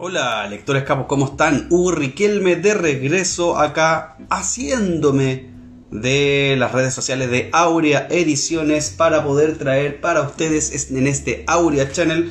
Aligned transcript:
Hola, 0.00 0.46
lectores 0.46 0.84
capos, 0.84 1.06
¿cómo 1.08 1.24
están? 1.24 1.66
Hugo 1.70 1.90
Riquelme 1.90 2.54
de 2.54 2.72
regreso 2.72 3.58
acá 3.58 4.16
haciéndome 4.30 5.50
de 5.90 6.54
las 6.56 6.70
redes 6.70 6.94
sociales 6.94 7.32
de 7.32 7.50
Aurea 7.52 8.06
Ediciones 8.08 8.90
para 8.90 9.24
poder 9.24 9.58
traer 9.58 10.00
para 10.00 10.22
ustedes 10.22 10.92
en 10.92 11.08
este 11.08 11.42
Aurea 11.48 11.90
Channel 11.90 12.30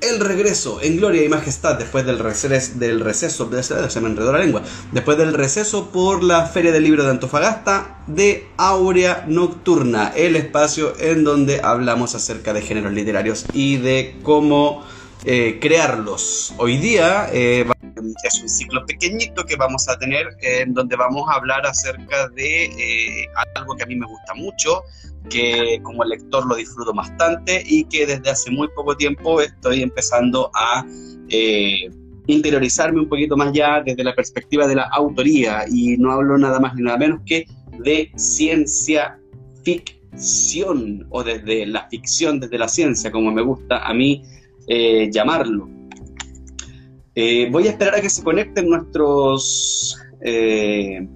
el 0.00 0.18
regreso 0.18 0.80
en 0.82 0.96
gloria 0.96 1.22
y 1.24 1.28
majestad 1.28 1.78
después 1.78 2.04
del, 2.04 2.18
receso, 2.18 2.74
del 2.80 2.98
receso, 2.98 3.48
se 3.62 4.00
me 4.00 4.08
enredó 4.08 4.32
la 4.32 4.40
lengua, 4.40 4.62
después 4.90 5.16
del 5.18 5.34
receso 5.34 5.90
por 5.92 6.24
la 6.24 6.46
Feria 6.46 6.72
del 6.72 6.82
Libro 6.82 7.04
de 7.04 7.10
Antofagasta 7.10 8.02
de 8.08 8.48
Aurea 8.56 9.24
Nocturna, 9.28 10.12
el 10.16 10.34
espacio 10.34 10.94
en 10.98 11.22
donde 11.22 11.60
hablamos 11.62 12.16
acerca 12.16 12.52
de 12.52 12.62
géneros 12.62 12.92
literarios 12.92 13.46
y 13.52 13.76
de 13.76 14.18
cómo 14.24 14.84
eh, 15.24 15.58
crearlos. 15.60 16.54
Hoy 16.58 16.76
día 16.76 17.28
eh, 17.32 17.66
es 18.22 18.40
un 18.40 18.48
ciclo 18.48 18.86
pequeñito 18.86 19.44
que 19.44 19.56
vamos 19.56 19.88
a 19.88 19.98
tener 19.98 20.28
en 20.42 20.72
donde 20.74 20.94
vamos 20.94 21.28
a 21.28 21.34
hablar 21.34 21.66
acerca 21.66 22.28
de 22.28 22.66
eh, 22.66 23.26
algo 23.56 23.74
que 23.74 23.82
a 23.82 23.86
mí 23.86 23.96
me 23.96 24.06
gusta 24.06 24.34
mucho, 24.34 24.82
que 25.28 25.80
como 25.82 26.04
lector 26.04 26.46
lo 26.46 26.54
disfruto 26.54 26.94
bastante 26.94 27.62
y 27.66 27.84
que 27.84 28.06
desde 28.06 28.30
hace 28.30 28.50
muy 28.52 28.68
poco 28.76 28.96
tiempo 28.96 29.40
estoy 29.40 29.82
empezando 29.82 30.50
a 30.54 30.86
interiorizarme 32.26 33.00
un 33.00 33.08
poquito 33.08 33.36
más 33.36 33.52
ya 33.52 33.82
desde 33.82 34.04
la 34.04 34.14
perspectiva 34.14 34.66
de 34.66 34.76
la 34.76 34.84
autoría 34.84 35.64
y 35.68 35.96
no 35.98 36.12
hablo 36.12 36.38
nada 36.38 36.60
más 36.60 36.74
ni 36.74 36.82
nada 36.82 36.96
menos 36.96 37.20
que 37.26 37.44
de 37.80 38.10
ciencia 38.16 39.18
ficción 39.64 41.06
o 41.10 41.24
desde 41.24 41.66
la 41.66 41.88
ficción, 41.88 42.38
desde 42.40 42.56
la 42.56 42.68
ciencia, 42.68 43.10
como 43.10 43.32
me 43.32 43.42
gusta 43.42 43.84
a 43.84 43.92
mí 43.92 44.22
eh, 44.68 45.08
llamarlo. 45.10 45.68
Eh, 47.14 47.48
voy 47.50 47.66
a 47.66 47.70
esperar 47.70 47.96
a 47.96 48.00
que 48.00 48.10
se 48.10 48.22
conecten 48.22 48.68
nuestros 48.68 49.98
eh, 50.20 51.08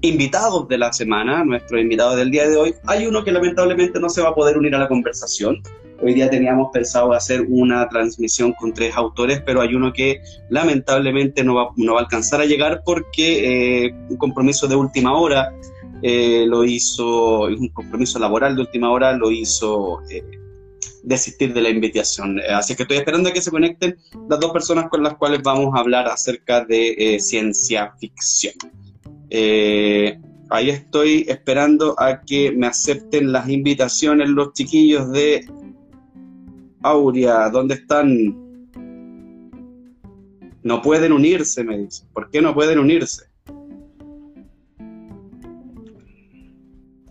invitados 0.00 0.66
de 0.66 0.78
la 0.78 0.92
semana, 0.92 1.44
nuestros 1.44 1.80
invitados 1.80 2.16
del 2.16 2.30
día 2.30 2.48
de 2.48 2.56
hoy. 2.56 2.74
Hay 2.86 3.06
uno 3.06 3.22
que 3.22 3.32
lamentablemente 3.32 4.00
no 4.00 4.08
se 4.08 4.22
va 4.22 4.30
a 4.30 4.34
poder 4.34 4.56
unir 4.56 4.74
a 4.74 4.78
la 4.78 4.88
conversación. 4.88 5.62
Hoy 6.02 6.14
día 6.14 6.28
teníamos 6.28 6.70
pensado 6.72 7.12
hacer 7.12 7.46
una 7.48 7.88
transmisión 7.88 8.52
con 8.54 8.72
tres 8.72 8.96
autores, 8.96 9.42
pero 9.44 9.60
hay 9.60 9.74
uno 9.74 9.92
que 9.92 10.20
lamentablemente 10.50 11.44
no 11.44 11.54
va, 11.54 11.68
no 11.76 11.94
va 11.94 12.00
a 12.00 12.02
alcanzar 12.02 12.40
a 12.40 12.44
llegar 12.44 12.82
porque 12.84 13.94
un 14.10 14.16
compromiso 14.16 14.66
de 14.66 14.76
última 14.76 15.16
hora 15.18 15.54
lo 16.02 16.64
hizo, 16.64 17.42
un 17.44 17.68
compromiso 17.68 18.18
laboral 18.18 18.56
de 18.56 18.60
última 18.62 18.90
hora 18.90 19.12
lo 19.16 19.30
hizo 19.30 20.00
desistir 21.06 21.54
de 21.54 21.62
la 21.62 21.70
invitación. 21.70 22.40
Eh, 22.40 22.42
así 22.50 22.74
que 22.74 22.82
estoy 22.82 22.98
esperando 22.98 23.28
a 23.28 23.32
que 23.32 23.40
se 23.40 23.50
conecten 23.50 23.96
las 24.28 24.40
dos 24.40 24.50
personas 24.50 24.88
con 24.90 25.02
las 25.02 25.14
cuales 25.14 25.40
vamos 25.42 25.72
a 25.74 25.78
hablar 25.78 26.08
acerca 26.08 26.64
de 26.64 26.94
eh, 26.98 27.20
ciencia 27.20 27.94
ficción. 27.98 28.54
Eh, 29.30 30.18
ahí 30.50 30.68
estoy 30.68 31.24
esperando 31.28 31.94
a 31.98 32.20
que 32.20 32.50
me 32.50 32.66
acepten 32.66 33.30
las 33.30 33.48
invitaciones 33.48 34.28
los 34.28 34.52
chiquillos 34.52 35.10
de 35.12 35.48
Aurea. 36.82 37.50
¿Dónde 37.50 37.74
están? 37.74 38.36
No 40.64 40.82
pueden 40.82 41.12
unirse, 41.12 41.62
me 41.62 41.78
dicen. 41.78 42.08
¿Por 42.12 42.30
qué 42.30 42.42
no 42.42 42.52
pueden 42.52 42.80
unirse? 42.80 43.26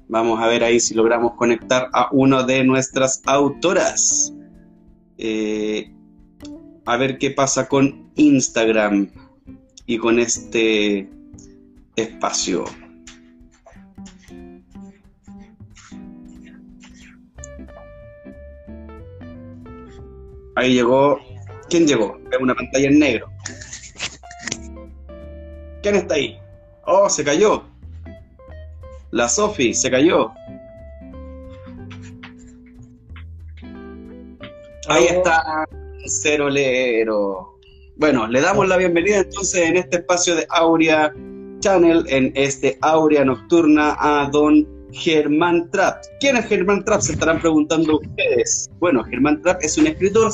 Vamos 0.07 0.39
a 0.39 0.47
ver 0.47 0.63
ahí 0.63 0.79
si 0.79 0.93
logramos 0.93 1.33
conectar 1.33 1.89
a 1.93 2.09
una 2.11 2.43
de 2.43 2.63
nuestras 2.63 3.21
autoras. 3.25 4.33
Eh, 5.17 5.91
a 6.85 6.97
ver 6.97 7.17
qué 7.17 7.31
pasa 7.31 7.67
con 7.67 8.11
Instagram 8.15 9.09
y 9.85 9.97
con 9.97 10.19
este 10.19 11.09
espacio. 11.95 12.65
Ahí 20.55 20.73
llegó. 20.73 21.19
¿Quién 21.69 21.87
llegó? 21.87 22.19
Veo 22.29 22.39
una 22.41 22.55
pantalla 22.55 22.87
en 22.87 22.99
negro. 22.99 23.27
¿Quién 25.81 25.95
está 25.95 26.15
ahí? 26.15 26.37
Oh, 26.85 27.09
se 27.09 27.23
cayó. 27.23 27.63
La 29.15 29.29
Sofi 29.29 29.73
se 29.73 29.89
cayó. 29.89 30.29
Ahí 34.89 35.05
está 35.05 35.65
Cerolero. 36.05 37.57
Bueno, 37.95 38.27
le 38.27 38.41
damos 38.41 38.67
la 38.67 38.75
bienvenida 38.75 39.19
entonces 39.19 39.69
en 39.69 39.77
este 39.77 39.99
espacio 39.99 40.35
de 40.35 40.45
Aurea 40.49 41.13
Channel, 41.59 42.03
en 42.09 42.33
este 42.35 42.77
Aurea 42.81 43.23
Nocturna, 43.23 43.95
a 43.97 44.29
don 44.29 44.67
Germán 44.95 45.69
Trapp. 45.71 46.03
¿Quién 46.19 46.37
es 46.37 46.45
Germán 46.45 46.83
Trapp? 46.85 47.01
Se 47.01 47.13
estarán 47.13 47.39
preguntando 47.41 47.99
ustedes. 47.99 48.69
Bueno, 48.79 49.03
Germán 49.03 49.41
Trapp 49.41 49.61
es 49.61 49.77
un 49.77 49.87
escritor 49.87 50.31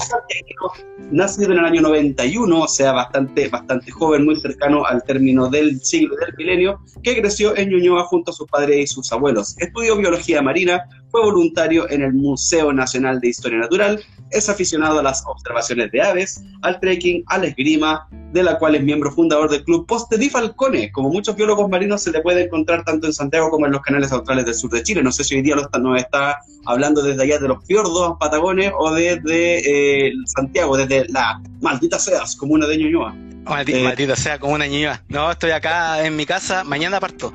nacido 1.12 1.52
en 1.52 1.60
el 1.60 1.66
año 1.66 1.82
91, 1.82 2.62
o 2.62 2.68
sea, 2.68 2.92
bastante, 2.92 3.50
bastante 3.50 3.92
joven, 3.92 4.26
muy 4.26 4.36
cercano 4.40 4.86
al 4.86 5.04
término 5.04 5.50
del 5.50 5.82
siglo 5.82 6.16
del 6.16 6.36
milenio, 6.38 6.80
que 7.04 7.20
creció 7.20 7.58
en 7.58 7.70
Ñuñoa 7.70 8.04
junto 8.06 8.32
a 8.32 8.34
sus 8.34 8.48
padres 8.48 8.78
y 8.78 8.88
sus 8.88 9.12
abuelos. 9.12 9.56
Estudió 9.58 9.98
biología 9.98 10.42
marina, 10.42 10.82
fue 11.10 11.22
voluntario 11.22 11.90
en 11.90 12.04
el 12.04 12.14
Museo 12.14 12.72
Nacional 12.72 13.20
de 13.20 13.30
Historia 13.30 13.60
Natural, 13.60 14.00
es 14.32 14.50
aficionado 14.50 15.00
a 15.00 15.04
las 15.04 15.24
observaciones 15.26 15.92
de 15.92 16.02
aves, 16.02 16.44
al 16.62 16.80
trekking, 16.80 17.24
al 17.28 17.46
esgrima, 17.46 18.08
de 18.32 18.44
la 18.44 18.58
cual 18.58 18.76
es 18.76 18.84
miembro 18.84 19.12
fundador 19.12 19.50
del 19.50 19.64
Club 19.64 19.86
Poste 19.86 20.18
di 20.18 20.30
Falcone. 20.30 20.92
Como 20.92 21.10
muchos 21.10 21.36
biólogos 21.36 21.70
marinos 21.70 22.02
se 22.02 22.12
le 22.12 22.22
puede 22.22 22.44
encontrar 22.44 22.84
tanto 22.86 23.08
en 23.08 23.14
Santiago 23.14 23.50
como 23.50 23.66
en 23.66 23.74
los 23.74 23.82
canales 23.82 24.12
australes 24.12 24.46
del 24.46 24.54
sur 24.54 24.72
de 24.72 24.84
Chile. 24.84 25.04
No 25.04 25.12
sé 25.12 25.24
si 25.24 25.36
hoy 25.36 25.42
día 25.42 25.56
nos 25.56 25.68
está 25.98 26.40
hablando 26.66 27.02
desde 27.02 27.24
allá 27.24 27.40
de 27.40 27.48
los 27.48 27.66
fiordos, 27.66 28.18
Patagones 28.20 28.72
o 28.78 28.92
desde 28.94 30.08
eh, 30.08 30.14
Santiago, 30.26 30.78
desde 30.78 31.08
la 31.10 31.42
maldita 31.60 32.00
seas, 32.00 32.36
comuna 32.36 32.68
de 32.68 32.78
Ñuñoa. 32.78 33.14
Maldita, 33.44 33.78
eh, 33.78 33.84
maldita 33.84 34.16
sea, 34.16 34.40
comuna 34.40 34.66
de 34.66 34.72
Ñuñoa. 34.72 35.04
No, 35.10 35.32
estoy 35.32 35.52
acá 35.52 36.06
en 36.06 36.16
mi 36.16 36.26
casa, 36.26 36.64
mañana 36.64 37.00
parto. 37.00 37.34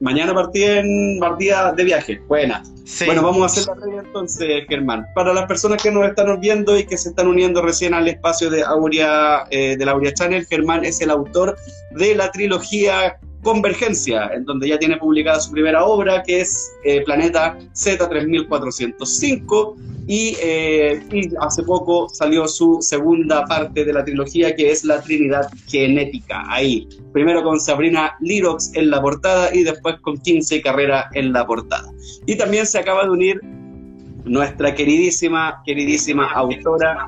Mañana 0.00 0.32
partí 0.32 0.62
en 0.62 1.18
partida 1.18 1.72
de 1.72 1.84
viaje. 1.84 2.20
Buena. 2.28 2.62
Bueno, 3.04 3.22
vamos 3.22 3.42
a 3.42 3.46
hacer 3.46 3.66
la 3.66 3.84
regla 3.84 4.02
entonces, 4.06 4.64
Germán. 4.68 5.06
Para 5.14 5.34
las 5.34 5.46
personas 5.46 5.82
que 5.82 5.90
nos 5.90 6.08
están 6.08 6.40
viendo 6.40 6.78
y 6.78 6.86
que 6.86 6.96
se 6.96 7.10
están 7.10 7.26
uniendo 7.26 7.60
recién 7.60 7.94
al 7.94 8.08
espacio 8.08 8.48
de 8.48 8.62
Aurea, 8.62 9.44
eh, 9.50 9.76
de 9.76 9.84
la 9.84 9.92
Aurea 9.92 10.14
Channel, 10.14 10.46
Germán 10.46 10.84
es 10.84 11.00
el 11.00 11.10
autor 11.10 11.56
de 11.90 12.14
la 12.14 12.30
trilogía 12.30 13.18
Convergencia, 13.42 14.30
en 14.34 14.44
donde 14.44 14.68
ya 14.68 14.78
tiene 14.78 14.96
publicada 14.96 15.40
su 15.40 15.52
primera 15.52 15.84
obra, 15.84 16.22
que 16.22 16.40
es 16.40 16.72
eh, 16.84 17.02
Planeta 17.04 17.58
Z3405, 17.74 19.76
eh, 20.10 21.02
y, 21.12 21.30
hace 21.40 21.62
poco 21.62 22.08
salió 22.08 22.48
su 22.48 22.78
segunda 22.80 23.44
parte 23.44 23.84
de 23.84 23.92
la 23.92 24.04
trilogía, 24.04 24.56
que 24.56 24.70
es 24.70 24.84
La 24.84 25.02
Trinidad 25.02 25.48
Genética. 25.66 26.44
Ahí, 26.48 26.88
primero 27.12 27.42
con 27.42 27.60
Sabrina 27.60 28.16
Lirox 28.20 28.74
en 28.74 28.90
la 28.90 29.02
portada 29.02 29.54
y 29.54 29.64
después 29.64 29.96
con 30.00 30.16
15 30.16 30.62
Carrera 30.62 31.10
en 31.12 31.32
la 31.32 31.46
portada. 31.46 31.92
Y 32.26 32.36
también 32.36 32.66
se 32.66 32.78
acaba 32.78 33.04
de 33.04 33.10
unir 33.10 33.40
nuestra 34.24 34.74
queridísima, 34.74 35.62
queridísima 35.64 36.30
autora 36.32 37.06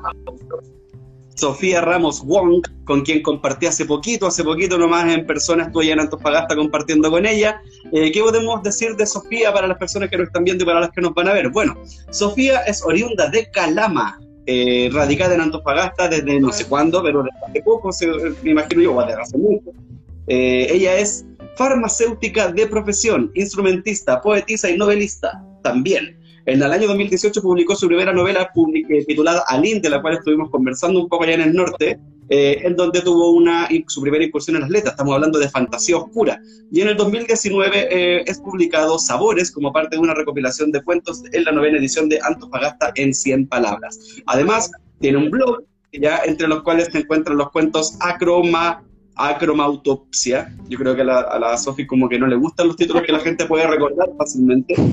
Sofía 1.35 1.81
Ramos 1.81 2.23
Wong, 2.25 2.61
con 2.83 3.01
quien 3.01 3.21
compartí 3.21 3.65
hace 3.65 3.85
poquito, 3.85 4.27
hace 4.27 4.43
poquito 4.43 4.77
nomás 4.77 5.11
en 5.13 5.25
persona, 5.25 5.63
estuve 5.63 5.85
allá 5.85 5.93
en 5.93 5.99
Antofagasta 6.01 6.55
compartiendo 6.55 7.09
con 7.09 7.25
ella. 7.25 7.61
Eh, 7.91 8.11
¿Qué 8.11 8.21
podemos 8.21 8.61
decir 8.63 8.95
de 8.95 9.05
Sofía 9.05 9.53
para 9.53 9.67
las 9.67 9.77
personas 9.77 10.09
que 10.09 10.17
nos 10.17 10.27
están 10.27 10.43
viendo 10.43 10.63
y 10.63 10.67
para 10.67 10.81
las 10.81 10.91
que 10.91 11.01
nos 11.01 11.13
van 11.13 11.29
a 11.29 11.33
ver? 11.33 11.49
Bueno, 11.49 11.75
Sofía 12.11 12.61
es 12.61 12.83
oriunda 12.83 13.29
de 13.29 13.49
Calama, 13.51 14.19
eh, 14.45 14.89
radicada 14.91 15.35
en 15.35 15.41
Antofagasta 15.41 16.07
desde 16.07 16.39
no 16.39 16.51
sé 16.51 16.65
cuándo, 16.65 17.01
pero 17.03 17.23
desde 17.23 17.45
hace 17.47 17.61
poco, 17.63 17.89
me 18.43 18.51
imagino 18.51 18.81
yo, 18.81 19.01
desde 19.05 19.21
hace 19.21 19.37
mucho. 19.37 19.71
Eh, 20.27 20.67
ella 20.69 20.97
es 20.97 21.25
farmacéutica 21.55 22.51
de 22.51 22.67
profesión, 22.67 23.31
instrumentista, 23.35 24.21
poetisa 24.21 24.69
y 24.69 24.77
novelista 24.77 25.43
también. 25.63 26.20
En 26.45 26.61
el 26.61 26.71
año 26.71 26.87
2018 26.87 27.41
publicó 27.41 27.75
su 27.75 27.87
primera 27.87 28.13
novela 28.13 28.51
eh, 28.89 29.05
titulada 29.05 29.43
Alin, 29.47 29.81
de 29.81 29.89
la 29.89 30.01
cual 30.01 30.15
estuvimos 30.15 30.49
conversando 30.49 30.99
un 30.99 31.07
poco 31.07 31.23
allá 31.23 31.35
en 31.35 31.41
el 31.41 31.53
norte, 31.53 31.99
eh, 32.29 32.61
en 32.63 32.75
donde 32.75 33.01
tuvo 33.01 33.31
una, 33.31 33.69
su 33.87 34.01
primera 34.01 34.23
incursión 34.23 34.55
en 34.55 34.63
las 34.63 34.71
letras. 34.71 34.93
Estamos 34.93 35.13
hablando 35.13 35.37
de 35.37 35.49
fantasía 35.49 35.97
oscura. 35.97 36.41
Y 36.71 36.81
en 36.81 36.87
el 36.87 36.97
2019 36.97 37.87
eh, 37.91 38.23
es 38.25 38.39
publicado 38.39 38.97
Sabores 38.97 39.51
como 39.51 39.71
parte 39.71 39.95
de 39.95 40.01
una 40.01 40.13
recopilación 40.13 40.71
de 40.71 40.81
cuentos 40.81 41.23
en 41.31 41.43
la 41.43 41.51
novena 41.51 41.77
edición 41.77 42.09
de 42.09 42.19
Antofagasta 42.23 42.91
en 42.95 43.13
100 43.13 43.47
palabras. 43.47 43.99
Además, 44.25 44.71
tiene 44.99 45.17
un 45.17 45.29
blog 45.29 45.63
ya 45.93 46.21
entre 46.25 46.47
los 46.47 46.63
cuales 46.63 46.87
se 46.91 46.99
encuentran 46.99 47.37
los 47.37 47.51
cuentos 47.51 47.97
Acroma, 47.99 48.83
Acromautopsia. 49.29 50.55
Yo 50.67 50.77
creo 50.77 50.95
que 50.95 51.01
a 51.01 51.05
la, 51.05 51.19
a 51.21 51.39
la 51.39 51.57
Sofi 51.57 51.85
como 51.85 52.09
que 52.09 52.19
no 52.19 52.27
le 52.27 52.35
gustan 52.35 52.67
los 52.67 52.75
títulos 52.75 53.03
que 53.03 53.11
la 53.11 53.19
gente 53.19 53.45
puede 53.45 53.67
recordar 53.67 54.09
fácilmente. 54.17 54.75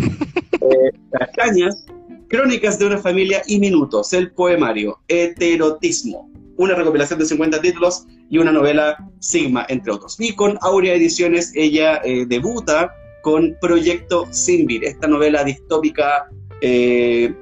Eh, 0.61 0.91
Castañas, 1.13 1.87
Crónicas 2.29 2.79
de 2.79 2.87
una 2.87 2.99
familia 2.99 3.43
y 3.47 3.59
minutos, 3.61 4.13
el 4.13 4.33
poemario, 4.33 4.99
heterotismo, 5.07 6.29
una 6.57 6.75
recopilación 6.75 7.19
de 7.19 7.25
50 7.25 7.61
títulos 7.61 8.07
y 8.29 8.39
una 8.39 8.53
novela 8.53 8.97
Sigma, 9.21 9.65
entre 9.69 9.93
otros. 9.93 10.17
Y 10.19 10.35
con 10.35 10.59
Aurea 10.61 10.95
Ediciones 10.95 11.53
ella 11.55 12.03
eh, 12.05 12.27
debuta 12.27 12.93
con 13.23 13.57
Proyecto 13.61 14.27
Simbir, 14.31 14.85
esta 14.85 15.07
novela 15.07 15.45
distópica 15.45 16.29
eh, 16.61 17.35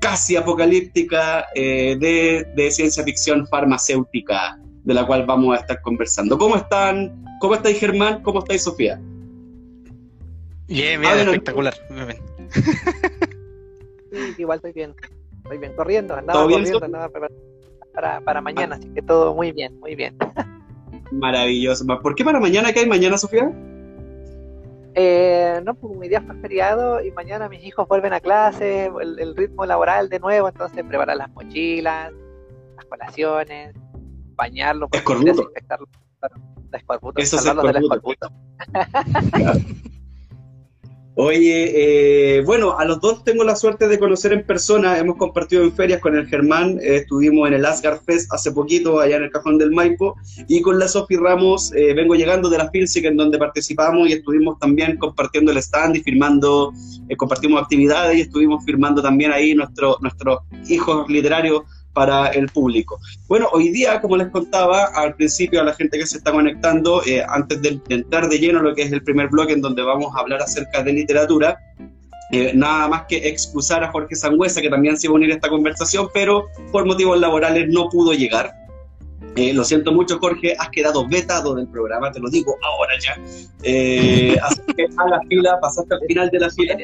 casi 0.00 0.36
apocalíptica 0.36 1.46
eh, 1.54 1.96
de, 1.98 2.46
de, 2.54 2.70
ciencia 2.70 3.02
ficción 3.02 3.46
farmacéutica, 3.46 4.58
de 4.88 4.94
la 4.94 5.06
cual 5.06 5.26
vamos 5.26 5.54
a 5.54 5.60
estar 5.60 5.82
conversando. 5.82 6.38
¿Cómo 6.38 6.56
están? 6.56 7.22
¿Cómo 7.40 7.54
estáis 7.54 7.78
Germán? 7.78 8.22
¿Cómo 8.22 8.38
estáis 8.38 8.62
Sofía? 8.62 8.98
Bien, 10.66 10.98
bien, 10.98 11.18
espectacular. 11.18 11.74
Bien, 11.90 12.16
Sí, 14.10 14.34
igual 14.38 14.56
estoy 14.56 14.72
bien. 14.72 14.94
Estoy 15.42 15.58
bien, 15.58 15.74
corriendo, 15.76 16.16
andaba 16.16 16.42
corriendo, 16.42 16.82
andaba 16.82 17.10
para, 17.92 18.20
para 18.22 18.40
mañana, 18.40 18.76
así 18.76 18.88
que 18.88 19.02
todo 19.02 19.34
muy 19.34 19.52
bien, 19.52 19.78
muy 19.78 19.94
bien. 19.94 20.16
Maravilloso. 21.12 21.84
¿Por 21.86 22.14
qué 22.14 22.24
para 22.24 22.40
mañana? 22.40 22.72
¿Qué 22.72 22.80
hay 22.80 22.88
mañana, 22.88 23.18
Sofía? 23.18 23.52
Eh, 24.94 25.60
no, 25.64 25.74
pues 25.74 25.98
mi 25.98 26.08
día 26.08 26.22
fue 26.22 26.34
feriado 26.36 27.04
y 27.04 27.10
mañana 27.10 27.50
mis 27.50 27.62
hijos 27.62 27.86
vuelven 27.86 28.14
a 28.14 28.20
clase, 28.20 28.90
el, 29.02 29.36
ritmo 29.36 29.66
laboral 29.66 30.08
de 30.08 30.18
nuevo, 30.18 30.48
entonces 30.48 30.82
preparar 30.82 31.18
las 31.18 31.28
mochilas, 31.32 32.10
las 32.74 32.84
colaciones, 32.86 33.74
bañarlos, 34.38 34.88
desinfectarlos. 34.90 35.88
Eso 37.16 37.38
salvarlos 37.38 37.74
del 37.74 37.82
escorbuto. 37.84 38.30
Oye, 41.20 42.36
eh, 42.36 42.42
bueno, 42.42 42.78
a 42.78 42.84
los 42.84 43.00
dos 43.00 43.24
tengo 43.24 43.42
la 43.42 43.56
suerte 43.56 43.88
de 43.88 43.98
conocer 43.98 44.32
en 44.32 44.46
persona. 44.46 44.98
Hemos 44.98 45.16
compartido 45.16 45.64
en 45.64 45.72
ferias 45.72 46.00
con 46.00 46.16
el 46.16 46.28
Germán, 46.28 46.78
eh, 46.80 46.98
estuvimos 46.98 47.48
en 47.48 47.54
el 47.54 47.66
Asgard 47.66 48.02
Fest 48.04 48.32
hace 48.32 48.52
poquito, 48.52 49.00
allá 49.00 49.16
en 49.16 49.24
el 49.24 49.30
Cajón 49.32 49.58
del 49.58 49.72
Maipo, 49.72 50.14
y 50.46 50.62
con 50.62 50.78
la 50.78 50.86
Sofi 50.86 51.16
Ramos 51.16 51.72
eh, 51.74 51.92
vengo 51.92 52.14
llegando 52.14 52.48
de 52.48 52.58
la 52.58 52.70
Filsic 52.70 53.04
en 53.04 53.16
donde 53.16 53.36
participamos 53.36 54.08
y 54.08 54.12
estuvimos 54.12 54.60
también 54.60 54.96
compartiendo 54.96 55.50
el 55.50 55.58
stand 55.58 55.96
y 55.96 56.02
firmando, 56.04 56.72
compartimos 57.16 57.62
actividades 57.62 58.16
y 58.16 58.20
estuvimos 58.20 58.64
firmando 58.64 59.02
también 59.02 59.32
ahí 59.32 59.56
nuestro, 59.56 59.98
nuestros 60.00 60.38
hijos 60.68 61.08
literarios 61.08 61.62
para 61.92 62.28
el 62.28 62.48
público. 62.48 63.00
Bueno, 63.26 63.48
hoy 63.52 63.70
día, 63.70 64.00
como 64.00 64.16
les 64.16 64.28
contaba 64.28 64.86
al 64.94 65.14
principio 65.14 65.60
a 65.60 65.64
la 65.64 65.74
gente 65.74 65.98
que 65.98 66.06
se 66.06 66.18
está 66.18 66.32
conectando, 66.32 67.02
eh, 67.04 67.24
antes 67.28 67.60
de, 67.62 67.80
entrar 67.88 68.28
de 68.28 68.38
lleno 68.38 68.62
lo 68.62 68.74
que 68.74 68.82
es 68.82 68.92
el 68.92 69.02
primer 69.02 69.28
bloque 69.28 69.52
en 69.52 69.60
donde 69.60 69.82
vamos 69.82 70.14
a 70.14 70.20
hablar 70.20 70.42
acerca 70.42 70.82
de 70.82 70.92
literatura, 70.92 71.58
eh, 72.30 72.52
nada 72.54 72.88
más 72.88 73.02
que 73.08 73.28
excusar 73.28 73.82
a 73.82 73.90
Jorge 73.90 74.14
Sangüesa, 74.14 74.60
que 74.60 74.68
también 74.68 74.96
se 74.96 75.06
iba 75.06 75.14
a 75.14 75.16
unir 75.16 75.32
a 75.32 75.34
esta 75.34 75.48
conversación, 75.48 76.08
pero 76.12 76.46
por 76.70 76.84
motivos 76.84 77.18
laborales 77.18 77.68
no 77.68 77.88
pudo 77.88 78.12
llegar. 78.12 78.52
Eh, 79.38 79.54
lo 79.54 79.62
siento 79.62 79.92
mucho, 79.92 80.18
Jorge, 80.18 80.56
has 80.58 80.68
quedado 80.70 81.06
vetado 81.06 81.54
del 81.54 81.68
programa, 81.68 82.10
te 82.10 82.18
lo 82.18 82.28
digo 82.28 82.56
ahora 82.60 82.94
ya. 82.98 83.16
Eh, 83.62 84.36
así 84.42 84.60
que 84.76 84.88
a 84.96 85.08
la 85.08 85.20
fila, 85.28 85.60
pasaste 85.60 85.94
al 85.94 86.00
final 86.08 86.28
de 86.30 86.40
la 86.40 86.50
fila. 86.50 86.76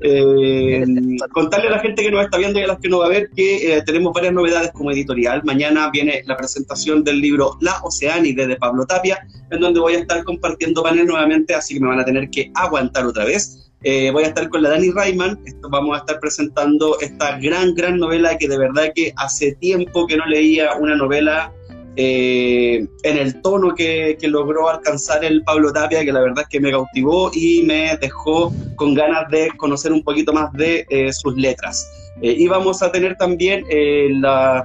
Eh, 0.00 0.84
contarle 1.32 1.68
a 1.68 1.70
la 1.70 1.78
gente 1.78 2.02
que 2.02 2.10
nos 2.10 2.24
está 2.24 2.38
viendo 2.38 2.58
y 2.58 2.64
a 2.64 2.66
las 2.66 2.80
que 2.80 2.88
no 2.88 2.98
va 2.98 3.06
a 3.06 3.08
ver 3.08 3.30
que 3.36 3.80
tenemos 3.86 4.12
varias 4.12 4.32
novedades 4.32 4.72
como 4.72 4.90
editorial. 4.90 5.42
Mañana 5.44 5.90
viene 5.92 6.24
la 6.26 6.36
presentación 6.36 7.04
del 7.04 7.20
libro 7.20 7.56
La 7.60 7.78
Oceánide 7.84 8.48
de 8.48 8.56
Pablo 8.56 8.84
Tapia, 8.84 9.24
en 9.52 9.60
donde 9.60 9.78
voy 9.78 9.94
a 9.94 10.00
estar 10.00 10.24
compartiendo 10.24 10.82
panel 10.82 11.06
nuevamente, 11.06 11.54
así 11.54 11.74
que 11.74 11.80
me 11.80 11.86
van 11.86 12.00
a 12.00 12.04
tener 12.04 12.30
que 12.30 12.50
aguantar 12.56 13.06
otra 13.06 13.24
vez. 13.24 13.70
voy 13.80 14.24
a 14.24 14.26
estar 14.26 14.48
con 14.48 14.64
la 14.64 14.70
Dani 14.70 14.90
Rayman, 14.90 15.38
vamos 15.70 15.94
a 15.94 16.00
estar 16.00 16.18
presentando 16.18 16.98
esta 16.98 17.38
gran, 17.38 17.76
gran 17.76 17.98
novela 17.98 18.36
que 18.38 18.48
de 18.48 18.58
verdad 18.58 18.92
que 18.92 19.12
hace 19.16 19.52
tiempo 19.60 20.08
que 20.08 20.16
no 20.16 20.26
leía 20.26 20.74
una 20.74 20.96
novela 20.96 21.52
eh, 21.96 22.86
en 23.02 23.18
el 23.18 23.42
tono 23.42 23.74
que, 23.74 24.16
logró 24.22 24.68
alcanzar 24.68 25.24
el 25.24 25.42
Pablo 25.44 25.72
Tapia, 25.72 26.04
que 26.04 26.12
la 26.12 26.20
verdad 26.20 26.44
es 26.44 26.48
que 26.48 26.60
me 26.60 26.70
cautivó 26.70 27.30
y 27.34 27.62
me 27.64 27.96
dejó 27.98 28.52
con 28.76 28.94
ganas 28.94 29.28
de 29.30 29.50
conocer 29.56 29.92
un 29.92 30.02
poquito 30.02 30.32
más 30.32 30.52
de 30.52 30.86
eh, 30.88 31.12
sus 31.12 31.36
letras. 31.36 31.86
Eh, 32.22 32.34
y 32.38 32.48
vamos 32.48 32.82
a 32.82 32.90
tener 32.90 33.16
también 33.16 33.64
las 34.20 34.64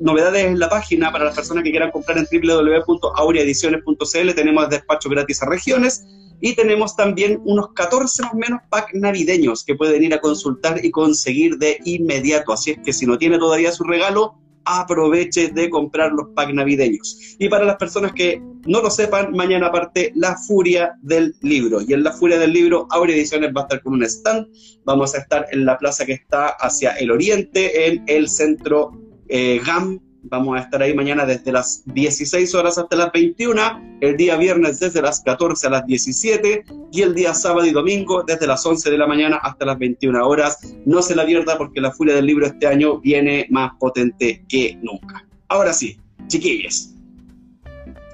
novedades 0.00 0.44
en 0.44 0.58
la 0.58 0.68
página 0.68 1.10
para 1.10 1.24
las 1.24 1.34
personas 1.34 1.64
que 1.64 1.70
quieran 1.70 1.90
comprar 1.90 2.18
en 2.18 2.26
www.aureaediciones.cl. 2.30 4.34
Tenemos 4.34 4.68
despacho 4.68 5.08
gratis 5.08 5.42
a 5.42 5.46
regiones 5.46 6.04
y 6.40 6.54
tenemos 6.54 6.94
también 6.94 7.40
unos 7.44 7.72
14 7.72 8.22
más 8.22 8.34
o 8.34 8.36
menos 8.36 8.60
pack 8.68 8.90
navideños 8.92 9.64
que 9.64 9.74
pueden 9.74 10.02
ir 10.02 10.12
a 10.12 10.20
consultar 10.20 10.84
y 10.84 10.90
conseguir 10.90 11.56
de 11.56 11.78
inmediato. 11.84 12.52
Así 12.52 12.72
es 12.72 12.78
que 12.84 12.92
si 12.92 13.06
no 13.06 13.16
tiene 13.16 13.38
todavía 13.38 13.72
su 13.72 13.84
regalo, 13.84 14.34
aproveche 14.66 15.48
de 15.48 15.70
comprar 15.70 16.12
los 16.12 16.28
packs 16.34 16.52
navideños. 16.52 17.36
Y 17.38 17.48
para 17.48 17.64
las 17.64 17.76
personas 17.76 18.12
que 18.12 18.42
no 18.66 18.82
lo 18.82 18.90
sepan, 18.90 19.32
mañana 19.32 19.72
parte 19.72 20.12
La 20.14 20.36
Furia 20.36 20.94
del 21.02 21.34
Libro. 21.40 21.80
Y 21.80 21.92
en 21.92 22.02
La 22.02 22.12
Furia 22.12 22.38
del 22.38 22.52
Libro, 22.52 22.86
Aurea 22.90 23.16
Ediciones 23.16 23.52
va 23.56 23.62
a 23.62 23.64
estar 23.64 23.82
con 23.82 23.94
un 23.94 24.02
stand. 24.04 24.48
Vamos 24.84 25.14
a 25.14 25.18
estar 25.18 25.46
en 25.52 25.64
la 25.64 25.78
plaza 25.78 26.04
que 26.04 26.12
está 26.12 26.48
hacia 26.48 26.90
el 26.92 27.10
oriente, 27.10 27.88
en 27.88 28.04
el 28.06 28.28
centro 28.28 28.92
eh, 29.28 29.60
GAM 29.64 30.00
Vamos 30.28 30.56
a 30.58 30.62
estar 30.62 30.82
ahí 30.82 30.92
mañana 30.92 31.24
desde 31.24 31.52
las 31.52 31.82
16 31.86 32.52
horas 32.56 32.78
hasta 32.78 32.96
las 32.96 33.12
21, 33.12 33.98
el 34.00 34.16
día 34.16 34.36
viernes 34.36 34.80
desde 34.80 35.00
las 35.00 35.20
14 35.20 35.68
a 35.68 35.70
las 35.70 35.86
17 35.86 36.64
y 36.90 37.02
el 37.02 37.14
día 37.14 37.32
sábado 37.32 37.64
y 37.64 37.70
domingo 37.70 38.24
desde 38.24 38.46
las 38.46 38.66
11 38.66 38.90
de 38.90 38.98
la 38.98 39.06
mañana 39.06 39.36
hasta 39.36 39.64
las 39.64 39.78
21 39.78 40.26
horas. 40.26 40.58
No 40.84 41.00
se 41.00 41.14
la 41.14 41.24
pierda 41.24 41.56
porque 41.56 41.80
la 41.80 41.92
furia 41.92 42.14
del 42.16 42.26
libro 42.26 42.46
este 42.46 42.66
año 42.66 42.98
viene 42.98 43.46
más 43.50 43.72
potente 43.78 44.44
que 44.48 44.76
nunca. 44.82 45.24
Ahora 45.48 45.72
sí, 45.72 45.96
chiquillos, 46.26 46.90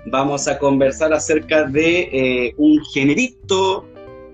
vamos 0.06 0.48
a 0.48 0.58
conversar 0.58 1.14
acerca 1.14 1.64
de 1.64 2.10
eh, 2.12 2.54
un 2.58 2.84
generito 2.92 3.88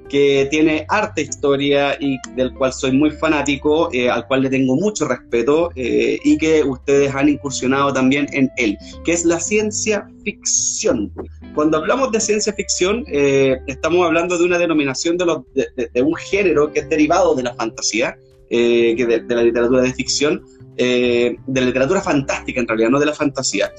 que 0.09 0.49
tiene 0.51 0.87
arte 0.89 1.23
historia 1.23 1.97
y 2.01 2.19
del 2.35 2.53
cual 2.55 2.73
soy 2.73 2.93
muy 2.93 3.11
fanático, 3.11 3.91
eh, 3.93 4.09
al 4.09 4.27
cual 4.27 4.43
le 4.43 4.51
tengo 4.51 4.77
mucho 4.77 5.07
respeto 5.07 5.71
eh, 5.77 6.19
y 6.25 6.39
que 6.39 6.63
ustedes 6.63 7.15
han 7.15 7.29
incursionado 7.29 7.93
también 7.93 8.27
en 8.33 8.51
él, 8.57 8.77
que 9.05 9.13
es 9.13 9.25
la 9.25 9.39
ciencia 9.39 10.09
ficción. 10.25 11.13
Cuando 11.55 11.79
hablamos 11.79 12.11
de 12.13 12.21
ciencia 12.21 12.53
ficción, 12.53 13.05
eh, 13.09 13.59
estamos 13.67 14.07
hablando 14.07 14.39
de 14.39 14.45
una 14.45 14.59
denominación 14.59 15.17
de, 15.17 15.27
los, 15.27 15.43
de, 15.55 16.03
un 16.03 16.15
género 16.17 16.73
que 16.73 16.81
es 16.81 16.89
derivado 16.89 17.35
de 17.35 17.43
la 17.43 17.55
fantasía, 17.55 18.17
de, 18.51 19.25
la 19.29 19.43
literatura 19.43 19.83
de 19.83 19.93
ficción, 19.93 20.43
de 20.77 21.37
la 21.47 21.61
literatura 21.61 22.01
fantástica 22.01 22.61
en 22.61 22.69
realidad, 22.69 22.91
no 22.91 23.01
de 23.01 23.07
la 23.07 23.15
fantasía. 23.15 23.71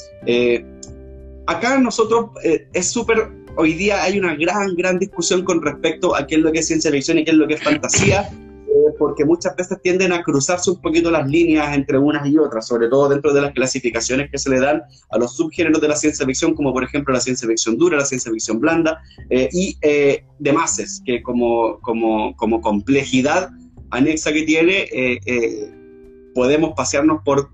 acá 1.47 1.79
nosotros 1.79 2.31
es 2.43 2.91
súper 2.91 3.31
hoy 3.59 3.73
día 3.73 4.01
hay 4.01 4.17
una 4.17 4.35
gran, 4.35 4.73
gran 4.75 4.97
discusión 4.97 5.43
con 5.43 5.61
respecto 5.61 6.15
a 6.15 6.25
qué 6.25 6.35
es 6.35 6.41
lo 6.41 6.51
que 6.51 6.59
es 6.59 6.67
ciencia 6.67 6.89
ficción 6.91 7.17
y 7.19 7.25
qué 7.25 7.31
es 7.31 7.37
lo 7.37 7.45
que 7.45 7.55
es 7.55 7.63
fantasía, 7.63 8.21
eh, 8.21 8.93
porque 8.97 9.25
muchas 9.25 9.53
veces 9.57 9.81
tienden 9.81 10.13
a 10.13 10.23
cruzarse 10.23 10.71
un 10.71 10.81
poquito 10.81 11.11
las 11.11 11.27
líneas 11.27 11.75
entre 11.75 11.97
unas 11.97 12.25
y 12.25 12.37
otras, 12.37 12.65
sobre 12.65 12.87
todo 12.87 13.09
dentro 13.09 13.33
de 13.33 13.41
las 13.41 13.51
clasificaciones 13.51 14.31
que 14.31 14.37
se 14.37 14.49
le 14.49 14.61
dan 14.61 14.81
a 15.11 15.17
los 15.17 15.35
subgéneros 15.35 15.81
de 15.81 15.89
la 15.89 15.97
ciencia 15.97 16.25
ficción, 16.25 16.53
como 16.53 16.71
por 16.71 16.85
ejemplo 16.85 17.13
la 17.13 17.19
ciencia 17.19 17.49
ficción 17.49 17.77
dura, 17.77 17.97
la 17.97 18.05
ciencia 18.05 18.31
ficción 18.31 18.61
blanda, 18.61 19.01
eh, 19.29 19.49
y 19.51 19.77
eh, 19.81 20.23
demás, 20.39 21.01
que 21.05 21.21
como, 21.21 21.79
como, 21.81 22.33
como 22.37 22.61
complejidad 22.61 23.49
anexa 23.89 24.31
que 24.31 24.43
tiene, 24.43 24.87
eh, 24.93 25.69
podemos 26.33 26.71
pasearnos 26.77 27.23
por 27.25 27.49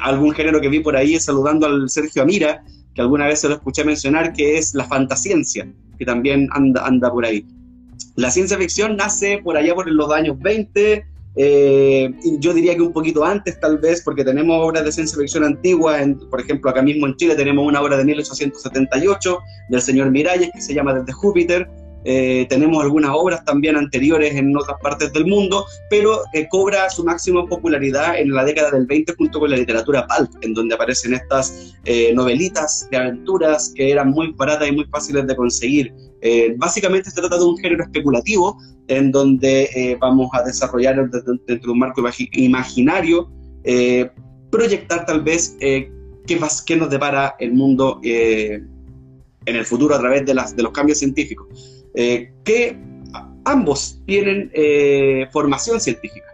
algún 0.00 0.32
género 0.32 0.60
que 0.60 0.68
vi 0.68 0.80
por 0.80 0.96
ahí 0.96 1.18
saludando 1.18 1.66
al 1.66 1.90
Sergio 1.90 2.22
Amira, 2.22 2.62
que 2.94 3.00
alguna 3.00 3.26
vez 3.26 3.40
se 3.40 3.48
lo 3.48 3.54
escuché 3.54 3.84
mencionar, 3.84 4.32
que 4.32 4.56
es 4.58 4.74
la 4.74 4.84
fantasciencia, 4.84 5.70
que 5.98 6.04
también 6.04 6.48
anda, 6.52 6.86
anda 6.86 7.10
por 7.10 7.24
ahí. 7.24 7.44
La 8.16 8.30
ciencia 8.30 8.56
ficción 8.56 8.96
nace 8.96 9.38
por 9.42 9.56
allá 9.56 9.74
por 9.74 9.90
los 9.90 10.12
años 10.12 10.38
20, 10.38 11.04
eh, 11.36 12.10
yo 12.38 12.54
diría 12.54 12.76
que 12.76 12.82
un 12.82 12.92
poquito 12.92 13.24
antes 13.24 13.58
tal 13.58 13.78
vez, 13.78 14.02
porque 14.02 14.24
tenemos 14.24 14.56
obras 14.64 14.84
de 14.84 14.92
ciencia 14.92 15.18
ficción 15.18 15.44
antiguas, 15.44 16.06
por 16.30 16.40
ejemplo 16.40 16.70
acá 16.70 16.80
mismo 16.80 17.06
en 17.06 17.16
Chile 17.16 17.34
tenemos 17.34 17.66
una 17.66 17.80
obra 17.80 17.96
de 17.96 18.04
1878 18.04 19.38
del 19.70 19.82
señor 19.82 20.10
Miralles 20.10 20.50
que 20.54 20.60
se 20.60 20.74
llama 20.74 20.94
Desde 20.94 21.12
Júpiter, 21.12 21.68
eh, 22.04 22.46
tenemos 22.48 22.82
algunas 22.82 23.10
obras 23.14 23.44
también 23.44 23.76
anteriores 23.76 24.34
en 24.34 24.56
otras 24.56 24.78
partes 24.82 25.12
del 25.12 25.26
mundo, 25.26 25.64
pero 25.88 26.20
eh, 26.34 26.46
cobra 26.50 26.90
su 26.90 27.02
máxima 27.02 27.46
popularidad 27.46 28.18
en 28.18 28.32
la 28.32 28.44
década 28.44 28.70
del 28.70 28.86
20 28.86 29.14
junto 29.16 29.40
con 29.40 29.50
la 29.50 29.56
literatura 29.56 30.06
pulp, 30.06 30.30
en 30.42 30.52
donde 30.52 30.74
aparecen 30.74 31.14
estas 31.14 31.74
eh, 31.84 32.12
novelitas 32.14 32.88
de 32.90 32.98
aventuras 32.98 33.72
que 33.74 33.90
eran 33.90 34.10
muy 34.10 34.32
baratas 34.32 34.68
y 34.68 34.72
muy 34.72 34.84
fáciles 34.86 35.26
de 35.26 35.36
conseguir. 35.36 35.92
básicamente 36.56 37.10
se 37.10 37.20
trata 37.20 37.36
de 37.36 37.44
un 37.44 37.58
género 37.58 37.84
especulativo 37.84 38.56
en 38.88 39.12
donde 39.12 39.96
vamos 40.00 40.30
a 40.32 40.42
desarrollar 40.42 40.96
dentro 41.10 41.36
de 41.46 41.70
un 41.70 41.78
marco 41.78 42.02
imaginario, 42.32 43.30
proyectar 44.50 45.04
tal 45.04 45.20
vez 45.22 45.54
qué, 45.60 45.90
qué, 46.66 46.76
nos 46.76 46.88
depara 46.88 47.34
el 47.38 47.52
mundo 47.52 48.00
en 48.02 49.56
el 49.56 49.64
futuro 49.66 49.94
a 49.94 49.98
través 49.98 50.24
de, 50.24 50.32
las, 50.32 50.56
de 50.56 50.62
los 50.62 50.72
cambios 50.72 50.98
científicos. 50.98 51.73
Eh, 51.94 52.32
que 52.44 52.76
ambos 53.44 54.00
tienen 54.06 54.50
eh, 54.54 55.26
formación 55.32 55.80
científica. 55.80 56.26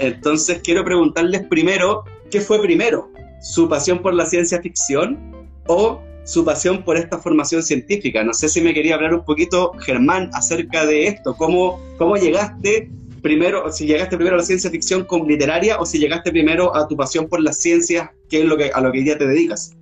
Entonces 0.00 0.60
quiero 0.64 0.84
preguntarles 0.84 1.42
primero, 1.46 2.04
¿qué 2.30 2.40
fue 2.40 2.60
primero? 2.60 3.12
su 3.42 3.68
pasión 3.68 4.00
por 4.00 4.14
la 4.14 4.24
ciencia 4.24 4.62
ficción 4.62 5.18
o 5.66 6.00
su 6.24 6.44
pasión 6.44 6.84
por 6.84 6.96
esta 6.96 7.18
formación 7.18 7.62
científica. 7.62 8.22
No 8.22 8.32
sé 8.32 8.48
si 8.48 8.60
me 8.60 8.72
quería 8.72 8.94
hablar 8.94 9.12
un 9.12 9.24
poquito, 9.24 9.72
Germán, 9.80 10.30
acerca 10.32 10.86
de 10.86 11.08
esto. 11.08 11.34
¿Cómo, 11.36 11.80
cómo 11.98 12.16
llegaste 12.16 12.88
primero, 13.20 13.70
si 13.72 13.86
llegaste 13.86 14.16
primero 14.16 14.36
a 14.36 14.38
la 14.38 14.44
ciencia 14.44 14.70
ficción 14.70 15.04
con 15.04 15.26
literaria 15.26 15.78
o 15.78 15.86
si 15.86 15.98
llegaste 15.98 16.30
primero 16.30 16.74
a 16.74 16.86
tu 16.86 16.96
pasión 16.96 17.28
por 17.28 17.40
las 17.40 17.58
ciencias, 17.58 18.10
que 18.30 18.40
es 18.40 18.44
lo 18.44 18.56
que, 18.56 18.70
a 18.72 18.80
lo 18.80 18.92
que 18.92 19.00
día 19.00 19.18
te 19.18 19.26
dedicas? 19.26 19.72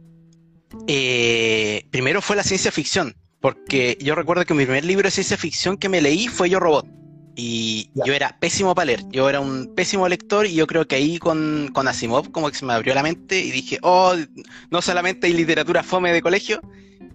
Eh, 0.86 1.84
primero 1.90 2.22
fue 2.22 2.36
la 2.36 2.42
ciencia 2.42 2.72
ficción, 2.72 3.14
porque 3.40 3.96
yo 4.00 4.14
recuerdo 4.14 4.44
que 4.44 4.54
mi 4.54 4.64
primer 4.64 4.84
libro 4.84 5.06
de 5.06 5.10
ciencia 5.10 5.36
ficción 5.36 5.76
que 5.76 5.88
me 5.88 6.00
leí 6.00 6.28
fue 6.28 6.50
Yo 6.50 6.60
Robot. 6.60 6.86
Y 7.36 7.90
yo 7.94 8.12
era 8.12 8.36
pésimo 8.38 8.74
para 8.74 8.86
leer, 8.86 9.04
yo 9.10 9.28
era 9.28 9.40
un 9.40 9.72
pésimo 9.74 10.08
lector 10.08 10.46
y 10.46 10.54
yo 10.54 10.66
creo 10.66 10.86
que 10.86 10.96
ahí 10.96 11.18
con, 11.18 11.70
con 11.72 11.88
Asimov 11.88 12.30
como 12.32 12.50
que 12.50 12.56
se 12.56 12.66
me 12.66 12.74
abrió 12.74 12.92
la 12.92 13.02
mente 13.02 13.38
y 13.38 13.50
dije, 13.50 13.78
oh, 13.82 14.14
no 14.70 14.82
solamente 14.82 15.26
hay 15.26 15.32
literatura 15.32 15.82
fome 15.82 16.12
de 16.12 16.20
colegio, 16.20 16.60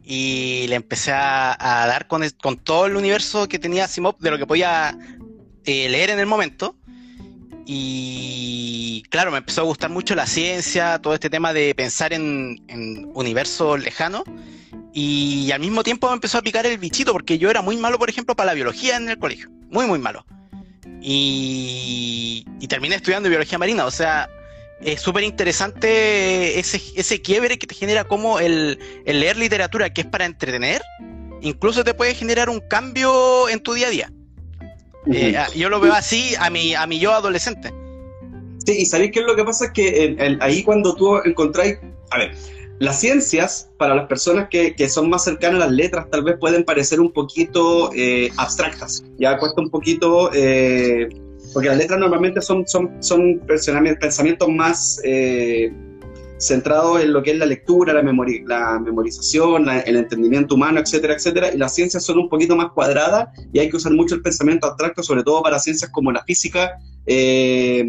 y 0.03 0.65
le 0.67 0.75
empecé 0.75 1.11
a, 1.11 1.57
dar 1.59 2.07
con, 2.07 2.23
con, 2.41 2.57
todo 2.57 2.85
el 2.85 2.95
universo 2.95 3.47
que 3.47 3.59
tenía 3.59 3.85
Asimov 3.85 4.17
de 4.19 4.31
lo 4.31 4.37
que 4.37 4.45
podía 4.45 4.97
eh, 5.65 5.89
leer 5.89 6.11
en 6.11 6.19
el 6.19 6.27
momento. 6.27 6.75
Y 7.65 9.03
claro, 9.09 9.31
me 9.31 9.39
empezó 9.39 9.61
a 9.61 9.63
gustar 9.63 9.89
mucho 9.89 10.13
la 10.15 10.27
ciencia, 10.27 10.99
todo 10.99 11.13
este 11.13 11.29
tema 11.29 11.51
de 11.51 11.73
pensar 11.73 12.13
en, 12.13 12.63
en 12.67 13.09
universos 13.13 13.83
lejanos. 13.83 14.23
Y 14.93 15.51
al 15.51 15.59
mismo 15.59 15.83
tiempo 15.83 16.07
me 16.07 16.13
empezó 16.13 16.37
a 16.37 16.41
picar 16.41 16.65
el 16.65 16.77
bichito, 16.77 17.11
porque 17.11 17.37
yo 17.37 17.49
era 17.49 17.61
muy 17.61 17.75
malo, 17.75 17.99
por 17.99 18.09
ejemplo, 18.09 18.35
para 18.35 18.47
la 18.47 18.53
biología 18.53 18.95
en 18.95 19.09
el 19.09 19.19
colegio. 19.19 19.49
Muy, 19.69 19.87
muy 19.87 19.99
malo. 19.99 20.25
Y, 21.01 22.45
terminé 22.69 22.95
estudiando 22.95 23.29
biología 23.29 23.57
marina. 23.57 23.85
O 23.85 23.91
sea, 23.91 24.29
es 24.81 25.01
súper 25.01 25.23
interesante 25.23 26.57
ese, 26.59 26.81
ese 26.95 27.21
quiebre 27.21 27.59
que 27.59 27.67
te 27.67 27.75
genera 27.75 28.05
como 28.05 28.39
el, 28.39 28.79
el 29.05 29.19
leer 29.19 29.37
literatura, 29.37 29.93
que 29.93 30.01
es 30.01 30.07
para 30.07 30.25
entretener, 30.25 30.81
incluso 31.41 31.83
te 31.83 31.93
puede 31.93 32.15
generar 32.15 32.49
un 32.49 32.59
cambio 32.59 33.49
en 33.49 33.59
tu 33.59 33.73
día 33.73 33.87
a 33.87 33.91
día. 33.91 34.11
Eh, 35.11 35.35
yo 35.55 35.69
lo 35.69 35.79
veo 35.79 35.93
así 35.93 36.33
a 36.39 36.49
mi, 36.49 36.73
a 36.73 36.85
mi 36.87 36.99
yo 36.99 37.13
adolescente. 37.13 37.71
Sí, 38.65 38.73
y 38.79 38.85
sabéis 38.85 39.11
qué 39.11 39.19
es 39.19 39.25
lo 39.25 39.35
que 39.35 39.43
pasa? 39.43 39.65
Es 39.65 39.71
que 39.71 40.37
ahí 40.39 40.63
cuando 40.63 40.95
tú 40.95 41.17
encontráis, 41.23 41.77
a 42.09 42.17
ver, 42.17 42.31
las 42.79 42.99
ciencias, 42.99 43.69
para 43.77 43.95
las 43.95 44.07
personas 44.07 44.49
que, 44.49 44.75
que, 44.75 44.89
son 44.89 45.09
más 45.09 45.23
cercanas 45.23 45.61
a 45.61 45.65
las 45.67 45.71
letras, 45.71 46.07
tal 46.09 46.23
vez 46.23 46.37
pueden 46.39 46.63
parecer 46.63 46.99
un 46.99 47.11
poquito 47.11 47.91
eh, 47.95 48.31
abstractas, 48.37 49.03
ya 49.17 49.37
cuesta 49.37 49.61
un 49.61 49.69
poquito, 49.69 50.31
eh, 50.33 51.07
porque 51.53 51.69
las 51.69 51.77
letras 51.77 51.99
normalmente 51.99 52.41
son, 52.41 52.67
son, 52.67 53.01
son 53.01 53.39
pensamientos 53.47 54.49
más 54.49 54.99
centrados 56.37 57.01
en 57.01 57.13
lo 57.13 57.23
que 57.23 57.31
es 57.31 57.37
la 57.37 57.45
lectura, 57.45 57.93
la, 57.93 58.01
la 58.01 58.79
memorización, 58.79 59.69
el 59.69 59.95
entendimiento 59.95 60.55
humano, 60.55 60.79
etcétera, 60.79 61.13
etcétera, 61.13 61.53
y 61.53 61.57
las 61.57 61.73
ciencias 61.73 62.03
son 62.03 62.19
un 62.19 62.29
poquito 62.29 62.55
más 62.55 62.71
cuadradas 62.73 63.29
y 63.53 63.59
hay 63.59 63.69
que 63.69 63.77
usar 63.77 63.93
mucho 63.93 64.15
el 64.15 64.21
pensamiento 64.21 64.67
abstracto, 64.67 65.03
sobre 65.03 65.23
todo 65.23 65.41
para 65.41 65.59
ciencias 65.59 65.91
como 65.91 66.11
la 66.11 66.23
física, 66.23 66.77
eh, 67.05 67.85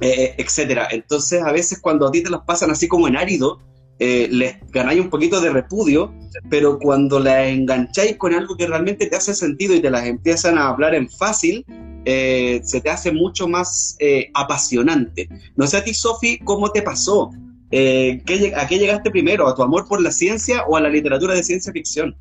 eh, 0.00 0.34
etcétera. 0.38 0.88
Entonces, 0.90 1.42
a 1.42 1.52
veces 1.52 1.80
cuando 1.80 2.06
a 2.06 2.10
ti 2.10 2.22
te 2.22 2.30
las 2.30 2.42
pasan 2.42 2.70
así 2.70 2.86
como 2.86 3.08
en 3.08 3.16
árido, 3.16 3.60
eh, 3.98 4.28
les 4.30 4.56
ganáis 4.70 5.00
un 5.00 5.08
poquito 5.08 5.40
de 5.40 5.50
repudio, 5.50 6.12
pero 6.50 6.78
cuando 6.78 7.18
las 7.18 7.48
engancháis 7.48 8.16
con 8.18 8.34
algo 8.34 8.56
que 8.56 8.66
realmente 8.66 9.06
te 9.06 9.16
hace 9.16 9.34
sentido 9.34 9.74
y 9.74 9.80
te 9.80 9.90
las 9.90 10.04
empiezan 10.04 10.58
a 10.58 10.68
hablar 10.68 10.94
en 10.94 11.08
fácil, 11.08 11.64
eh, 12.08 12.60
se 12.62 12.80
te 12.80 12.88
hace 12.88 13.10
mucho 13.10 13.48
más 13.48 13.96
eh, 13.98 14.30
apasionante. 14.32 15.28
No 15.56 15.66
sé 15.66 15.78
a 15.78 15.82
ti, 15.82 15.92
Sofi, 15.92 16.38
¿cómo 16.38 16.70
te 16.70 16.80
pasó? 16.80 17.32
Eh, 17.72 18.22
¿A 18.56 18.66
qué 18.68 18.78
llegaste 18.78 19.10
primero? 19.10 19.48
¿A 19.48 19.56
tu 19.56 19.64
amor 19.64 19.88
por 19.88 20.00
la 20.00 20.12
ciencia 20.12 20.64
o 20.68 20.76
a 20.76 20.80
la 20.80 20.88
literatura 20.88 21.34
de 21.34 21.42
ciencia 21.42 21.72
ficción? 21.72 22.16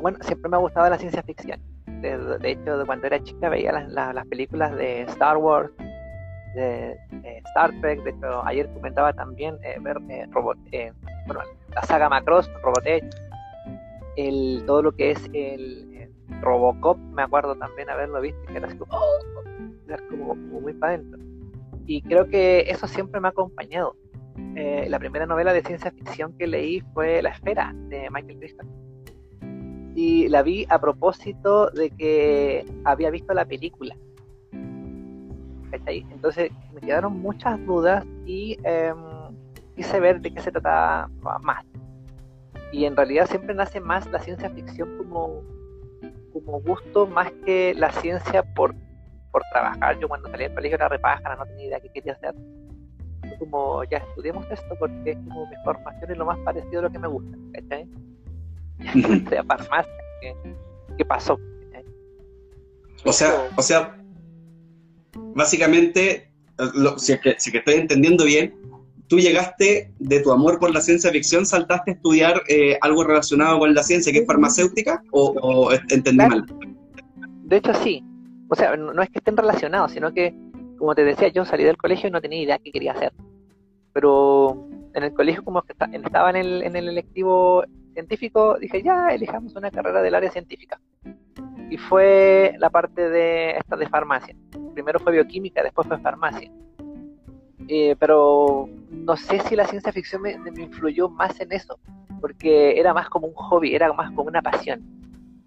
bueno, 0.00 0.18
siempre 0.22 0.50
me 0.50 0.56
ha 0.56 0.60
gustado 0.60 0.90
la 0.90 0.98
ciencia 0.98 1.22
ficción. 1.22 1.60
De, 1.86 2.50
hecho, 2.50 2.84
cuando 2.84 3.06
era 3.06 3.22
chica 3.22 3.48
veía 3.48 3.72
las, 3.72 4.26
películas 4.26 4.74
de 4.76 5.02
Star 5.02 5.36
Wars, 5.36 5.70
de, 6.54 6.96
Star 7.48 7.70
Trek. 7.80 8.02
De 8.02 8.10
hecho, 8.10 8.44
ayer 8.44 8.68
comentaba 8.74 9.12
también 9.12 9.56
ver 9.80 9.96
robot, 10.32 10.58
bueno, 11.26 11.42
la 11.74 11.82
saga 11.82 12.08
Macross, 12.08 12.50
Robotech, 12.62 13.04
el, 14.16 14.64
todo 14.66 14.82
lo 14.82 14.92
que 14.92 15.12
es 15.12 15.20
el, 15.32 15.93
Robocop, 16.40 16.98
me 16.98 17.22
acuerdo 17.22 17.56
también 17.56 17.90
haberlo 17.90 18.20
visto, 18.20 18.40
que 18.46 18.56
era 18.56 18.68
como, 20.08 20.34
muy 20.34 20.72
para 20.74 20.94
adentro. 20.94 21.20
Y 21.86 22.02
creo 22.02 22.28
que 22.28 22.60
eso 22.68 22.86
siempre 22.86 23.20
me 23.20 23.28
ha 23.28 23.30
acompañado. 23.30 23.96
Eh, 24.56 24.86
la 24.88 24.98
primera 24.98 25.26
novela 25.26 25.52
de 25.52 25.62
ciencia 25.62 25.90
ficción 25.90 26.32
que 26.36 26.46
leí 26.46 26.80
fue 26.92 27.22
La 27.22 27.30
Esfera 27.30 27.72
de 27.88 28.08
Michael 28.10 28.38
Crichton. 28.38 28.68
Y 29.94 30.28
la 30.28 30.42
vi 30.42 30.66
a 30.68 30.80
propósito 30.80 31.70
de 31.70 31.90
que 31.90 32.64
había 32.84 33.10
visto 33.10 33.32
la 33.32 33.44
película. 33.44 33.96
Entonces 35.86 36.50
me 36.72 36.80
quedaron 36.80 37.20
muchas 37.20 37.64
dudas 37.66 38.04
y 38.26 38.56
em, 38.64 38.96
quise 39.76 40.00
ver 40.00 40.20
de 40.20 40.32
qué 40.32 40.40
se 40.40 40.52
trataba 40.52 41.08
más. 41.42 41.64
Y 42.72 42.84
en 42.86 42.96
realidad 42.96 43.26
siempre 43.26 43.54
nace 43.54 43.80
más 43.80 44.10
la 44.10 44.18
ciencia 44.20 44.50
ficción 44.50 44.96
como 44.98 45.42
como 46.42 46.60
gusto 46.60 47.06
más 47.06 47.30
que 47.44 47.74
la 47.74 47.90
ciencia 47.92 48.42
por, 48.42 48.74
por 49.30 49.42
trabajar. 49.52 49.98
Yo 49.98 50.08
cuando 50.08 50.28
salí 50.28 50.44
del 50.44 50.54
colegio 50.54 50.76
era 50.76 50.88
repájara, 50.88 51.36
no 51.36 51.46
tenía 51.46 51.66
idea 51.66 51.80
qué 51.80 51.90
quería 51.90 52.12
hacer. 52.12 52.34
como, 53.38 53.84
ya 53.84 53.98
estudiemos 53.98 54.46
esto 54.50 54.74
porque 54.78 55.12
es 55.12 55.16
como 55.18 55.46
mi 55.46 55.56
formación 55.64 56.10
es 56.10 56.18
lo 56.18 56.26
más 56.26 56.38
parecido 56.40 56.80
a 56.80 56.82
lo 56.82 56.90
que 56.90 56.98
me 56.98 57.08
gusta, 57.08 57.36
¿cachai? 57.52 57.88
Ya 59.30 59.40
a 59.40 59.44
farmacia, 59.44 59.92
¿qué, 60.96 61.04
pasó? 61.04 61.38
O 63.04 63.12
sea, 63.12 63.48
o 63.56 63.62
sea, 63.62 63.96
básicamente, 65.34 66.30
si, 66.96 67.12
es 67.12 67.20
que, 67.20 67.34
si 67.38 67.52
que 67.52 67.58
estoy 67.58 67.74
entendiendo 67.74 68.24
bien, 68.24 68.54
tú 69.14 69.20
llegaste 69.20 69.92
de 70.00 70.20
tu 70.20 70.32
amor 70.32 70.58
por 70.58 70.74
la 70.74 70.80
ciencia 70.80 71.08
ficción, 71.12 71.46
saltaste 71.46 71.92
a 71.92 71.94
estudiar 71.94 72.42
eh, 72.48 72.76
algo 72.80 73.04
relacionado 73.04 73.60
con 73.60 73.72
la 73.72 73.84
ciencia, 73.84 74.12
que 74.12 74.18
es 74.18 74.26
farmacéutica, 74.26 75.04
o, 75.12 75.70
entendí 75.88 76.16
mal. 76.16 76.44
De 77.44 77.58
hecho, 77.58 77.72
sí. 77.74 78.02
O 78.48 78.56
sea, 78.56 78.76
no, 78.76 79.00
es 79.00 79.08
que 79.10 79.18
estén 79.18 79.36
relacionados, 79.36 79.92
sino 79.92 80.12
que, 80.12 80.34
como 80.78 80.96
te 80.96 81.04
decía, 81.04 81.28
yo 81.28 81.44
salí 81.44 81.62
del 81.62 81.76
colegio 81.76 82.08
y 82.08 82.10
no 82.10 82.20
tenía 82.20 82.42
idea 82.42 82.58
qué 82.58 82.72
quería 82.72 82.90
hacer. 82.90 83.12
Pero 83.92 84.68
en 84.94 85.04
el 85.04 85.14
colegio, 85.14 85.44
como 85.44 85.62
que 85.62 85.74
estaba 85.92 86.30
en 86.30 86.36
el, 86.36 86.62
en 86.64 86.74
el 86.74 86.88
electivo 86.88 87.64
científico, 87.92 88.58
dije, 88.58 88.82
ya, 88.82 89.10
elijamos 89.10 89.54
una 89.54 89.70
carrera 89.70 90.02
del 90.02 90.16
área 90.16 90.32
científica. 90.32 90.80
Y 91.70 91.76
fue 91.76 92.56
la 92.58 92.68
parte 92.68 93.08
de 93.08 93.52
esta 93.58 93.76
de 93.76 93.88
farmacia. 93.88 94.34
Primero 94.74 94.98
fue 94.98 95.12
bioquímica, 95.12 95.62
después 95.62 95.86
fue 95.86 96.00
farmacia. 96.00 96.50
Eh, 97.68 97.96
pero 97.98 98.68
no 98.90 99.16
sé 99.16 99.40
si 99.40 99.56
la 99.56 99.66
ciencia 99.66 99.92
ficción 99.92 100.22
me, 100.22 100.36
influyó 100.56 101.08
más 101.08 101.40
en 101.40 101.52
eso, 101.52 101.78
porque 102.20 102.78
era 102.78 102.92
más 102.92 103.08
como 103.08 103.28
un 103.28 103.34
hobby, 103.34 103.74
era 103.74 103.92
más 103.92 104.10
como 104.12 104.28
una 104.28 104.42
pasión. 104.42 104.82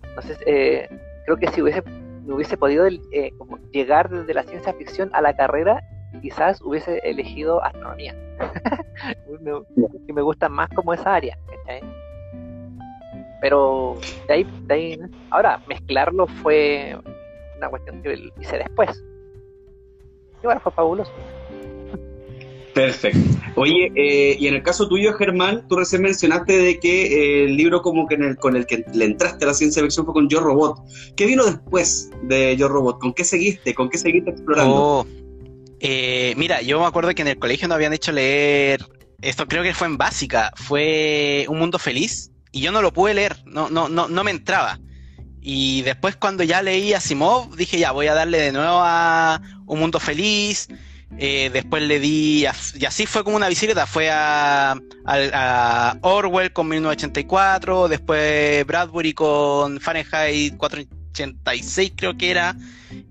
Entonces, 0.04 0.40
eh, 0.46 0.88
creo 1.26 1.38
que 1.38 1.48
si 1.48 1.62
hubiese, 1.62 1.84
me 2.26 2.34
hubiese 2.34 2.58
podido 2.58 2.88
eh, 2.88 3.34
llegar 3.72 4.10
desde 4.10 4.34
la 4.34 4.44
ciencia 4.44 4.74
ficción 4.74 5.10
a 5.14 5.22
la 5.22 5.36
carrera, 5.36 5.84
quizás 6.22 6.62
hubiese 6.62 7.00
elegido 7.04 7.64
astronomía, 7.64 8.16
que 10.08 10.14
me 10.14 10.22
gusta 10.22 10.50
más 10.50 10.70
como 10.70 10.94
esa 10.94 11.14
área. 11.14 11.38
Pero 13.40 13.98
de 14.28 14.34
ahí, 14.34 14.48
de 14.64 14.74
ahí, 14.74 15.00
ahora 15.30 15.62
mezclarlo 15.68 16.26
fue 16.26 16.98
una 17.58 17.70
cuestión 17.70 18.02
que 18.02 18.32
hice 18.40 18.58
después. 18.58 19.04
Y 20.42 20.46
bueno, 20.46 20.60
fue 20.60 20.72
fabuloso. 20.72 21.12
Perfecto. 22.78 23.20
Oye, 23.56 23.92
eh, 23.96 24.38
y 24.40 24.48
en 24.48 24.54
el 24.56 24.62
caso 24.62 24.88
tuyo, 24.88 25.14
Germán, 25.14 25.68
tú 25.68 25.78
recién 25.78 26.04
mencionaste 26.04 26.58
de 26.58 26.80
que 26.80 27.06
eh, 27.06 27.44
el 27.46 27.58
libro 27.58 27.82
como 27.82 28.08
que 28.08 28.16
en 28.16 28.24
el, 28.24 28.38
con 28.38 28.56
el 28.56 28.68
que 28.68 28.86
le 28.94 29.06
entraste 29.06 29.46
a 29.46 29.48
la 29.48 29.54
ciencia 29.56 29.82
ficción 29.82 30.06
fue 30.06 30.14
con 30.14 30.30
Yo 30.30 30.42
Robot. 30.42 30.80
¿Qué 31.16 31.26
vino 31.26 31.44
después 31.44 32.12
de 32.24 32.56
Yo 32.56 32.68
Robot? 32.68 33.00
¿Con 33.00 33.14
qué 33.14 33.24
seguiste? 33.24 33.74
¿Con 33.74 33.90
qué 33.90 33.98
seguiste 33.98 34.30
explorando? 34.30 34.76
Oh, 34.76 35.08
eh, 35.80 36.36
mira, 36.38 36.62
yo 36.62 36.80
me 36.80 36.86
acuerdo 36.86 37.14
que 37.16 37.24
en 37.24 37.30
el 37.30 37.40
colegio 37.40 37.68
no 37.68 37.74
habían 37.74 37.94
hecho 37.94 38.12
leer, 38.12 38.86
esto 39.22 39.48
creo 39.48 39.64
que 39.64 39.74
fue 39.74 39.88
en 39.88 39.98
básica, 39.98 40.52
fue 40.56 41.46
Un 41.50 41.58
Mundo 41.58 41.80
Feliz, 41.80 42.32
y 42.52 42.62
yo 42.62 42.72
no 42.72 42.82
lo 42.82 42.94
pude 42.94 43.16
leer, 43.16 43.38
no, 43.46 43.70
no, 43.70 43.90
no, 43.90 44.08
no 44.08 44.24
me 44.24 44.32
entraba. 44.32 44.80
Y 45.42 45.82
después 45.84 46.16
cuando 46.16 46.44
ya 46.44 46.62
leí 46.62 46.94
a 46.94 47.00
Simov, 47.00 47.56
dije 47.56 47.80
ya, 47.80 47.92
voy 47.92 48.08
a 48.08 48.14
darle 48.14 48.40
de 48.40 48.52
nuevo 48.52 48.80
a 48.82 49.42
Un 49.66 49.80
Mundo 49.80 50.00
Feliz, 50.00 50.68
eh, 51.18 51.50
después 51.52 51.84
le 51.84 52.00
di, 52.00 52.46
y 52.76 52.86
así 52.86 53.06
fue 53.06 53.24
como 53.24 53.38
una 53.38 53.48
bicicleta, 53.48 53.88
fue 53.88 54.10
a, 54.12 54.76
Orwell 56.02 56.52
con 56.52 56.68
1984, 56.68 57.88
después 57.88 58.66
Bradbury 58.66 59.14
con 59.14 59.80
Fahrenheit 59.80 60.56
86 60.62 61.94
creo 61.96 62.18
que 62.18 62.32
era. 62.32 62.56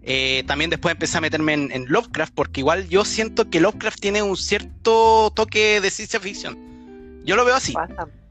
Eh, 0.03 0.45
también 0.47 0.71
después 0.71 0.93
empecé 0.93 1.19
a 1.19 1.21
meterme 1.21 1.55
en, 1.55 1.85
Lovecraft, 1.89 2.33
porque 2.35 2.61
igual 2.61 2.89
yo 2.89 3.05
siento 3.05 3.51
que 3.51 3.61
Lovecraft 3.61 4.01
tiene 4.01 4.23
un 4.23 4.37
cierto 4.37 5.33
toque 5.35 5.81
de 5.81 5.91
ciencia 5.91 6.21
ficción. 6.21 6.59
Yo 7.25 7.35
lo 7.37 7.45
veo 7.45 7.57
así. 7.57 7.75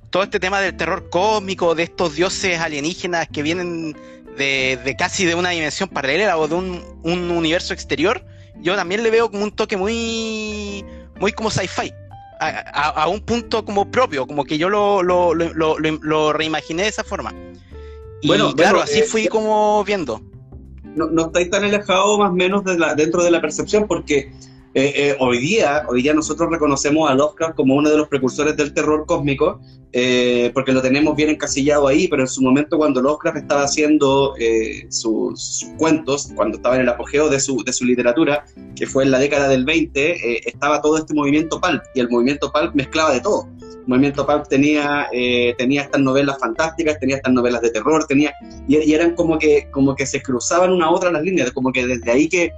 Todo 0.09 0.23
este 0.23 0.39
tema 0.39 0.61
del 0.61 0.77
terror 0.77 1.09
cósmico, 1.09 1.75
de 1.75 1.83
estos 1.83 2.15
dioses 2.15 2.59
alienígenas 2.59 3.27
que 3.27 3.43
vienen 3.43 3.95
de, 4.37 4.95
casi 4.97 5.25
de 5.25 5.35
una 5.35 5.49
dimensión 5.49 5.89
paralela 5.89 6.37
o 6.37 6.47
de 6.47 6.55
un, 6.55 6.81
universo 7.03 7.73
exterior, 7.73 8.25
yo 8.61 8.75
también 8.75 9.03
le 9.03 9.11
veo 9.11 9.29
como 9.29 9.43
un 9.43 9.51
toque 9.51 9.77
muy, 9.77 10.85
muy 11.19 11.31
como 11.31 11.49
sci-fi. 11.49 11.93
A, 12.37 13.07
un 13.07 13.21
punto 13.21 13.63
como 13.63 13.89
propio, 13.89 14.27
como 14.27 14.43
que 14.43 14.57
yo 14.57 14.69
lo, 14.69 15.01
lo, 15.01 15.33
lo, 15.33 15.77
lo 15.79 16.33
reimaginé 16.33 16.83
de 16.83 16.89
esa 16.89 17.03
forma. 17.03 17.33
Y 18.21 18.27
bueno, 18.27 18.53
claro, 18.53 18.81
así 18.81 18.99
eh, 18.99 19.03
fui 19.03 19.27
como 19.27 19.83
viendo. 19.83 20.21
No, 20.83 21.07
no 21.07 21.27
estáis 21.27 21.49
tan 21.49 21.63
alejados 21.63 22.19
más 22.19 22.31
o 22.31 22.33
menos 22.33 22.63
de 22.63 22.77
la, 22.77 22.95
dentro 22.95 23.23
de 23.23 23.31
la 23.31 23.39
percepción 23.39 23.87
porque 23.87 24.31
eh, 24.75 24.93
eh, 24.95 25.15
hoy 25.19 25.39
día 25.39 25.83
hoy 25.87 26.01
día 26.01 26.13
nosotros 26.13 26.49
reconocemos 26.51 27.09
a 27.09 27.13
Lovecraft 27.13 27.55
como 27.55 27.75
uno 27.75 27.89
de 27.89 27.97
los 27.97 28.07
precursores 28.07 28.55
del 28.57 28.73
terror 28.73 29.05
cósmico 29.05 29.59
porque 30.53 30.73
lo 30.73 30.81
tenemos 30.81 31.15
bien 31.15 31.29
encasillado 31.29 31.87
ahí, 31.87 32.09
pero 32.09 32.23
en 32.23 32.27
su 32.27 32.41
momento 32.41 32.77
cuando 32.77 33.01
Lovecraft 33.01 33.37
estaba 33.37 33.63
haciendo 33.63 34.33
sus, 34.89 35.67
cuentos, 35.77 36.33
cuando 36.35 36.57
estaba 36.57 36.75
en 36.75 36.81
el 36.81 36.89
apogeo 36.89 37.29
de 37.29 37.39
su, 37.39 37.63
de 37.63 37.71
su 37.71 37.85
literatura, 37.85 38.43
que 38.75 38.87
fue 38.87 39.05
en 39.05 39.11
la 39.11 39.19
década 39.19 39.47
del 39.47 39.63
20, 39.63 40.49
estaba 40.49 40.81
todo 40.81 40.97
este 40.97 41.13
movimiento 41.13 41.61
pulp 41.61 41.81
y 41.93 42.01
el 42.01 42.09
movimiento 42.09 42.51
pulp 42.51 42.75
mezclaba 42.75 43.13
de 43.13 43.21
todo. 43.21 43.47
Movimiento 43.87 44.25
pulp 44.25 44.47
tenía, 44.47 45.07
eh, 45.11 45.53
tenía 45.57 45.83
estas 45.83 46.01
novelas 46.01 46.37
fantásticas, 46.39 46.99
tenía 46.99 47.17
estas 47.17 47.33
novelas 47.33 47.61
de 47.61 47.69
terror, 47.69 48.05
tenía, 48.07 48.33
y, 48.67 48.93
eran 48.93 49.15
como 49.15 49.37
que, 49.37 49.67
como 49.71 49.95
que 49.95 50.07
se 50.07 50.21
cruzaban 50.21 50.71
una 50.71 50.87
a 50.87 50.91
otra 50.91 51.11
las 51.11 51.21
líneas, 51.21 51.51
como 51.51 51.71
que 51.71 51.85
desde 51.85 52.11
ahí 52.11 52.27
que 52.27 52.51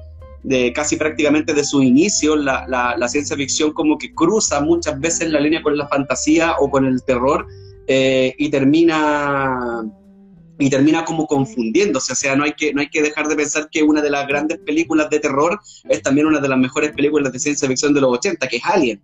de 0.44 0.72
casi 0.74 0.96
prácticamente 0.96 1.53
de 1.53 1.63
su 1.63 1.82
inicio 1.82 2.36
la, 2.36 2.65
la, 2.67 3.08
ciencia 3.08 3.36
ficción 3.36 3.74
como 3.74 3.98
que 3.98 4.13
cruza 4.13 4.62
muchas 4.62 5.00
veces 5.00 5.29
la 5.29 5.39
línea 5.39 5.62
con 5.62 5.77
la 5.77 5.88
fantasía 5.88 6.56
o 6.60 6.70
con 6.70 6.86
el 6.86 7.03
terror 7.03 7.48
eh, 7.88 8.34
y 8.38 8.50
termina 8.50 9.84
y 10.60 10.70
termina 10.70 11.06
como 11.06 11.27
confundiéndose, 11.27 12.13
o 12.13 12.15
sea, 12.15 12.36
no 12.36 12.44
hay, 12.44 12.53
que, 12.53 12.74
no 12.74 12.82
hay 12.82 12.89
que 12.89 13.03
dejar 13.03 13.27
de 13.27 13.36
pensar 13.36 13.70
que 13.72 13.84
una 13.84 14.01
de 14.01 14.10
las 14.10 14.27
grandes 14.27 14.58
películas 14.60 15.08
de 15.12 15.20
terror 15.20 15.60
es 15.88 16.01
también 16.01 16.25
una 16.25 16.39
de 16.39 16.48
las 16.48 16.58
mejores 16.58 16.94
películas 16.94 17.32
de 17.32 17.39
ciencia 17.39 17.67
ficción 17.67 17.94
de 17.94 18.01
los 18.01 18.12
80, 18.13 18.48
que 18.48 18.58
es 18.58 18.63
Alien. 18.65 19.00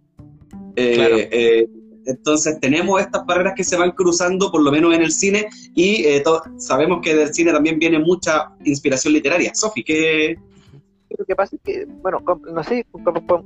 Eh, 0.76 1.68
entonces 2.06 2.60
tenemos 2.60 3.00
estas 3.00 3.24
barreras 3.26 3.54
que 3.56 3.64
se 3.64 3.76
van 3.76 3.92
cruzando, 3.92 4.52
por 4.52 4.64
lo 4.64 4.72
menos 4.72 4.96
en 4.96 5.04
el 5.04 5.12
cine, 5.12 5.48
y 5.76 6.04
eh, 6.06 6.24
sabemos 6.58 7.02
que 7.04 7.16
del 7.16 7.32
cine 7.32 7.52
también 7.52 7.78
viene 7.78 8.00
mucha 8.00 8.50
inspiración 8.64 9.14
literaria. 9.14 9.52
Sofi, 9.54 9.84
¿qué...? 9.84 10.36
Lo 11.18 11.26
que 11.26 11.36
pasa 11.36 11.56
es 11.56 11.62
que, 11.62 11.86
bueno, 11.86 12.20
no 12.52 12.64
sé, 12.64 12.86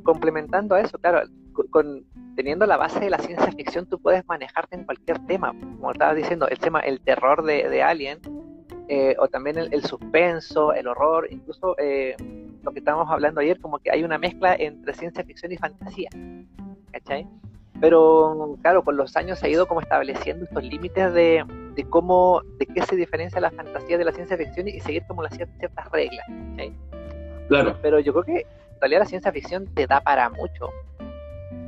complementando 0.03 0.75
a 0.75 0.81
eso, 0.81 0.97
claro, 0.97 1.27
con, 1.69 2.05
teniendo 2.35 2.65
la 2.65 2.77
base 2.77 2.99
de 2.99 3.09
la 3.09 3.17
ciencia 3.19 3.51
ficción, 3.51 3.85
tú 3.87 3.99
puedes 3.99 4.25
manejarte 4.27 4.75
en 4.75 4.85
cualquier 4.85 5.19
tema, 5.25 5.49
como 5.49 5.91
estabas 5.91 6.15
diciendo, 6.15 6.47
el 6.47 6.59
tema, 6.59 6.79
el 6.79 7.01
terror 7.01 7.43
de, 7.43 7.83
Alien, 7.83 8.19
eh, 8.87 9.15
o 9.19 9.27
también 9.27 9.57
el, 9.57 9.83
suspenso, 9.83 10.73
el 10.73 10.87
horror, 10.87 11.27
incluso 11.29 11.75
eh, 11.77 12.15
lo 12.63 12.71
que 12.71 12.79
estábamos 12.79 13.09
hablando 13.11 13.41
ayer, 13.41 13.59
como 13.59 13.79
que 13.79 13.91
hay 13.91 14.03
una 14.03 14.17
mezcla 14.17 14.55
entre 14.55 14.93
ciencia 14.93 15.23
ficción 15.23 15.51
y 15.51 15.57
fantasía, 15.57 16.09
¿cachai? 16.91 17.27
Pero 17.79 18.57
claro, 18.61 18.83
con 18.83 18.97
los 18.97 19.15
años 19.17 19.39
se 19.39 19.47
ha 19.47 19.49
ido 19.49 19.67
como 19.67 19.81
estableciendo 19.81 20.45
estos 20.45 20.63
límites 20.63 21.13
de, 21.13 21.43
de 21.75 21.83
cómo, 21.85 22.41
de 22.57 22.65
qué 22.65 22.81
se 22.81 22.95
diferencia 22.95 23.39
la 23.39 23.51
fantasía 23.51 23.97
de 23.97 24.05
la 24.05 24.11
ciencia 24.11 24.35
ficción 24.35 24.67
y 24.67 24.79
seguir 24.79 25.03
como 25.07 25.21
las 25.21 25.35
ciertas, 25.35 25.91
reglas. 25.91 26.25
Claro. 27.47 27.77
Pero 27.81 27.99
yo 27.99 28.13
creo 28.13 28.23
que 28.23 28.39
en 28.41 28.81
realidad 28.81 28.99
la 29.01 29.05
ciencia 29.05 29.31
ficción 29.31 29.65
te 29.73 29.87
da 29.87 30.01
para 30.01 30.29
mucho. 30.29 30.69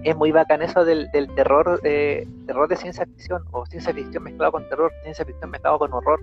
Es 0.04 0.16
muy 0.16 0.32
bacán 0.32 0.62
eso 0.62 0.86
del, 0.86 1.10
del 1.12 1.34
terror, 1.36 1.80
eh, 1.84 2.28
terror 2.46 2.68
de 2.70 2.76
ciencia 2.78 3.06
ficción, 3.06 3.44
o 3.52 3.66
ciencia 3.66 3.94
ficción 3.94 4.24
mezclado 4.24 4.52
con 4.52 4.68
terror, 4.70 4.92
ciencia 5.04 5.26
ficción 5.26 5.50
mezclado 5.50 5.80
con 5.80 5.94
horror. 5.94 6.22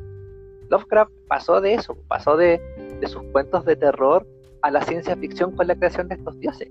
Lovecraft 0.71 1.12
pasó 1.29 1.61
de 1.61 1.75
eso, 1.75 1.97
pasó 2.09 2.37
de, 2.37 2.61
de 3.01 3.07
sus 3.07 3.23
cuentos 3.33 3.64
de 3.64 3.77
terror 3.77 4.27
a 4.62 4.71
la 4.71 4.83
ciencia 4.83 5.16
ficción 5.16 5.53
con 5.55 5.66
la 5.66 5.77
creación 5.77 6.09
de 6.09 6.16
estos 6.16 6.38
dioses, 6.40 6.69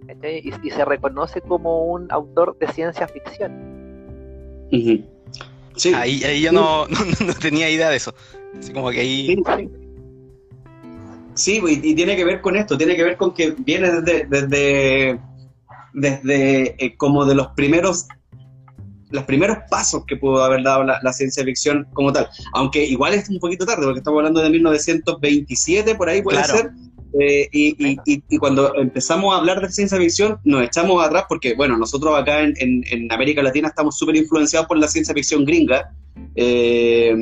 y, 0.63 0.69
se 0.69 0.85
reconoce 0.85 1.41
como 1.41 1.85
un 1.85 2.11
autor 2.11 2.57
de 2.57 2.67
ciencia 2.67 3.07
ficción. 3.07 3.51
sí. 5.75 5.93
Ahí, 5.93 6.23
ahí 6.23 6.41
yo 6.41 6.51
no, 6.53 6.87
no, 6.87 7.33
tenía 7.39 7.69
idea 7.69 7.89
de 7.89 7.97
eso. 7.97 8.13
Así 8.57 8.73
como 8.73 8.89
que 8.89 9.01
ahí... 9.01 9.27
Sí, 9.27 9.69
pues, 11.59 11.79
y, 11.83 11.95
tiene 11.95 12.15
que 12.15 12.25
ver 12.25 12.41
con 12.41 12.55
esto, 12.55 12.77
tiene 12.77 12.95
que 12.95 13.03
ver 13.03 13.17
con 13.17 13.33
que 13.33 13.51
viene 13.57 13.91
desde, 13.91 14.25
desde, 14.25 15.19
desde 15.93 16.85
eh, 16.85 16.95
como 16.97 17.25
de 17.25 17.35
los 17.35 17.47
primeros 17.49 18.07
los 19.11 19.23
primeros 19.23 19.59
pasos 19.69 20.03
que 20.05 20.17
pudo 20.17 20.43
haber 20.43 20.63
dado 20.63 20.83
la, 20.83 21.13
ciencia 21.13 21.43
ficción 21.43 21.87
como 21.93 22.11
tal. 22.11 22.27
Aunque 22.53 22.83
igual 22.83 23.13
es 23.13 23.29
un 23.29 23.39
poquito 23.39 23.65
tarde, 23.65 23.83
porque 23.85 23.99
estamos 23.99 24.17
hablando 24.17 24.41
de 24.41 24.49
1927, 24.49 25.95
por 25.95 26.09
ahí 26.09 26.21
puede 26.21 26.43
ser. 26.43 26.71
Eh, 27.17 27.47
y, 27.51 27.97
y, 28.05 28.37
cuando 28.37 28.75
empezamos 28.75 29.33
a 29.33 29.37
hablar 29.37 29.61
de 29.61 29.69
ciencia 29.69 29.97
ficción, 29.97 30.37
nos 30.43 30.63
echamos 30.63 31.05
atrás 31.05 31.25
porque, 31.29 31.55
bueno, 31.55 31.77
nosotros 31.77 32.17
acá 32.17 32.41
en, 32.41 32.53
en, 32.59 33.11
América 33.11 33.41
Latina 33.41 33.69
estamos 33.69 33.97
súper 33.97 34.17
influenciados 34.17 34.67
por 34.67 34.77
la 34.77 34.87
ciencia 34.89 35.13
ficción 35.13 35.45
gringa, 35.45 35.93
eh, 36.35 37.15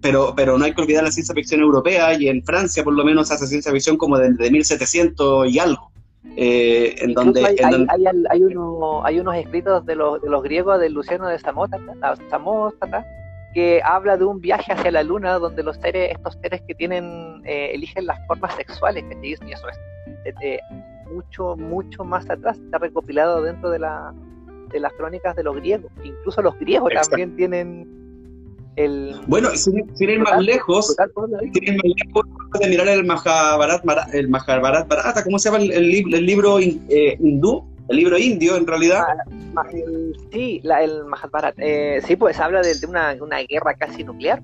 pero, 0.00 0.34
pero 0.36 0.58
no 0.58 0.64
hay 0.64 0.74
que 0.74 0.82
olvidar 0.82 1.02
la 1.02 1.10
ciencia 1.10 1.34
ficción 1.34 1.60
europea 1.60 2.14
y 2.14 2.28
en 2.28 2.44
Francia 2.44 2.84
por 2.84 2.94
lo 2.94 3.04
menos 3.04 3.32
hace 3.32 3.48
ciencia 3.48 3.72
ficción 3.72 3.96
como 3.96 4.16
de, 4.16 4.50
1700 4.50 5.48
y 5.52 5.58
algo. 5.58 5.90
Eh, 6.36 6.94
en 6.98 7.12
donde, 7.12 7.44
hay, 7.44 7.56
hay, 7.58 8.04
hay, 8.30 8.42
uno, 8.44 9.04
hay, 9.04 9.18
unos 9.18 9.34
escritos 9.34 9.84
de 9.84 9.96
los, 9.96 10.22
de 10.22 10.30
los 10.30 10.42
griegos 10.44 10.78
de 10.78 10.88
Luciano 10.88 11.26
de 11.26 11.38
Samótata 11.40 13.04
que 13.54 13.80
habla 13.84 14.16
de 14.16 14.24
un 14.24 14.40
viaje 14.40 14.72
hacia 14.72 14.90
la 14.90 15.02
luna 15.02 15.34
donde 15.34 15.62
los 15.62 15.76
seres, 15.76 16.12
estos 16.12 16.38
seres 16.40 16.62
que 16.66 16.74
tienen, 16.74 17.42
eh, 17.44 17.70
eligen 17.74 18.06
las 18.06 18.18
formas 18.26 18.54
sexuales, 18.54 19.04
que 19.04 19.28
y 19.28 19.32
eso 19.32 19.68
es 19.68 20.60
mucho, 21.12 21.56
mucho 21.56 22.04
más 22.04 22.28
atrás, 22.30 22.58
está 22.58 22.78
recopilado 22.78 23.42
dentro 23.42 23.70
de, 23.70 23.78
la, 23.78 24.14
de 24.70 24.80
las 24.80 24.92
crónicas 24.94 25.36
de 25.36 25.44
los 25.44 25.56
griegos. 25.56 25.92
Incluso 26.02 26.42
los 26.42 26.58
griegos 26.58 26.92
también 27.08 27.36
tienen 27.36 27.86
el... 28.76 29.20
Bueno, 29.26 29.50
sin, 29.50 29.84
ir 29.98 30.20
más 30.20 30.42
lejos, 30.42 30.96
sin 31.52 31.64
ir 31.64 31.74
más 31.74 31.82
lejos 31.84 32.24
de 32.60 32.68
mirar 32.68 32.88
el 32.88 33.04
Mahabharat, 33.04 33.82
el 34.14 34.28
Mahabharat 34.28 34.88
Barata, 34.88 35.24
¿cómo 35.24 35.38
se 35.38 35.50
llama 35.50 35.62
el, 35.62 35.72
el, 35.72 36.26
libro 36.26 36.58
eh, 36.58 37.16
hindú? 37.20 37.71
El 37.88 37.96
libro 37.96 38.18
indio 38.18 38.56
en 38.56 38.66
realidad. 38.66 39.02
Ah, 39.56 39.64
sí, 40.30 40.60
la, 40.62 40.82
el 40.82 41.04
Mahabharat. 41.04 41.54
Eh, 41.58 42.00
sí, 42.06 42.16
pues 42.16 42.38
habla 42.40 42.62
de, 42.62 42.74
una, 42.86 43.14
guerra 43.48 43.74
casi 43.74 44.04
nuclear. 44.04 44.42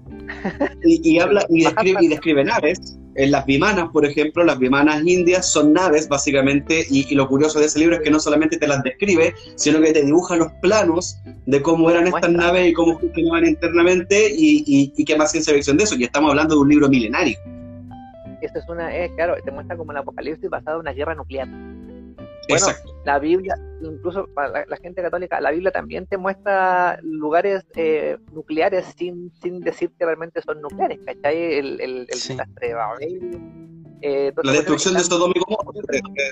Y, 0.85 1.18
habla 1.18 1.44
y 1.48 1.64
describe, 1.64 2.05
y 2.05 2.09
describe 2.09 2.44
naves. 2.44 2.98
En 3.14 3.33
las 3.33 3.46
vimanas, 3.46 3.88
por 3.92 4.05
ejemplo, 4.05 4.44
las 4.44 4.59
vimanas 4.59 5.05
indias 5.05 5.51
son 5.51 5.72
naves, 5.72 6.09
básicamente, 6.09 6.87
y, 6.88 7.12
lo 7.14 7.27
curioso 7.27 7.59
de 7.59 7.66
ese 7.66 7.81
libro 7.81 7.96
es 7.96 8.03
que 8.03 8.11
no 8.11 8.20
solamente 8.20 8.59
te 8.59 8.68
las 8.68 8.83
describe, 8.83 9.35
sino 9.57 9.81
que 9.81 9.92
te 9.92 10.05
dibuja 10.05 10.37
los 10.37 10.53
planos 10.62 11.18
de 11.46 11.61
cómo 11.61 11.90
eran 11.90 12.07
estas 12.07 12.31
naves 12.31 12.68
y 12.68 12.72
cómo 12.72 12.98
funcionaban 12.98 13.46
internamente 13.46 14.29
y, 14.31 14.92
y, 14.96 15.05
qué 15.05 15.16
más 15.16 15.33
ciencia 15.33 15.53
ficción 15.53 15.77
de 15.77 15.85
eso. 15.85 15.96
Y 15.96 16.05
estamos 16.05 16.31
hablando 16.31 16.55
de 16.55 16.61
un 16.61 16.68
libro 16.68 16.88
milenario. 16.88 17.38
Esto 18.40 18.61
es 18.61 18.68
una, 18.68 18.96
eh, 18.96 19.11
claro, 19.16 19.35
te 19.44 19.51
muestra 19.51 19.77
como 19.77 19.90
el 19.90 19.98
apocalipsis 19.98 20.48
basado 20.48 20.77
en 20.77 20.81
una 20.83 20.92
guerra 20.92 21.14
nuclear. 21.14 21.48
Bueno, 22.48 22.66
la 23.08 23.18
Biblia, 23.18 23.54
incluso 23.80 24.26
para 24.34 24.66
la, 24.66 24.76
gente 24.76 25.00
católica, 25.00 25.40
la 25.40 25.50
Biblia 25.50 25.70
también 25.70 26.06
te 26.06 26.18
muestra 26.18 26.98
lugares 27.02 27.64
eh, 27.74 28.18
nucleares 28.34 28.84
sin, 28.98 29.32
sin 29.40 29.60
decir 29.60 29.90
que 29.98 30.04
realmente 30.04 30.42
son 30.42 30.60
nucleares, 30.60 30.98
¿cachai? 31.06 31.54
El, 31.54 31.80
el, 31.80 32.06
desastre 32.06 32.68
de 32.68 33.38
eh, 34.02 34.32
la 34.44 34.52
destrucción 34.52 34.94
de 34.94 35.00
Sodoma 35.00 35.32
y 35.34 35.40
Gomorra, 35.40 35.72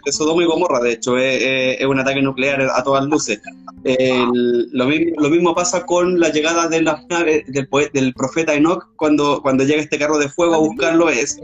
de, 0.05 0.13
Sodoma 0.13 0.43
y 0.43 0.47
Gomorra, 0.47 0.81
de 0.81 0.93
hecho, 0.93 1.17
es, 1.17 1.85
un 1.87 1.99
ataque 1.99 2.21
nuclear 2.21 2.61
a 2.61 2.85
todas 2.85 3.07
luces. 3.07 3.41
lo, 3.83 4.85
mismo, 4.87 5.15
lo 5.19 5.31
mismo 5.31 5.55
pasa 5.55 5.87
con 5.87 6.21
la 6.21 6.29
llegada 6.29 6.69
de 6.69 6.83
las 6.83 7.07
naves 7.09 7.45
del, 7.47 7.69
del 7.95 8.13
profeta 8.13 8.53
Enoch 8.53 8.85
cuando, 8.97 9.41
cuando 9.41 9.65
llega 9.65 9.81
este 9.81 9.99
carro 9.99 10.19
de 10.19 10.29
fuego 10.29 10.55
a 10.55 10.59
buscarlo. 10.59 11.09
Es, 11.09 11.41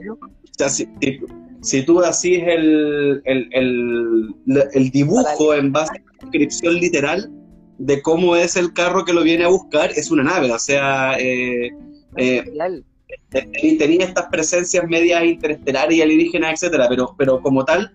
si 0.68 0.86
tú 1.86 2.00
así 2.00 2.34
el, 2.34 3.22
el, 3.24 4.34
el, 4.72 4.90
dibujo 4.90 5.54
en 5.54 5.72
base 5.72 5.92
a 5.92 5.94
la 5.94 6.18
descripción 6.22 6.74
literal 6.74 7.30
de 7.78 8.02
cómo 8.02 8.36
es 8.36 8.56
el 8.56 8.72
carro 8.72 9.04
que 9.04 9.12
lo 9.12 9.22
viene 9.22 9.44
a 9.44 9.48
buscar, 9.48 9.90
es 9.92 10.10
una 10.10 10.22
nave, 10.22 10.52
o 10.52 10.58
sea, 10.58 11.16
eh, 11.18 11.70
eh, 12.16 12.44
tenía 13.30 14.06
estas 14.06 14.26
presencias 14.26 14.86
medias 14.88 15.24
interestelares 15.24 15.96
y 15.96 16.02
alienígenas, 16.02 16.54
etcétera, 16.54 16.86
pero, 16.88 17.14
pero 17.16 17.40
como 17.40 17.64
tal, 17.64 17.94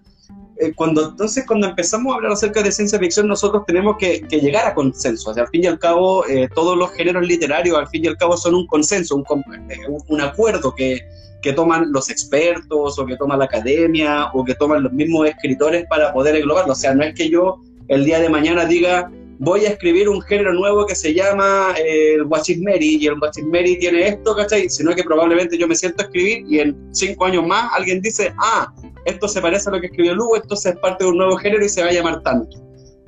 eh, 0.59 0.73
cuando 0.75 1.09
entonces 1.09 1.45
cuando 1.45 1.67
empezamos 1.67 2.11
a 2.11 2.15
hablar 2.15 2.31
acerca 2.31 2.63
de 2.63 2.71
ciencia 2.71 2.99
ficción, 2.99 3.27
nosotros 3.27 3.63
tenemos 3.67 3.97
que, 3.97 4.25
llegar 4.29 4.65
a 4.65 4.73
consenso. 4.73 5.29
O 5.29 5.33
sea, 5.33 5.43
al 5.43 5.49
fin 5.49 5.63
y 5.63 5.67
al 5.67 5.77
cabo, 5.77 6.23
todos 6.55 6.77
los 6.77 6.91
géneros 6.93 7.27
literarios, 7.27 7.77
al 7.77 7.87
fin 7.87 8.05
y 8.05 8.07
al 8.07 8.17
cabo, 8.17 8.35
son 8.35 8.55
un 8.55 8.65
consenso, 8.67 9.15
un, 9.15 9.23
un 10.07 10.21
acuerdo 10.21 10.73
que, 10.73 11.01
que 11.47 11.53
toman 11.53 11.93
los 11.93 12.09
expertos 12.09 12.99
o 12.99 13.05
que 13.05 13.15
toma 13.15 13.37
la 13.37 13.45
academia 13.45 14.25
o 14.33 14.43
que 14.43 14.53
toman 14.55 14.83
los 14.83 14.91
mismos 14.91 15.29
escritores 15.29 15.85
para 15.89 16.11
poder 16.11 16.35
englobarlo. 16.35 16.73
O 16.73 16.75
sea, 16.75 16.93
no 16.93 17.05
es 17.05 17.15
que 17.15 17.29
yo 17.29 17.61
el 17.87 18.03
día 18.03 18.19
de 18.19 18.27
mañana 18.27 18.65
diga, 18.65 19.09
voy 19.39 19.63
a 19.63 19.69
escribir 19.69 20.09
un 20.09 20.21
género 20.21 20.51
nuevo 20.51 20.85
que 20.85 20.93
se 20.93 21.13
llama 21.13 21.73
eh, 21.77 22.15
el 22.15 22.25
Mary 22.25 22.97
y 22.99 23.07
el 23.07 23.15
Mary 23.15 23.79
tiene 23.79 24.09
esto, 24.09 24.35
¿cachai? 24.35 24.69
Sino 24.69 24.93
que 24.93 25.05
probablemente 25.05 25.57
yo 25.57 25.69
me 25.69 25.75
siento 25.75 26.01
a 26.01 26.07
escribir 26.07 26.43
y 26.49 26.59
en 26.59 26.75
cinco 26.91 27.23
años 27.23 27.47
más 27.47 27.71
alguien 27.73 28.01
dice, 28.01 28.33
ah, 28.39 28.73
esto 29.05 29.29
se 29.29 29.39
parece 29.39 29.69
a 29.69 29.71
lo 29.71 29.79
que 29.79 29.87
escribió 29.87 30.15
Lugo, 30.15 30.35
entonces 30.35 30.73
es 30.73 30.79
parte 30.81 31.05
de 31.05 31.11
un 31.11 31.17
nuevo 31.17 31.37
género 31.37 31.63
y 31.63 31.69
se 31.69 31.81
va 31.81 31.87
a 31.87 31.93
llamar 31.93 32.23
tanto, 32.23 32.57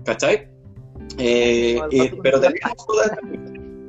¿cachai? 0.06 0.48
Eh, 1.18 1.78
eh, 1.92 2.14
pero 2.24 2.40
tenemos 2.40 2.88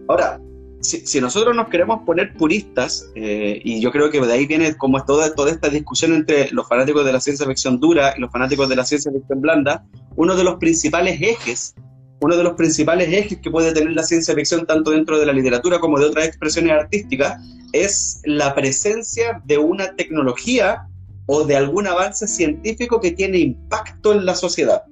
Ahora, 0.08 0.40
si, 0.80 1.20
nosotros 1.20 1.54
nos 1.54 1.68
queremos 1.68 2.00
poner 2.04 2.34
puristas, 2.34 3.10
y 3.14 3.80
yo 3.80 3.90
creo 3.92 4.10
que 4.10 4.20
de 4.20 4.32
ahí 4.32 4.46
viene 4.46 4.76
como 4.76 5.04
toda, 5.04 5.34
toda 5.34 5.50
esta 5.50 5.68
discusión 5.68 6.14
entre 6.14 6.50
los 6.50 6.68
fanáticos 6.68 7.04
de 7.04 7.12
la 7.12 7.20
ciencia 7.20 7.46
ficción 7.46 7.78
dura 7.78 8.14
y 8.16 8.20
los 8.20 8.30
fanáticos 8.30 8.68
de 8.68 8.76
la 8.76 8.84
ciencia 8.84 9.12
ficción 9.12 9.40
blanda, 9.40 9.84
uno 10.16 10.36
de 10.36 10.44
los 10.44 10.56
principales 10.56 11.20
ejes 11.20 11.74
uno 12.20 12.36
de 12.36 12.44
los 12.44 12.54
principales 12.54 13.08
ejes 13.08 13.38
que 13.38 13.50
puede 13.50 13.72
tener 13.72 13.92
la 13.92 14.02
ciencia 14.02 14.34
ficción, 14.34 14.66
tanto 14.66 14.90
dentro 14.90 15.18
de 15.18 15.26
la 15.26 15.32
literatura 15.32 15.80
como 15.80 15.98
de 15.98 16.06
otras 16.06 16.26
expresiones 16.26 16.72
artísticas, 16.72 17.42
es 17.72 18.20
la 18.24 18.54
presencia 18.54 19.40
de 19.46 19.58
una 19.58 19.94
tecnología 19.96 20.86
o 21.26 21.44
de 21.44 21.56
algún 21.56 21.86
avance 21.86 22.26
científico 22.26 23.00
que 23.00 23.12
tiene 23.12 23.38
impacto 23.38 24.12
en 24.12 24.26
la 24.26 24.34
sociedad. 24.34 24.82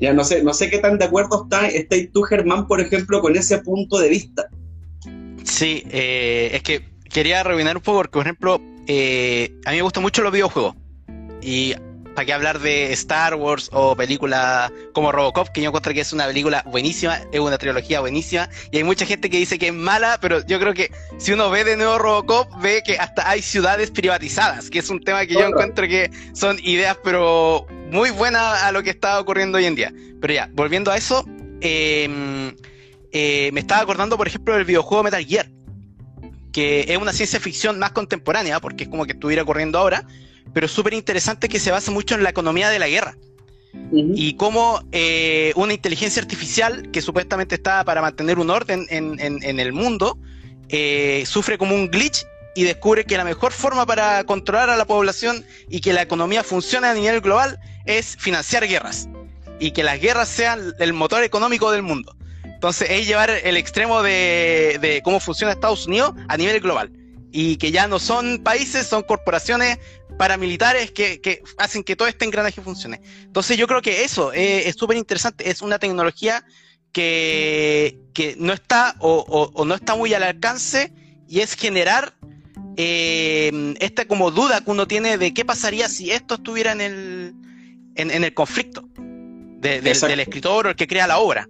Ya 0.00 0.12
no 0.14 0.24
sé, 0.24 0.42
no 0.42 0.54
sé 0.54 0.70
qué 0.70 0.78
tan 0.78 0.98
de 0.98 1.04
acuerdo 1.04 1.42
está, 1.44 1.68
estáis 1.68 2.10
tú, 2.12 2.22
Germán, 2.22 2.66
por 2.66 2.80
ejemplo, 2.80 3.20
con 3.20 3.36
ese 3.36 3.58
punto 3.58 3.98
de 3.98 4.08
vista. 4.08 4.48
Sí, 5.44 5.84
eh, 5.90 6.50
es 6.54 6.62
que 6.62 6.88
quería 7.04 7.42
revinar 7.42 7.76
un 7.76 7.82
poco 7.82 7.98
porque, 7.98 8.12
por 8.12 8.22
ejemplo, 8.22 8.60
eh, 8.86 9.52
a 9.66 9.70
mí 9.70 9.76
me 9.76 9.82
gustan 9.82 10.02
mucho 10.02 10.22
los 10.22 10.32
videojuegos. 10.32 10.74
Y 11.42 11.74
¿Para 12.14 12.26
qué 12.26 12.32
hablar 12.32 12.58
de 12.58 12.92
Star 12.92 13.34
Wars 13.34 13.70
o 13.72 13.96
películas 13.96 14.72
como 14.92 15.12
Robocop, 15.12 15.48
que 15.48 15.62
yo 15.62 15.68
encuentro 15.68 15.92
que 15.92 16.00
es 16.00 16.12
una 16.12 16.26
película 16.26 16.64
buenísima, 16.66 17.20
es 17.32 17.40
una 17.40 17.56
trilogía 17.56 18.00
buenísima, 18.00 18.48
y 18.70 18.78
hay 18.78 18.84
mucha 18.84 19.06
gente 19.06 19.30
que 19.30 19.38
dice 19.38 19.58
que 19.58 19.68
es 19.68 19.72
mala, 19.72 20.18
pero 20.20 20.44
yo 20.46 20.58
creo 20.58 20.74
que 20.74 20.90
si 21.18 21.32
uno 21.32 21.50
ve 21.50 21.64
de 21.64 21.76
nuevo 21.76 21.98
Robocop, 21.98 22.60
ve 22.60 22.82
que 22.84 22.98
hasta 22.98 23.28
hay 23.28 23.42
ciudades 23.42 23.90
privatizadas, 23.90 24.70
que 24.70 24.80
es 24.80 24.90
un 24.90 25.00
tema 25.00 25.24
que 25.26 25.34
yo 25.34 25.46
encuentro 25.46 25.86
que 25.86 26.10
son 26.34 26.58
ideas, 26.62 26.98
pero 27.02 27.66
muy 27.90 28.10
buenas 28.10 28.62
a 28.62 28.72
lo 28.72 28.82
que 28.82 28.90
está 28.90 29.20
ocurriendo 29.20 29.58
hoy 29.58 29.66
en 29.66 29.74
día. 29.74 29.92
Pero 30.20 30.34
ya, 30.34 30.48
volviendo 30.52 30.90
a 30.90 30.96
eso, 30.96 31.24
em, 31.60 32.54
eh, 33.12 33.50
me 33.52 33.60
estaba 33.60 33.82
acordando, 33.82 34.16
por 34.16 34.26
ejemplo, 34.26 34.54
del 34.54 34.64
videojuego 34.64 35.04
Metal 35.04 35.24
Gear, 35.24 35.48
que 36.52 36.86
es 36.88 36.98
una 36.98 37.12
ciencia 37.12 37.40
ficción 37.40 37.78
más 37.78 37.92
contemporánea, 37.92 38.60
porque 38.60 38.84
es 38.84 38.90
como 38.90 39.06
que 39.06 39.12
estuviera 39.12 39.42
ocurriendo 39.42 39.78
ahora, 39.78 40.04
pero 40.52 40.66
es 40.66 40.72
súper 40.72 40.94
interesante 40.94 41.48
que 41.48 41.60
se 41.60 41.70
basa 41.70 41.90
mucho 41.90 42.14
en 42.14 42.22
la 42.22 42.30
economía 42.30 42.68
de 42.70 42.78
la 42.78 42.88
guerra. 42.88 43.16
Y 43.92 44.34
cómo 44.34 44.82
eh, 44.90 45.52
una 45.54 45.72
inteligencia 45.72 46.20
artificial 46.20 46.90
que 46.90 47.00
supuestamente 47.00 47.54
está 47.54 47.84
para 47.84 48.02
mantener 48.02 48.40
un 48.40 48.50
orden 48.50 48.86
en, 48.90 49.60
el 49.60 49.72
mundo, 49.72 50.18
eh, 50.68 51.22
sufre 51.24 51.56
como 51.56 51.76
un 51.76 51.88
glitch 51.88 52.26
y 52.56 52.64
descubre 52.64 53.04
que 53.04 53.16
la 53.16 53.24
mejor 53.24 53.52
forma 53.52 53.86
para 53.86 54.24
controlar 54.24 54.70
a 54.70 54.76
la 54.76 54.86
población 54.86 55.44
y 55.68 55.80
que 55.80 55.92
la 55.92 56.02
economía 56.02 56.42
funcione 56.42 56.88
a 56.88 56.94
nivel 56.94 57.20
global 57.20 57.60
es 57.86 58.16
financiar 58.18 58.66
guerras. 58.66 59.08
Y 59.60 59.70
que 59.70 59.84
las 59.84 60.00
guerras 60.00 60.28
sean 60.28 60.74
el 60.80 60.92
motor 60.92 61.22
económico 61.22 61.70
del 61.70 61.82
mundo. 61.82 62.16
Entonces 62.44 62.90
es 62.90 63.06
llevar 63.06 63.30
el 63.30 63.56
extremo 63.56 64.02
de, 64.02 64.78
de 64.80 65.00
cómo 65.04 65.20
funciona 65.20 65.52
Estados 65.52 65.86
Unidos 65.86 66.14
a 66.28 66.36
nivel 66.36 66.60
global 66.60 66.90
y 67.32 67.56
que 67.56 67.70
ya 67.70 67.86
no 67.86 67.98
son 67.98 68.42
países, 68.42 68.86
son 68.86 69.02
corporaciones 69.02 69.78
paramilitares 70.18 70.90
que, 70.90 71.42
hacen 71.58 71.82
que 71.82 71.96
todo 71.96 72.08
este 72.08 72.24
engranaje 72.24 72.60
funcione. 72.60 73.00
Entonces 73.22 73.56
yo 73.56 73.66
creo 73.66 73.82
que 73.82 74.04
eso 74.04 74.32
es 74.32 74.74
súper 74.76 74.96
interesante, 74.96 75.48
es 75.48 75.62
una 75.62 75.78
tecnología 75.78 76.44
que, 76.92 77.98
no 78.38 78.52
está 78.52 78.96
o, 78.98 79.64
no 79.64 79.74
está 79.74 79.94
muy 79.94 80.12
al 80.14 80.22
alcance 80.22 80.92
y 81.28 81.40
es 81.40 81.54
generar 81.54 82.14
eh, 82.76 83.74
esta 83.80 84.04
como 84.06 84.30
duda 84.30 84.62
que 84.62 84.70
uno 84.70 84.86
tiene 84.86 85.18
de 85.18 85.32
qué 85.32 85.44
pasaría 85.44 85.88
si 85.88 86.10
esto 86.10 86.34
estuviera 86.34 86.72
en 86.72 86.80
el, 86.80 87.34
en, 87.94 88.24
el 88.24 88.34
conflicto 88.34 88.84
del 88.96 89.86
escritor 89.86 90.66
o 90.66 90.70
el 90.70 90.76
que 90.76 90.86
crea 90.86 91.06
la 91.06 91.18
obra. 91.18 91.48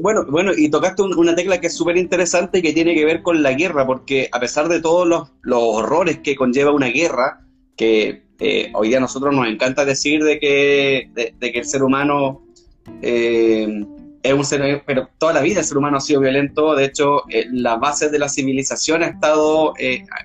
Bueno, 0.00 0.24
bueno, 0.26 0.52
y 0.56 0.70
tocaste 0.70 1.02
una 1.02 1.34
tecla 1.34 1.60
que 1.60 1.66
es 1.66 1.76
súper 1.76 1.98
interesante 1.98 2.58
y 2.58 2.62
que 2.62 2.72
tiene 2.72 2.94
que 2.94 3.04
ver 3.04 3.22
con 3.22 3.42
la 3.42 3.52
guerra, 3.52 3.86
porque 3.86 4.28
a 4.32 4.40
pesar 4.40 4.68
de 4.68 4.80
todos 4.80 5.06
los, 5.06 5.32
los 5.42 5.60
horrores 5.62 6.20
que 6.20 6.34
conlleva 6.34 6.72
una 6.72 6.86
guerra, 6.86 7.42
que 7.76 8.22
eh, 8.38 8.72
hoy 8.74 8.88
día 8.88 8.96
a 8.96 9.00
nosotros 9.00 9.34
nos 9.34 9.46
encanta 9.46 9.84
decir 9.84 10.24
de 10.24 10.40
que, 10.40 11.10
de, 11.14 11.52
que 11.52 11.58
el 11.58 11.66
ser 11.66 11.82
humano 11.82 12.42
eh, 13.02 13.84
es 14.22 14.32
un 14.32 14.44
ser, 14.44 14.82
pero 14.86 15.10
toda 15.18 15.34
la 15.34 15.42
vida 15.42 15.60
el 15.60 15.66
ser 15.66 15.76
humano 15.76 15.98
ha 15.98 16.00
sido 16.00 16.20
violento, 16.20 16.74
de 16.74 16.86
hecho 16.86 17.28
eh, 17.28 17.46
la 17.52 17.76
base 17.76 18.08
de 18.08 18.18
la 18.18 18.28
civilización 18.28 19.02
ha 19.02 19.08
estado 19.08 19.74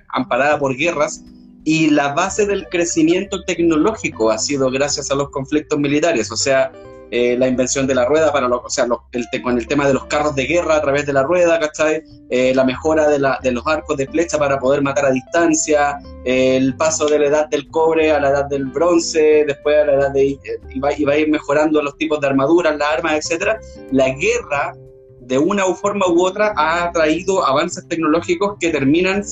amparada 0.08 0.58
por 0.58 0.76
guerras 0.76 1.24
y 1.64 1.90
la 1.90 2.14
base 2.14 2.46
del 2.46 2.68
crecimiento 2.68 3.44
tecnológico 3.44 4.30
ha 4.30 4.38
sido 4.38 4.70
gracias 4.70 5.10
a 5.10 5.14
los 5.14 5.30
conflictos 5.30 5.78
militares, 5.78 6.32
o 6.32 6.36
sea, 6.36 6.72
eh, 7.10 7.36
la 7.38 7.48
invención 7.48 7.86
de 7.86 7.94
la 7.94 8.04
rueda, 8.04 8.32
para 8.32 8.48
o 8.48 8.68
sea, 8.68 8.86
el, 9.12 9.42
con 9.42 9.56
el 9.56 9.66
tema 9.66 9.86
de 9.86 9.94
los 9.94 10.04
carros 10.06 10.34
de 10.34 10.44
guerra 10.44 10.76
a 10.76 10.82
través 10.82 11.06
de 11.06 11.14
la 11.14 11.22
rueda, 11.22 11.58
¿cachai? 11.58 12.02
Eh, 12.28 12.52
la 12.54 12.64
mejora 12.64 13.08
de, 13.08 13.18
la, 13.18 13.38
de, 13.42 13.52
los 13.52 13.66
arcos 13.66 13.96
de 13.96 14.06
flecha 14.06 14.38
para 14.38 14.58
poder 14.58 14.82
matar 14.82 15.06
a 15.06 15.10
distancia, 15.10 15.98
el 16.24 16.76
paso 16.76 17.06
de 17.06 17.18
la 17.18 17.26
edad 17.26 17.48
del 17.48 17.66
cobre 17.68 18.12
a 18.12 18.20
la 18.20 18.28
edad 18.28 18.44
del 18.46 18.66
bronce, 18.66 19.44
después 19.46 19.76
a 19.76 19.86
la 19.86 19.94
edad 19.94 20.10
de... 20.12 20.32
Eh, 20.32 20.38
y 20.74 20.80
va, 20.80 20.90
a 20.90 21.18
ir 21.18 21.30
mejorando 21.30 21.80
los 21.80 21.96
tipos 21.96 22.20
de 22.20 22.26
armaduras, 22.26 22.76
las 22.76 22.88
armas, 22.88 23.14
etcétera. 23.14 23.58
La 23.90 24.10
guerra 24.10 24.74
de 25.20 25.38
una 25.38 25.64
forma 25.74 26.06
u 26.08 26.24
otra 26.24 26.52
ha 26.56 26.90
traído 26.92 27.44
avances 27.44 27.86
tecnológicos 27.88 28.56
que 28.60 28.70
terminan 28.70 29.22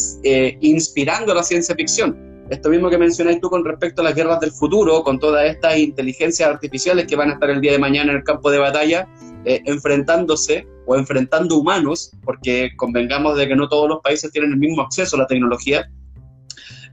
inspirando 0.60 1.32
a 1.32 1.36
la 1.36 1.42
ciencia 1.42 1.74
ficción 1.74 2.25
esto 2.48 2.70
mismo 2.70 2.88
que 2.88 2.98
mencionáis 2.98 3.40
tú 3.40 3.50
con 3.50 3.64
respecto 3.64 4.02
a 4.02 4.04
las 4.04 4.14
guerras 4.14 4.40
del 4.40 4.52
futuro, 4.52 5.02
con 5.02 5.18
todas 5.18 5.46
estas 5.46 5.76
inteligencias 5.78 6.48
artificiales 6.48 7.06
que 7.06 7.16
van 7.16 7.30
a 7.30 7.32
estar 7.34 7.50
el 7.50 7.60
día 7.60 7.72
de 7.72 7.78
mañana 7.78 8.12
en 8.12 8.18
el 8.18 8.24
campo 8.24 8.50
de 8.50 8.58
batalla, 8.58 9.08
eh, 9.44 9.62
enfrentándose 9.66 10.66
o 10.86 10.96
enfrentando 10.96 11.56
humanos, 11.56 12.12
porque 12.24 12.70
convengamos 12.76 13.36
de 13.36 13.48
que 13.48 13.56
no 13.56 13.68
todos 13.68 13.88
los 13.88 14.00
países 14.00 14.30
tienen 14.30 14.52
el 14.52 14.58
mismo 14.58 14.82
acceso 14.82 15.16
a 15.16 15.20
la 15.20 15.26
tecnología, 15.26 15.90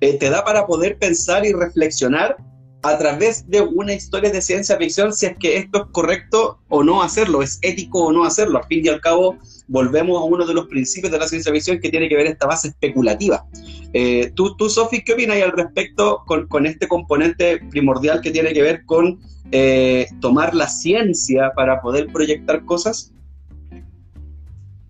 eh, 0.01 0.17
te 0.17 0.29
da 0.29 0.43
para 0.43 0.65
poder 0.65 0.97
pensar 0.97 1.45
y 1.45 1.53
reflexionar 1.53 2.35
a 2.83 2.97
través 2.97 3.49
de 3.49 3.61
una 3.61 3.93
historia 3.93 4.29
de 4.29 4.41
ciencia 4.41 4.77
ficción 4.77 5.13
si 5.13 5.25
es 5.25 5.37
que 5.37 5.57
esto 5.57 5.83
es 5.83 5.91
correcto 5.91 6.59
o 6.67 6.83
no 6.83 7.01
hacerlo, 7.01 7.41
es 7.41 7.57
ético 7.61 8.03
o 8.03 8.11
no 8.11 8.25
hacerlo. 8.25 8.59
Al 8.59 8.65
fin 8.65 8.85
y 8.85 8.89
al 8.89 8.99
cabo, 8.99 9.37
volvemos 9.67 10.21
a 10.21 10.25
uno 10.25 10.45
de 10.45 10.53
los 10.53 10.67
principios 10.67 11.11
de 11.11 11.17
la 11.17 11.27
ciencia 11.27 11.51
ficción 11.51 11.79
que 11.79 11.89
tiene 11.89 12.09
que 12.09 12.17
ver 12.17 12.27
esta 12.27 12.45
base 12.45 12.67
especulativa. 12.67 13.45
Eh, 13.93 14.31
tú, 14.35 14.57
tú, 14.57 14.69
Sofi, 14.69 15.01
¿qué 15.01 15.13
opinas 15.13 15.41
al 15.41 15.53
respecto 15.53 16.23
con, 16.25 16.65
este 16.65 16.87
componente 16.89 17.61
primordial 17.69 18.19
que 18.19 18.31
tiene 18.31 18.53
que 18.53 18.61
ver 18.61 18.85
con 18.85 19.17
eh, 19.51 20.07
tomar 20.19 20.53
la 20.53 20.67
ciencia 20.67 21.53
para 21.55 21.81
poder 21.81 22.07
proyectar 22.07 22.65
cosas? 22.65 23.12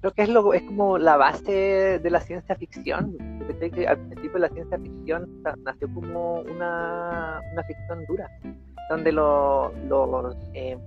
Creo 0.04 0.12
que 0.12 0.24
es, 0.24 0.30
lo, 0.30 0.54
es 0.54 0.62
como 0.64 0.98
la 0.98 1.16
base 1.16 1.98
de 1.98 2.10
la 2.10 2.20
ciencia 2.20 2.58
ficción. 2.58 3.16
Al 3.88 3.98
principio 4.10 4.38
la 4.38 4.50
ciencia 4.50 4.78
ficción 4.78 5.42
nació 5.64 5.94
como 5.94 6.42
una, 6.42 7.40
una 7.54 7.64
ficción 7.64 8.04
dura, 8.06 8.30
donde 8.90 9.14
los 9.14 10.36
eh, 10.54 10.78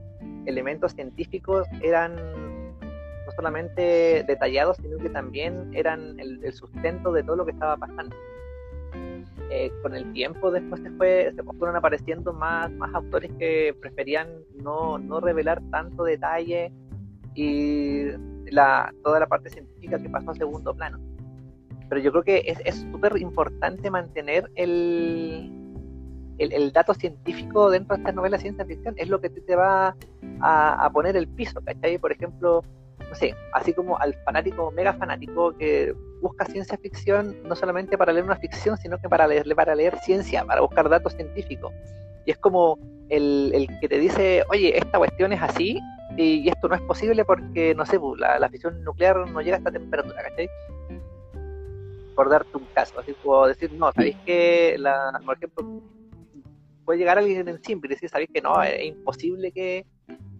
elementos 0.44 0.92
científicos 0.92 1.66
eran 1.83 2.14
no 2.14 3.33
solamente 3.35 4.22
detallados, 4.29 4.76
sino 4.83 4.98
que 4.98 5.09
también 5.09 5.70
eran 5.72 6.20
el, 6.20 6.52
sustento 6.52 7.11
de 7.11 7.22
todo 7.22 7.37
lo 7.37 7.46
que 7.46 7.52
estaba 7.52 7.79
pasando. 7.79 8.14
Eh, 9.50 9.72
con 9.81 9.94
el 9.94 10.12
tiempo 10.12 10.50
después 10.50 10.83
se, 10.83 10.90
fue, 10.90 11.33
se 11.35 11.42
fueron 11.42 11.74
apareciendo 11.74 12.35
más, 12.35 12.70
más 12.72 12.94
autores 12.94 13.33
que 13.38 13.74
preferían 13.81 14.29
no, 14.62 14.98
no 14.98 15.20
revelar 15.20 15.62
tanto 15.70 16.05
detalle 16.05 16.70
y 17.37 18.07
la, 18.51 18.92
toda 19.05 19.20
la 19.20 19.27
parte 19.27 19.51
científica 19.51 20.01
que 20.01 20.09
pasó 20.09 20.31
a 20.31 20.35
segundo 20.35 20.75
plano. 20.75 20.99
Pero 21.88 22.01
yo 22.01 22.11
creo 22.11 22.25
que 22.25 22.57
es 22.64 22.75
súper 22.90 23.16
importante 23.18 23.90
mantener 23.90 24.51
el, 24.57 25.53
el, 26.38 26.72
dato 26.72 26.94
científico 26.94 27.70
dentro 27.70 27.94
de 27.94 28.01
estas 28.01 28.14
novelas 28.14 28.40
de 28.40 28.49
ciencia 28.49 28.64
ficción. 28.64 28.94
Es 28.96 29.09
lo 29.09 29.20
que 29.20 29.31
te, 29.31 29.55
va 29.55 29.94
a, 30.40 30.85
a, 30.85 30.90
poner 30.90 31.16
el 31.16 31.29
piso, 31.29 31.61
¿cachai? 31.61 31.99
Por 31.99 32.11
ejemplo, 32.11 32.64
no 33.09 33.14
sé, 33.14 33.37
así 33.53 33.72
como 33.72 33.99
al 33.99 34.14
fanático, 34.25 34.72
mega 34.72 34.94
fanático 34.94 35.57
que 35.57 35.94
busca 36.20 36.44
ciencia 36.46 36.77
ficción 36.79 37.37
no 37.44 37.55
solamente 37.55 37.96
para 37.96 38.12
leer 38.12 38.25
una 38.25 38.37
ficción, 38.37 38.77
sino 38.79 38.99
que 38.99 39.09
para 39.09 39.29
leer, 39.29 39.46
para 39.55 39.75
leer 39.75 39.96
ciencia, 39.99 40.44
para 40.44 40.62
buscar 40.62 40.88
datos 40.88 41.14
científicos. 41.14 41.72
Y 42.25 42.33
es 42.33 42.38
como 42.38 42.79
el, 43.11 43.53
el 43.55 43.68
que 43.81 43.88
te 43.88 43.99
dice, 43.99 44.42
oye, 44.51 44.77
esta 44.77 44.99
cuestión 44.99 45.33
es 45.33 45.40
así, 45.40 45.81
y, 46.16 46.48
esto 46.48 46.68
no 46.68 46.74
es 46.74 46.83
posible 46.83 47.24
porque, 47.24 47.74
no 47.74 47.87
sé, 47.87 47.98
pues, 47.98 48.20
la, 48.20 48.38
la, 48.38 48.48
fisión 48.48 48.83
nuclear 48.85 49.29
no 49.31 49.40
llega 49.40 49.57
a 49.57 49.59
esta 49.59 49.70
temperatura, 49.70 50.22
¿cachai? 50.22 50.48
por 52.16 52.31
darte 52.31 52.57
un 52.57 52.64
caso, 52.74 52.98
así 52.98 53.12
puedo 53.22 53.46
decir, 53.46 53.70
no, 53.74 53.92
sabéis 53.92 54.16
que, 54.24 54.76
la, 54.79 55.20
por 55.24 55.37
ejemplo, 55.37 55.83
puede 56.85 56.98
llegar 56.98 57.18
alguien 57.18 57.46
en 57.46 57.62
simple 57.62 57.88
y 57.88 57.94
decir, 57.94 58.09
sabéis 58.09 58.31
que 58.33 58.40
no, 58.40 58.61
es 58.62 58.87
imposible 58.87 59.52
que 59.52 59.85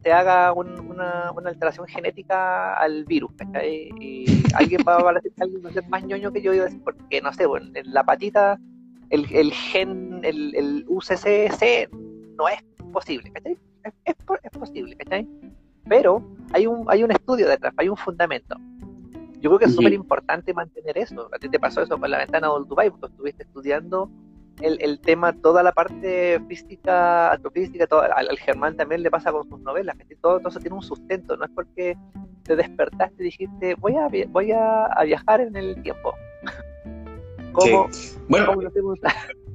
se 0.03 0.11
haga 0.11 0.53
una, 0.55 1.31
una, 1.33 1.51
alteración 1.51 1.87
genética 1.87 2.75
al 2.75 3.05
virus, 3.05 3.31
¿cachai? 3.37 3.91
Y 4.01 4.25
alguien 4.55 4.81
va, 4.89 5.11
a 5.11 5.13
decir, 5.13 5.33
alguien 5.39 5.65
va 5.65 5.69
a 5.69 5.73
ser 5.75 5.87
más 5.89 6.03
ñoño 6.03 6.33
que 6.33 6.41
yo, 6.41 6.55
y 6.55 6.59
decir, 6.59 6.81
porque 6.83 7.21
no 7.21 7.33
sé, 7.33 7.45
bueno, 7.45 7.71
en 7.75 7.93
la 7.93 8.03
patita, 8.05 8.59
el, 9.11 9.27
el 9.33 9.53
gen, 9.53 10.21
el, 10.25 10.55
el 10.57 10.85
UCCC 10.89 11.91
no 12.39 12.49
es 12.49 12.63
posible, 12.91 13.31
¿cachai? 13.33 13.59
Es, 13.85 13.93
es, 14.05 14.51
posible, 14.59 14.97
¿cachai? 14.97 15.29
Pero 15.89 16.23
hay 16.53 16.67
un, 16.67 16.85
hay 16.89 17.03
un 17.03 17.11
estudio 17.11 17.49
detrás, 17.49 17.75
hay 17.77 17.89
un 17.89 17.97
fundamento. 17.97 18.57
Yo 19.41 19.51
creo 19.51 19.59
que 19.59 19.65
es 19.67 19.75
súper 19.75 19.93
importante 19.93 20.55
mantener 20.55 20.99
eso. 20.99 21.29
A 21.33 21.39
ti 21.39 21.49
te 21.49 21.59
pasó 21.59 21.83
eso 21.83 21.99
con 21.99 22.11
la 22.11 22.19
ventana 22.19 22.49
del 22.53 22.67
Dubai, 22.67 22.91
porque 22.91 23.07
estuviste 23.07 23.43
estudiando 23.45 24.11
el, 24.61 24.79
el, 24.81 24.99
tema, 25.01 25.33
toda 25.35 25.63
la 25.63 25.73
parte 25.73 26.41
física, 26.49 27.33
astrofísica, 27.33 27.87
todo, 27.87 28.03
al, 28.03 28.39
Germán 28.39 28.77
también 28.77 29.03
le 29.03 29.11
pasa 29.11 29.31
con 29.31 29.47
sus 29.49 29.61
novelas, 29.61 29.97
que 30.09 30.17
todo, 30.17 30.39
todo 30.39 30.49
eso 30.49 30.61
tiene 30.61 30.77
un 30.77 30.83
sustento, 30.83 31.37
no 31.37 31.45
es 31.45 31.51
porque 31.51 31.97
te 32.43 32.57
despertaste 32.57 33.23
y 33.23 33.25
dijiste, 33.25 33.75
voy 33.75 33.97
a, 33.97 34.09
voy 34.29 34.53
a, 34.53 34.89
viajar 35.05 35.41
en 35.41 35.57
el 35.57 35.83
tiempo. 35.83 36.15
¿Cómo, 37.53 37.89
Bueno, 38.29 38.55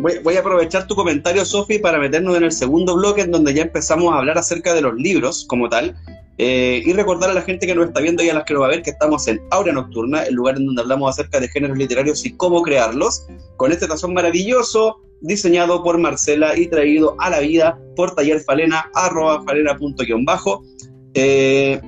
voy, 0.00 0.36
a 0.36 0.40
aprovechar 0.40 0.86
tu 0.86 0.94
comentario, 0.94 1.44
Sofi, 1.44 1.78
para 1.78 1.98
meternos 1.98 2.36
en 2.36 2.44
el 2.44 2.52
segundo 2.52 2.96
bloque, 2.96 3.22
en 3.22 3.30
donde 3.30 3.54
ya 3.54 3.62
empezamos 3.62 4.12
a 4.12 4.18
hablar 4.18 4.38
acerca 4.38 4.74
de 4.74 4.80
los 4.80 4.94
libros 4.94 5.44
como 5.48 5.68
tal. 5.68 5.96
Eh, 6.38 6.82
y 6.86 6.92
recordar 6.94 7.28
a 7.28 7.34
la 7.34 7.42
gente 7.42 7.66
que 7.66 7.74
nos 7.74 7.88
está 7.88 8.00
viendo 8.00 8.22
y 8.22 8.30
a 8.30 8.34
las 8.34 8.44
que 8.44 8.54
nos 8.54 8.62
va 8.62 8.66
a 8.66 8.70
ver 8.70 8.82
que 8.82 8.90
estamos 8.90 9.28
en 9.28 9.42
Aura 9.50 9.72
Nocturna, 9.72 10.22
el 10.22 10.34
lugar 10.34 10.56
en 10.56 10.66
donde 10.66 10.80
hablamos 10.80 11.10
acerca 11.10 11.38
de 11.38 11.48
géneros 11.48 11.76
literarios 11.76 12.24
y 12.24 12.34
cómo 12.34 12.62
crearlos, 12.62 13.26
con 13.58 13.72
este 13.72 13.86
tazón 13.86 14.14
maravilloso 14.14 15.02
diseñado 15.20 15.82
por 15.82 15.98
Marcela 15.98 16.58
y 16.58 16.66
traído 16.66 17.14
a 17.18 17.28
la 17.28 17.40
vida 17.40 17.78
por 17.94 18.14
Taller 18.14 18.40
Falena, 18.40 18.90
arroba 18.94 19.42
falena.bajo. 19.44 20.64
Eh, 21.12 21.80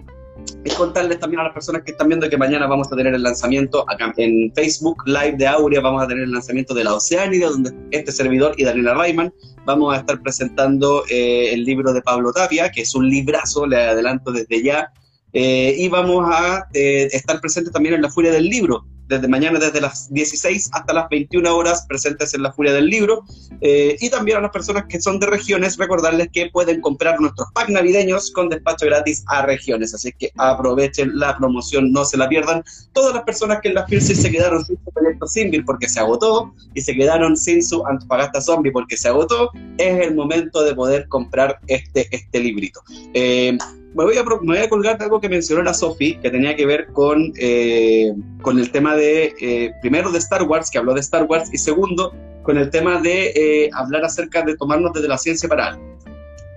y 0.65 0.71
contarles 0.71 1.19
también 1.19 1.41
a 1.41 1.45
las 1.45 1.53
personas 1.53 1.83
que 1.83 1.93
están 1.93 2.09
viendo 2.09 2.29
que 2.29 2.37
mañana 2.37 2.67
vamos 2.67 2.93
a 2.93 2.97
tener 2.97 3.15
el 3.15 3.23
lanzamiento 3.23 3.85
acá 3.91 4.13
en 4.17 4.53
Facebook 4.55 5.03
Live 5.07 5.37
de 5.37 5.47
Aurea, 5.47 5.81
vamos 5.81 6.03
a 6.03 6.07
tener 6.07 6.25
el 6.25 6.33
lanzamiento 6.33 6.75
de 6.75 6.85
la 6.85 6.95
Oceánida, 6.95 7.49
donde 7.49 7.73
este 7.91 8.13
servidor 8.13 8.55
y 8.57 8.65
Daniela 8.65 8.95
Rayman 8.95 9.33
vamos 9.65 9.95
a 9.95 9.99
estar 9.99 10.21
presentando 10.23 11.05
eh, 11.11 11.53
el 11.53 11.65
libro 11.65 11.93
de 11.93 12.03
Pablo 12.03 12.33
Tapia, 12.33 12.71
que 12.71 12.83
es 12.83 12.95
un 12.95 13.09
librazo, 13.09 13.67
le 13.67 13.77
adelanto 13.77 14.31
desde 14.31 14.63
ya, 14.63 14.93
eh, 15.33 15.75
y 15.79 15.89
vamos 15.89 16.27
a 16.31 16.67
eh, 16.75 17.09
estar 17.13 17.41
presentes 17.41 17.73
también 17.73 17.95
en 17.95 18.03
la 18.03 18.11
Furia 18.11 18.31
del 18.31 18.45
Libro, 18.45 18.85
desde 19.13 19.29
mañana 19.29 19.59
desde 19.59 19.81
las 19.81 20.13
16 20.13 20.71
hasta 20.73 20.93
las 20.95 21.09
21 21.11 21.55
horas 21.55 21.85
presentes 21.87 22.33
en 22.33 22.43
la 22.43 22.53
Furia 22.53 22.73
del 22.73 22.87
Libro. 22.87 23.25
Eh, 23.61 23.97
y 24.01 24.09
también 24.09 24.39
a 24.39 24.41
las 24.41 24.51
personas 24.51 24.85
que 24.89 25.01
son 25.01 25.21
de 25.21 25.27
regiones, 25.27 25.77
recordarles 25.77 26.29
que 26.33 26.49
pueden 26.51 26.81
comprar 26.81 27.21
nuestros 27.21 27.49
packs 27.53 27.71
navideños 27.71 28.31
con 28.31 28.49
despacho 28.49 28.87
gratis 28.87 29.23
a 29.27 29.43
regiones. 29.43 29.95
Así 29.95 30.13
que 30.13 30.33
aprovechen 30.39 31.19
la 31.19 31.37
promoción, 31.37 31.93
no 31.93 32.05
se 32.07 32.17
la 32.17 32.29
pierdan. 32.29 32.65
Todas 32.93 33.15
las 33.15 33.25
personas 33.25 33.61
que 33.61 33.69
en 33.69 33.75
la 33.75 33.87
FIRSI 33.87 34.15
se 34.15 34.31
quedaron 34.31 34.65
sin 34.65 34.79
su 34.83 34.91
proyecto 34.91 35.27
Simbil 35.27 35.65
porque 35.65 35.89
se 35.89 36.01
agotó 36.01 36.55
y 36.75 36.81
se 36.81 36.95
quedaron 36.95 37.37
sin 37.37 37.63
su 37.63 37.87
Antofagasta 37.87 38.41
Zombie 38.41 38.73
porque 38.73 38.97
se 38.97 39.09
agotó, 39.09 39.51
es 39.77 40.07
el 40.07 40.15
momento 40.15 40.65
de 40.65 40.75
poder 40.75 41.07
comprar 41.09 41.59
este, 41.67 42.09
este 42.11 42.41
librito. 42.41 42.81
Eh, 43.13 43.59
me 43.95 44.05
voy, 44.05 44.17
a, 44.17 44.23
me 44.25 44.37
voy 44.39 44.59
a 44.59 44.69
colgar 44.69 44.99
de 44.99 45.05
algo 45.05 45.21
que 45.21 45.29
mencionó 45.29 45.63
la 45.63 45.75
Sofi, 45.75 46.17
que 46.17 46.31
tenía 46.31 46.57
que 46.57 46.65
ver 46.65 46.89
con, 46.93 47.33
eh, 47.37 48.13
con 48.41 48.59
el 48.59 48.71
tema 48.71 48.97
de, 48.97 49.35
eh, 49.41 49.73
primero, 49.81 50.11
de 50.11 50.19
Star 50.19 50.43
Wars, 50.45 50.71
que 50.71 50.79
habló 50.79 50.95
de 50.95 51.01
Star 51.01 51.25
Wars, 51.25 51.51
y 51.53 51.59
segundo, 51.59 52.15
con 52.43 52.57
el 52.57 52.71
tema 52.71 53.01
de 53.01 53.33
eh, 53.35 53.71
hablar 53.75 54.05
acerca 54.05 54.43
de 54.43 54.57
tomarnos 54.57 54.93
desde 54.95 55.09
la 55.09 55.19
ciencia 55.19 55.49
para 55.49 55.69
algo. 55.69 55.99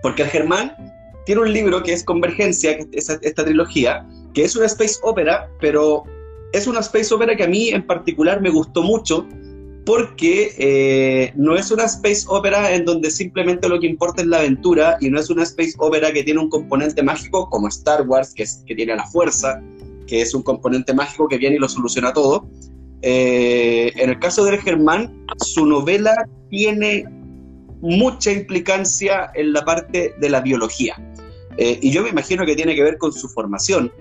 Porque 0.02 0.24
el 0.24 0.30
Germán 0.30 0.76
tiene 1.26 1.41
un 1.41 1.52
libro 1.52 1.84
que 1.84 1.93
es 1.93 2.04
Convergencia, 2.04 2.78
que 2.78 2.88
es 2.93 3.10
esta 3.10 3.43
trilogía, 3.43 4.08
que 4.34 4.43
es 4.43 4.56
una 4.56 4.67
space 4.67 4.95
opera, 5.04 5.50
pero 5.60 6.04
es 6.54 6.67
una 6.67 6.80
space 6.80 7.13
opera 7.13 7.36
que 7.36 7.43
a 7.43 7.48
mí 7.48 7.69
en 7.69 7.86
particular 7.86 8.41
me 8.41 8.50
gustó 8.50 8.82
mucho, 8.82 9.28
porque 9.86 10.56
eh, 10.58 11.32
no 11.36 11.56
es 11.56 11.69
una 11.69 11.84
space 11.84 12.26
opera 12.28 12.74
en 12.74 12.86
donde 12.86 13.12
simplemente 13.12 13.69
lo 13.69 13.80
que 13.80 13.86
importa 13.86 14.24
es 14.24 14.28
la 14.28 14.39
aventura 14.39 14.98
y 15.00 15.12
no 15.12 15.19
es 15.19 15.30
una 15.30 15.43
space 15.43 15.74
opera 15.78 16.12
que 16.12 16.24
tiene 16.24 16.39
un 16.39 16.50
componente 16.50 17.04
mágico 17.04 17.48
como 17.52 17.67
Star 17.67 18.02
Wars, 18.08 18.34
que, 18.34 18.45
tiene 18.65 18.95
la 18.95 19.06
fuerza, 19.06 19.62
que 20.08 20.21
es 20.21 20.34
un 20.34 20.41
componente 20.41 20.91
mágico 20.93 21.28
que 21.28 21.38
viene 21.38 21.58
y 21.58 21.60
lo 21.60 21.69
soluciona 21.69 22.12
todo. 22.13 22.50
Eh, 23.04 23.91
en 23.95 24.10
el 24.10 24.17
caso 24.17 24.43
del 24.43 24.60
Germán, 24.60 25.24
su 25.38 25.67
novela 25.67 26.15
tiene 26.50 27.06
mucha 27.82 28.32
implicancia 28.32 29.30
en 29.36 29.54
la 29.54 29.63
parte 29.63 30.15
de 30.19 30.30
la 30.30 30.41
biología. 30.41 30.95
Eh, 31.58 31.78
y 31.80 31.91
yo 31.91 32.02
me 32.02 32.10
imagino 32.10 32.43
que 32.43 32.56
tiene 32.56 32.74
que 32.74 32.82
ver 32.82 32.98
con 32.98 33.13
su 33.13 33.30
formación. 33.30 33.91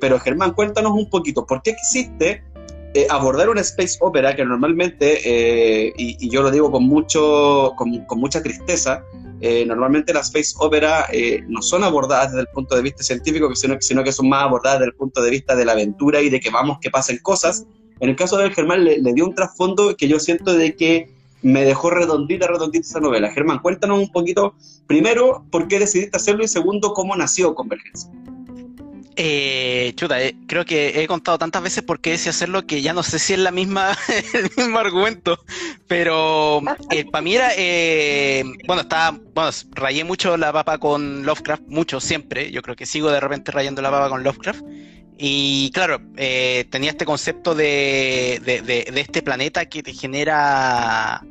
pero 0.00 0.18
Germán, 0.20 0.52
cuéntanos 0.52 0.92
un 0.92 1.10
poquito, 1.10 1.44
¿por 1.44 1.60
qué 1.60 1.70
existe 1.70 2.44
eh, 2.94 3.06
abordar 3.08 3.48
una 3.48 3.62
space 3.62 3.96
opera 4.00 4.36
que 4.36 4.44
normalmente, 4.44 5.20
eh, 5.24 5.92
y, 5.96 6.28
yo 6.28 6.42
lo 6.42 6.50
digo 6.50 6.70
con, 6.70 6.84
mucho, 6.84 7.72
con, 7.76 8.18
mucha 8.18 8.42
tristeza, 8.42 9.02
eh, 9.40 9.64
normalmente 9.64 10.12
las 10.12 10.26
space 10.26 10.54
opera 10.58 11.08
no 11.48 11.62
son 11.62 11.84
abordadas 11.84 12.32
desde 12.32 12.42
el 12.42 12.48
punto 12.48 12.76
de 12.76 12.82
vista 12.82 13.02
científico, 13.02 13.54
sino, 13.54 13.76
sino, 13.80 14.04
que 14.04 14.12
son 14.12 14.28
más 14.28 14.44
abordadas 14.44 14.80
desde 14.80 14.90
el 14.90 14.96
punto 14.96 15.22
de 15.22 15.30
vista 15.30 15.56
de 15.56 15.64
la 15.64 15.72
aventura 15.72 16.20
y 16.20 16.28
de 16.28 16.38
que 16.38 16.50
vamos, 16.50 16.78
que 16.80 16.90
pasen 16.90 17.18
cosas. 17.18 17.66
En 18.00 18.10
el 18.10 18.16
caso 18.16 18.36
del 18.36 18.52
Germán 18.52 18.84
le, 18.84 19.12
dio 19.14 19.24
un 19.24 19.34
trasfondo 19.34 19.96
que 19.96 20.08
yo 20.08 20.20
siento 20.20 20.52
de 20.52 20.76
que 20.76 21.08
me 21.40 21.64
dejó 21.64 21.88
redondita, 21.88 22.46
redondita 22.46 22.86
esa 22.86 23.00
novela. 23.00 23.32
Germán, 23.32 23.60
cuéntanos 23.60 23.98
un 23.98 24.12
poquito, 24.12 24.54
primero, 24.86 25.46
por 25.50 25.66
qué 25.66 25.78
decidiste 25.78 26.18
hacerlo 26.18 26.44
y 26.44 26.48
segundo, 26.48 26.92
cómo 26.92 27.16
nació 27.16 27.54
Convergencia. 27.54 28.10
Eh, 29.16 29.92
chuta, 29.94 30.22
eh, 30.22 30.34
creo 30.46 30.64
que 30.64 31.02
he 31.02 31.06
contado 31.06 31.38
tantas 31.38 31.62
veces 31.62 31.82
por 31.82 32.00
qué 32.00 32.12
decía 32.12 32.30
hacerlo 32.30 32.66
que 32.66 32.80
ya 32.80 32.94
no 32.94 33.02
sé 33.02 33.18
si 33.18 33.34
es 33.34 33.38
la 33.38 33.50
misma, 33.50 33.96
el 34.34 34.50
mismo 34.56 34.78
argumento. 34.78 35.38
Pero 35.86 36.60
eh, 36.90 37.04
para 37.10 37.22
mí 37.22 37.34
era, 37.34 37.50
eh, 37.56 38.44
bueno, 38.66 38.82
estaba, 38.82 39.18
bueno, 39.34 39.50
rayé 39.72 40.04
mucho 40.04 40.36
la 40.36 40.52
papa 40.52 40.78
con 40.78 41.24
Lovecraft, 41.24 41.64
mucho, 41.68 42.00
siempre. 42.00 42.50
Yo 42.50 42.62
creo 42.62 42.76
que 42.76 42.86
sigo 42.86 43.10
de 43.10 43.20
repente 43.20 43.52
rayando 43.52 43.82
la 43.82 43.90
papa 43.90 44.08
con 44.08 44.22
Lovecraft. 44.22 44.62
Y 45.18 45.70
claro, 45.72 46.00
tenía 46.16 46.90
este 46.90 47.04
concepto 47.04 47.54
de, 47.54 48.40
de, 48.44 48.62
de, 48.62 49.00
este 49.00 49.22
planeta 49.22 49.66
que 49.66 49.82
te 49.82 49.92
genera 49.92 51.22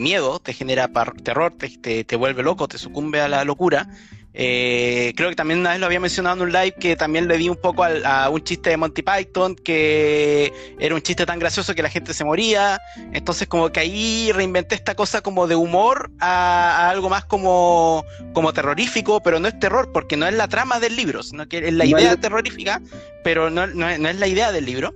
miedo, 0.00 0.38
te 0.38 0.52
genera 0.52 0.90
terror, 1.22 1.54
te, 1.56 2.04
te 2.04 2.16
vuelve 2.16 2.42
loco, 2.42 2.68
te 2.68 2.76
sucumbe 2.76 3.20
a 3.22 3.28
la 3.28 3.44
locura. 3.44 3.88
Eh, 4.34 5.12
creo 5.14 5.28
que 5.28 5.36
también 5.36 5.60
una 5.60 5.70
vez 5.70 5.80
lo 5.80 5.84
había 5.84 6.00
mencionado 6.00 6.36
en 6.36 6.42
un 6.42 6.52
live 6.52 6.72
que 6.80 6.96
también 6.96 7.28
le 7.28 7.36
di 7.36 7.50
un 7.50 7.56
poco 7.56 7.84
a, 7.84 8.30
un 8.30 8.42
chiste 8.42 8.70
de 8.70 8.78
Monty 8.78 9.02
Python 9.02 9.54
que 9.54 10.50
era 10.78 10.94
un 10.94 11.02
chiste 11.02 11.26
tan 11.26 11.38
gracioso 11.38 11.74
que 11.74 11.82
la 11.82 11.90
gente 11.90 12.14
se 12.14 12.24
moría. 12.24 12.80
Entonces 13.12 13.46
como 13.46 13.70
que 13.70 13.80
ahí 13.80 14.32
reinventé 14.32 14.74
esta 14.74 14.94
cosa 14.94 15.20
como 15.20 15.46
de 15.46 15.54
humor 15.54 16.10
a, 16.18 16.88
algo 16.88 17.10
más 17.10 17.24
como, 17.26 18.04
como 18.32 18.52
terrorífico, 18.52 19.22
pero 19.22 19.38
no 19.38 19.48
es 19.48 19.58
terror 19.58 19.92
porque 19.92 20.16
no 20.16 20.26
es 20.26 20.34
la 20.34 20.48
trama 20.48 20.80
del 20.80 20.96
libro, 20.96 21.22
sino 21.22 21.46
que 21.46 21.58
es 21.68 21.74
la 21.74 21.84
idea 21.84 22.16
terrorífica, 22.16 22.80
pero 23.22 23.50
no, 23.50 23.66
no, 23.66 23.88
es 23.88 24.16
la 24.16 24.26
idea 24.26 24.50
del 24.50 24.64
libro. 24.64 24.94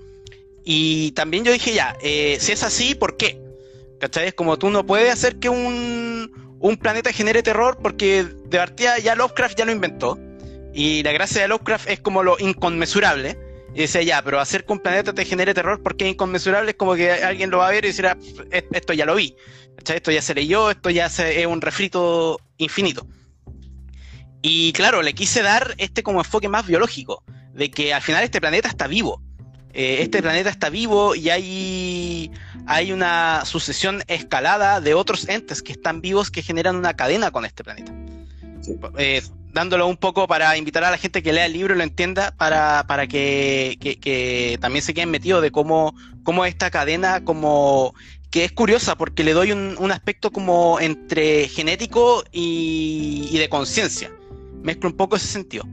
Y 0.65 1.13
también 1.13 1.45
yo 1.45 1.53
dije 1.53 1.73
ya, 1.75 1.97
eh, 2.03 2.39
si 2.41 2.53
es 2.53 2.63
así, 2.63 2.95
¿por 2.95 3.17
qué? 3.17 3.39
¿Cachai? 4.01 4.29
Es 4.29 4.35
como 4.35 4.59
tú 4.59 4.71
no 4.71 4.85
puedes 4.85 5.13
hacer 5.13 5.37
que 5.37 5.49
un 5.49 6.46
un 6.61 6.77
planeta 6.77 7.13
genere 7.13 7.43
terror 7.43 7.79
porque 7.83 8.25
de 8.25 8.59
partida 8.59 8.99
ya 8.99 9.15
Lovecraft 9.15 9.59
ya 9.59 9.65
lo 9.65 9.73
inventó. 9.73 10.19
Y 10.73 11.03
la 11.03 11.13
gracia 11.13 11.43
de 11.43 11.49
Lovecraft 11.49 11.89
es 11.89 12.01
como 12.01 12.23
lo 12.23 12.37
inconmensurable. 12.39 13.39
Y 13.75 13.81
dice, 13.81 14.05
ya, 14.05 14.23
pero 14.23 14.41
hacer 14.41 14.65
que 14.65 14.73
un 14.73 14.81
planeta 14.81 15.13
te 15.13 15.25
genere 15.25 15.53
terror 15.53 15.83
porque 15.83 16.07
es 16.07 16.13
inconmensurable 16.13 16.71
es 16.71 16.77
como 16.77 16.95
que 16.95 17.13
alguien 17.13 17.51
lo 17.51 17.59
va 17.59 17.69
a 17.69 17.71
ver 17.71 17.85
y 17.85 17.93
dirá, 17.93 18.17
esto 18.51 18.93
ya 18.93 19.05
lo 19.05 19.15
vi. 19.15 19.37
Esto 19.87 20.11
ya 20.11 20.23
se 20.23 20.35
leyó, 20.35 20.71
esto 20.71 20.91
ya 20.91 21.07
es 21.07 21.47
un 21.47 21.61
refrito 21.61 22.41
infinito. 22.57 23.07
Y 24.43 24.73
claro, 24.73 25.03
le 25.03 25.15
quise 25.15 25.43
dar 25.43 25.75
este 25.79 26.03
como 26.03 26.21
enfoque 26.21 26.49
más 26.49 26.67
biológico, 26.67 27.23
de 27.53 27.71
que 27.71 27.93
al 27.93 28.03
final 28.03 28.25
este 28.25 28.41
planeta 28.41 28.69
está 28.69 28.87
vivo. 28.87 29.23
Eh, 29.79 30.01
este 30.01 30.23
planeta 30.23 30.49
está 30.49 30.71
vivo 30.71 31.15
y 31.15 31.29
hay, 31.29 32.31
hay 32.65 32.93
una 32.93 33.45
sucesión 33.45 34.03
escalada 34.07 34.81
de 34.81 34.95
otros 34.95 35.29
entes 35.29 35.61
que 35.61 35.73
están 35.73 36.01
vivos 36.01 36.31
que 36.31 36.41
generan 36.41 36.77
una 36.77 36.95
cadena 36.95 37.31
con 37.31 37.45
este 37.45 37.63
planeta. 37.63 37.93
Eh, 38.97 39.21
dándolo 39.53 39.87
un 39.87 39.99
poco 39.99 40.27
para 40.27 40.57
invitar 40.57 40.83
a 40.83 40.91
la 40.91 40.97
gente 40.97 41.23
que 41.23 41.31
lea 41.31 41.45
el 41.45 41.53
libro 41.53 41.75
y 41.75 41.77
lo 41.77 41.85
entienda, 41.85 42.35
para, 42.39 42.87
para 42.87 43.07
que, 43.07 44.57
también 44.63 44.83
se 44.83 44.95
queden 44.95 45.11
metidos 45.11 45.43
de 45.43 45.51
cómo, 45.51 45.95
cómo 46.23 46.47
esta 46.47 46.71
cadena, 46.71 47.23
como 47.23 47.95
que 48.31 48.47
es 48.47 48.53
curiosa 48.53 48.97
porque 48.97 49.25
le 49.25 49.35
doy 49.35 49.53
un, 49.53 49.93
aspecto 49.93 50.31
como 50.33 50.81
entre 50.81 51.49
genético 51.49 52.25
y, 52.33 53.29
y 53.31 53.37
de 53.37 53.51
conciencia. 53.51 54.11
Mezclo 54.63 54.89
un 54.89 54.97
poco 54.97 55.17
ese 55.17 55.27
sentido 55.27 55.67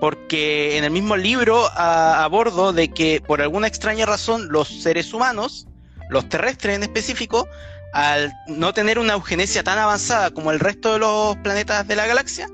porque 0.00 0.78
en 0.78 0.84
el 0.84 0.90
mismo 0.90 1.16
libro 1.16 1.68
abordo 1.76 2.72
de 2.72 2.88
que 2.88 3.22
por 3.26 3.40
alguna 3.40 3.66
extraña 3.66 4.06
razón 4.06 4.48
los 4.50 4.68
seres 4.68 5.12
humanos, 5.12 5.66
los 6.08 6.28
terrestres 6.28 6.76
en 6.76 6.82
específico, 6.82 7.48
al 7.92 8.32
no 8.46 8.72
tener 8.72 8.98
una 8.98 9.14
eugenesia 9.14 9.62
tan 9.62 9.78
avanzada 9.78 10.30
como 10.30 10.52
el 10.52 10.60
resto 10.60 10.92
de 10.92 10.98
los 10.98 11.36
planetas 11.38 11.86
de 11.86 11.96
la 11.96 12.06
galaxia, 12.06 12.48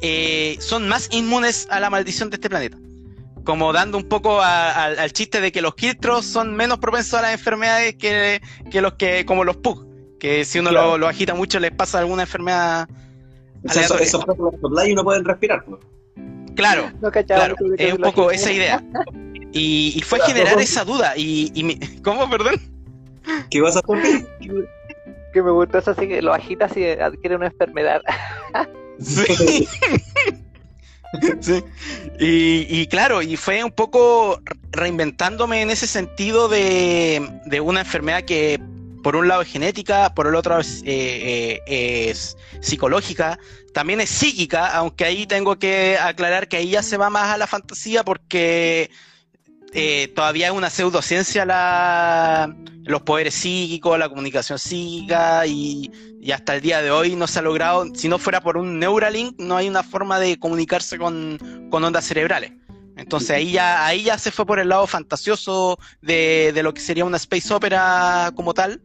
eh, 0.00 0.56
son 0.60 0.88
más 0.88 1.08
inmunes 1.12 1.66
a 1.70 1.80
la 1.80 1.90
maldición 1.90 2.30
de 2.30 2.36
este 2.36 2.48
planeta. 2.48 2.76
Como 3.44 3.72
dando 3.72 3.96
un 3.96 4.08
poco 4.08 4.42
al 4.42 5.12
chiste 5.12 5.40
de 5.40 5.50
que 5.50 5.62
los 5.62 5.74
Kiltros 5.74 6.26
son 6.26 6.54
menos 6.54 6.78
propensos 6.78 7.14
a 7.14 7.22
las 7.22 7.32
enfermedades 7.32 7.94
que, 7.94 8.40
los 8.74 8.94
que, 8.94 9.24
como 9.24 9.42
los 9.42 9.56
Pug, 9.56 9.86
que 10.20 10.44
si 10.44 10.58
uno 10.58 10.70
lo, 10.70 11.06
agita 11.06 11.34
mucho 11.34 11.58
les 11.58 11.70
pasa 11.70 11.98
alguna 11.98 12.24
enfermedad. 12.24 12.88
Esos 13.64 14.00
eso, 14.02 14.24
no 14.28 15.04
pueden 15.04 15.24
respirar. 15.24 15.64
Claro, 16.58 16.90
claro 17.26 17.54
es 17.78 17.92
un 17.94 18.00
poco 18.00 18.32
esa 18.32 18.50
idea. 18.50 18.82
Y, 19.52 20.02
fue 20.04 20.18
generar 20.20 20.60
esa 20.60 20.84
duda. 20.84 21.16
Y, 21.16 21.52
y 21.54 22.00
¿Cómo, 22.02 22.28
perdón? 22.28 22.60
¿Qué 23.48 23.60
vas 23.60 23.76
a 23.76 23.80
hacer? 23.80 24.26
Que 25.32 25.42
me 25.42 25.50
gustó 25.50 25.76
eso 25.76 25.90
así 25.90 26.08
que 26.08 26.22
lo 26.22 26.32
agitas 26.32 26.74
y 26.74 26.86
adquiere 26.86 27.36
una 27.36 27.48
enfermedad. 27.48 28.00
Sí. 28.98 29.68
sí. 31.38 31.64
Y, 32.18 32.86
claro, 32.86 33.20
y 33.20 33.36
fue 33.36 33.62
un 33.62 33.70
poco 33.70 34.40
reinventándome 34.72 35.60
en 35.60 35.68
ese 35.68 35.86
sentido 35.86 36.48
de, 36.48 37.40
de 37.44 37.60
una 37.60 37.80
enfermedad 37.80 38.22
que 38.22 38.58
por 39.02 39.16
un 39.16 39.28
lado 39.28 39.42
es 39.42 39.48
genética, 39.48 40.14
por 40.14 40.26
el 40.26 40.34
otro 40.34 40.58
es, 40.58 40.82
eh, 40.84 41.60
eh, 41.66 42.10
es, 42.10 42.36
psicológica, 42.60 43.38
también 43.72 44.00
es 44.00 44.10
psíquica, 44.10 44.66
aunque 44.74 45.04
ahí 45.04 45.26
tengo 45.26 45.58
que 45.58 45.98
aclarar 45.98 46.48
que 46.48 46.56
ahí 46.56 46.70
ya 46.70 46.82
se 46.82 46.96
va 46.96 47.10
más 47.10 47.34
a 47.34 47.38
la 47.38 47.46
fantasía 47.46 48.04
porque 48.04 48.90
eh, 49.72 50.08
todavía 50.14 50.46
es 50.46 50.52
una 50.52 50.70
pseudociencia 50.70 51.44
la, 51.44 52.54
los 52.84 53.02
poderes 53.02 53.34
psíquicos, 53.34 53.98
la 53.98 54.08
comunicación 54.08 54.58
psíquica 54.58 55.46
y, 55.46 55.90
hasta 56.32 56.56
el 56.56 56.60
día 56.60 56.82
de 56.82 56.90
hoy 56.90 57.16
no 57.16 57.26
se 57.26 57.38
ha 57.38 57.42
logrado, 57.42 57.86
si 57.94 58.08
no 58.08 58.18
fuera 58.18 58.40
por 58.40 58.56
un 58.56 58.78
Neuralink, 58.78 59.38
no 59.38 59.56
hay 59.56 59.68
una 59.68 59.82
forma 59.82 60.18
de 60.18 60.38
comunicarse 60.38 60.98
con, 60.98 61.38
ondas 61.70 62.04
cerebrales. 62.04 62.52
Entonces 62.98 63.30
ahí 63.30 63.52
ya, 63.52 63.86
ahí 63.86 64.02
ya 64.02 64.18
se 64.18 64.32
fue 64.32 64.44
por 64.44 64.58
el 64.58 64.68
lado 64.68 64.86
fantasioso 64.86 65.78
de, 66.02 66.52
lo 66.62 66.74
que 66.74 66.80
sería 66.80 67.04
una 67.04 67.16
space 67.16 67.54
opera 67.54 68.32
como 68.34 68.54
tal, 68.54 68.82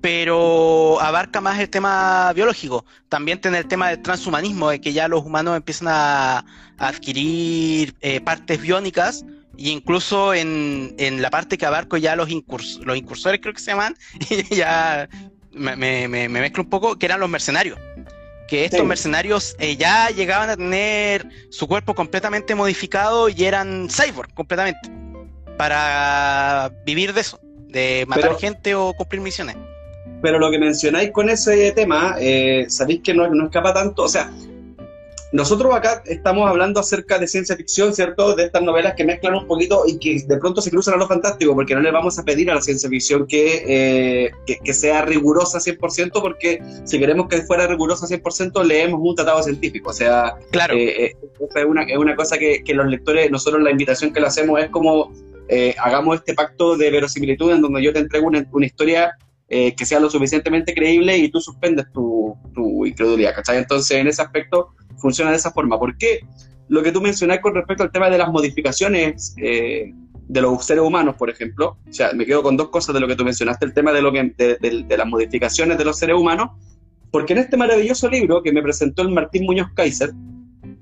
pero 0.00 0.98
abarca 1.00 1.42
más 1.42 1.60
el 1.60 1.68
tema 1.68 2.32
biológico. 2.32 2.86
También 3.10 3.38
tiene 3.40 3.58
el 3.58 3.68
tema 3.68 3.90
del 3.90 4.00
transhumanismo, 4.00 4.70
de 4.70 4.80
que 4.80 4.94
ya 4.94 5.08
los 5.08 5.24
humanos 5.24 5.56
empiezan 5.56 5.88
a, 5.90 6.44
adquirir 6.78 7.94
eh, 8.00 8.22
partes 8.22 8.58
biónicas 8.62 9.26
y 9.54 9.68
incluso 9.68 10.32
en, 10.32 10.94
en, 10.96 11.20
la 11.20 11.28
parte 11.28 11.58
que 11.58 11.66
abarco 11.66 11.98
ya 11.98 12.16
los, 12.16 12.30
los 12.30 12.96
incursores, 12.96 13.40
creo 13.42 13.52
que 13.52 13.60
se 13.60 13.72
llaman, 13.72 13.94
y 14.30 14.54
ya 14.56 15.06
me, 15.52 15.76
me, 15.76 16.08
me, 16.08 16.28
mezclo 16.28 16.62
un 16.62 16.70
poco, 16.70 16.98
que 16.98 17.04
eran 17.06 17.20
los 17.20 17.28
mercenarios. 17.28 17.78
Que 18.50 18.64
estos 18.64 18.84
mercenarios 18.84 19.54
eh, 19.60 19.76
ya 19.76 20.08
llegaban 20.08 20.50
a 20.50 20.56
tener 20.56 21.26
su 21.50 21.68
cuerpo 21.68 21.94
completamente 21.94 22.56
modificado 22.56 23.28
y 23.28 23.44
eran 23.44 23.88
cyborg 23.88 24.34
completamente. 24.34 24.90
Para 25.56 26.72
vivir 26.84 27.14
de 27.14 27.20
eso, 27.20 27.38
de 27.68 28.04
matar 28.08 28.36
gente 28.38 28.74
o 28.74 28.92
cumplir 28.92 29.20
misiones. 29.20 29.56
Pero 30.20 30.38
lo 30.40 30.50
que 30.50 30.58
mencionáis 30.58 31.12
con 31.12 31.30
ese 31.30 31.70
tema, 31.72 32.16
eh, 32.18 32.66
sabéis 32.68 33.02
que 33.02 33.14
no, 33.14 33.28
no 33.28 33.44
escapa 33.44 33.72
tanto, 33.72 34.02
o 34.02 34.08
sea, 34.08 34.30
nosotros 35.32 35.72
acá 35.72 36.02
estamos 36.06 36.48
hablando 36.48 36.80
acerca 36.80 37.18
de 37.18 37.28
ciencia 37.28 37.56
ficción, 37.56 37.94
¿cierto? 37.94 38.34
De 38.34 38.46
estas 38.46 38.62
novelas 38.62 38.94
que 38.96 39.04
mezclan 39.04 39.34
un 39.34 39.46
poquito 39.46 39.84
y 39.86 39.98
que 39.98 40.20
de 40.26 40.36
pronto 40.38 40.60
se 40.60 40.70
cruzan 40.70 40.94
a 40.94 40.96
lo 40.96 41.06
fantástico, 41.06 41.54
porque 41.54 41.74
no 41.74 41.80
le 41.80 41.92
vamos 41.92 42.18
a 42.18 42.24
pedir 42.24 42.50
a 42.50 42.56
la 42.56 42.60
ciencia 42.60 42.88
ficción 42.88 43.26
que, 43.28 43.62
eh, 43.66 44.30
que, 44.44 44.74
sea 44.74 45.02
rigurosa 45.02 45.58
100%, 45.58 46.20
porque 46.20 46.60
si 46.84 46.98
queremos 46.98 47.28
que 47.28 47.42
fuera 47.42 47.68
rigurosa 47.68 48.06
100%, 48.06 48.64
leemos 48.64 49.00
un 49.00 49.14
tratado 49.14 49.40
científico. 49.42 49.90
O 49.90 49.92
sea, 49.92 50.34
claro. 50.50 50.74
Eh, 50.74 51.04
eh, 51.04 51.16
es, 51.54 51.64
una, 51.64 51.84
es 51.84 51.96
una 51.96 52.16
cosa 52.16 52.36
que, 52.36 52.64
que 52.64 52.74
los 52.74 52.86
lectores, 52.86 53.30
nosotros 53.30 53.62
la 53.62 53.70
invitación 53.70 54.12
que 54.12 54.20
le 54.20 54.26
hacemos 54.26 54.60
es 54.60 54.68
como 54.70 55.12
hagamos 55.78 56.18
este 56.18 56.32
pacto 56.34 56.76
de 56.76 56.92
verosimilitud 56.92 57.50
en 57.50 57.60
donde 57.60 57.82
yo 57.82 57.92
te 57.92 57.98
entrego 57.98 58.28
una, 58.28 58.46
una 58.52 58.66
historia 58.66 59.16
que 59.48 59.84
sea 59.84 59.98
lo 59.98 60.08
suficientemente 60.08 60.72
creíble 60.72 61.18
y 61.18 61.28
tú 61.28 61.40
suspendes 61.40 61.86
tu, 61.92 62.36
tu 62.54 62.86
incredulidad, 62.86 63.34
¿cachai? 63.34 63.58
Entonces, 63.58 63.96
en 63.96 64.06
ese 64.06 64.22
aspecto 64.22 64.74
funciona 65.00 65.30
de 65.30 65.36
esa 65.36 65.50
forma. 65.50 65.78
¿Por 65.78 65.96
qué? 65.96 66.20
Lo 66.68 66.82
que 66.82 66.92
tú 66.92 67.00
mencionas 67.00 67.40
con 67.40 67.54
respecto 67.54 67.82
al 67.82 67.90
tema 67.90 68.08
de 68.08 68.18
las 68.18 68.30
modificaciones 68.30 69.34
eh, 69.38 69.92
de 70.28 70.40
los 70.40 70.64
seres 70.64 70.84
humanos, 70.84 71.16
por 71.18 71.28
ejemplo, 71.28 71.76
o 71.88 71.92
sea, 71.92 72.12
me 72.12 72.24
quedo 72.24 72.42
con 72.42 72.56
dos 72.56 72.68
cosas 72.68 72.94
de 72.94 73.00
lo 73.00 73.08
que 73.08 73.16
tú 73.16 73.24
mencionaste, 73.24 73.66
el 73.66 73.74
tema 73.74 73.92
de, 73.92 74.00
lo 74.00 74.12
que, 74.12 74.32
de, 74.38 74.96
las 74.96 75.06
modificaciones 75.06 75.76
de 75.76 75.84
los 75.84 75.98
seres 75.98 76.14
humanos, 76.14 76.50
porque 77.10 77.32
en 77.32 77.40
este 77.40 77.56
maravilloso 77.56 78.08
libro 78.08 78.40
que 78.40 78.52
me 78.52 78.62
presentó 78.62 79.02
el 79.02 79.08
Martín 79.08 79.44
Muñoz 79.44 79.70
Kaiser, 79.74 80.12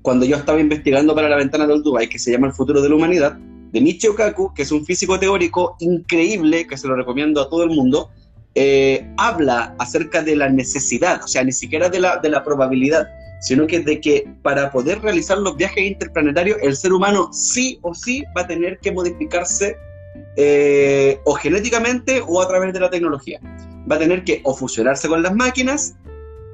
cuando 0.03 0.25
yo 0.25 0.35
estaba 0.35 0.59
investigando 0.59 1.15
para 1.15 1.27
la 1.27 1.37
ventana 1.37 1.65
del 1.65 1.81
Dubai, 1.81 2.07
que 2.07 2.19
se 2.19 2.31
llama 2.31 2.45
El 2.45 2.53
futuro 2.53 2.79
de 2.79 2.89
la 2.89 2.95
humanidad, 2.95 3.39
de 3.71 3.81
Michio 3.81 4.13
Kaku, 4.13 4.53
que 4.53 4.61
es 4.61 4.71
un 4.71 4.85
físico 4.85 5.19
teórico 5.19 5.75
increíble, 5.79 6.67
que 6.67 6.77
se 6.77 6.87
lo 6.87 6.95
recomiendo 6.95 7.41
a 7.41 7.49
todo 7.49 7.63
el 7.63 7.71
mundo, 7.71 8.11
eh, 8.55 9.07
habla 9.17 9.75
acerca 9.79 10.21
de 10.21 10.35
la 10.35 10.49
necesidad, 10.49 11.23
o 11.23 11.27
sea, 11.27 11.43
ni 11.43 11.51
siquiera 11.51 11.89
de 11.89 11.99
la, 11.99 12.17
de 12.17 12.29
la 12.29 12.43
probabilidad, 12.43 13.07
sino 13.39 13.67
que 13.67 13.79
de 13.79 14.01
que 14.01 14.31
para 14.41 14.71
poder 14.71 15.01
realizar 15.01 15.37
los 15.37 15.55
viajes 15.55 15.83
interplanetarios, 15.83 16.57
el 16.61 16.75
ser 16.75 16.93
humano 16.93 17.31
sí 17.31 17.79
o 17.81 17.93
sí 17.93 18.23
va 18.37 18.41
a 18.41 18.47
tener 18.47 18.79
que 18.79 18.91
modificarse 18.91 19.77
eh, 20.35 21.19
o 21.25 21.33
genéticamente 21.33 22.21
o 22.25 22.41
a 22.41 22.47
través 22.47 22.73
de 22.73 22.79
la 22.79 22.89
tecnología. 22.89 23.39
Va 23.89 23.95
a 23.95 23.99
tener 23.99 24.23
que 24.23 24.41
o 24.43 24.55
fusionarse 24.55 25.07
con 25.07 25.23
las 25.23 25.33
máquinas 25.33 25.95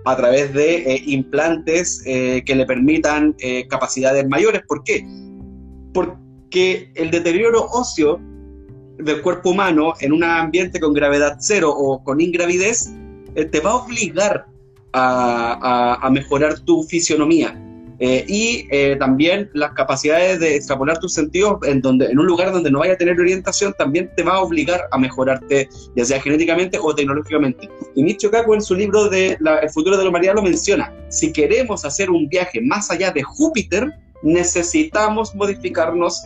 a 0.06 0.16
través 0.16 0.54
de 0.54 0.76
eh, 0.76 1.04
implantes 1.08 2.04
eh, 2.06 2.44
que 2.46 2.56
le 2.56 2.66
permitan 2.66 3.36
capacidades 3.70 4.28
mayores. 4.28 4.62
¿Por 4.68 4.84
qué? 4.84 5.06
Porque 5.94 6.92
el 6.96 7.10
deterioro 7.10 7.66
óseo 7.72 8.20
del 8.98 9.22
cuerpo 9.22 9.50
humano 9.50 9.94
en 10.00 10.14
un 10.14 10.24
ambiente 10.24 10.80
con 10.80 10.94
gravedad 10.94 11.38
cero 11.40 11.74
o 11.76 12.04
con 12.04 12.22
ingravidez 12.22 12.92
te 13.34 13.60
va 13.60 13.72
a 13.72 13.76
obligar 13.76 14.46
a, 14.96 16.10
mejorar 16.12 16.60
tu 16.60 16.84
fisionomía. 16.84 17.62
Eh, 18.00 18.26
y 18.28 18.68
eh, 18.72 18.98
también 19.00 19.50
las 19.54 19.72
capacidades 19.72 20.42
de 20.42 20.58
extrapolar 20.58 21.00
tus 21.00 21.14
sentidos 21.14 21.60
en, 21.64 21.80
donde, 21.80 22.08
en 22.08 22.20
un 22.20 22.26
lugar 22.26 22.52
donde 22.52 22.70
no 22.70 22.80
vaya 22.80 22.92
a 22.92 22.98
tener 22.98 23.18
orientación 23.18 23.74
también 23.78 24.12
te 24.18 24.24
va 24.24 24.34
a 24.34 24.42
obligar 24.42 24.82
a 24.92 24.98
mejorarte, 24.98 25.70
ya 25.96 26.04
sea 26.04 26.20
genéticamente 26.20 26.78
o 26.82 26.94
tecnológicamente. 26.94 27.70
Y 27.96 28.04
Michio 28.04 28.30
Kaku 28.30 28.56
en 28.56 28.62
su 28.62 28.76
libro 28.76 29.08
de 29.08 29.38
El 29.62 29.70
futuro 29.70 29.96
de 29.96 30.04
la 30.04 30.10
humanidad 30.10 30.36
lo 30.36 30.42
menciona. 30.42 30.94
Si 31.08 31.32
queremos 31.32 31.86
hacer 31.86 32.10
un 32.10 32.28
viaje 32.28 32.60
más 32.60 32.92
allá 32.92 33.12
de 33.12 33.24
Júpiter, 33.24 33.90
necesitamos 34.24 35.34
modificarnos 35.34 36.26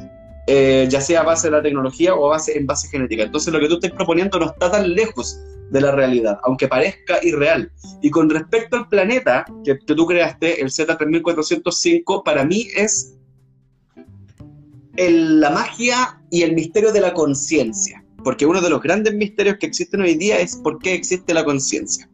eh, 0.51 0.87
ya 0.89 0.99
sea 0.99 1.21
a 1.21 1.23
base 1.23 1.47
de 1.47 1.51
la 1.51 1.61
tecnología 1.61 2.15
o 2.15 2.25
a 2.25 2.29
base, 2.29 2.57
en 2.57 2.65
base 2.65 2.87
genética. 2.87 3.21
Entonces 3.21 3.53
lo 3.53 3.59
que 3.59 3.67
tú 3.67 3.75
estás 3.75 3.91
proponiendo 3.91 4.39
no 4.39 4.47
está 4.47 4.71
tan 4.71 4.95
lejos 4.95 5.39
de 5.71 5.81
la 5.81 5.91
realidad, 5.91 6.39
aunque 6.43 6.67
parezca 6.67 7.19
irreal. 7.23 7.71
Y 8.01 8.09
con 8.09 8.29
respecto 8.29 8.77
al 8.77 8.89
planeta 8.89 9.45
que, 9.63 9.75
tú 9.75 10.05
creaste, 10.05 10.61
el 10.61 10.69
Z3405, 10.69 12.23
para 12.23 12.45
mí 12.45 12.67
es 12.75 13.15
la 14.97 15.49
magia 15.49 16.21
y 16.29 16.41
el 16.41 16.53
misterio 16.53 16.91
de 16.91 17.01
la 17.01 17.13
conciencia. 17.13 18.03
Porque 18.23 18.45
uno 18.45 18.61
de 18.61 18.69
los 18.69 18.81
grandes 18.81 19.13
misterios 19.13 19.57
que 19.59 19.67
existen 19.67 20.01
hoy 20.01 20.15
día 20.15 20.39
es 20.39 20.57
por 20.57 20.79
qué 20.79 20.93
existe 20.93 21.33
la 21.33 21.45
conciencia. 21.45 22.09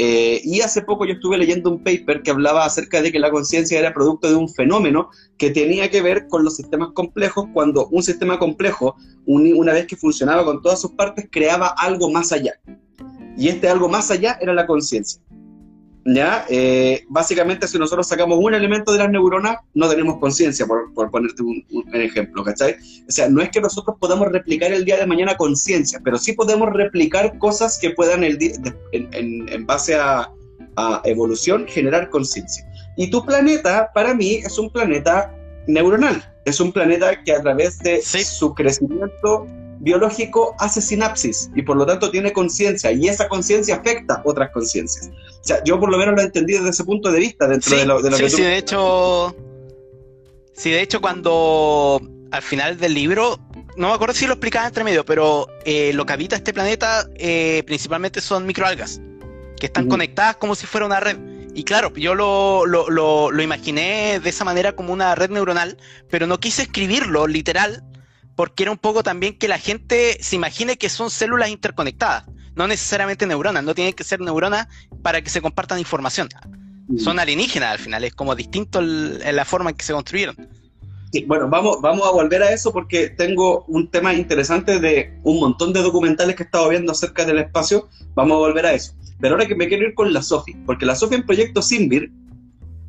Eh, 0.00 0.40
y 0.44 0.60
hace 0.60 0.82
poco 0.82 1.04
yo 1.06 1.14
estuve 1.14 1.36
leyendo 1.36 1.70
un 1.70 1.82
paper 1.82 2.22
que 2.22 2.30
hablaba 2.30 2.64
acerca 2.64 3.02
de 3.02 3.10
que 3.10 3.18
la 3.18 3.32
conciencia 3.32 3.80
era 3.80 3.92
producto 3.92 4.28
de 4.28 4.36
un 4.36 4.48
fenómeno 4.48 5.10
que 5.36 5.50
tenía 5.50 5.90
que 5.90 6.02
ver 6.02 6.28
con 6.28 6.44
los 6.44 6.54
sistemas 6.54 6.90
complejos, 6.92 7.46
cuando 7.52 7.88
un 7.88 8.04
sistema 8.04 8.38
complejo, 8.38 8.94
una 9.26 9.72
vez 9.72 9.88
que 9.88 9.96
funcionaba 9.96 10.44
con 10.44 10.62
todas 10.62 10.80
sus 10.80 10.92
partes, 10.92 11.26
creaba 11.32 11.74
algo 11.76 12.12
más 12.12 12.30
allá. 12.30 12.52
Y 13.38 13.48
este 13.48 13.68
algo 13.68 13.88
más 13.88 14.10
allá 14.10 14.36
era 14.40 14.52
la 14.52 14.66
conciencia. 14.66 15.22
¿Ya? 16.04 16.44
Eh, 16.48 17.04
básicamente, 17.08 17.68
si 17.68 17.78
nosotros 17.78 18.08
sacamos 18.08 18.38
un 18.40 18.54
elemento 18.54 18.92
de 18.92 18.98
las 18.98 19.10
neuronas, 19.10 19.58
no 19.74 19.88
tenemos 19.88 20.18
conciencia, 20.18 20.66
por, 20.66 21.10
ponerte 21.10 21.42
un, 21.42 21.64
ejemplo, 21.92 22.42
¿cachai? 22.42 22.76
O 23.06 23.12
sea, 23.12 23.28
no 23.28 23.42
es 23.42 23.50
que 23.50 23.60
nosotros 23.60 23.96
podamos 24.00 24.28
replicar 24.28 24.72
el 24.72 24.84
día 24.84 24.96
de 24.96 25.06
mañana 25.06 25.36
conciencia, 25.36 26.00
pero 26.02 26.18
sí 26.18 26.32
podemos 26.32 26.70
replicar 26.72 27.36
cosas 27.38 27.78
que 27.78 27.90
puedan, 27.90 28.24
el 28.24 28.38
en, 28.92 29.48
en, 29.48 29.66
base 29.66 29.96
a, 29.96 30.30
a 30.76 31.02
evolución, 31.04 31.66
generar 31.68 32.08
conciencia. 32.08 32.66
Y 32.96 33.10
tu 33.10 33.24
planeta, 33.24 33.90
para 33.94 34.14
mí, 34.14 34.36
es 34.36 34.58
un 34.58 34.70
planeta 34.70 35.32
neuronal. 35.66 36.24
Es 36.46 36.58
un 36.58 36.72
planeta 36.72 37.22
que 37.22 37.32
a 37.32 37.42
través 37.42 37.78
de 37.80 38.00
su 38.00 38.54
crecimiento 38.54 39.46
biológico 39.80 40.54
hace 40.58 40.80
sinapsis 40.80 41.50
y 41.54 41.62
por 41.62 41.76
lo 41.76 41.86
tanto 41.86 42.10
tiene 42.10 42.32
conciencia 42.32 42.92
y 42.92 43.08
esa 43.08 43.28
conciencia 43.28 43.76
afecta 43.76 44.22
otras 44.24 44.50
conciencias. 44.52 45.08
O 45.08 45.44
sea, 45.44 45.62
yo 45.64 45.78
por 45.78 45.90
lo 45.90 45.98
menos 45.98 46.14
lo 46.14 46.22
he 46.22 46.24
entendido 46.24 46.60
desde 46.60 46.70
ese 46.70 46.84
punto 46.84 47.10
de 47.12 47.20
vista 47.20 47.46
dentro 47.46 47.76
de 47.76 47.86
lo, 47.86 48.02
de 48.02 48.10
que 48.10 48.30
sí, 48.30 48.42
de 48.42 48.58
hecho 48.58 49.34
Sí, 50.58 50.72
de 50.72 50.82
hecho, 50.82 51.00
cuando 51.00 52.02
al 52.32 52.42
final 52.42 52.78
del 52.78 52.92
libro, 52.92 53.38
no 53.76 53.88
me 53.88 53.94
acuerdo 53.94 54.12
si 54.12 54.26
lo 54.26 54.32
explicaba 54.32 54.66
entre 54.66 54.82
medio, 54.82 55.04
pero 55.04 55.46
eh, 55.64 55.92
lo 55.94 56.04
que 56.04 56.12
habita 56.12 56.34
este 56.34 56.52
planeta 56.52 57.08
eh, 57.14 57.62
principalmente 57.64 58.20
son 58.20 58.44
microalgas, 58.44 59.00
que 59.60 59.66
están 59.66 59.86
conectadas 59.86 60.36
como 60.36 60.56
si 60.56 60.66
fuera 60.66 60.84
una 60.84 60.98
red. 60.98 61.16
Y 61.54 61.62
claro, 61.62 61.94
yo 61.94 62.16
lo, 62.16 62.66
lo, 62.66 62.90
lo, 62.90 63.30
lo, 63.30 63.42
imaginé 63.42 64.18
de 64.18 64.30
esa 64.30 64.44
manera 64.44 64.72
como 64.74 64.92
una 64.92 65.14
red 65.14 65.30
neuronal, 65.30 65.76
pero 66.10 66.26
no 66.26 66.40
quise 66.40 66.62
escribirlo 66.62 67.28
literal, 67.28 67.84
porque 68.38 68.62
era 68.62 68.70
un 68.70 68.78
poco 68.78 69.02
también 69.02 69.36
que 69.36 69.48
la 69.48 69.58
gente 69.58 70.16
se 70.22 70.36
imagine 70.36 70.78
que 70.78 70.88
son 70.88 71.10
células 71.10 71.50
interconectadas, 71.50 72.22
no 72.54 72.68
necesariamente 72.68 73.26
neuronas, 73.26 73.64
no 73.64 73.74
tienen 73.74 73.94
que 73.94 74.04
ser 74.04 74.20
neuronas 74.20 74.68
para 75.02 75.22
que 75.22 75.28
se 75.28 75.42
compartan 75.42 75.80
información 75.80 76.28
son 76.96 77.18
alienígenas 77.18 77.72
al 77.72 77.78
final, 77.78 78.04
es 78.04 78.14
como 78.14 78.34
distinto 78.34 78.80
en 78.80 79.36
la 79.36 79.44
forma 79.44 79.70
en 79.70 79.76
que 79.76 79.84
se 79.84 79.92
construyeron. 79.92 80.36
Sí, 81.12 81.24
bueno, 81.26 81.48
vamos, 81.48 81.80
vamos 81.80 82.06
a 82.06 82.10
volver 82.10 82.42
a 82.42 82.52
eso 82.52 82.72
porque 82.72 83.08
tengo 83.08 83.64
un 83.66 83.90
tema 83.90 84.14
interesante 84.14 84.78
de 84.78 85.18
un 85.22 85.40
montón 85.40 85.72
de 85.72 85.82
documentales 85.82 86.36
que 86.36 86.42
he 86.42 86.46
estado 86.46 86.68
viendo 86.68 86.92
acerca 86.92 87.24
del 87.24 87.38
espacio. 87.38 87.88
Vamos 88.14 88.36
a 88.36 88.38
volver 88.38 88.66
a 88.66 88.72
eso. 88.72 88.94
Pero 89.20 89.34
ahora 89.34 89.46
que 89.46 89.54
me 89.54 89.68
quiero 89.68 89.86
ir 89.86 89.94
con 89.94 90.12
la 90.12 90.22
Sofi, 90.22 90.54
porque 90.66 90.86
la 90.86 90.94
Sofi 90.94 91.14
en 91.14 91.26
Proyecto 91.26 91.62
Simbir 91.62 92.12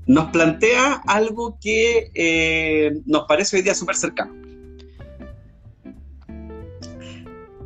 nos 0.05 0.31
plantea 0.31 1.01
algo 1.07 1.57
que 1.61 2.11
eh, 2.13 2.99
nos 3.05 3.25
parece 3.25 3.57
hoy 3.57 3.63
día 3.63 3.73
súper 3.73 3.95
cercano. 3.95 4.48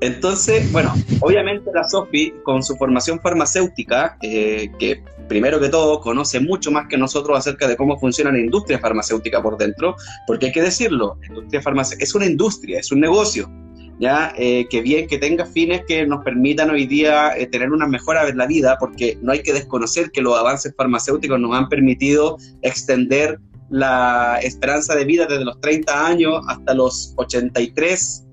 Entonces, 0.04 0.70
bueno, 0.74 0.94
obviamente 1.22 1.72
la 1.74 1.88
Sofi, 1.88 2.34
con 2.44 2.62
su 2.62 2.76
formación 2.76 3.22
farmacéutica, 3.22 4.18
eh, 4.22 4.70
que 4.78 5.02
primero 5.30 5.62
que 5.62 5.70
todo 5.70 6.02
conoce 6.02 6.42
mucho 6.42 6.72
más 6.72 6.90
que 6.90 6.98
nosotros 6.98 7.38
acerca 7.38 7.70
de 7.70 7.78
cómo 7.78 7.98
funciona 7.98 8.30
la 8.30 8.40
industria 8.40 8.80
farmacéutica 8.80 9.42
por 9.42 9.58
dentro, 9.58 9.96
porque 10.28 10.48
hay 10.48 10.52
que 10.52 10.62
decirlo, 10.62 11.18
industria 11.26 11.62
farmacéutica 11.62 12.04
es 12.04 12.16
una 12.16 12.26
industria, 12.26 12.80
es 12.80 12.92
un 12.92 13.00
negocio, 13.00 13.50
ya 13.98 14.34
eh, 14.38 14.68
que 14.70 14.82
bien 14.82 15.08
que 15.08 15.20
tenga 15.20 15.46
fines 15.46 15.84
que 15.88 16.06
nos 16.06 16.22
permitan 16.26 16.70
hoy 16.70 16.86
día 16.86 17.38
eh, 17.38 17.48
tener 17.48 17.72
una 17.72 17.88
mejora 17.88 18.28
en 18.28 18.38
la 18.38 18.46
vida, 18.46 18.76
porque 18.82 19.18
no 19.22 19.32
hay 19.32 19.42
que 19.42 19.54
desconocer 19.54 20.12
que 20.12 20.22
los 20.22 20.38
avances 20.38 20.74
farmacéuticos 20.76 21.40
nos 21.40 21.56
han 21.56 21.70
permitido 21.70 22.38
extender 22.62 23.40
la 23.70 24.38
esperanza 24.44 24.96
de 24.96 25.06
vida 25.06 25.28
desde 25.28 25.46
los 25.46 25.62
30 25.62 26.08
años 26.08 26.42
hasta 26.50 26.74
los 26.74 27.14
83 27.16 28.26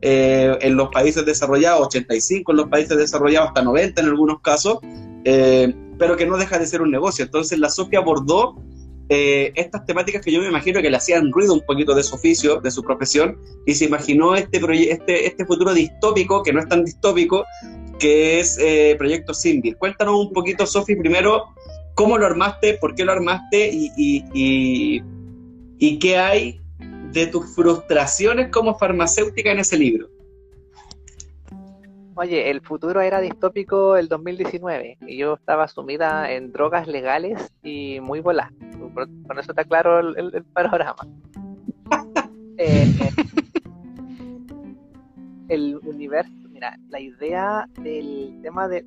eh, 0.00 0.56
en 0.60 0.76
los 0.76 0.90
países 0.90 1.24
desarrollados, 1.26 1.88
85 1.88 2.52
en 2.52 2.56
los 2.56 2.68
países 2.68 2.96
desarrollados, 2.96 3.48
hasta 3.48 3.62
90 3.62 4.00
en 4.00 4.06
algunos 4.06 4.40
casos, 4.40 4.78
eh, 5.24 5.74
pero 5.98 6.16
que 6.16 6.26
no 6.26 6.36
deja 6.36 6.58
de 6.58 6.66
ser 6.66 6.82
un 6.82 6.90
negocio. 6.90 7.24
Entonces 7.24 7.58
la 7.58 7.68
SOFI 7.68 7.96
abordó 7.96 8.62
eh, 9.08 9.52
estas 9.56 9.84
temáticas 9.86 10.22
que 10.22 10.30
yo 10.30 10.40
me 10.40 10.48
imagino 10.48 10.80
que 10.80 10.90
le 10.90 10.96
hacían 10.96 11.32
ruido 11.32 11.52
un 11.54 11.62
poquito 11.66 11.94
de 11.94 12.04
su 12.04 12.14
oficio, 12.14 12.60
de 12.60 12.70
su 12.70 12.82
profesión, 12.84 13.38
y 13.66 13.74
se 13.74 13.86
imaginó 13.86 14.36
este, 14.36 14.60
este, 14.92 15.26
este 15.26 15.44
futuro 15.44 15.74
distópico, 15.74 16.42
que 16.42 16.52
no 16.52 16.60
es 16.60 16.68
tan 16.68 16.84
distópico, 16.84 17.44
que 17.98 18.38
es 18.38 18.56
Proyecto 18.96 19.34
Simbir. 19.34 19.76
Cuéntanos 19.76 20.14
un 20.14 20.32
poquito, 20.32 20.64
Sofi, 20.66 20.94
primero, 20.94 21.46
cómo 21.94 22.16
lo 22.16 22.26
armaste, 22.26 22.74
por 22.74 22.94
qué 22.94 23.04
lo 23.04 23.10
armaste 23.10 23.70
y, 23.72 24.22
y, 24.32 25.02
y 25.80 25.98
qué 25.98 26.16
hay 26.16 26.60
de 27.12 27.26
tus 27.26 27.54
frustraciones 27.54 28.50
como 28.50 28.76
farmacéutica 28.78 29.52
en 29.52 29.58
ese 29.60 29.78
libro. 29.78 30.08
Oye, 32.14 32.50
el 32.50 32.60
futuro 32.62 33.00
era 33.00 33.20
distópico 33.20 33.96
el 33.96 34.08
2019 34.08 34.98
y 35.06 35.18
yo 35.18 35.34
estaba 35.34 35.68
sumida 35.68 36.32
en 36.32 36.50
drogas 36.50 36.88
legales 36.88 37.54
y 37.62 38.00
muy 38.00 38.18
volada. 38.18 38.52
Con 38.92 39.38
eso 39.38 39.52
está 39.52 39.64
claro 39.64 40.00
el, 40.00 40.44
panorama. 40.52 40.96
Eh, 42.60 42.92
el 45.48 45.76
universo, 45.84 46.32
mira, 46.50 46.76
la 46.88 46.98
idea 46.98 47.68
del 47.80 48.40
tema 48.42 48.66
del, 48.66 48.84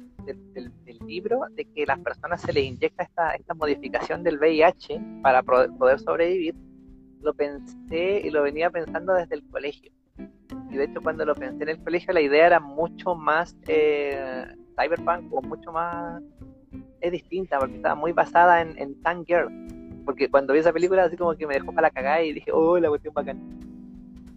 libro, 1.07 1.43
de 1.51 1.63
que 1.63 1.85
las 1.85 1.99
personas 1.99 2.41
se 2.41 2.51
les 2.51 2.65
inyecta 2.65 3.03
esta, 3.03 3.31
esta 3.31 3.53
modificación 3.53 4.23
del 4.23 4.39
VIH 4.39 5.01
para 5.23 5.41
poder 5.41 5.99
sobrevivir, 5.99 6.53
lo 7.21 7.33
pensé 7.33 8.21
y 8.23 8.29
lo 8.29 8.43
venía 8.43 8.69
pensando 8.69 9.13
desde 9.13 9.35
el 9.35 9.47
colegio. 9.49 9.91
Y 10.69 10.75
de 10.75 10.85
hecho 10.85 11.01
cuando 11.01 11.25
lo 11.25 11.35
pensé 11.35 11.63
en 11.63 11.69
el 11.69 11.83
colegio 11.83 12.13
la 12.13 12.21
idea 12.21 12.47
era 12.47 12.59
mucho 12.59 13.15
más 13.15 13.55
eh, 13.67 14.45
cyberpunk 14.77 15.31
o 15.33 15.41
mucho 15.41 15.71
más 15.71 16.21
es 17.01 17.11
distinta 17.11 17.59
porque 17.59 17.75
estaba 17.75 17.95
muy 17.95 18.13
basada 18.13 18.61
en, 18.61 18.77
en 18.77 19.25
Girl. 19.25 19.49
Porque 20.05 20.29
cuando 20.29 20.53
vi 20.53 20.59
esa 20.59 20.73
película 20.73 21.03
así 21.03 21.17
como 21.17 21.35
que 21.35 21.45
me 21.45 21.55
dejó 21.55 21.67
para 21.67 21.87
la 21.87 21.91
cagada 21.91 22.21
y 22.23 22.33
dije, 22.33 22.51
oh, 22.51 22.77
la 22.79 22.89
cuestión 22.89 23.13
bacana. 23.13 23.39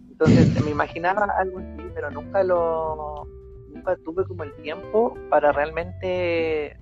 Entonces 0.09 0.63
me 0.63 0.71
imaginaba 0.71 1.25
algo 1.37 1.59
así, 1.59 1.89
pero 1.93 2.09
nunca 2.11 2.43
lo 2.43 3.27
nunca 3.73 3.95
tuve 3.97 4.25
como 4.25 4.43
el 4.43 4.53
tiempo 4.61 5.17
para 5.29 5.51
realmente 5.51 6.77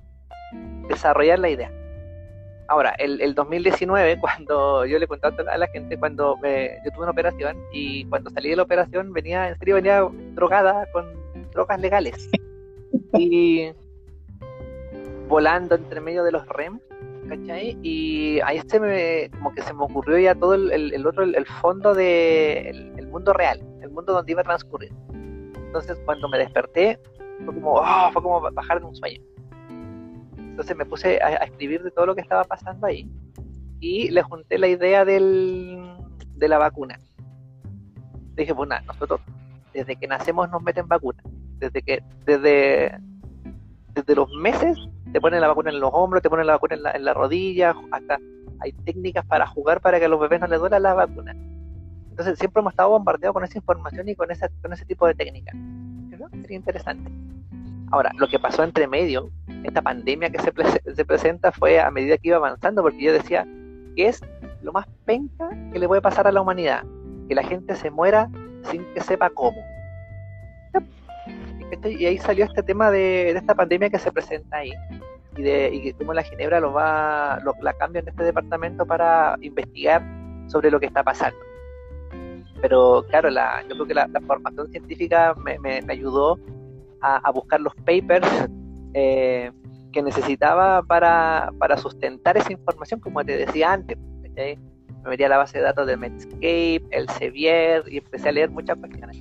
desarrollar 0.88 1.40
la 1.40 1.50
idea. 1.50 1.72
Ahora, 2.74 2.96
el, 2.98 3.22
el 3.22 3.36
2019, 3.36 4.18
cuando 4.22 4.84
yo 4.84 4.98
le 4.98 5.06
conté 5.06 5.28
a 5.28 5.58
la 5.60 5.68
gente, 5.68 5.96
cuando 5.96 6.38
yo 6.38 6.92
tuve 6.92 7.04
una 7.04 7.12
operación 7.12 7.56
y 7.72 8.06
cuando 8.06 8.32
salí 8.32 8.50
de 8.50 8.56
la 8.56 8.64
operación 8.64 9.14
venía, 9.14 9.50
en 9.50 9.60
serio, 9.60 9.76
venía 9.76 10.10
drogada 10.34 10.88
con 10.92 11.06
drogas 11.52 11.80
legales. 11.80 12.30
Y 13.16 13.72
volando 15.28 15.76
entre 15.76 16.02
medio 16.02 16.24
de 16.24 16.32
los 16.32 16.48
REM, 16.48 16.80
¿cachai? 17.30 17.78
Y 17.84 18.40
ahí 18.42 18.60
se 18.68 18.80
me, 18.80 19.30
como 19.38 19.54
que 19.54 19.62
se 19.62 19.72
me 19.74 19.84
ocurrió 19.84 20.18
ya 20.18 20.34
todo 20.34 20.56
el, 20.56 20.72
el, 20.72 21.06
otro, 21.06 21.24
el, 21.24 21.46
fondo 21.46 21.94
del 21.94 22.92
el 22.98 23.08
mundo 23.08 23.34
real, 23.34 23.62
el 23.82 23.92
mundo 23.92 24.14
donde 24.14 24.32
iba 24.32 24.42
a 24.42 24.44
transcurrir. 24.44 24.92
Entonces, 25.12 26.00
cuando 26.06 26.28
me 26.28 26.40
desperté, 26.40 27.00
fue 27.46 27.54
como, 27.54 27.74
oh, 27.76 28.10
fue 28.12 28.22
como 28.22 28.42
bajar 28.52 28.80
de 28.80 28.86
un 28.88 28.96
sueño. 28.96 29.22
Entonces 30.54 30.78
me 30.78 30.86
puse 30.86 31.20
a, 31.20 31.34
escribir 31.38 31.82
de 31.82 31.90
todo 31.90 32.06
lo 32.06 32.14
que 32.14 32.22
estaba 32.22 32.44
pasando 32.44 32.86
ahí 32.86 33.10
y 33.80 34.12
le 34.12 34.22
junté 34.22 34.60
la 34.60 34.68
idea 34.68 35.04
del, 35.04 35.82
de 36.36 36.48
la 36.48 36.60
vacuna. 36.60 37.00
Dije, 38.36 38.54
pues 38.54 38.70
nosotros 38.86 39.20
desde 39.74 39.96
que 39.96 40.06
nacemos 40.06 40.52
nos 40.52 40.62
meten 40.62 40.88
vacuna. 40.88 41.24
Desde 41.58 41.82
que, 41.82 42.04
desde, 42.28 43.00
desde 43.96 44.16
los 44.16 44.32
meses 44.34 44.78
te 45.12 45.20
ponen 45.20 45.42
la 45.42 45.48
vacuna 45.48 45.72
en 45.72 45.80
los 45.80 45.90
hombros, 45.92 46.22
te 46.22 46.30
ponen 46.30 46.46
la 46.46 46.54
vacuna 46.54 46.76
en 46.76 46.84
la, 46.84 46.92
en 46.92 47.04
la 47.04 47.16
rodilla, 47.16 47.74
hasta 47.92 48.20
hay 48.60 48.74
técnicas 48.74 49.26
para 49.26 49.48
jugar 49.48 49.82
para 49.82 49.98
que 49.98 50.06
a 50.06 50.08
los 50.08 50.20
bebés 50.20 50.40
no 50.40 50.46
les 50.46 50.60
duela 50.60 50.80
la 50.80 50.94
vacuna. 50.94 51.36
Entonces 52.12 52.38
siempre 52.38 52.60
hemos 52.60 52.74
estado 52.74 52.92
bombardeados 52.92 53.34
con 53.34 53.44
esa 53.44 53.58
información 53.58 54.08
y 54.08 54.14
con, 54.14 54.30
esa, 54.30 54.50
con 54.62 54.72
ese 54.72 54.86
tipo 54.86 55.08
de 55.08 55.16
técnicas. 55.16 55.56
Sería 56.42 56.58
interesante. 56.58 57.12
Ahora, 57.94 58.10
lo 58.18 58.28
que 58.28 58.40
pasó 58.40 58.64
entre 58.64 58.88
medio, 58.88 59.30
esta 59.64 59.80
pandemia 59.80 60.32
que 60.32 60.40
se, 60.40 60.52
se 60.96 61.06
presenta 61.06 61.52
fue 61.52 61.80
a 61.80 61.92
medida 61.92 62.18
que 62.18 62.30
iba 62.30 62.38
avanzando, 62.38 62.82
porque 62.82 63.04
yo 63.04 63.14
decía, 63.14 63.46
que 63.96 64.08
es 64.08 64.20
lo 64.64 64.72
más 64.72 64.88
penca 65.06 65.48
que 65.72 65.78
le 65.78 65.88
puede 65.88 66.02
pasar 66.02 66.26
a 66.26 66.32
la 66.32 66.42
humanidad? 66.42 66.84
Que 67.30 67.36
la 67.36 67.44
gente 67.44 67.76
se 67.76 67.92
muera 67.92 68.32
sin 68.64 68.84
que 68.96 69.02
sepa 69.02 69.30
cómo. 69.30 69.64
Y 71.86 72.04
ahí 72.08 72.18
salió 72.18 72.46
este 72.46 72.64
tema 72.64 72.90
de, 72.90 73.30
esta 73.30 73.54
pandemia 73.54 73.92
que 73.92 74.00
se 74.00 74.12
presenta 74.12 74.58
ahí 74.58 74.74
y 75.38 75.44
de 75.44 75.70
y 75.72 75.94
cómo 75.94 76.16
la 76.16 76.24
Ginebra 76.24 76.60
lo 76.60 76.74
va 76.74 77.40
lo, 77.44 77.54
la 77.62 77.74
cambia 77.74 78.00
en 78.00 78.08
este 78.08 78.24
departamento 78.24 78.88
para 78.88 79.36
investigar 79.42 80.04
sobre 80.48 80.72
lo 80.72 80.80
que 80.80 80.88
está 80.88 81.04
pasando. 81.04 81.38
Pero 82.60 83.06
claro, 83.08 83.30
la, 83.30 83.62
yo 83.70 83.76
creo 83.76 83.86
que 83.86 83.94
la, 83.94 84.10
formación 84.26 84.68
científica 84.72 85.36
me, 85.36 85.60
me 85.60 85.84
ayudó 85.90 86.40
a, 87.04 87.32
buscar 87.32 87.60
los 87.62 87.76
papers 87.76 88.28
eh, 88.94 89.52
que 89.92 90.02
necesitaba 90.02 90.82
para, 90.84 91.52
sustentar 91.78 92.38
esa 92.38 92.52
información, 92.52 93.00
como 93.00 93.24
te 93.24 93.38
decía 93.38 93.74
antes. 93.74 93.98
Me 93.98 94.58
metí 95.06 95.24
a 95.24 95.30
la 95.30 95.38
base 95.38 95.58
de 95.58 95.66
datos 95.66 95.86
de 95.86 95.98
Medscape, 95.98 96.84
el 96.92 97.10
Sevier, 97.10 97.84
y 97.88 97.98
empecé 97.98 98.30
a 98.30 98.32
leer 98.32 98.50
muchas 98.50 98.78
páginas. 98.78 99.18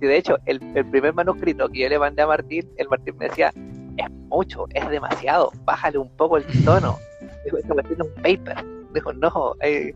Y 0.00 0.06
de 0.06 0.16
hecho, 0.16 0.38
el, 0.46 0.60
primer 0.90 1.12
manuscrito 1.12 1.68
que 1.68 1.80
yo 1.80 1.88
le 1.88 1.98
mandé 1.98 2.22
a 2.22 2.28
Martín, 2.28 2.70
el 2.76 2.88
Martín 2.88 3.16
me 3.18 3.28
decía, 3.28 3.52
es 3.96 4.10
mucho, 4.28 4.66
es 4.74 4.88
demasiado, 4.88 5.50
bájale 5.64 5.98
un 5.98 6.08
poco 6.16 6.36
el 6.36 6.44
tono. 6.64 6.98
Dijo, 7.44 7.58
esto 7.58 7.74
es 7.80 8.00
un 8.00 8.22
paper. 8.22 8.64
Dijo, 8.94 9.12
no, 9.12 9.54
eh, 9.60 9.92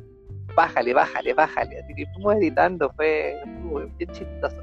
bájale, 0.57 0.93
bájale, 0.93 1.35
bájale. 1.35 1.81
Así 1.81 1.95
que 1.95 2.07
fuimos 2.14 2.35
editando, 2.35 2.93
fue 2.97 3.41
bien 3.97 4.11
chistoso. 4.11 4.57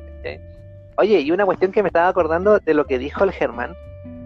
Oye, 0.99 1.21
y 1.21 1.31
una 1.31 1.45
cuestión 1.45 1.71
que 1.71 1.81
me 1.81 1.87
estaba 1.87 2.09
acordando 2.09 2.59
de 2.59 2.73
lo 2.73 2.85
que 2.85 2.99
dijo 2.99 3.23
el 3.23 3.31
Germán, 3.31 3.73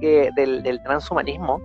que 0.01 0.32
del, 0.36 0.82
transhumanismo. 0.84 1.61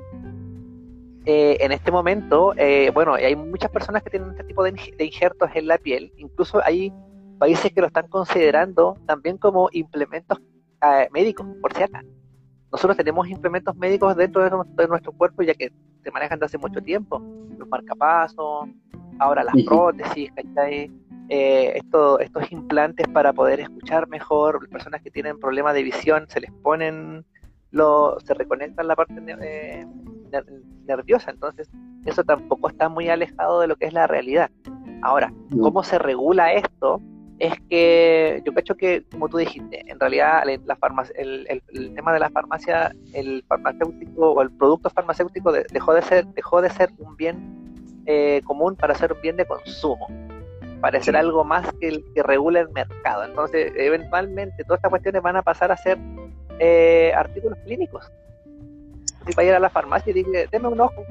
Eh, 1.25 1.57
en 1.61 1.73
este 1.73 1.91
momento, 1.91 2.53
eh, 2.59 2.91
bueno, 2.93 3.15
hay 3.15 3.35
muchas 3.35 3.71
personas 3.71 4.03
que 4.03 4.11
tienen 4.11 4.33
este 4.33 4.45
tipo 4.45 4.63
de, 4.63 4.75
injertos 4.99 5.49
en 5.55 5.67
la 5.67 5.79
piel, 5.79 6.13
incluso 6.19 6.61
hay 6.63 6.93
países 7.39 7.73
que 7.73 7.81
lo 7.81 7.87
están 7.87 8.09
considerando 8.09 8.99
también 9.07 9.39
como 9.39 9.71
implementos 9.73 10.43
eh, 10.83 11.09
médicos, 11.11 11.47
por 11.63 11.73
si 11.73 11.85
acaso. 11.85 12.07
Nosotros 12.71 12.95
tenemos 12.99 13.27
implementos 13.29 13.75
médicos 13.77 14.15
dentro 14.15 14.45
de, 14.45 14.89
nuestro 14.89 15.13
cuerpo 15.13 15.43
ya 15.43 15.55
que 15.55 15.73
se 16.05 16.11
manejan 16.11 16.39
desde 16.39 16.57
hace 16.57 16.59
mucho 16.59 16.83
tiempo, 16.83 17.19
los 17.57 17.67
marcapasos, 17.67 18.69
ahora 19.19 19.43
las 19.43 19.55
prótesis, 19.65 20.31
¿cachai? 20.33 20.93
Eh, 21.29 21.73
esto, 21.77 22.19
estos 22.21 22.51
implantes 22.53 23.07
para 23.09 23.33
poder 23.33 23.61
escuchar 23.61 24.09
mejor, 24.09 24.67
personas 24.71 25.03
que 25.03 25.11
tienen 25.11 25.39
problemas 25.39 25.75
de 25.75 25.83
visión, 25.83 26.27
se 26.29 26.41
les 26.41 26.51
ponen, 26.63 27.25
lo, 27.71 28.19
se 28.21 28.33
reconectan 28.33 28.89
la 28.89 28.97
parte 28.97 29.15
eh, 29.43 29.87
nerviosa, 30.87 31.31
entonces 31.31 31.71
eso 32.07 32.25
tampoco 32.25 32.69
está 32.69 32.89
muy 32.89 33.11
alejado 33.11 33.61
de 33.61 33.67
lo 33.67 33.77
que 33.77 33.87
es 33.87 33.93
la 33.93 34.07
realidad. 34.07 34.51
Ahora, 35.03 35.33
¿cómo 35.61 35.83
se 35.83 35.99
regula 35.99 36.55
esto? 36.55 37.01
Es 37.39 37.55
que 37.69 38.43
yo 38.45 38.53
creo 38.55 38.77
que, 38.77 39.05
como 39.13 39.29
tú 39.29 39.37
dijiste, 39.37 39.85
en 39.87 40.01
realidad 40.01 40.43
la 40.65 40.77
farmacia, 40.77 41.15
el, 41.19 41.47
el, 41.69 41.95
tema 41.95 42.13
de 42.13 42.21
la 42.21 42.31
farmacia, 42.31 42.93
el 43.13 43.45
farmacéutico 43.47 44.33
o 44.33 44.43
el 44.43 44.51
producto 44.51 44.91
farmacéutico 44.91 45.53
dejó 45.53 45.93
de 45.93 46.03
ser, 46.03 46.27
dejó 46.29 46.63
de 46.63 46.71
ser 46.71 46.91
un 46.99 47.17
bien 47.17 47.77
eh, 48.07 48.41
común 48.45 48.75
para 48.75 48.95
ser 48.95 49.13
un 49.13 49.21
bien 49.21 49.37
de 49.37 49.47
consumo 49.47 50.09
parecer 50.81 51.17
algo 51.17 51.45
más 51.45 51.67
que 51.81 51.89
el 51.89 52.05
que 52.15 52.23
regula 52.23 52.61
el 52.61 52.69
mercado. 52.71 53.25
Entonces, 53.25 53.73
eventualmente, 53.77 54.65
todas 54.65 54.79
estas 54.79 54.91
cuestiones 54.91 55.23
van 55.23 55.37
a 55.37 55.43
pasar 55.43 55.73
a 55.73 55.77
ser 55.77 55.99
eh, 56.59 57.13
artículos 57.17 57.59
clínicos. 57.65 58.11
Si 59.27 59.33
para 59.33 59.49
ir 59.49 59.55
a 59.55 59.61
la 59.61 59.71
farmacia 59.71 60.11
y 60.11 60.15
dije, 60.15 60.49
deme 60.51 60.69
un 60.69 60.81
ojo, 60.81 61.05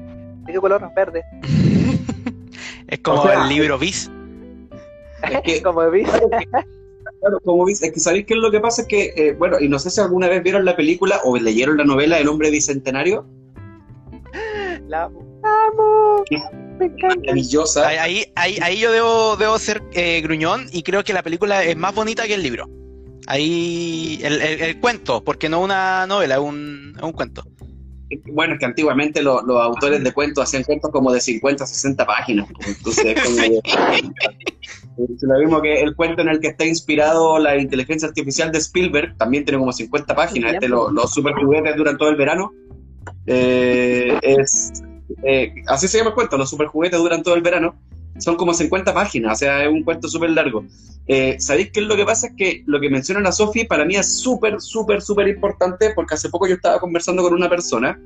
¿de 0.46 0.52
qué 0.52 0.58
color? 0.58 0.82
Verde. 0.94 1.22
es 2.88 2.98
como 3.00 3.28
el 3.28 3.48
libro 3.48 3.78
bis. 3.78 4.10
Es 5.20 5.40
que, 5.42 5.62
como 5.62 5.90
bis. 5.90 6.08
Claro, 6.08 7.40
como 7.44 7.64
bis, 7.64 7.82
es 7.82 7.92
que 7.92 7.98
sabéis 7.98 8.26
qué 8.26 8.34
es 8.34 8.40
lo 8.40 8.52
que 8.52 8.60
pasa, 8.60 8.82
es 8.82 8.88
que, 8.88 9.12
eh, 9.16 9.34
bueno, 9.36 9.58
y 9.58 9.68
no 9.68 9.80
sé 9.80 9.90
si 9.90 10.00
alguna 10.00 10.28
vez 10.28 10.44
vieron 10.44 10.64
la 10.64 10.76
película 10.76 11.20
o 11.24 11.36
leyeron 11.36 11.76
la 11.76 11.84
novela 11.84 12.18
El 12.18 12.28
hombre 12.28 12.50
bicentenario. 12.50 13.26
La 14.86 15.04
amo. 15.04 16.24
Maravillosa. 16.78 17.88
Ahí, 17.88 18.24
ahí, 18.34 18.58
ahí 18.62 18.78
yo 18.78 18.92
debo, 18.92 19.36
debo 19.36 19.58
ser 19.58 19.82
eh, 19.92 20.20
gruñón 20.20 20.66
y 20.72 20.82
creo 20.82 21.02
que 21.04 21.12
la 21.12 21.22
película 21.22 21.64
es 21.64 21.76
más 21.76 21.94
bonita 21.94 22.26
que 22.26 22.34
el 22.34 22.42
libro. 22.42 22.68
Ahí 23.26 24.20
el, 24.22 24.80
cuento, 24.80 25.22
porque 25.22 25.48
no 25.48 25.60
una 25.60 26.06
novela, 26.06 26.36
es 26.36 26.40
un, 26.40 26.96
un 27.02 27.12
cuento. 27.12 27.44
Bueno, 28.32 28.54
es 28.54 28.60
que 28.60 28.64
antiguamente 28.64 29.22
los 29.22 29.42
autores 29.46 30.02
de 30.02 30.12
cuentos 30.12 30.44
hacían 30.44 30.64
cuentos 30.64 30.90
como 30.90 31.12
de 31.12 31.20
50, 31.20 31.66
60 31.66 32.06
páginas. 32.06 32.48
Entonces, 32.66 33.20
como 33.22 33.36
lo 35.34 35.38
mismo 35.38 35.60
que 35.60 35.82
el 35.82 35.94
cuento 35.94 36.22
en 36.22 36.28
el 36.30 36.40
que 36.40 36.48
está 36.48 36.64
inspirado 36.64 37.38
la 37.38 37.58
inteligencia 37.58 38.08
artificial 38.08 38.50
de 38.50 38.58
Spielberg, 38.58 39.14
también 39.18 39.44
tiene 39.44 39.58
como 39.58 39.72
50 39.72 40.14
páginas. 40.14 40.54
Este, 40.54 40.68
los, 40.68 40.90
los 40.92 41.12
super 41.12 41.34
juguetes 41.34 41.76
duran 41.76 41.98
todo 41.98 42.08
el 42.08 42.16
verano. 42.16 42.50
Eh, 43.26 44.18
es, 44.22 44.82
eh, 45.22 45.54
así 45.66 45.88
se 45.88 45.98
llama 45.98 46.10
el 46.10 46.14
cuento, 46.14 46.36
los 46.36 46.50
super 46.50 46.66
juguetes 46.66 46.98
duran 46.98 47.22
todo 47.22 47.34
el 47.34 47.42
verano 47.42 47.76
son 48.18 48.36
como 48.36 48.52
50 48.52 48.92
páginas, 48.92 49.32
o 49.32 49.36
sea, 49.36 49.64
es 49.64 49.68
un 49.68 49.82
cuento 49.82 50.08
súper 50.08 50.30
largo. 50.30 50.64
Eh, 51.06 51.36
¿Sabéis 51.38 51.70
qué 51.72 51.80
es 51.80 51.86
lo 51.86 51.96
que 51.96 52.04
pasa? 52.04 52.28
Es 52.28 52.32
que 52.36 52.62
lo 52.66 52.80
que 52.80 52.90
menciona 52.90 53.20
la 53.20 53.32
Sofi 53.32 53.64
para 53.64 53.84
mí 53.84 53.96
es 53.96 54.20
súper, 54.20 54.60
súper, 54.60 55.00
súper 55.00 55.28
importante 55.28 55.92
porque 55.94 56.14
hace 56.14 56.28
poco 56.28 56.46
yo 56.46 56.56
estaba 56.56 56.78
conversando 56.80 57.22
con 57.22 57.32
una 57.32 57.48
persona 57.48 57.98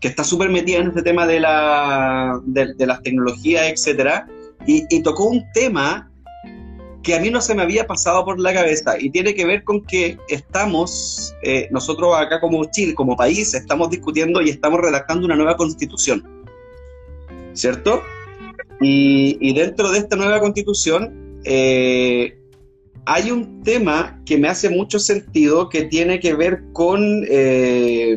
que 0.00 0.08
está 0.08 0.24
súper 0.24 0.50
metida 0.50 0.78
en 0.78 0.88
este 0.88 1.02
tema 1.02 1.26
de, 1.26 1.40
la, 1.40 2.40
de, 2.44 2.74
las 2.86 3.02
tecnologías, 3.02 3.70
etcétera, 3.70 4.26
y, 4.66 5.02
tocó 5.02 5.26
un 5.26 5.44
tema 5.52 6.10
que 7.02 7.14
a 7.14 7.20
mí 7.20 7.30
no 7.30 7.40
se 7.40 7.54
me 7.54 7.62
había 7.62 7.86
pasado 7.86 8.24
por 8.24 8.38
la 8.38 8.52
cabeza 8.52 8.94
y 8.98 9.10
tiene 9.10 9.34
que 9.34 9.44
ver 9.44 9.64
con 9.64 9.82
que 9.82 10.18
estamos, 10.28 11.34
eh, 11.42 11.68
nosotros 11.70 12.14
acá 12.16 12.40
como 12.40 12.64
Chile, 12.70 12.94
como 12.94 13.16
país, 13.16 13.54
estamos 13.54 13.90
discutiendo 13.90 14.40
y 14.40 14.50
estamos 14.50 14.80
redactando 14.80 15.26
una 15.26 15.36
nueva 15.36 15.56
constitución, 15.56 16.24
¿cierto? 17.54 18.02
Y, 18.80 19.52
dentro 19.54 19.90
de 19.92 19.98
esta 19.98 20.16
nueva 20.16 20.40
constitución 20.40 21.40
eh, 21.44 22.36
hay 23.04 23.30
un 23.30 23.62
tema 23.62 24.20
que 24.24 24.38
me 24.38 24.48
hace 24.48 24.70
mucho 24.70 24.98
sentido 24.98 25.68
que 25.68 25.84
tiene 25.84 26.20
que 26.20 26.34
ver 26.34 26.64
con, 26.72 27.24
eh, 27.28 28.16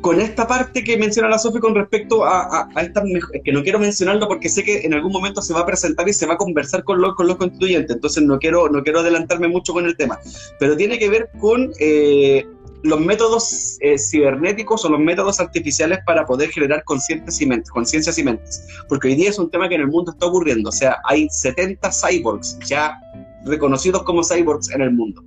con 0.00 0.20
esta 0.20 0.46
parte 0.46 0.82
que 0.82 0.96
menciona 0.96 1.28
la 1.28 1.38
Sofi 1.38 1.58
con 1.60 1.74
respecto 1.74 2.24
a, 2.24 2.68
a, 2.74 2.82
esta, 2.82 3.02
que 3.44 3.52
no 3.52 3.62
quiero 3.62 3.78
mencionarlo 3.78 4.28
porque 4.28 4.48
sé 4.48 4.64
que 4.64 4.80
en 4.80 4.94
algún 4.94 5.12
momento 5.12 5.42
se 5.42 5.52
va 5.52 5.60
a 5.60 5.66
presentar 5.66 6.08
y 6.08 6.12
se 6.12 6.26
va 6.26 6.34
a 6.34 6.38
conversar 6.38 6.84
con 6.84 7.00
los, 7.00 7.14
con 7.14 7.26
los 7.26 7.36
constituyentes, 7.36 7.94
entonces 7.96 8.22
no 8.22 8.38
quiero, 8.38 8.68
no 8.68 8.82
quiero 8.82 9.00
adelantarme 9.00 9.48
mucho 9.48 9.72
con 9.72 9.86
el 9.86 9.96
tema, 9.96 10.18
pero 10.58 10.76
tiene 10.76 10.98
que 10.98 11.10
ver 11.10 11.30
con 11.38 11.72
eh, 11.80 12.46
los 12.82 13.00
métodos 13.00 13.76
eh, 13.80 13.98
cibernéticos 13.98 14.84
o 14.84 14.88
los 14.88 15.00
métodos 15.00 15.40
artificiales 15.40 15.98
para 16.06 16.24
poder 16.24 16.50
generar 16.50 16.82
conciencias 16.84 18.18
y 18.18 18.24
mentes. 18.24 18.66
Porque 18.88 19.08
hoy 19.08 19.14
día 19.16 19.28
es 19.28 19.38
un 19.38 19.50
tema 19.50 19.68
que 19.68 19.74
en 19.74 19.82
el 19.82 19.88
mundo 19.88 20.12
está 20.12 20.26
ocurriendo. 20.26 20.70
O 20.70 20.72
sea, 20.72 20.96
hay 21.04 21.28
70 21.28 21.90
cyborgs 21.92 22.58
ya 22.60 22.98
reconocidos 23.44 24.02
como 24.04 24.22
cyborgs 24.24 24.70
en 24.70 24.80
el 24.80 24.92
mundo. 24.92 25.22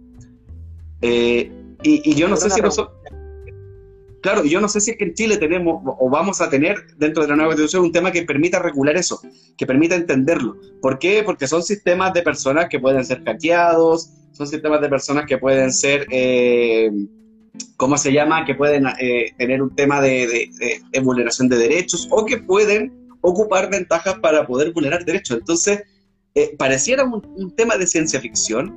Eh, 1.01 1.51
y, 1.84 2.15
yo 2.15 2.28
no 2.28 2.38
sé 2.38 2.49
si 2.49 2.61
nosotros... 2.61 2.97
Claro, 4.24 4.43
yo 4.45 4.59
no 4.59 4.67
sé 4.67 4.82
si 4.82 4.91
es 4.91 4.97
que 4.97 5.03
en 5.03 5.13
Chile 5.13 5.38
tenemos 5.38 5.82
o 5.86 6.09
vamos 6.09 6.41
a 6.41 6.49
tener 6.49 6.95
dentro 6.97 7.21
de 7.21 7.30
la 7.30 7.36
nueva 7.36 7.51
constitución 7.51 7.84
un 7.84 7.91
tema 7.91 8.11
que 8.11 8.24
permita 8.24 8.57
regular 8.57 8.95
eso, 8.95 9.21
que 9.57 9.67
permita 9.67 9.95
entenderlo. 9.95 10.55
¿Por 10.82 10.97
qué? 10.97 11.21
Porque 11.24 11.45
son 11.45 11.61
sistemas 11.61 12.13
de 12.13 12.21
personas 12.24 12.67
que 12.69 12.80
pueden 12.80 13.05
ser 13.05 13.24
hackeados, 13.24 14.09
son 14.32 14.47
sistemas 14.47 14.82
de 14.82 14.89
personas 14.89 15.26
que 15.28 15.38
pueden 15.38 15.71
ser 15.71 16.07
eh, 16.09 16.89
¿cómo 17.78 17.97
se 17.97 18.11
llama? 18.11 18.45
Que 18.45 18.55
pueden 18.55 18.86
eh, 18.99 19.34
tener 19.38 19.61
un 19.61 19.76
tema 19.76 20.01
de, 20.01 20.49
vulneración 21.03 21.49
de 21.49 21.57
derechos 21.57 22.07
o 22.11 22.26
que 22.26 22.38
pueden 22.38 22.93
ocupar 23.21 23.69
ventajas 23.69 24.15
para 24.19 24.45
poder 24.45 24.71
vulnerar 24.74 25.05
derechos. 25.05 25.38
Entonces, 25.38 25.84
eh, 26.36 26.55
pareciera 26.57 27.03
un, 27.03 27.55
tema 27.55 27.78
de 27.78 27.88
ciencia 27.88 28.19
ficción, 28.19 28.74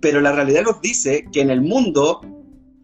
pero 0.00 0.20
la 0.20 0.32
realidad 0.32 0.64
nos 0.64 0.80
dice 0.80 1.24
que 1.32 1.40
en 1.40 1.50
el 1.50 1.60
mundo 1.60 2.20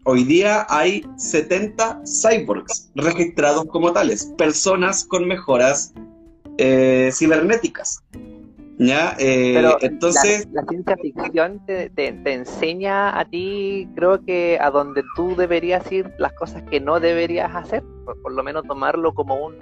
hoy 0.07 0.23
día 0.23 0.65
hay 0.69 1.05
70 1.17 2.01
cyborgs 2.05 2.89
registrados 2.95 3.65
como 3.65 3.91
tales, 3.91 4.33
personas 4.37 5.03
con 5.03 5.27
mejoras 5.27 5.93
eh, 6.57 7.11
cibernéticas. 7.13 8.03
¿Ya? 8.79 9.15
Eh, 9.19 9.53
Pero 9.55 9.77
entonces... 9.81 10.47
La, 10.51 10.63
ciencia 10.63 10.95
ficción 11.01 11.59
te, 11.65 11.91
enseña 12.25 13.19
a 13.19 13.25
ti, 13.25 13.89
creo 13.95 14.23
que 14.23 14.57
a 14.61 14.69
donde 14.69 15.03
tú 15.15 15.35
deberías 15.35 15.91
ir, 15.91 16.09
las 16.19 16.31
cosas 16.33 16.63
que 16.63 16.79
no 16.79 16.99
deberías 16.99 17.53
hacer, 17.53 17.83
por, 18.05 18.31
lo 18.31 18.43
menos 18.43 18.63
tomarlo 18.65 19.13
como 19.13 19.35
un, 19.45 19.55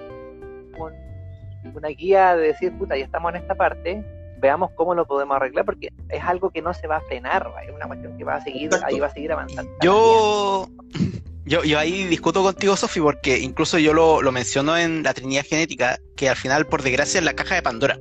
una 1.74 1.88
guía 1.88 2.36
de 2.36 2.50
decir, 2.50 2.78
puta, 2.78 2.96
ya 2.98 3.06
estamos 3.06 3.34
en 3.34 3.41
esta 3.41 3.56
parte, 3.56 4.06
veamos 4.46 4.72
cómo 4.76 4.93
lo 4.93 5.06
podemos 5.06 5.36
arreglar, 5.36 5.66
porque 5.66 5.89
es 6.10 6.24
algo 6.24 6.52
que 6.52 6.62
no 6.62 6.74
se 6.74 6.88
va 6.88 6.98
a 6.98 7.02
frenar, 7.02 7.52
es 7.68 7.74
una 7.74 7.88
cuestión 7.88 8.18
que 8.18 8.24
va 8.24 8.36
a 8.36 8.41
seguir, 8.41 8.70
ahí 8.86 9.00
va 9.00 9.08
a 9.08 9.14
seguir 9.14 9.32
avanzando. 9.32 9.72
Yo... 9.82 10.68
Yo, 11.48 11.64
yo 11.64 11.78
ahí 11.78 12.06
discuto 12.06 12.41
contigo, 12.41 12.76
Sofi, 12.76 13.00
porque 13.00 13.38
incluso 13.38 13.78
yo 13.78 13.93
lo, 13.93 14.24
lo 14.24 14.32
menciono 14.32 14.76
en 14.76 15.04
la 15.04 15.14
Trinidad 15.14 15.46
Genética, 15.48 16.00
que 16.16 16.28
al 16.28 16.36
final, 16.36 16.66
por 16.66 16.82
desgracia, 16.82 17.20
es 17.20 17.24
la 17.24 17.34
caja 17.34 17.54
de 17.54 17.62
Pandora. 17.62 18.00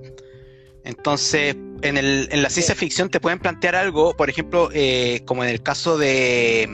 Entonces, 0.83 1.55
en, 1.83 1.99
el, 1.99 2.27
en 2.31 2.43
la 2.43 2.49
ciencia 2.49 2.75
ficción 2.75 3.11
te 3.11 3.21
pueden 3.21 3.39
plantear 3.39 3.77
algo, 3.77 4.17
por 4.17 4.31
ejemplo, 4.31 4.71
eh, 4.73 5.21
como 5.27 5.45
en 5.45 5.51
el 5.51 5.63
caso 5.63 5.99
de, 5.99 6.67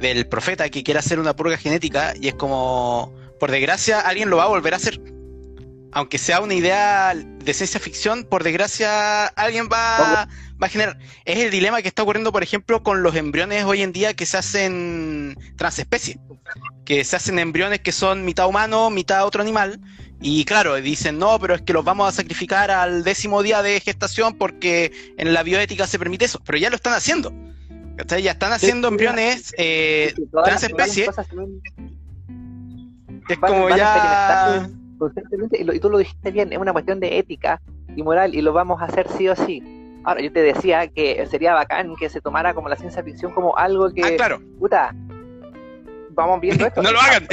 del 0.00 0.26
profeta 0.26 0.68
que 0.68 0.82
quiere 0.82 1.00
hacer 1.00 1.18
una 1.18 1.34
purga 1.34 1.56
genética 1.56 2.12
y 2.20 2.28
es 2.28 2.34
como, 2.34 3.14
por 3.40 3.50
desgracia, 3.50 4.00
alguien 4.00 4.28
lo 4.28 4.36
va 4.36 4.44
a 4.44 4.48
volver 4.48 4.74
a 4.74 4.76
hacer. 4.76 5.00
Aunque 5.92 6.18
sea 6.18 6.40
una 6.40 6.54
idea 6.54 7.14
de 7.14 7.54
ciencia 7.54 7.78
ficción, 7.78 8.24
por 8.24 8.44
desgracia, 8.44 9.26
alguien 9.26 9.68
va, 9.70 10.26
va 10.60 10.66
a 10.66 10.68
generar. 10.68 10.98
Es 11.24 11.38
el 11.38 11.50
dilema 11.50 11.82
que 11.82 11.88
está 11.88 12.02
ocurriendo, 12.02 12.32
por 12.32 12.42
ejemplo, 12.42 12.82
con 12.82 13.02
los 13.02 13.14
embriones 13.14 13.64
hoy 13.64 13.82
en 13.82 13.92
día 13.92 14.14
que 14.14 14.26
se 14.26 14.38
hacen 14.38 15.36
transespecie. 15.56 16.18
Que 16.84 17.04
se 17.04 17.16
hacen 17.16 17.38
embriones 17.38 17.80
que 17.80 17.92
son 17.92 18.24
mitad 18.24 18.48
humano, 18.48 18.90
mitad 18.90 19.26
otro 19.26 19.42
animal 19.42 19.80
y 20.22 20.44
claro, 20.44 20.76
dicen, 20.76 21.18
no, 21.18 21.38
pero 21.40 21.56
es 21.56 21.62
que 21.62 21.72
los 21.72 21.84
vamos 21.84 22.08
a 22.08 22.12
sacrificar 22.12 22.70
al 22.70 23.02
décimo 23.02 23.42
día 23.42 23.60
de 23.60 23.80
gestación 23.80 24.38
porque 24.38 24.92
en 25.18 25.34
la 25.34 25.42
bioética 25.42 25.88
se 25.88 25.98
permite 25.98 26.26
eso, 26.26 26.40
pero 26.46 26.58
ya 26.58 26.70
lo 26.70 26.76
están 26.76 26.94
haciendo. 26.94 27.34
Ya 28.20 28.30
están 28.30 28.52
haciendo 28.52 28.88
embriones 28.88 29.52
eh, 29.58 30.14
transespecies. 30.44 31.08
Es 33.28 33.38
como 33.38 33.68
ya... 33.70 34.68
Y, 35.52 35.80
tú 35.80 35.90
lo 35.90 35.98
dijiste 35.98 36.30
bien, 36.30 36.52
es 36.52 36.58
una 36.58 36.72
cuestión 36.72 37.00
de 37.00 37.18
ética 37.18 37.60
y 37.94 38.02
moral 38.02 38.34
y 38.34 38.42
lo 38.42 38.52
vamos 38.52 38.80
a 38.80 38.86
hacer 38.86 39.08
sí 39.08 39.28
o 39.28 39.36
sí. 39.36 39.62
Ahora, 40.04 40.20
yo 40.20 40.32
te 40.32 40.42
decía 40.42 40.88
que 40.88 41.26
sería 41.26 41.54
bacán 41.54 41.94
que 41.96 42.08
se 42.08 42.20
tomara 42.20 42.54
como 42.54 42.68
la 42.68 42.76
ciencia 42.76 43.02
ficción 43.02 43.32
como 43.32 43.56
algo 43.56 43.92
que... 43.92 44.02
Ah, 44.02 44.16
claro. 44.16 44.40
Puta, 44.58 44.92
vamos 46.10 46.40
viendo 46.40 46.66
esto. 46.66 46.82
no 46.82 46.92
lo 46.92 47.00
hagan. 47.00 47.26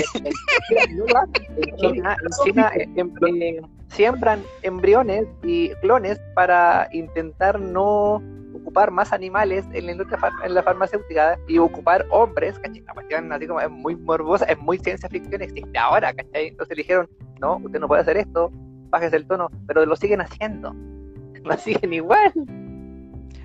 En 1.60 2.30
China, 2.44 2.72
eh, 2.76 3.62
siembran 3.88 4.44
embriones 4.62 5.26
y 5.44 5.70
clones 5.82 6.20
para 6.36 6.88
intentar 6.92 7.60
no 7.60 8.22
ocupar 8.70 8.92
más 8.92 9.12
animales 9.12 9.66
en 9.74 9.88
la 9.88 9.92
industria 9.94 10.20
en 10.46 10.54
la 10.54 10.62
farmacéutica 10.62 11.40
y 11.48 11.58
ocupar 11.58 12.06
hombres, 12.12 12.60
¿cachai? 12.60 12.84
La 12.86 12.94
cuestión 12.94 13.34
así 13.34 13.48
como 13.48 13.60
es 13.60 13.70
muy 13.70 13.96
morbosa, 13.96 14.46
es 14.46 14.60
muy 14.60 14.78
ciencia 14.78 15.10
ficción, 15.10 15.42
existe 15.42 15.78
ahora, 15.78 16.14
¿cachai? 16.14 16.50
Entonces 16.50 16.78
dijeron, 16.78 17.10
no, 17.42 17.58
usted 17.58 17.80
no 17.80 17.88
puede 17.88 18.02
hacer 18.02 18.18
esto, 18.18 18.52
bájese 18.92 19.16
el 19.16 19.26
tono, 19.26 19.50
pero 19.68 19.86
lo 19.88 19.96
siguen 19.96 20.22
haciendo, 20.22 20.76
lo 21.44 21.58
siguen 21.58 21.94
igual. 21.94 22.32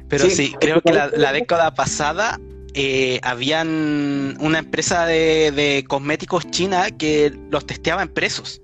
Pero 0.09 0.29
sí, 0.29 0.55
creo 0.61 0.83
que 0.83 0.93
la, 0.93 1.33
década 1.33 1.73
pasada 1.73 2.39
eh, 2.75 3.19
habían 3.23 4.37
una 4.41 4.59
empresa 4.59 5.07
de, 5.07 5.51
de, 5.53 5.85
cosméticos 5.89 6.51
china 6.51 6.91
que 6.91 7.33
los 7.51 7.67
testeaba 7.67 8.03
en 8.03 8.11
presos. 8.11 8.61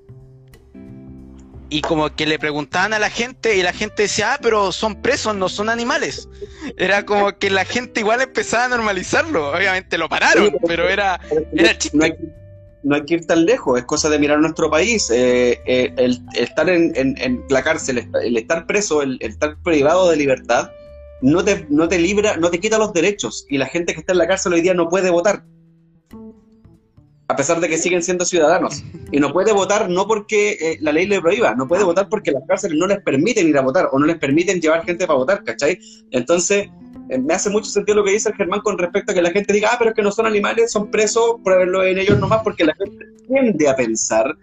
Y 1.70 1.82
como 1.82 2.14
que 2.14 2.26
le 2.26 2.38
preguntaban 2.38 2.92
a 2.92 2.98
la 2.98 3.10
gente 3.10 3.56
y 3.56 3.62
la 3.62 3.72
gente 3.72 4.02
decía, 4.02 4.34
ah, 4.34 4.38
pero 4.42 4.72
son 4.72 5.00
presos, 5.00 5.36
no 5.36 5.48
son 5.48 5.68
animales. 5.68 6.28
Era 6.76 7.06
como 7.06 7.38
que 7.38 7.48
la 7.48 7.64
gente 7.64 8.00
igual 8.00 8.20
empezaba 8.20 8.64
a 8.64 8.68
normalizarlo. 8.68 9.52
Obviamente 9.52 9.96
lo 9.96 10.08
pararon, 10.08 10.52
pero 10.66 10.88
era, 10.88 11.20
era 11.52 11.78
chiste. 11.78 11.96
No 11.96 12.04
hay, 12.04 12.14
no 12.82 12.96
hay, 12.96 13.04
que 13.04 13.14
ir 13.14 13.26
tan 13.26 13.46
lejos, 13.46 13.78
es 13.78 13.84
cosa 13.84 14.08
de 14.08 14.18
mirar 14.18 14.40
nuestro 14.40 14.68
país. 14.68 15.10
Eh, 15.10 15.60
eh, 15.64 15.94
el, 15.96 16.18
estar 16.34 16.68
en, 16.68 16.92
en, 16.96 17.44
la 17.48 17.62
cárcel, 17.62 18.08
el 18.20 18.36
estar 18.36 18.66
preso, 18.66 19.02
el, 19.02 19.18
estar 19.20 19.56
privado 19.62 20.10
de 20.10 20.16
libertad, 20.16 20.72
no 21.22 21.44
te, 21.44 21.66
no 21.70 21.86
te 21.88 22.00
libra, 22.00 22.36
no 22.36 22.50
te 22.50 22.58
quita 22.58 22.78
los 22.78 22.92
derechos. 22.92 23.46
Y 23.48 23.58
la 23.58 23.66
gente 23.66 23.94
que 23.94 24.00
está 24.00 24.12
en 24.12 24.18
la 24.18 24.26
cárcel 24.26 24.54
hoy 24.54 24.62
día 24.62 24.74
no 24.74 24.88
puede 24.88 25.10
votar 25.10 25.44
a 27.30 27.36
pesar 27.36 27.60
de 27.60 27.68
que 27.68 27.78
siguen 27.78 28.02
siendo 28.02 28.24
ciudadanos. 28.24 28.82
Y 29.12 29.20
no 29.20 29.32
puede 29.32 29.52
votar 29.52 29.88
no 29.88 30.06
porque 30.08 30.58
eh, 30.60 30.78
la 30.80 30.92
ley 30.92 31.06
le 31.06 31.20
prohíba, 31.20 31.54
no 31.54 31.68
puede 31.68 31.84
votar 31.84 32.08
porque 32.08 32.32
las 32.32 32.42
cárceles 32.46 32.76
no 32.76 32.88
les 32.88 33.00
permiten 33.02 33.48
ir 33.48 33.56
a 33.56 33.62
votar 33.62 33.88
o 33.92 33.98
no 34.00 34.06
les 34.06 34.18
permiten 34.18 34.60
llevar 34.60 34.84
gente 34.84 35.06
para 35.06 35.18
votar, 35.18 35.44
¿cachai? 35.44 35.78
Entonces, 36.10 36.68
eh, 37.08 37.18
me 37.18 37.34
hace 37.34 37.48
mucho 37.48 37.70
sentido 37.70 37.98
lo 37.98 38.04
que 38.04 38.12
dice 38.12 38.30
el 38.30 38.34
Germán 38.34 38.60
con 38.62 38.76
respecto 38.78 39.12
a 39.12 39.14
que 39.14 39.22
la 39.22 39.30
gente 39.30 39.52
diga, 39.52 39.70
ah, 39.72 39.76
pero 39.78 39.90
es 39.90 39.96
que 39.96 40.02
no 40.02 40.10
son 40.10 40.26
animales, 40.26 40.72
son 40.72 40.90
presos 40.90 41.36
por 41.44 41.52
haberlo 41.52 41.84
en 41.84 41.98
ellos 41.98 42.18
nomás, 42.18 42.42
porque 42.42 42.64
la 42.64 42.74
gente 42.74 43.06
tiende 43.28 43.68
a 43.68 43.76
pensar 43.76 44.36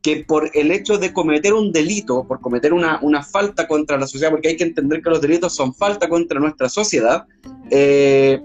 que 0.00 0.24
por 0.26 0.50
el 0.54 0.70
hecho 0.70 0.96
de 0.96 1.12
cometer 1.12 1.52
un 1.52 1.72
delito, 1.72 2.26
por 2.26 2.40
cometer 2.40 2.72
una, 2.72 3.00
una 3.02 3.22
falta 3.22 3.68
contra 3.68 3.98
la 3.98 4.06
sociedad, 4.06 4.30
porque 4.30 4.48
hay 4.48 4.56
que 4.56 4.64
entender 4.64 5.02
que 5.02 5.10
los 5.10 5.20
delitos 5.20 5.54
son 5.54 5.74
falta 5.74 6.08
contra 6.08 6.40
nuestra 6.40 6.70
sociedad, 6.70 7.26
eh, 7.70 8.40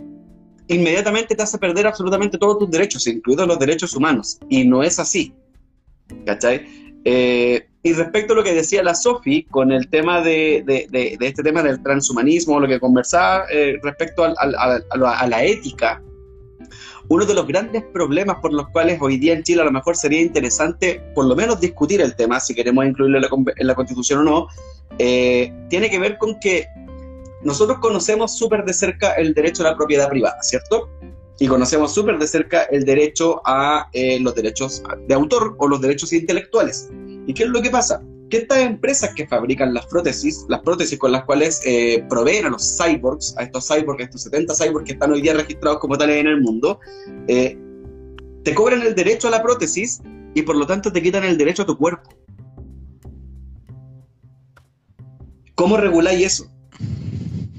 inmediatamente 0.68 1.36
te 1.36 1.44
hace 1.44 1.58
perder 1.58 1.88
absolutamente 1.88 2.38
todos 2.38 2.60
tus 2.60 2.72
derechos, 2.72 3.06
incluidos 3.08 3.48
los 3.48 3.60
derechos 3.60 3.96
humanos. 3.96 4.40
Y 4.50 4.66
no 4.66 4.84
es 4.84 5.00
así. 5.00 5.34
¿Cachai? 6.26 6.66
Eh, 7.04 7.68
y 7.84 7.94
respecto 7.94 8.34
a 8.34 8.38
lo 8.38 8.44
que 8.44 8.54
decía 8.54 8.82
la 8.82 8.96
Sofi 8.96 9.44
con 9.44 9.72
el 9.72 9.88
tema 9.90 10.22
de, 10.22 10.64
de, 10.66 11.18
este 11.20 11.44
tema 11.44 11.62
del 11.62 11.82
transhumanismo, 11.84 12.60
lo 12.60 12.68
que 12.68 12.80
conversaba 12.80 13.46
eh, 13.52 13.78
respecto 13.84 14.24
a, 14.24 14.34
a, 14.34 15.28
la 15.28 15.44
ética, 15.46 16.02
uno 17.10 17.26
de 17.26 17.36
los 17.36 17.46
grandes 17.46 17.84
problemas 17.94 18.38
por 18.42 18.52
los 18.54 18.68
cuales 18.70 18.98
hoy 19.00 19.18
día 19.18 19.34
en 19.34 19.44
Chile 19.44 19.62
a 19.62 19.66
lo 19.66 19.72
mejor 19.72 19.96
sería 19.96 20.20
interesante 20.20 21.00
por 21.14 21.26
lo 21.26 21.36
menos 21.36 21.60
discutir 21.60 22.02
el 22.02 22.16
tema, 22.16 22.40
si 22.40 22.56
queremos 22.56 22.88
incluirlo 22.88 23.20
en 23.20 23.68
la, 23.68 23.76
Constitución 23.76 24.22
o 24.22 24.24
no, 24.24 24.48
eh, 24.98 25.54
tiene 25.70 25.92
que 25.92 26.00
ver 26.00 26.18
con 26.18 26.40
que 26.40 26.66
nosotros 27.46 27.78
conocemos 27.80 28.38
súper 28.38 28.66
de 28.66 28.74
cerca 28.74 29.14
el 29.14 29.36
derecho 29.36 29.62
a 29.62 29.70
la 29.70 29.78
propiedad 29.78 30.10
privada, 30.10 30.42
¿cierto? 30.42 30.90
Y 31.40 31.48
conocemos 31.48 31.94
súper 31.94 32.18
de 32.18 32.28
cerca 32.28 32.64
el 32.64 32.86
derecho 32.86 33.42
a 33.46 33.88
eh, 33.94 34.20
los 34.20 34.34
derechos 34.34 34.82
de 35.08 35.14
autor 35.14 35.56
o 35.60 35.68
los 35.68 35.80
derechos 35.80 36.12
intelectuales. 36.12 36.90
¿Y 37.28 37.34
qué 37.36 37.44
es 37.44 37.50
lo 37.50 37.62
que 37.62 37.70
pasa? 37.70 38.02
Que 38.32 38.38
estas 38.38 38.60
empresas 38.60 39.14
que 39.16 39.28
fabrican 39.28 39.76
las 39.76 39.86
prótesis, 39.86 40.44
las 40.50 40.62
prótesis 40.62 40.98
con 40.98 41.12
las 41.12 41.24
cuales 41.26 41.62
eh, 41.66 42.04
proveen 42.10 42.46
a 42.46 42.50
los 42.50 42.78
cyborgs, 42.78 43.36
a 43.38 43.44
estos 43.44 43.68
cyborgs, 43.68 44.04
estos 44.04 44.24
70 44.24 44.56
cyborgs 44.56 44.86
que 44.88 44.94
están 44.94 45.12
hoy 45.12 45.22
día 45.22 45.36
registrados 45.36 45.78
como 45.78 46.00
tales 46.00 46.18
en 46.18 46.28
el 46.28 46.42
mundo, 46.42 46.80
eh, 47.28 47.56
te 48.44 48.56
cobran 48.56 48.82
el 48.82 48.96
derecho 48.96 49.28
a 49.28 49.32
la 49.32 49.44
prótesis 49.44 50.02
y 50.34 50.42
por 50.42 50.56
lo 50.56 50.66
tanto 50.66 50.92
te 50.92 51.00
quitan 51.00 51.24
el 51.24 51.38
derecho 51.38 51.62
a 51.62 51.66
tu 51.68 51.78
cuerpo. 51.78 52.10
¿Cómo 55.54 55.78
reguláis 55.78 56.26
eso? 56.26 56.55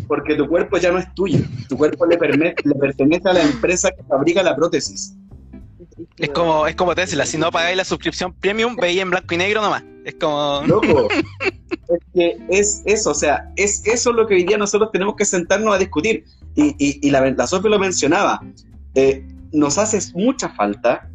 Porque 0.06 0.34
tu 0.34 0.48
cuerpo 0.48 0.78
ya 0.78 0.92
no 0.92 0.98
es 0.98 1.12
tuyo, 1.14 1.40
tu 1.68 1.76
cuerpo 1.76 2.06
le, 2.06 2.16
le 2.16 2.74
pertenece 2.74 3.28
a 3.28 3.32
la 3.32 3.42
empresa 3.42 3.90
que 3.90 4.02
fabrica 4.04 4.42
la 4.42 4.54
prótesis. 4.54 5.14
Es 6.18 6.30
como, 6.30 6.66
es 6.66 6.76
como 6.76 6.94
Tesla, 6.94 7.24
si 7.26 7.38
no 7.38 7.50
pagáis 7.50 7.76
la 7.76 7.84
suscripción 7.84 8.32
premium, 8.34 8.76
veis 8.76 9.00
en 9.00 9.10
blanco 9.10 9.34
y 9.34 9.38
negro 9.38 9.62
nomás. 9.62 9.82
Es 10.04 10.14
como. 10.14 10.62
Loco. 10.66 11.08
es 11.40 12.00
que 12.14 12.36
es 12.48 12.82
eso, 12.84 13.10
o 13.10 13.14
sea, 13.14 13.50
es 13.56 13.86
eso 13.86 14.12
lo 14.12 14.26
que 14.26 14.34
hoy 14.34 14.44
día 14.44 14.58
nosotros 14.58 14.90
tenemos 14.92 15.16
que 15.16 15.24
sentarnos 15.24 15.74
a 15.74 15.78
discutir. 15.78 16.24
Y, 16.54 16.74
y, 16.78 17.10
la, 17.10 17.20
la 17.20 17.46
lo 17.62 17.78
mencionaba. 17.78 18.40
Eh, 18.94 19.26
nos 19.52 19.76
hace 19.76 20.00
mucha 20.14 20.48
falta 20.50 21.08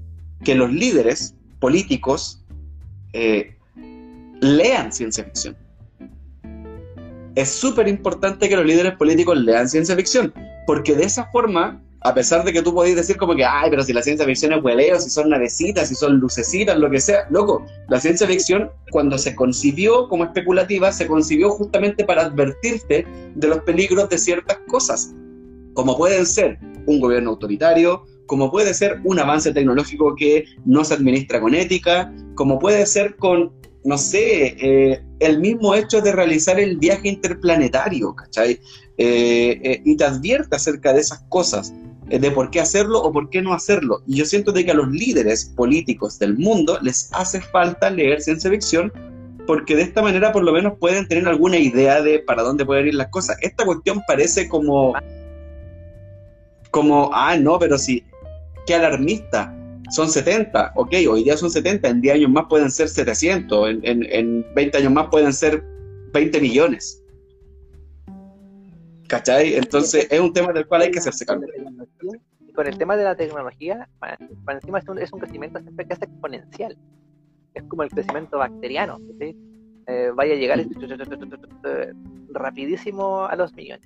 que 0.44 0.54
los 0.54 0.72
líderes 0.72 1.34
políticos 1.60 2.44
eh, 3.14 3.56
lean 4.40 4.92
ciencia 4.92 5.24
ficción 5.24 5.58
es 7.36 7.50
súper 7.50 7.88
importante 7.88 8.50
que 8.50 8.56
los 8.56 8.66
líderes 8.66 8.96
políticos 8.96 9.38
lean 9.38 9.70
ciencia 9.70 9.96
ficción, 9.96 10.34
porque 10.68 10.96
de 10.96 11.04
esa 11.04 11.26
forma, 11.32 11.82
a 12.02 12.14
pesar 12.14 12.44
de 12.44 12.52
que 12.52 12.62
tú 12.62 12.74
podés 12.74 12.96
decir 12.96 13.18
como 13.18 13.36
que, 13.36 13.46
ay, 13.46 13.70
pero 13.70 13.84
si 13.84 13.94
la 13.94 14.02
ciencia 14.02 14.26
ficción 14.26 14.54
es 14.54 14.64
hueleo, 14.64 15.00
si 15.00 15.10
son 15.10 15.30
navecitas, 15.30 15.88
si 15.90 15.96
son 15.96 16.18
lucecitas, 16.18 16.78
lo 16.78 16.90
que 16.90 17.00
sea, 17.00 17.28
loco, 17.30 17.66
la 17.90 18.00
ciencia 18.00 18.28
ficción 18.28 18.70
cuando 18.92 19.18
se 19.18 19.36
concibió 19.36 20.10
como 20.10 20.26
especulativa, 20.26 20.92
se 20.92 21.08
concibió 21.08 21.52
justamente 21.52 22.04
para 22.04 22.24
advertirte 22.24 23.06
de 23.36 23.48
los 23.48 23.60
peligros 23.60 24.10
de 24.10 24.18
ciertas 24.18 24.58
cosas, 24.68 25.14
como 25.74 25.98
pueden 25.98 26.26
ser 26.26 26.60
un 26.86 27.00
gobierno 27.00 27.32
autoritario, 27.32 28.06
como 28.26 28.52
puede 28.52 28.74
ser 28.74 29.00
un 29.04 29.20
avance 29.20 29.54
tecnológico 29.54 30.16
que 30.16 30.46
no 30.66 30.84
se 30.84 30.94
administra 30.94 31.40
con 31.40 31.54
ética, 31.54 32.14
como 32.36 32.60
puede 32.60 32.86
ser 32.86 33.16
con 33.18 33.52
no 33.84 33.98
sé, 33.98 34.56
eh, 34.60 35.04
el 35.20 35.40
mismo 35.40 35.74
hecho 35.76 36.02
de 36.02 36.12
realizar 36.12 36.60
el 36.60 36.78
viaje 36.78 37.10
interplanetario, 37.10 38.16
¿cachai? 38.16 38.60
Eh, 38.98 39.60
eh, 39.64 39.82
y 39.84 39.98
te 39.98 40.04
advierte 40.04 40.56
acerca 40.56 40.94
de 40.94 41.02
esas 41.02 41.24
cosas, 41.30 41.74
de 42.08 42.32
por 42.32 42.50
qué 42.50 42.60
hacerlo 42.60 43.02
o 43.02 43.12
por 43.12 43.30
qué 43.30 43.42
no 43.42 43.54
hacerlo. 43.54 44.02
Y 44.06 44.18
yo 44.18 44.26
siento 44.26 44.52
de 44.52 44.66
que 44.66 44.72
a 44.72 44.76
los 44.76 44.90
líderes 44.90 45.46
políticos 45.56 46.20
del 46.20 46.38
mundo 46.38 46.78
les 46.82 47.10
hace 47.14 47.40
falta 47.40 47.90
leer 47.90 48.22
ciencia 48.22 48.50
ficción 48.50 48.92
porque 49.48 49.76
de 49.76 49.84
esta 49.84 50.02
manera 50.02 50.32
por 50.32 50.44
lo 50.44 50.52
menos 50.52 50.74
pueden 50.80 51.08
tener 51.08 51.28
alguna 51.28 51.58
idea 51.58 52.02
de 52.02 52.20
para 52.20 52.44
dónde 52.44 52.66
pueden 52.66 52.88
ir 52.88 52.96
las 52.96 53.08
cosas. 53.08 53.38
Esta 53.42 53.66
cuestión 53.66 54.02
parece 54.08 54.50
como, 54.50 54.94
como, 56.70 57.10
ah, 57.14 57.38
no, 57.38 57.58
pero 57.58 57.78
sí, 57.78 58.04
qué 58.66 58.76
alarmista 58.76 59.56
son 59.92 60.10
70, 60.10 60.74
ok, 60.76 60.94
hoy 61.10 61.24
día 61.24 61.38
son 61.38 61.52
70, 61.52 61.88
en 61.88 62.02
10 62.02 62.16
años 62.16 62.32
más 62.32 62.46
pueden 62.50 62.72
ser 62.72 62.88
700, 62.88 63.70
en, 63.70 63.80
en, 63.84 64.04
en 64.12 64.46
20 64.56 64.78
años 64.78 64.92
más 64.94 65.08
pueden 65.10 65.34
ser 65.34 65.64
20 66.14 66.42
millones. 66.42 67.04
¿Cachai? 69.08 69.56
Entonces 69.56 70.08
es 70.10 70.20
un 70.20 70.32
tema 70.32 70.54
del 70.54 70.66
cual 70.66 70.84
hay 70.84 70.92
que 70.92 71.00
hacerse 71.00 71.26
cargo. 71.26 71.44
Con 72.56 72.68
el 72.68 72.78
tema 72.78 72.96
de 72.96 73.04
la 73.04 73.16
tecnología, 73.16 73.90
para, 74.00 74.18
encima 74.54 74.80
es 74.80 74.88
un, 74.88 75.00
es 75.00 75.12
un 75.12 75.20
crecimiento 75.20 75.60
siempre 75.60 75.86
que 75.86 75.94
es 75.94 76.02
exponencial. 76.02 76.78
Es 77.54 77.64
como 77.64 77.84
el 77.84 77.90
crecimiento 77.90 78.38
bacteriano. 78.38 79.00
¿sí? 79.20 79.36
Eh, 79.88 80.12
vaya 80.16 80.34
a 80.34 80.38
llegar 80.38 80.66
rapidísimo 82.30 83.26
a 83.26 83.36
los 83.36 83.54
millones. 83.54 83.86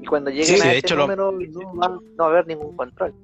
Y 0.00 0.06
cuando 0.06 0.30
lleguen 0.30 0.62
a 0.62 0.74
ese 0.74 0.96
número, 0.96 1.30
no, 1.30 1.76
va, 1.76 1.88
no 1.88 2.00
va 2.18 2.24
a 2.24 2.28
haber 2.28 2.48
ningún 2.48 2.76
control. 2.76 3.14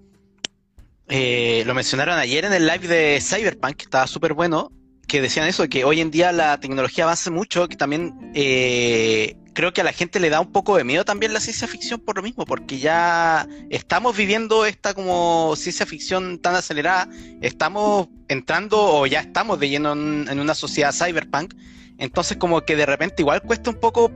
Eh, 1.11 1.63
lo 1.67 1.75
mencionaron 1.75 2.19
ayer 2.19 2.45
en 2.45 2.53
el 2.53 2.67
live 2.67 2.87
de 2.87 3.21
Cyberpunk, 3.21 3.77
que 3.77 3.85
estaba 3.85 4.07
súper 4.07 4.35
bueno, 4.35 4.71
que 5.07 5.23
decían 5.23 5.49
eso, 5.49 5.67
que 5.69 5.85
hoy 5.85 6.03
en 6.03 6.11
día 6.11 6.33
la 6.33 6.61
tecnología 6.61 7.05
avanza 7.05 7.31
mucho, 7.31 7.67
que 7.67 7.77
también 7.77 8.31
eh, 8.35 9.35
creo 9.55 9.73
que 9.73 9.81
a 9.81 9.85
la 9.85 9.93
gente 9.93 10.21
le 10.21 10.29
da 10.29 10.41
un 10.41 10.53
poco 10.53 10.77
de 10.77 10.85
miedo 10.85 11.07
también 11.07 11.33
la 11.33 11.41
ciencia 11.41 11.67
ficción 11.67 11.99
por 12.01 12.17
lo 12.17 12.23
mismo, 12.23 12.45
porque 12.45 12.79
ya 12.79 13.49
estamos 13.71 14.15
viviendo 14.15 14.67
esta 14.67 14.93
como 14.93 15.55
ciencia 15.57 15.87
ficción 15.87 16.39
tan 16.41 16.55
acelerada, 16.55 17.09
estamos 17.41 18.09
entrando 18.29 18.79
o 18.79 19.07
ya 19.07 19.21
estamos 19.21 19.59
de 19.59 19.71
lleno 19.71 19.93
en, 19.95 20.39
una 20.39 20.55
sociedad 20.55 20.93
cyberpunk, 20.93 21.55
entonces 21.97 22.37
como 22.37 22.61
que 22.67 22.77
de 22.77 22.85
repente 22.85 23.23
igual 23.23 23.41
cuesta 23.41 23.71
un 23.71 23.81
poco 23.81 24.13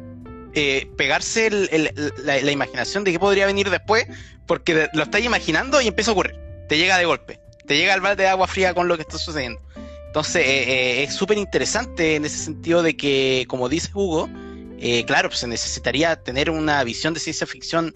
eh, 0.53 0.90
pegarse 0.99 1.49
la, 1.51 2.40
la, 2.43 2.53
imaginación 2.53 3.03
de 3.03 3.12
qué 3.12 3.18
podría 3.18 3.47
venir 3.47 3.70
después, 3.70 4.07
porque 4.47 4.90
lo 4.93 5.03
estáis 5.05 5.24
imaginando 5.24 5.80
y 5.80 5.88
empieza 5.88 6.11
a 6.11 6.12
ocurrir 6.12 6.51
te 6.72 6.78
llega 6.78 6.96
de 6.96 7.04
golpe, 7.04 7.38
te 7.66 7.76
llega 7.76 7.92
el 7.92 8.00
balde 8.00 8.22
de 8.22 8.30
agua 8.30 8.46
fría 8.46 8.72
con 8.72 8.88
lo 8.88 8.96
que 8.96 9.02
está 9.02 9.18
sucediendo. 9.18 9.60
Entonces, 10.06 10.42
eh, 10.46 10.62
eh, 10.72 11.02
es 11.02 11.14
súper 11.14 11.36
interesante 11.36 12.14
en 12.16 12.24
ese 12.24 12.38
sentido 12.38 12.82
de 12.82 12.96
que, 12.96 13.44
como 13.46 13.68
dice 13.68 13.90
Hugo, 13.92 14.30
eh, 14.78 15.04
claro, 15.04 15.28
pues 15.28 15.40
se 15.40 15.48
necesitaría 15.48 16.16
tener 16.16 16.48
una 16.48 16.82
visión 16.82 17.12
de 17.12 17.20
ciencia 17.20 17.46
ficción 17.46 17.94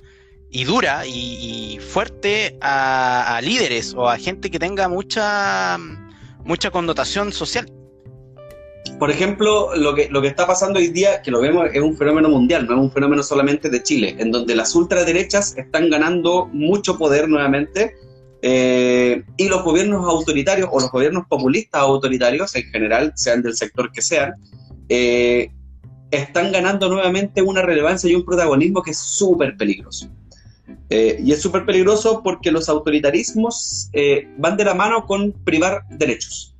y 0.50 0.64
dura 0.64 1.06
y, 1.06 1.78
fuerte 1.88 2.58
a, 2.60 3.40
líderes 3.42 3.94
o 3.94 4.10
a 4.10 4.18
gente 4.18 4.50
que 4.50 4.58
tenga 4.58 4.90
mucha, 4.90 5.78
mucha 6.44 6.70
connotación 6.70 7.32
social. 7.32 7.72
Por 8.98 9.10
ejemplo, 9.10 9.74
lo 9.74 9.94
que, 9.94 10.08
lo 10.10 10.20
que 10.20 10.28
está 10.28 10.46
pasando 10.46 10.80
hoy 10.80 10.88
día, 10.88 11.22
que 11.22 11.30
lo 11.30 11.40
vemos, 11.40 11.66
es 11.72 11.80
un 11.80 11.96
fenómeno 11.96 12.28
mundial, 12.28 12.66
no 12.66 12.74
es 12.74 12.80
un 12.80 12.92
fenómeno 12.92 13.22
solamente 13.22 13.70
de 13.70 13.82
Chile, 13.82 14.16
en 14.18 14.30
donde 14.30 14.54
las 14.54 14.74
ultraderechas 14.74 15.56
están 15.56 15.88
ganando 15.88 16.44
mucho 16.52 16.98
poder 16.98 17.26
nuevamente 17.26 17.94
Eh, 18.48 19.24
y 19.36 19.48
los 19.48 19.64
gobiernos 19.64 20.08
autoritarios 20.08 20.68
o 20.70 20.78
los 20.78 20.92
gobiernos 20.92 21.26
populistas 21.26 21.82
autoritarios 21.82 22.54
en 22.54 22.62
general, 22.70 23.12
sean 23.16 23.42
del 23.42 23.56
sector 23.56 23.90
que 23.90 24.00
sean, 24.00 24.34
eh, 24.88 25.50
están 26.12 26.52
ganando 26.52 26.88
nuevamente 26.88 27.42
una 27.42 27.62
relevancia 27.62 28.08
y 28.08 28.14
un 28.14 28.24
protagonismo 28.24 28.84
que 28.84 28.92
es 28.92 28.98
súper 28.98 29.56
peligroso. 29.56 30.08
Eh, 30.90 31.18
y 31.24 31.32
es 31.32 31.42
súper 31.42 31.66
peligroso 31.66 32.22
porque 32.22 32.52
los 32.52 32.68
autoritarismos 32.68 33.90
van 34.38 34.56
de 34.56 34.64
la 34.64 34.74
mano 34.74 35.06
con 35.06 35.32
privar 35.32 35.82
derechos. 35.90 36.54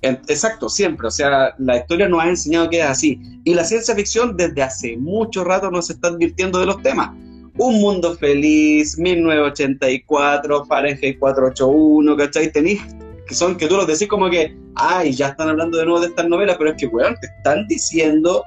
exacto, 0.00 0.68
siempre. 0.68 1.08
O 1.08 1.10
sea, 1.10 1.56
la 1.58 1.78
historia 1.78 2.08
nos 2.08 2.22
ha 2.22 2.28
enseñado 2.28 2.70
que 2.70 2.78
es 2.78 2.86
así. 2.86 3.20
Y 3.42 3.54
la 3.54 3.64
ciencia 3.64 3.96
ficción 3.96 4.36
desde 4.36 4.62
hace 4.62 4.96
mucho 4.96 5.42
rato 5.42 5.72
nos 5.72 5.90
está 5.90 6.06
advirtiendo 6.06 6.60
de 6.60 6.66
los 6.66 6.80
temas. 6.82 7.10
Un 7.58 7.80
Mundo 7.80 8.16
Feliz, 8.16 8.96
1984, 8.98 10.64
Fahrenheit 10.66 11.18
481, 11.18 12.16
¿cachai? 12.16 12.52
Tenéis 12.52 12.80
que 13.26 13.34
son 13.34 13.56
que 13.56 13.66
tú 13.66 13.76
los 13.76 13.86
decís 13.86 14.08
como 14.08 14.30
que, 14.30 14.56
ay, 14.76 15.12
ya 15.12 15.28
están 15.28 15.50
hablando 15.50 15.76
de 15.76 15.84
nuevo 15.84 16.00
de 16.00 16.06
estas 16.06 16.28
novelas, 16.28 16.56
pero 16.56 16.70
es 16.70 16.76
que, 16.76 16.86
weón, 16.86 17.14
te 17.20 17.26
están 17.26 17.66
diciendo 17.68 18.44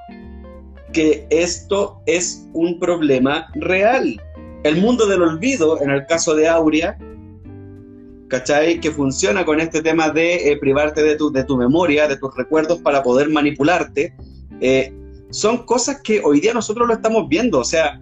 que 0.92 1.26
esto 1.30 2.00
es 2.06 2.48
un 2.52 2.78
problema 2.78 3.48
real. 3.54 4.20
El 4.64 4.80
mundo 4.80 5.06
del 5.06 5.22
olvido, 5.22 5.80
en 5.80 5.90
el 5.90 6.06
caso 6.06 6.34
de 6.34 6.48
Aurea, 6.48 6.98
¿cachai? 8.28 8.80
Que 8.80 8.90
funciona 8.90 9.44
con 9.44 9.60
este 9.60 9.82
tema 9.82 10.10
de 10.10 10.50
eh, 10.50 10.56
privarte 10.56 11.02
de 11.02 11.16
tu, 11.16 11.30
de 11.30 11.44
tu 11.44 11.56
memoria, 11.56 12.08
de 12.08 12.16
tus 12.16 12.34
recuerdos 12.36 12.80
para 12.80 13.02
poder 13.02 13.28
manipularte, 13.28 14.14
eh, 14.60 14.92
son 15.30 15.64
cosas 15.64 16.00
que 16.02 16.20
hoy 16.24 16.40
día 16.40 16.54
nosotros 16.54 16.88
lo 16.88 16.94
estamos 16.94 17.28
viendo. 17.28 17.60
O 17.60 17.64
sea, 17.64 18.00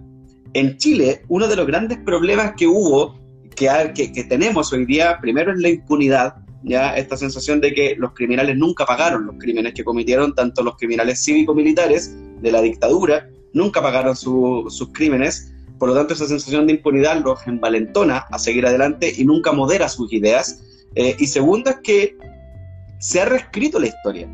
en 0.53 0.77
Chile, 0.77 1.23
uno 1.27 1.47
de 1.47 1.55
los 1.55 1.67
grandes 1.67 1.97
problemas 1.99 2.53
que 2.57 2.67
hubo, 2.67 3.19
que, 3.55 4.25
tenemos 4.27 4.71
hoy 4.73 4.85
día, 4.85 5.17
primero 5.21 5.51
es 5.51 5.59
la 5.59 5.69
impunidad, 5.69 6.35
ya 6.63 6.95
esta 6.95 7.17
sensación 7.17 7.59
de 7.61 7.73
que 7.73 7.95
los 7.97 8.13
criminales 8.13 8.57
nunca 8.57 8.85
pagaron 8.85 9.25
los 9.25 9.35
crímenes 9.39 9.73
que 9.73 9.83
cometieron, 9.83 10.35
tanto 10.35 10.63
los 10.63 10.77
criminales 10.77 11.23
cívico-militares 11.23 12.15
de 12.41 12.51
la 12.51 12.61
dictadura, 12.61 13.29
nunca 13.53 13.81
pagaron 13.81 14.15
sus 14.15 14.89
crímenes, 14.93 15.53
por 15.79 15.89
lo 15.89 15.95
tanto 15.95 16.13
esa 16.13 16.27
sensación 16.27 16.67
de 16.67 16.73
impunidad 16.73 17.23
los 17.23 17.45
envalentona 17.47 18.25
a 18.29 18.37
seguir 18.37 18.65
adelante 18.65 19.13
y 19.15 19.25
nunca 19.25 19.51
modera 19.51 19.89
sus 19.89 20.13
ideas. 20.13 20.61
Eh, 20.93 21.15
y 21.17 21.25
segundo 21.27 21.71
es 21.71 21.77
que 21.83 22.17
se 22.99 23.21
ha 23.21 23.25
reescrito 23.25 23.79
la 23.79 23.87
historia 23.87 24.29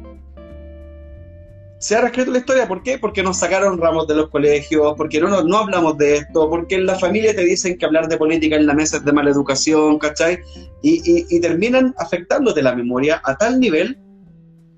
se 1.79 1.95
ha 1.95 2.01
reescrito 2.01 2.31
la 2.31 2.39
historia. 2.39 2.67
¿Por 2.67 2.83
qué? 2.83 2.97
Porque 2.97 3.23
nos 3.23 3.37
sacaron 3.37 3.77
ramos 3.79 4.07
de 4.07 4.15
los 4.15 4.29
colegios, 4.29 4.93
porque 4.97 5.19
no, 5.19 5.43
no 5.43 5.57
hablamos 5.57 5.97
de 5.97 6.17
esto, 6.17 6.49
porque 6.49 6.75
en 6.75 6.85
la 6.85 6.97
familia 6.97 7.35
te 7.35 7.43
dicen 7.43 7.77
que 7.77 7.85
hablar 7.85 8.07
de 8.07 8.17
política 8.17 8.55
en 8.55 8.65
la 8.65 8.73
mesa 8.73 8.97
es 8.97 9.05
de 9.05 9.13
mala 9.13 9.29
educación, 9.29 9.99
¿cachai? 9.99 10.39
Y, 10.81 11.25
y, 11.29 11.39
terminan 11.39 11.93
afectándote 11.97 12.61
la 12.61 12.75
memoria 12.75 13.21
a 13.23 13.37
tal 13.37 13.59
nivel 13.59 13.97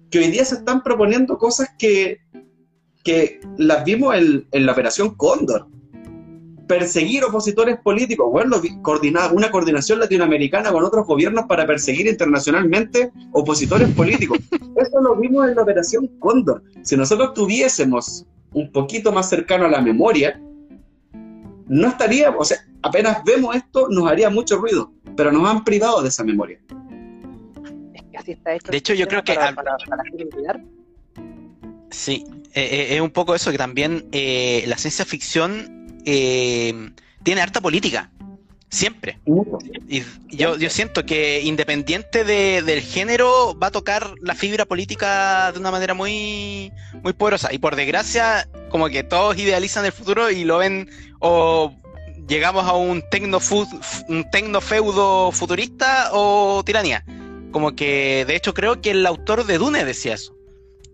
que 0.09 0.19
hoy 0.19 0.27
día 0.27 0.43
se 0.43 0.55
están 0.55 0.81
proponiendo 0.83 1.37
cosas 1.37 1.69
que, 1.77 2.17
que 3.03 3.39
las 3.57 3.83
vimos 3.83 4.15
en, 4.15 4.47
en 4.51 4.65
la 4.65 4.71
Operación 4.71 5.15
Cóndor 5.15 5.67
perseguir 6.69 7.23
opositores 7.23 7.79
políticos, 7.79 8.27
bueno, 8.31 8.61
coordinar 8.83 9.33
una 9.33 9.49
coordinación 9.49 9.99
latinoamericana 9.99 10.71
con 10.71 10.83
otros 10.83 11.07
gobiernos 11.07 11.45
para 11.47 11.65
perseguir 11.65 12.05
internacionalmente 12.05 13.11
opositores 13.31 13.89
políticos. 13.95 14.37
Eso 14.77 15.01
lo 15.01 15.15
vimos 15.15 15.49
en 15.49 15.55
la 15.55 15.63
Operación 15.63 16.05
Cóndor. 16.19 16.61
Si 16.83 16.95
nosotros 16.95 17.33
tuviésemos 17.33 18.27
un 18.53 18.71
poquito 18.71 19.11
más 19.11 19.27
cercano 19.27 19.65
a 19.65 19.67
la 19.67 19.81
memoria, 19.81 20.39
no 21.67 21.87
estaría, 21.87 22.29
o 22.29 22.45
sea, 22.45 22.59
apenas 22.83 23.23
vemos 23.23 23.55
esto, 23.55 23.87
nos 23.89 24.07
haría 24.07 24.29
mucho 24.29 24.57
ruido, 24.57 24.93
pero 25.17 25.31
nos 25.31 25.49
han 25.49 25.63
privado 25.63 26.03
de 26.03 26.09
esa 26.09 26.23
memoria. 26.23 26.59
Es 27.95 28.03
que 28.11 28.17
así 28.19 28.31
está 28.33 28.53
hecho. 28.53 28.71
De 28.71 28.77
hecho, 28.77 28.93
yo 28.93 29.07
creo 29.07 29.23
que... 29.23 29.35
sí, 31.89 32.23
eh, 32.53 32.61
eh, 32.61 32.95
es 32.95 33.01
un 33.01 33.09
poco 33.09 33.33
eso, 33.33 33.49
que 33.49 33.57
también 33.57 34.05
eh, 34.11 34.65
la 34.67 34.77
ciencia 34.77 35.03
ficción 35.03 35.78
eh, 36.05 36.91
tiene 37.23 37.41
harta 37.41 37.61
política. 37.61 38.11
Siempre. 38.71 39.17
Y 39.87 40.03
yo, 40.27 40.55
yo 40.55 40.69
siento 40.69 41.03
que 41.03 41.41
independiente 41.41 42.23
del 42.23 42.81
género, 42.81 43.57
va 43.57 43.67
a 43.67 43.71
tocar 43.71 44.13
la 44.21 44.35
fibra 44.35 44.65
política 44.65 45.51
de 45.51 45.59
una 45.59 45.71
manera 45.71 45.95
muy, 45.95 46.71
muy 47.01 47.13
poderosa. 47.13 47.51
Y 47.51 47.57
por 47.57 47.75
desgracia, 47.75 48.47
como 48.69 48.87
que 48.89 49.03
todos 49.03 49.37
idealizan 49.39 49.85
el 49.85 49.91
futuro 49.91 50.29
y 50.29 50.43
lo 50.43 50.59
ven 50.59 50.87
o 51.17 51.73
llegamos 52.27 52.65
a 52.65 52.73
un 52.73 53.01
tecno, 53.09 53.39
un 54.07 54.29
tecnofeudo 54.29 55.31
futurista 55.31 56.09
o 56.13 56.61
tiranía. 56.63 57.03
Como 57.51 57.75
que, 57.75 58.23
de 58.27 58.35
hecho, 58.35 58.53
creo 58.53 58.81
que 58.81 58.91
el 58.91 59.03
autor 59.07 59.47
de 59.47 59.57
Dune 59.57 59.83
decía 59.83 60.13
eso 60.13 60.38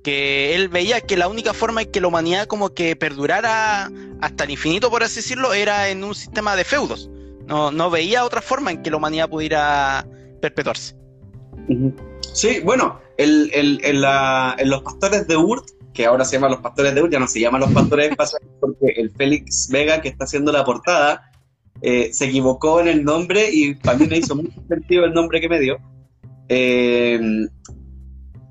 que 0.06 0.54
él 0.54 0.70
veía 0.70 1.02
que 1.02 1.18
la 1.18 1.28
única 1.28 1.52
forma 1.52 1.82
en 1.82 1.92
que 1.92 2.00
la 2.00 2.10
humanidad 2.10 2.46
como 2.46 2.76
que 2.76 2.96
perdurara 2.96 3.90
hasta 4.22 4.44
el 4.44 4.52
infinito, 4.52 4.92
por 4.92 5.02
así 5.02 5.16
decirlo, 5.16 5.52
era 5.56 5.90
en 5.90 6.04
un 6.04 6.14
sistema 6.14 6.56
de 6.56 6.64
feudos. 6.64 7.10
No, 7.48 7.72
no 7.72 7.90
veía 7.90 8.24
otra 8.24 8.44
forma 8.44 8.70
en 8.70 8.84
que 8.84 8.92
la 8.92 8.98
humanidad 8.98 9.28
pudiera 9.28 10.06
perpetuarse. 10.44 10.96
Sí, 12.34 12.60
bueno, 12.64 13.00
el, 13.18 13.50
el, 13.52 13.80
en 13.84 14.70
los 14.70 14.84
pastores 14.84 15.28
de 15.28 15.38
Urt, 15.38 15.70
que 15.92 16.06
ahora 16.06 16.24
se 16.24 16.34
llaman 16.36 16.52
los 16.52 16.60
pastores 16.60 16.94
de 16.94 17.02
Urt, 17.02 17.12
ya 17.12 17.20
no 17.20 17.28
se 17.28 17.40
llaman 17.40 17.62
los 17.62 17.74
pastores 17.74 18.12
espaciales 18.12 18.50
porque 18.60 18.94
el 18.98 19.10
Félix 19.10 19.70
Vega 19.72 20.02
que 20.02 20.10
está 20.10 20.26
haciendo 20.26 20.52
la 20.52 20.64
portada 20.64 21.32
eh, 21.82 22.14
se 22.14 22.26
equivocó 22.26 22.80
en 22.80 22.90
el 22.90 23.04
nombre 23.04 23.50
y 23.52 23.74
para 23.74 23.98
mí 23.98 24.06
me 24.06 24.20
hizo 24.20 24.36
mucho 24.36 24.62
sentido 24.70 25.04
el 25.06 25.16
nombre 25.16 25.42
que 25.42 25.50
me 25.50 25.60
dio. 25.60 25.80
Eh, 26.48 27.48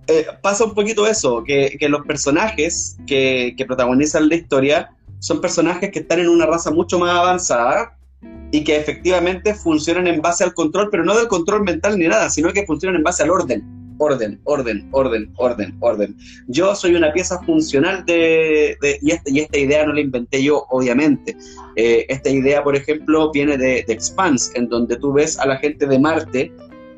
eh, 0.06 0.26
pasa 0.42 0.64
un 0.64 0.74
poquito 0.74 1.06
eso, 1.06 1.42
que, 1.44 1.76
los 1.88 2.04
personajes 2.06 2.96
que, 3.06 3.54
protagonizan 3.66 4.28
la 4.28 4.34
historia 4.34 4.90
son 5.18 5.40
personajes 5.40 5.90
que 5.90 6.00
están 6.00 6.20
en 6.20 6.28
una 6.28 6.46
raza 6.46 6.70
mucho 6.70 6.98
más 6.98 7.16
avanzada 7.16 7.96
y 8.50 8.62
que 8.64 8.76
efectivamente 8.76 9.54
funcionan 9.54 10.06
en 10.06 10.20
base 10.20 10.44
al 10.44 10.54
control, 10.54 10.88
pero 10.90 11.04
no 11.04 11.16
del 11.16 11.28
control 11.28 11.62
mental 11.62 11.98
ni 11.98 12.06
nada, 12.06 12.28
sino 12.28 12.52
que 12.52 12.66
funcionan 12.66 12.96
en 12.96 13.02
base 13.02 13.22
al 13.22 13.30
orden. 13.30 13.64
Orden, 13.96 14.40
orden, 14.44 14.88
orden, 14.90 15.32
orden, 15.36 15.76
orden. 15.80 16.16
Yo 16.48 16.74
soy 16.74 16.96
una 16.96 17.12
pieza 17.12 17.40
funcional 17.44 18.04
de... 18.04 18.76
y, 19.00 19.12
este, 19.12 19.30
y, 19.30 19.38
esta 19.38 19.56
idea 19.56 19.86
no 19.86 19.92
la 19.92 20.00
inventé 20.00 20.42
yo, 20.42 20.66
obviamente. 20.68 21.36
Eh, 21.76 22.04
esta 22.08 22.28
idea, 22.28 22.62
por 22.62 22.74
ejemplo, 22.74 23.30
viene 23.30 23.56
de, 23.56 23.84
de 23.86 23.92
Expanse, 23.92 24.50
en 24.56 24.68
donde 24.68 24.96
tú 24.96 25.12
ves 25.12 25.38
a 25.38 25.46
la 25.46 25.58
gente 25.58 25.86
de 25.86 25.98
Marte 25.98 26.52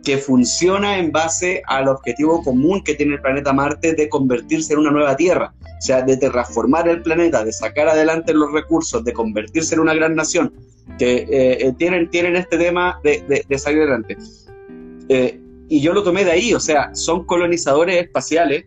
que 0.06 0.18
funciona 0.18 1.00
en 1.00 1.10
base 1.10 1.64
al 1.66 1.88
objetivo 1.88 2.40
común 2.40 2.80
que 2.84 2.94
tiene 2.94 3.14
el 3.14 3.20
planeta 3.20 3.52
Marte 3.52 3.92
de 3.92 4.08
convertirse 4.08 4.72
en 4.72 4.78
una 4.78 4.92
nueva 4.92 5.16
Tierra, 5.16 5.52
o 5.60 5.82
sea, 5.82 6.00
de 6.02 6.16
terraformar 6.16 6.88
el 6.88 7.02
planeta, 7.02 7.44
de 7.44 7.52
sacar 7.52 7.88
adelante 7.88 8.32
los 8.32 8.52
recursos, 8.52 9.02
de 9.02 9.12
convertirse 9.12 9.74
en 9.74 9.80
una 9.80 9.94
gran 9.94 10.14
nación, 10.14 10.54
que 10.96 11.16
eh, 11.16 11.26
eh, 11.28 11.72
tienen, 11.76 12.08
tienen 12.08 12.36
este 12.36 12.56
tema 12.56 13.00
de, 13.02 13.44
de, 13.48 13.58
salir 13.58 13.80
adelante. 13.80 14.16
Eh, 15.08 15.40
y 15.68 15.80
yo 15.80 15.92
lo 15.92 16.04
tomé 16.04 16.24
de 16.24 16.30
ahí, 16.30 16.54
o 16.54 16.60
sea, 16.60 16.94
son 16.94 17.24
colonizadores 17.24 18.00
espaciales 18.00 18.66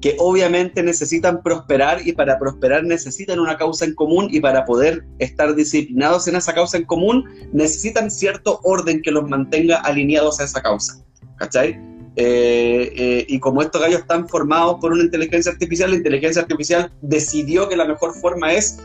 que 0.00 0.16
obviamente 0.18 0.82
necesitan 0.82 1.42
prosperar 1.42 2.06
y 2.06 2.12
para 2.12 2.38
prosperar 2.38 2.84
necesitan 2.84 3.38
una 3.38 3.56
causa 3.56 3.84
en 3.84 3.94
común 3.94 4.28
y 4.30 4.40
para 4.40 4.64
poder 4.64 5.04
estar 5.18 5.54
disciplinados 5.54 6.26
en 6.26 6.36
esa 6.36 6.54
causa 6.54 6.78
en 6.78 6.84
común 6.84 7.24
necesitan 7.52 8.10
cierto 8.10 8.60
orden 8.62 9.02
que 9.02 9.10
los 9.10 9.28
mantenga 9.28 9.76
alineados 9.76 10.40
a 10.40 10.44
esa 10.44 10.62
causa. 10.62 11.04
¿Cachai? 11.36 11.78
Eh, 12.16 12.92
eh, 12.96 13.26
y 13.28 13.38
como 13.38 13.62
estos 13.62 13.80
gallos 13.80 14.00
están 14.00 14.28
formados 14.28 14.78
por 14.80 14.92
una 14.92 15.04
inteligencia 15.04 15.52
artificial, 15.52 15.90
la 15.90 15.96
inteligencia 15.96 16.42
artificial 16.42 16.92
decidió 17.02 17.68
que 17.68 17.76
la 17.76 17.84
mejor 17.84 18.14
forma 18.14 18.52
es 18.52 18.78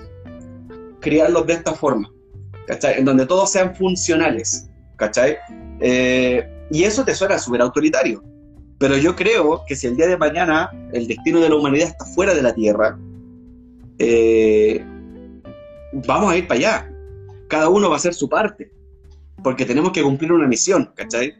criarlos 1.01 1.45
de 1.47 1.53
esta 1.53 1.73
forma, 1.73 2.11
¿cachai? 2.67 2.99
En 2.99 3.05
donde 3.05 3.25
todos 3.25 3.51
sean 3.51 3.75
funcionales, 3.75 4.69
¿cachai? 4.95 5.37
Eh, 5.79 6.47
y 6.71 6.83
eso 6.83 7.03
te 7.03 7.13
suena 7.13 7.37
súper 7.37 7.61
autoritario, 7.61 8.23
pero 8.77 8.97
yo 8.97 9.15
creo 9.15 9.63
que 9.67 9.75
si 9.75 9.87
el 9.87 9.95
día 9.95 10.07
de 10.07 10.17
mañana 10.17 10.69
el 10.91 11.07
destino 11.07 11.39
de 11.39 11.49
la 11.49 11.55
humanidad 11.55 11.87
está 11.87 12.05
fuera 12.05 12.33
de 12.33 12.41
la 12.41 12.53
Tierra, 12.53 12.97
eh, 13.99 14.83
vamos 15.93 16.31
a 16.31 16.37
ir 16.37 16.47
para 16.47 16.57
allá. 16.57 16.91
Cada 17.47 17.69
uno 17.69 17.89
va 17.89 17.95
a 17.95 17.97
hacer 17.97 18.13
su 18.13 18.27
parte, 18.27 18.71
porque 19.43 19.65
tenemos 19.65 19.91
que 19.91 20.03
cumplir 20.03 20.31
una 20.31 20.47
misión, 20.47 20.91
¿cachai? 20.95 21.33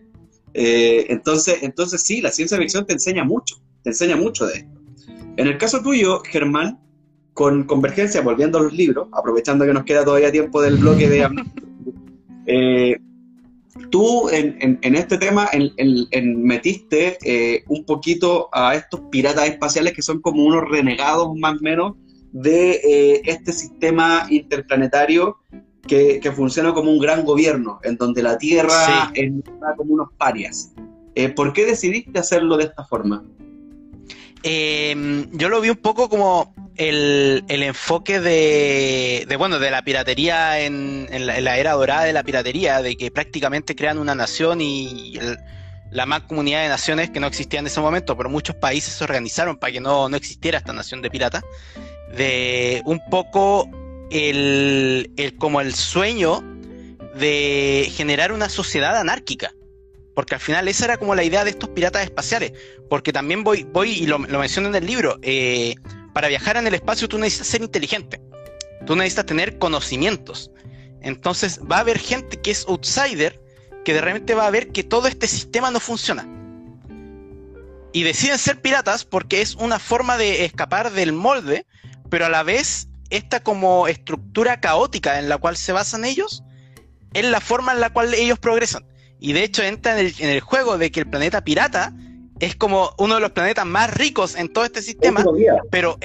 Eh, 0.54 1.08
entonces, 1.10 1.60
entonces 1.64 2.02
sí, 2.02 2.22
la 2.22 2.32
ciencia 2.32 2.58
ficción 2.58 2.86
te 2.86 2.94
enseña 2.94 3.26
mucho, 3.26 3.56
te 3.84 3.90
enseña 3.90 4.16
mucho 4.16 4.46
de 4.46 4.60
esto. 4.60 4.72
En 5.38 5.48
el 5.48 5.58
caso 5.58 5.82
tuyo, 5.82 6.22
Germán, 6.24 6.80
con 7.34 7.64
Convergencia, 7.64 8.22
volviendo 8.22 8.60
a 8.60 8.62
los 8.62 8.74
libros, 8.74 9.10
aprovechando 9.12 9.66
que 9.66 9.74
nos 9.74 9.84
queda 9.84 10.06
todavía 10.06 10.32
tiempo 10.32 10.62
del 10.62 10.78
bloque 10.78 11.10
de... 11.10 11.28
eh, 12.46 12.98
tú 13.90 14.30
en, 14.30 14.80
este 14.96 15.18
tema 15.18 15.48
en, 15.52 16.44
metiste 16.44 17.18
eh, 17.24 17.64
un 17.68 17.86
poquito 17.86 18.50
a 18.52 18.76
estos 18.76 19.02
piratas 19.12 19.48
espaciales 19.48 19.94
que 19.94 20.02
son 20.02 20.22
como 20.22 20.44
unos 20.44 20.68
renegados 20.70 21.36
más 21.38 21.60
o 21.60 21.62
menos 21.62 21.94
de 22.32 22.72
eh, 22.72 23.22
este 23.26 23.54
sistema 23.54 24.28
interplanetario 24.30 25.38
que, 25.88 26.20
funciona 26.36 26.74
como 26.74 26.92
un 26.92 27.00
gran 27.00 27.24
gobierno, 27.24 27.80
en 27.84 27.96
donde 27.96 28.24
la 28.24 28.38
tierra 28.38 29.12
está 29.14 29.76
como 29.78 29.94
unos 29.94 30.10
parias. 30.18 30.74
Eh, 31.14 31.30
¿Por 31.30 31.54
qué 31.54 31.66
decidiste 31.66 32.18
hacerlo 32.18 32.58
de 32.58 32.66
esta 32.66 32.84
forma? 32.84 33.24
Yo 34.44 35.50
lo 35.50 35.62
vi 35.62 35.70
un 35.70 35.78
poco 35.78 36.10
como 36.10 36.54
el, 36.78 37.44
enfoque 37.48 38.20
de, 38.20 39.36
bueno, 39.38 39.60
de 39.60 39.72
la 39.72 39.84
piratería 39.84 40.60
en, 40.60 41.08
la, 41.26 41.58
era 41.58 41.74
dorada 41.74 42.04
de 42.04 42.14
la 42.14 42.24
piratería, 42.24 42.82
de 42.82 42.98
que 42.98 43.12
prácticamente 43.12 43.76
crean 43.76 43.98
una 43.98 44.16
nación 44.16 44.62
y 44.62 45.20
la 45.92 46.06
más 46.06 46.22
comunidad 46.22 46.64
de 46.64 46.70
naciones 46.70 47.10
que 47.10 47.20
no 47.20 47.28
existía 47.28 47.60
en 47.60 47.68
ese 47.68 47.80
momento, 47.80 48.18
pero 48.18 48.30
muchos 48.30 48.56
países 48.56 48.94
se 48.94 49.04
organizaron 49.04 49.58
para 49.58 49.72
que 49.72 49.80
no, 49.80 50.10
no 50.10 50.18
existiera 50.18 50.58
esta 50.58 50.74
nación 50.74 51.02
de 51.02 51.10
piratas, 51.10 51.44
de 52.16 52.82
un 52.86 53.02
poco 53.10 53.70
el, 54.12 55.12
el, 55.18 55.38
como 55.38 55.62
el 55.62 55.74
sueño 55.74 56.44
de 57.16 57.90
generar 57.94 58.32
una 58.32 58.50
sociedad 58.50 58.98
anárquica. 58.98 59.54
Porque 60.14 60.36
al 60.36 60.42
final 60.42 60.68
esa 60.70 60.86
era 60.86 60.98
como 60.98 61.14
la 61.14 61.24
idea 61.24 61.44
de 61.44 61.50
estos 61.50 61.70
piratas 61.70 62.04
espaciales. 62.04 62.54
Porque 62.90 63.12
también 63.12 63.44
voy, 63.44 63.64
voy 63.64 63.92
y 63.92 64.06
lo, 64.06 64.18
lo 64.18 64.40
menciono 64.40 64.70
en 64.70 64.76
el 64.76 64.86
libro, 64.86 65.20
eh, 65.22 65.76
para 66.16 66.30
viajar 66.30 66.56
en 66.56 66.66
el 66.66 66.74
espacio 66.74 67.10
tú 67.10 67.18
necesitas 67.18 67.48
ser 67.48 67.62
inteligente. 67.62 68.22
Tú 68.86 68.96
necesitas 68.96 69.26
tener 69.26 69.60
conocimientos. 69.60 70.50
Entonces 71.02 71.60
va 71.70 71.76
a 71.76 71.80
haber 71.82 72.00
gente 72.00 72.40
que 72.40 72.52
es 72.52 72.66
outsider, 72.70 73.42
que 73.84 73.94
de 73.94 74.00
repente 74.00 74.34
va 74.34 74.48
a 74.48 74.50
ver 74.50 74.70
que 74.70 74.86
todo 74.86 75.10
este 75.10 75.28
sistema 75.28 75.72
no 75.72 75.82
funciona. 75.82 76.26
Y 77.92 78.04
deciden 78.04 78.38
ser 78.38 78.62
piratas 78.62 79.04
porque 79.04 79.42
es 79.42 79.56
una 79.56 79.78
forma 79.78 80.18
de 80.18 80.46
escapar 80.46 80.94
del 80.94 81.12
molde, 81.12 81.66
pero 82.10 82.28
a 82.28 82.30
la 82.30 82.44
vez 82.44 82.88
esta 83.10 83.44
como 83.44 83.90
estructura 83.90 84.62
caótica 84.62 85.20
en 85.20 85.28
la 85.28 85.38
cual 85.38 85.58
se 85.58 85.74
basan 85.74 86.06
ellos 86.06 86.46
es 87.14 87.26
la 87.26 87.42
forma 87.42 87.74
en 87.74 87.82
la 87.82 87.90
cual 87.90 88.14
ellos 88.14 88.40
progresan. 88.40 88.86
Y 89.20 89.34
de 89.34 89.44
hecho 89.44 89.64
entra 89.64 90.00
en 90.00 90.30
el, 90.30 90.40
juego 90.40 90.78
de 90.78 90.92
que 90.92 91.02
el 91.02 91.10
planeta 91.10 91.44
pirata 91.44 91.94
es 92.40 92.56
como 92.56 92.94
uno 92.98 93.16
de 93.16 93.22
los 93.22 93.32
planetas 93.32 93.66
más 93.66 93.94
ricos 93.94 94.36
en 94.36 94.50
todo 94.50 94.66
este 94.66 94.82
sistema, 94.82 95.24
pero, 95.72 95.98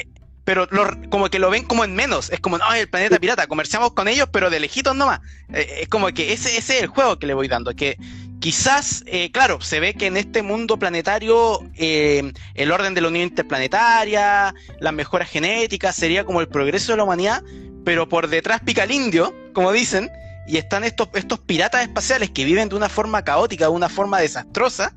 pero 0.45 0.69
como 1.11 1.29
que 1.29 1.39
lo 1.39 1.51
ven 1.51 1.65
como 1.65 1.85
en 1.85 1.95
menos. 1.95 2.31
Es 2.31 2.41
como, 2.41 2.59
no, 2.59 2.73
el 2.73 2.89
planeta 2.89 3.19
pirata, 3.19 3.47
comerciamos 3.47 3.93
con 3.93 4.09
ellos, 4.09 4.29
pero 4.33 4.51
de 4.51 4.61
lejitos 4.61 4.95
nomás. 4.95 5.21
Eh, 5.53 5.81
es 5.83 5.89
como 5.89 6.09
que 6.09 6.33
ese, 6.33 6.57
ese, 6.57 6.77
es 6.77 6.83
el 6.83 6.89
juego 6.89 7.19
que 7.19 7.27
le 7.27 7.35
voy 7.35 7.49
dando, 7.49 7.75
que 7.75 7.97
quizás, 8.41 9.03
eh, 9.07 9.31
claro, 9.33 9.61
se 9.61 9.81
ve 9.81 9.95
que 9.95 10.07
en 10.07 10.17
este 10.17 10.43
mundo 10.43 10.79
planetario 10.79 11.61
eh, 11.77 12.33
el 12.55 12.73
orden 12.73 12.95
de 12.95 13.01
la 13.01 13.09
unión 13.09 13.29
interplanetaria, 13.29 14.55
las 14.79 14.93
mejoras 14.93 15.29
genéticas, 15.29 15.97
sería 15.97 16.25
como 16.25 16.41
el 16.41 16.49
progreso 16.49 16.93
de 16.93 16.99
la 16.99 17.05
humanidad, 17.05 17.43
pero 17.85 18.09
por 18.09 18.29
detrás 18.29 18.61
pica 18.61 18.85
el 18.85 18.93
indio, 18.93 19.35
como 19.53 19.73
dicen, 19.73 20.11
y 20.47 20.57
están 20.57 20.85
estos, 20.85 21.09
estos 21.15 21.39
piratas 21.41 21.83
espaciales 21.83 22.31
que 22.31 22.45
viven 22.45 22.69
de 22.69 22.77
una 22.77 22.89
forma 22.89 23.23
caótica, 23.23 23.67
de 23.67 23.71
una 23.71 23.89
forma 23.89 24.21
desastrosa, 24.21 24.95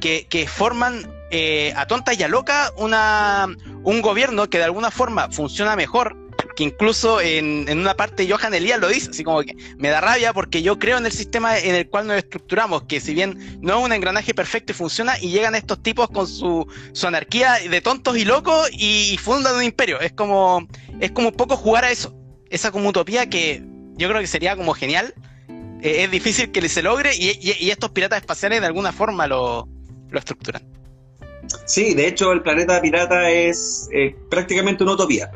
que, 0.00 0.46
forman 0.48 1.10
eh, 1.30 1.72
a 1.76 1.86
tonta 1.86 2.14
y 2.14 2.22
a 2.22 2.28
loca 2.28 2.72
una, 2.76 3.48
un 3.82 4.02
gobierno 4.02 4.48
que 4.48 4.58
de 4.58 4.64
alguna 4.64 4.90
forma 4.90 5.30
funciona 5.30 5.76
mejor, 5.76 6.16
que 6.56 6.64
incluso 6.64 7.20
en, 7.20 7.68
en, 7.68 7.78
una 7.78 7.94
parte 7.94 8.28
Johan 8.28 8.54
Elías 8.54 8.80
lo 8.80 8.88
dice, 8.88 9.10
así 9.10 9.22
como 9.22 9.42
que 9.42 9.54
me 9.76 9.90
da 9.90 10.00
rabia 10.00 10.32
porque 10.32 10.62
yo 10.62 10.78
creo 10.78 10.98
en 10.98 11.06
el 11.06 11.12
sistema 11.12 11.58
en 11.58 11.74
el 11.74 11.88
cual 11.88 12.06
nos 12.06 12.16
estructuramos, 12.16 12.84
que 12.84 13.00
si 13.00 13.14
bien 13.14 13.58
no 13.60 13.78
es 13.78 13.84
un 13.84 13.92
engranaje 13.92 14.34
perfecto 14.34 14.72
y 14.72 14.74
funciona, 14.74 15.18
y 15.20 15.30
llegan 15.30 15.54
estos 15.54 15.82
tipos 15.82 16.08
con 16.08 16.26
su, 16.26 16.66
su 16.92 17.06
anarquía 17.06 17.58
de 17.68 17.80
tontos 17.80 18.16
y 18.16 18.24
locos 18.24 18.68
y, 18.72 19.16
fundan 19.18 19.56
un 19.56 19.62
imperio. 19.62 20.00
Es 20.00 20.12
como, 20.12 20.66
es 21.00 21.10
como 21.10 21.28
un 21.28 21.34
poco 21.34 21.56
jugar 21.56 21.84
a 21.84 21.90
eso, 21.90 22.14
esa 22.50 22.70
como 22.70 22.88
utopía 22.88 23.28
que 23.28 23.62
yo 23.96 24.08
creo 24.08 24.20
que 24.20 24.26
sería 24.26 24.56
como 24.56 24.72
genial. 24.72 25.14
Eh, 25.82 26.04
es 26.04 26.10
difícil 26.10 26.52
que 26.52 26.66
se 26.68 26.82
logre 26.82 27.14
y, 27.14 27.70
estos 27.70 27.90
piratas 27.90 28.20
espaciales 28.20 28.60
de 28.60 28.66
alguna 28.66 28.92
forma 28.92 29.26
lo, 29.26 29.68
estructuran. 30.12 30.62
Sí, 31.64 31.94
de 31.94 32.08
hecho 32.08 32.32
el 32.32 32.42
planeta 32.42 32.80
pirata 32.80 33.30
es 33.30 33.88
prácticamente 34.30 34.82
una 34.82 34.94
utopía. 34.94 35.30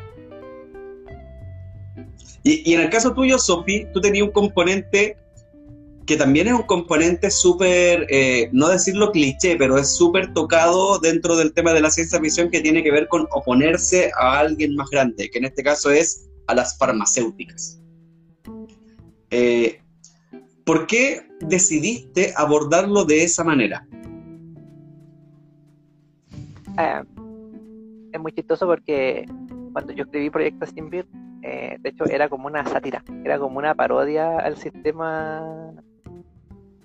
Y, 2.43 2.73
en 2.73 2.81
el 2.81 2.89
caso 2.89 3.13
tuyo, 3.13 3.37
Sofi, 3.37 3.85
tú 3.93 4.01
tenías 4.01 4.25
un 4.25 4.31
componente 4.31 5.17
que 6.05 6.17
también 6.17 6.47
es 6.47 6.53
un 6.53 6.63
componente 6.63 7.29
súper, 7.29 8.07
eh, 8.09 8.49
no 8.51 8.67
decirlo 8.67 9.11
cliché, 9.11 9.55
pero 9.55 9.77
es 9.77 9.95
súper 9.95 10.33
tocado 10.33 10.99
dentro 10.99 11.37
del 11.37 11.53
tema 11.53 11.73
de 11.73 11.81
la 11.81 11.91
ciencia 11.91 12.19
ficción 12.19 12.49
que 12.49 12.59
tiene 12.59 12.83
que 12.83 12.91
ver 12.91 13.07
con 13.07 13.27
oponerse 13.31 14.11
a 14.19 14.39
alguien 14.39 14.75
más 14.75 14.89
grande, 14.89 15.29
que 15.29 15.37
en 15.37 15.45
este 15.45 15.63
caso 15.63 15.91
es 15.91 16.27
a 16.47 16.55
las 16.55 16.77
farmacéuticas. 16.77 17.79
Eh, 19.29 19.79
¿Por 20.65 20.87
qué 20.87 21.27
decidiste 21.39 22.33
abordarlo 22.35 23.05
de 23.05 23.23
esa 23.23 23.43
manera? 23.43 23.87
Eh, 26.77 27.03
es 28.13 28.19
muy 28.19 28.31
chistoso 28.31 28.65
porque 28.67 29.25
cuando 29.73 29.93
yo 29.93 30.03
escribí 30.03 30.29
Proyecto 30.29 30.65
Simbir, 30.65 31.07
eh, 31.43 31.77
de 31.79 31.89
hecho 31.89 32.05
era 32.05 32.29
como 32.29 32.47
una 32.47 32.65
sátira, 32.65 33.03
era 33.23 33.39
como 33.39 33.57
una 33.57 33.73
parodia 33.73 34.37
al 34.39 34.57
sistema 34.57 35.73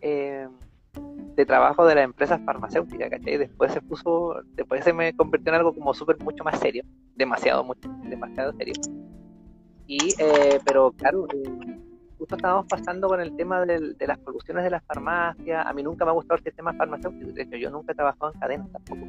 de 0.01 1.47
trabajo 1.47 1.85
de 1.85 1.97
las 1.97 2.05
empresas 2.05 2.41
farmacéuticas, 2.45 3.11
¿cachai? 3.11 3.39
Después 3.39 3.73
se 3.73 3.81
puso, 3.83 4.41
después 4.55 4.85
se 4.85 4.93
me 4.93 5.15
convirtió 5.15 5.53
en 5.53 5.59
algo 5.59 5.75
como 5.75 5.93
súper 5.93 6.17
mucho 6.23 6.45
más 6.45 6.61
serio, 6.61 6.85
demasiado, 7.17 7.65
mucho, 7.65 7.91
demasiado 8.05 8.53
serio. 8.53 8.75
Y, 9.89 10.15
pero 10.65 10.93
claro, 10.93 11.27
justo 12.19 12.37
estábamos 12.37 12.67
pasando 12.67 13.09
con 13.09 13.21
el 13.21 13.35
tema 13.37 13.65
de 13.65 14.07
las 14.07 14.19
producciones 14.19 14.65
de 14.65 14.71
las 14.71 14.85
farmacias. 14.85 15.67
A 15.67 15.73
mí 15.73 15.83
nunca 15.83 16.05
me 16.05 16.11
ha 16.11 16.15
gustado 16.15 16.39
el 16.39 16.45
sistema 16.45 16.73
farmacéutico. 16.73 17.33
De 17.33 17.43
hecho, 17.43 17.57
yo 17.57 17.71
nunca 17.71 17.93
he 17.93 17.95
trabajado 17.95 18.33
en 18.33 18.41
cadenas 18.41 18.73
tampoco. 18.73 19.07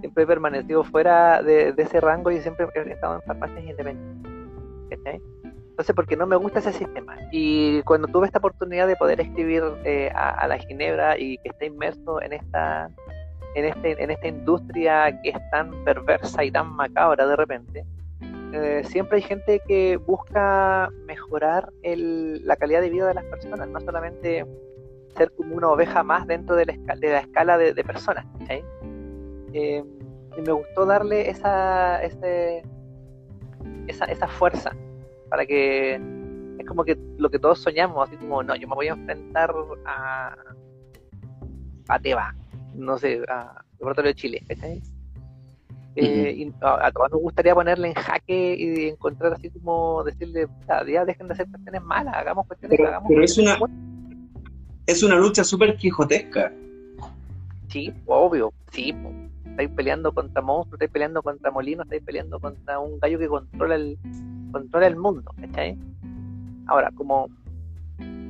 Siempre 0.00 0.24
he 0.24 0.26
permanecido 0.26 0.84
fuera 0.84 1.42
de, 1.42 1.74
ese 1.76 2.00
rango 2.00 2.30
y 2.30 2.40
siempre 2.40 2.66
he 2.74 2.90
estado 2.92 3.16
en 3.16 3.22
farmacias 3.22 3.64
independientes. 3.64 4.32
Entonces, 5.76 5.94
porque 5.94 6.16
no 6.16 6.26
me 6.26 6.36
gusta 6.36 6.60
ese 6.60 6.72
sistema. 6.72 7.16
Y 7.32 7.82
cuando 7.82 8.08
tuve 8.08 8.26
esta 8.26 8.38
oportunidad 8.38 8.86
de 8.86 8.96
poder 8.96 9.20
escribir 9.20 9.62
eh, 9.84 10.10
a, 10.14 10.46
la 10.48 10.58
Ginebra 10.58 11.18
y 11.18 11.36
que 11.38 11.50
esté 11.50 11.66
inmerso 11.66 12.22
en 12.22 12.32
esta, 12.32 12.90
en, 13.54 13.64
este, 13.66 14.02
en 14.02 14.10
esta 14.10 14.28
industria 14.28 15.20
que 15.22 15.30
es 15.30 15.50
tan 15.50 15.84
perversa 15.84 16.44
y 16.44 16.50
tan 16.50 16.72
macabra 16.74 17.26
de 17.26 17.36
repente, 17.36 17.84
eh, 18.52 18.82
siempre 18.84 19.16
hay 19.16 19.22
gente 19.22 19.60
que 19.66 19.96
busca 19.98 20.88
mejorar 21.04 21.68
la 21.82 22.56
calidad 22.56 22.80
de 22.80 22.90
vida 22.90 23.06
de 23.08 23.14
las 23.14 23.24
personas, 23.24 23.68
no 23.68 23.80
solamente 23.80 24.46
ser 25.16 25.30
como 25.32 25.56
una 25.56 25.68
oveja 25.68 26.02
más 26.02 26.26
dentro 26.26 26.56
de 26.56 26.66
la, 26.66 27.18
escala 27.18 27.58
de, 27.58 27.74
personas. 27.84 28.24
Eh, 29.58 29.82
y 30.36 30.40
me 30.42 30.52
gustó 30.52 30.84
darle 30.84 31.30
esa, 31.30 32.02
esa, 32.02 32.60
esa 33.88 34.28
fuerza 34.28 34.76
para 35.30 35.46
que 35.46 35.94
es 36.58 36.66
como 36.66 36.84
que 36.84 36.98
lo 37.16 37.30
que 37.30 37.38
todos 37.38 37.60
soñamos, 37.60 38.06
así 38.06 38.18
como, 38.18 38.42
no, 38.42 38.54
yo 38.54 38.68
me 38.68 38.74
voy 38.74 38.88
a 38.88 38.92
enfrentar 38.92 39.54
a, 39.86 40.36
a 41.88 41.98
Teba, 42.00 42.34
no 42.74 42.98
sé, 42.98 43.22
a 43.28 43.64
Laboratorio 43.78 44.10
de 44.10 44.14
Chile, 44.14 44.42
¿cachai? 44.46 44.82
Eh, 45.94 46.34
y 46.36 46.52
a, 46.60 46.92
todos 46.92 47.12
nos 47.12 47.22
gustaría 47.22 47.54
ponerle 47.54 47.88
en 47.88 47.94
jaque 47.94 48.56
y 48.58 48.88
encontrar 48.88 49.32
así 49.32 49.48
como 49.48 50.04
decirle, 50.04 50.46
ya 50.68 51.06
dejen 51.06 51.28
de 51.28 51.32
hacer 51.32 51.48
cuestiones 51.48 51.82
malas, 51.82 52.14
hagamos 52.14 52.46
cuestiones 52.46 52.76
pero, 52.76 52.90
hagamos 52.90 53.08
pero 53.08 53.24
es 53.24 53.38
una 53.38 53.58
es 54.84 55.02
una 55.02 55.16
lucha 55.16 55.42
súper 55.42 55.78
quijotesca. 55.78 56.52
Sí, 57.68 57.92
obvio, 58.04 58.52
sí. 58.70 58.94
Estáis 59.56 59.70
peleando 59.70 60.12
contra 60.12 60.42
monstruos, 60.42 60.74
estáis 60.74 60.90
peleando 60.90 61.22
contra 61.22 61.50
molinos, 61.50 61.86
estáis 61.86 62.02
peleando 62.02 62.38
contra 62.38 62.78
un 62.78 62.98
gallo 63.00 63.18
que 63.18 63.26
controla 63.26 63.76
el, 63.76 63.98
controla 64.52 64.86
el 64.86 64.96
mundo, 64.96 65.32
¿cachai? 65.40 65.78
Ahora, 66.66 66.90
como 66.94 67.30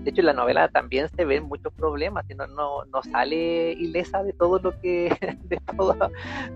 de 0.07 0.11
hecho, 0.11 0.21
en 0.21 0.27
la 0.27 0.35
novela 0.35 0.69
también 0.69 1.09
se 1.09 1.25
ven 1.25 1.49
muchos 1.49 1.73
problemas, 1.73 2.25
no, 2.37 2.47
no, 2.47 2.85
no 2.85 3.03
sale 3.03 3.73
ilesa 3.73 4.23
de 4.23 4.33
todo 4.33 4.61
lo 4.61 4.81
que 4.81 5.09
de 5.49 5.59
todo, 5.77 5.97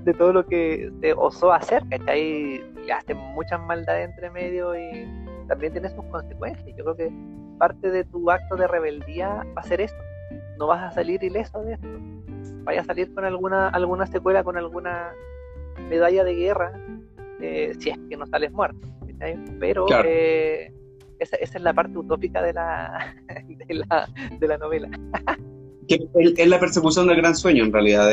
de 0.04 0.14
todo 0.14 0.32
lo 0.32 0.46
que 0.46 0.92
se 1.00 1.14
osó 1.14 1.52
hacer, 1.52 1.82
¿cachai? 1.90 2.62
Le 3.08 3.14
muchas 3.34 3.60
maldades 3.62 4.08
entre 4.08 4.30
medio 4.30 4.76
y 4.76 5.04
también 5.48 5.72
tiene 5.72 5.88
sus 5.88 6.04
consecuencias. 6.04 6.64
Yo 6.76 6.84
creo 6.84 6.96
que 6.96 7.12
parte 7.58 7.90
de 7.90 8.04
tu 8.04 8.30
acto 8.30 8.54
de 8.54 8.68
rebeldía 8.68 9.44
va 9.56 9.62
a 9.62 9.64
ser 9.64 9.80
eso. 9.80 9.96
No 10.56 10.68
vas 10.68 10.84
a 10.84 10.90
salir 10.92 11.20
ileso 11.24 11.60
de 11.62 11.72
esto. 11.72 11.88
Vaya 12.64 12.80
a 12.80 12.84
salir 12.84 13.12
con 13.14 13.24
alguna, 13.24 13.68
alguna 13.68 14.06
secuela, 14.06 14.44
con 14.44 14.56
alguna 14.56 15.12
medalla 15.88 16.24
de 16.24 16.34
guerra, 16.34 16.72
eh, 17.40 17.72
si 17.78 17.90
es 17.90 17.98
que 18.08 18.16
no 18.16 18.26
sales 18.26 18.52
muerto. 18.52 18.88
Pero 19.58 19.86
eh, 20.04 20.72
esa, 21.18 21.36
es 21.36 21.61
la 21.61 21.74
parte 21.74 21.98
utópica 21.98 22.42
de 22.42 22.52
la, 22.52 23.14
de 24.38 24.48
la, 24.48 24.58
novela. 24.58 24.88
que 25.86 26.00
es 26.36 26.48
la 26.48 26.58
persecución 26.58 27.06
del 27.06 27.18
gran 27.18 27.36
sueño, 27.36 27.64
en 27.64 27.72
realidad, 27.72 28.08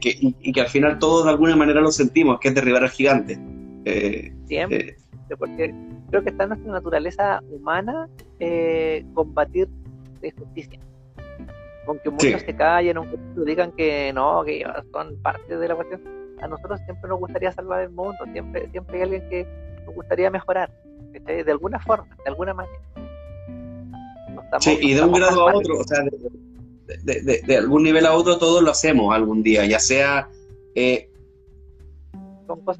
que, 0.00 0.16
y, 0.20 0.52
que 0.52 0.60
al 0.60 0.68
final 0.68 0.98
todos 0.98 1.24
de 1.24 1.30
alguna 1.30 1.56
manera 1.56 1.80
lo 1.80 1.90
sentimos, 1.90 2.38
que 2.38 2.48
es 2.48 2.54
derribar 2.54 2.84
al 2.84 2.90
gigante. 2.90 3.38
Eh, 3.84 4.32
Siempre, 4.46 4.96
eh, 5.30 5.36
porque 5.38 5.74
creo 6.10 6.22
que 6.22 6.30
está 6.30 6.44
en 6.44 6.50
nuestra 6.50 6.72
naturaleza 6.72 7.40
humana 7.50 8.08
eh, 8.40 9.04
combatir 9.14 9.68
de 10.20 10.30
justicia. 10.32 10.80
Aunque 11.86 12.10
muchos 12.10 12.40
se 12.42 12.56
callen, 12.56 12.96
aunque 12.96 13.18
digan 13.44 13.72
que 13.72 14.12
no, 14.12 14.42
que 14.44 14.64
son 14.92 15.16
parte 15.22 15.56
de 15.56 15.68
la 15.68 15.74
cuestión, 15.74 16.00
a 16.40 16.48
nosotros 16.48 16.80
siempre 16.84 17.08
nos 17.08 17.20
gustaría 17.20 17.52
salvar 17.52 17.82
el 17.82 17.90
mundo, 17.90 18.18
siempre, 18.32 18.68
siempre 18.70 18.96
hay 18.96 19.02
alguien 19.02 19.28
que 19.28 19.46
nos 19.84 19.94
gustaría 19.94 20.30
mejorar, 20.30 20.70
de 21.12 21.50
alguna 21.50 21.78
forma, 21.80 22.16
de 22.24 22.30
alguna 22.30 22.54
manera. 22.54 22.80
sí, 24.60 24.78
y 24.80 24.94
de 24.94 25.02
un 25.02 25.12
grado 25.12 25.48
a 25.48 25.54
otro, 25.54 25.78
o 25.78 25.84
sea, 25.84 26.02
de, 27.02 27.56
algún 27.56 27.82
nivel 27.82 28.06
a 28.06 28.12
otro, 28.12 28.38
todos 28.38 28.62
lo 28.62 28.70
hacemos 28.70 29.14
algún 29.14 29.42
día, 29.42 29.64
ya 29.66 29.78
sea, 29.78 30.28
eh, 30.74 31.10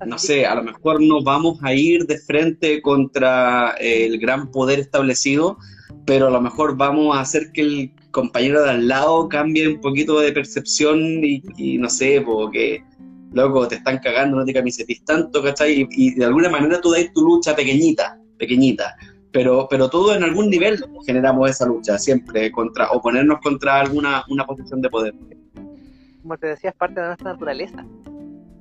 no 0.07 0.19
sé, 0.19 0.47
a 0.47 0.55
lo 0.55 0.63
mejor 0.63 1.03
nos 1.03 1.25
vamos 1.25 1.59
a 1.63 1.73
ir 1.73 2.07
de 2.07 2.19
frente 2.19 2.83
contra 2.83 3.75
el 3.81 4.19
gran 4.19 4.51
poder 4.51 4.79
establecido, 4.79 5.57
pero 6.05 6.27
a 6.27 6.31
lo 6.31 6.41
mejor 6.41 6.77
vamos 6.77 7.17
a 7.17 7.21
hacer 7.21 7.51
que 7.53 7.63
el 7.63 7.93
compañero 8.15 8.62
de 8.62 8.71
al 8.71 8.89
lado 8.89 9.29
cambie 9.29 9.69
un 9.69 9.81
poquito 9.81 10.21
de 10.21 10.33
percepción 10.33 10.99
y, 11.23 11.77
no 11.79 11.91
sé, 11.91 12.23
porque, 12.25 12.83
loco, 13.33 13.69
te 13.69 13.75
están 13.75 13.99
cagando, 13.99 14.39
no 14.39 14.45
te 14.45 14.55
camisetís 14.55 15.05
tanto, 15.05 15.43
¿cachai? 15.43 15.87
Y, 15.91 16.15
de 16.15 16.25
alguna 16.25 16.49
manera 16.49 16.81
tú 16.81 16.93
dais 16.93 17.12
tu 17.12 17.23
lucha 17.23 17.55
pequeñita, 17.55 18.19
pequeñita 18.39 18.97
pero, 19.35 19.67
pero 19.69 19.91
todos 19.91 20.17
en 20.17 20.23
algún 20.23 20.49
nivel 20.49 20.79
generamos 21.05 21.51
esa 21.51 21.67
lucha, 21.67 21.99
siempre, 21.99 22.53
contra, 22.53 22.89
oponernos 22.93 23.41
contra 23.41 23.81
alguna 23.81 24.23
una 24.29 24.47
posición 24.47 24.81
de 24.81 24.89
poder. 24.89 25.12
Como 26.23 26.39
te 26.39 26.47
decía, 26.47 26.71
es 26.71 26.77
parte 26.77 27.01
de 27.01 27.09
nuestra 27.09 27.33
naturaleza. 27.33 27.85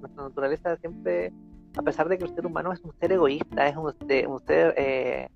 Nuestra 0.01 0.24
naturaleza 0.24 0.76
siempre, 0.78 1.32
a 1.78 1.84
pesar 1.84 2.10
de 2.10 2.18
que 2.18 2.24
el 2.24 2.34
ser 2.34 2.47
humano 2.47 2.74
es 2.74 2.82
un 2.82 2.91
ser 2.99 3.12
egoísta, 3.12 3.68
es 3.68 3.78
un, 3.78 3.93
ser, 4.47 4.74
eh, 4.76 5.28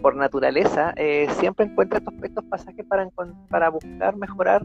por 0.00 0.16
naturaleza, 0.16 0.92
eh, 0.96 1.28
siempre 1.38 1.66
encuentra 1.66 1.98
estos, 1.98 2.14
estos 2.22 2.44
pasajes 2.44 2.84
para, 2.86 3.08
para 3.48 3.68
buscar 3.70 4.16
mejorar 4.16 4.62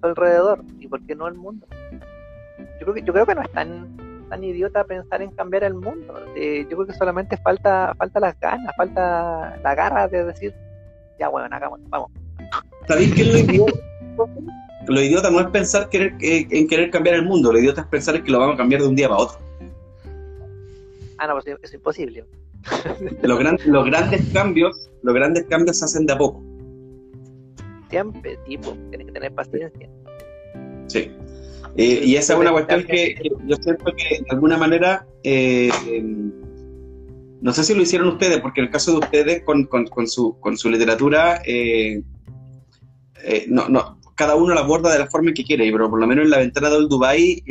su 0.00 0.06
alrededor, 0.06 0.64
y 0.78 0.88
por 0.88 1.04
qué 1.06 1.14
no 1.14 1.26
el 1.28 1.34
mundo. 1.34 1.66
Yo 2.80 2.86
creo 2.86 2.94
que, 2.94 3.02
yo 3.02 3.12
creo 3.12 3.26
que 3.26 3.34
no 3.34 3.42
es 3.42 3.52
tan 3.52 3.96
tan 4.32 4.42
idiota 4.42 4.82
pensar 4.84 5.20
en 5.20 5.30
cambiar 5.32 5.62
el 5.64 5.74
mundo. 5.74 6.14
Eh, 6.34 6.66
yo 6.70 6.76
creo 6.76 6.86
que 6.86 6.94
solamente 6.94 7.36
falta 7.36 7.94
falta 7.98 8.18
las 8.18 8.40
ganas, 8.40 8.74
falta 8.78 9.60
la 9.62 9.74
garra 9.74 10.08
de 10.08 10.24
decir, 10.24 10.54
ya 11.18 11.28
bueno, 11.28 11.54
vamos. 11.88 12.10
¿Sabéis 12.88 13.14
que 13.14 13.24
lo 13.24 13.38
idiota? 13.38 13.72
lo 14.86 15.00
idiota 15.02 15.30
no 15.30 15.40
es 15.40 15.46
pensar 15.48 15.90
querer, 15.90 16.14
en 16.20 16.66
querer 16.66 16.90
cambiar 16.90 17.16
el 17.16 17.26
mundo, 17.26 17.52
lo 17.52 17.58
idiota 17.58 17.82
es 17.82 17.86
pensar 17.88 18.22
que 18.22 18.30
lo 18.30 18.38
vamos 18.38 18.54
a 18.54 18.56
cambiar 18.56 18.80
de 18.80 18.88
un 18.88 18.96
día 18.96 19.08
para 19.08 19.20
otro. 19.20 19.38
Ah, 21.18 21.26
no, 21.26 21.34
pues 21.34 21.46
es 21.62 21.74
imposible. 21.74 22.24
los, 23.22 23.66
los 23.66 23.86
grandes 23.86 24.22
cambios, 24.32 24.90
los 25.02 25.14
grandes 25.14 25.44
cambios 25.46 25.78
se 25.78 25.84
hacen 25.84 26.06
de 26.06 26.12
a 26.12 26.18
poco. 26.18 26.42
Siempre, 27.90 28.38
tipo, 28.46 28.76
tienes 28.90 29.06
que 29.06 29.12
tener 29.12 29.34
paciencia. 29.34 29.90
Sí. 30.86 31.10
Eh, 31.76 32.02
y 32.04 32.16
esa 32.16 32.34
es 32.34 32.38
una 32.38 32.52
cuestión 32.52 32.84
que, 32.84 33.16
yo 33.46 33.56
siento 33.56 33.84
que 33.96 34.20
de 34.20 34.30
alguna 34.30 34.56
manera, 34.56 35.06
eh, 35.22 35.70
no 37.40 37.52
sé 37.52 37.64
si 37.64 37.74
lo 37.74 37.82
hicieron 37.82 38.08
ustedes, 38.08 38.40
porque 38.40 38.60
en 38.60 38.66
el 38.66 38.72
caso 38.72 38.92
de 38.92 38.98
ustedes 38.98 39.42
con, 39.42 39.64
con, 39.66 40.06
su, 40.06 40.38
con 40.40 40.56
su 40.56 40.70
literatura, 40.70 41.40
eh, 41.46 42.02
no, 43.48 43.68
no, 43.68 43.98
cada 44.14 44.36
uno 44.36 44.54
la 44.54 44.60
aborda 44.60 44.92
de 44.92 44.98
la 44.98 45.06
forma 45.06 45.32
que 45.32 45.44
quiere, 45.44 45.70
pero 45.72 45.88
por 45.88 46.00
lo 46.00 46.06
menos 46.06 46.24
en 46.24 46.30
la 46.30 46.38
ventana 46.38 46.68
del 46.70 46.88
Dubai 46.88 47.42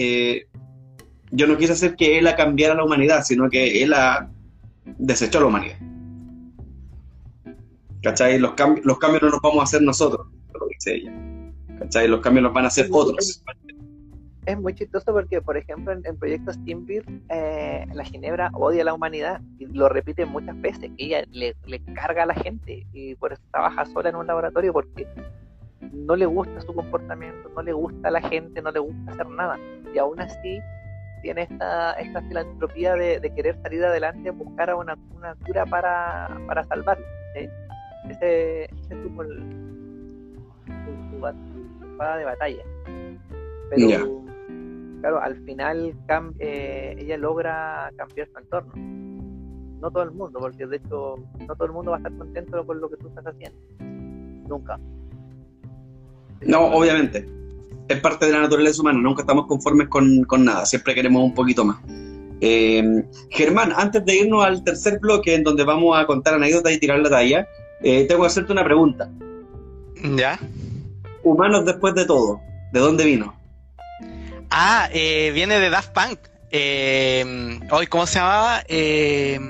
yo 1.32 1.48
no 1.48 1.58
quise 1.58 1.74
hacer 1.74 1.96
que 1.96 2.20
él 2.20 2.28
a 2.28 2.36
cambiara 2.36 2.76
la 2.76 2.84
humanidad, 2.84 3.24
sino 3.24 3.50
que 3.50 3.82
él 3.82 3.94
ha 3.94 4.30
desechó 4.86 5.40
la 5.40 5.48
humanidad. 5.48 5.78
¿Cachai? 8.04 8.40
Los, 8.40 8.54
cambios 8.54 8.86
los 8.86 8.98
cambios 8.98 9.22
no 9.22 9.30
los 9.30 9.42
vamos 9.42 9.60
a 9.60 9.64
hacer 9.64 9.82
nosotros, 9.82 10.28
lo 10.54 10.68
dice 10.68 10.96
ella. 10.96 11.14
¿Cachai? 11.80 12.08
Los 12.08 12.22
cambios 12.22 12.44
los 12.44 12.54
van 12.54 12.66
a 12.66 12.68
hacer 12.68 12.88
otros 12.92 13.44
es 14.46 14.60
muy 14.60 14.74
chistoso 14.74 15.14
porque, 15.14 15.42
por 15.42 15.58
ejemplo, 15.58 15.92
en, 15.92 16.18
proyectos 16.18 16.58
Teambeer, 16.66 17.06
eh, 17.30 17.86
la 17.94 18.04
Ginebra 18.04 18.50
odia 18.54 18.82
a 18.82 18.86
la 18.86 18.94
humanidad 18.94 19.42
y 19.60 19.66
lo 19.68 19.88
repite 19.88 20.26
muchas 20.26 20.60
veces, 20.62 20.92
que 20.98 21.06
ella 21.06 21.24
le, 21.32 21.56
carga 21.94 22.24
a 22.24 22.26
la 22.26 22.34
gente 22.34 22.86
y 22.92 23.16
por 23.16 23.34
eso 23.34 23.42
trabaja 23.52 23.86
sola 23.86 24.10
en 24.10 24.16
un 24.16 24.28
laboratorio 24.28 24.74
porque 24.74 25.08
no 25.94 26.16
le 26.16 26.26
gusta 26.26 26.62
su 26.62 26.74
comportamiento, 26.74 27.50
no 27.56 27.62
le 27.62 27.74
gusta 27.74 28.08
a 28.08 28.12
la 28.12 28.22
gente, 28.22 28.62
no 28.62 28.72
le 28.72 28.80
gusta 28.80 29.12
hacer 29.12 29.28
nada. 29.30 29.60
Y 29.94 29.98
aún 29.98 30.20
así 30.20 30.60
tiene 31.22 31.44
esta, 31.44 31.94
esta 31.94 32.22
filantropía 32.24 32.96
de, 32.96 33.32
querer 33.36 33.60
salir 33.62 33.84
adelante, 33.84 34.32
buscar 34.32 34.74
una, 34.76 34.98
una 35.16 35.36
cura 35.36 35.66
para, 35.66 36.40
para 36.48 36.64
salvarlo. 36.66 37.06
Ese, 38.10 38.64
es 38.64 38.70
su, 38.90 39.08
espada 41.84 42.18
de 42.18 42.26
batalla. 42.26 42.64
Pero 43.70 44.24
claro, 45.02 45.22
al 45.22 45.36
final 45.46 45.96
eh, 46.40 46.96
ella 47.00 47.18
logra 47.18 47.92
cambiar 47.96 48.28
su 48.28 48.40
entorno. 48.40 48.74
No 48.76 49.90
todo 49.90 50.04
el 50.04 50.12
mundo, 50.12 50.40
porque 50.40 50.68
de 50.68 50.78
hecho 50.78 51.16
no 51.48 51.56
todo 51.56 51.66
el 51.66 51.72
mundo 51.72 51.92
va 51.92 51.98
a 51.98 52.00
estar 52.00 52.16
contento 52.18 52.66
con 52.66 52.80
lo 52.80 52.90
que 52.90 52.98
tú 52.98 53.08
estás 53.08 53.26
haciendo. 53.26 53.60
Nunca. 54.48 54.80
No, 56.42 56.66
obviamente. 56.66 57.41
Es 57.92 58.00
parte 58.00 58.26
de 58.26 58.32
la 58.32 58.40
naturaleza 58.40 58.82
humana, 58.82 59.00
nunca 59.00 59.24
estamos 59.24 59.48
conformes 59.48 59.90
con, 59.90 60.26
nada, 60.46 60.66
siempre 60.66 60.96
queremos 60.96 61.22
un 61.24 61.34
poquito 61.34 61.66
más. 61.66 61.76
Eh, 62.40 63.04
Germán, 63.30 63.74
antes 63.76 64.06
de 64.06 64.16
irnos 64.16 64.46
al 64.46 64.64
tercer 64.64 65.00
bloque 65.00 65.36
en 65.36 65.44
donde 65.44 65.66
vamos 65.66 65.98
a 65.98 66.06
contar 66.06 66.36
anécdotas 66.36 66.72
y 66.72 66.80
tirar 66.80 67.00
la 67.00 67.10
talla, 67.10 67.46
eh, 67.84 68.06
tengo 68.08 68.22
que 68.22 68.28
hacerte 68.28 68.54
una 68.54 68.64
pregunta. 68.64 69.10
¿Ya? 70.16 70.40
Humanos 71.24 71.66
después 71.66 71.94
de 71.94 72.06
todo, 72.06 72.40
¿de 72.72 72.80
dónde 72.80 73.04
vino? 73.04 73.36
Ah, 74.50 74.88
eh, 74.94 75.32
viene 75.34 75.60
de 75.60 75.70
Daft 75.70 75.92
Punk. 75.92 76.20
Eh, 76.50 77.60
hoy, 77.70 77.88
¿cómo 77.88 78.08
se 78.08 78.20
llamaba? 78.20 78.64
Creo 78.68 79.42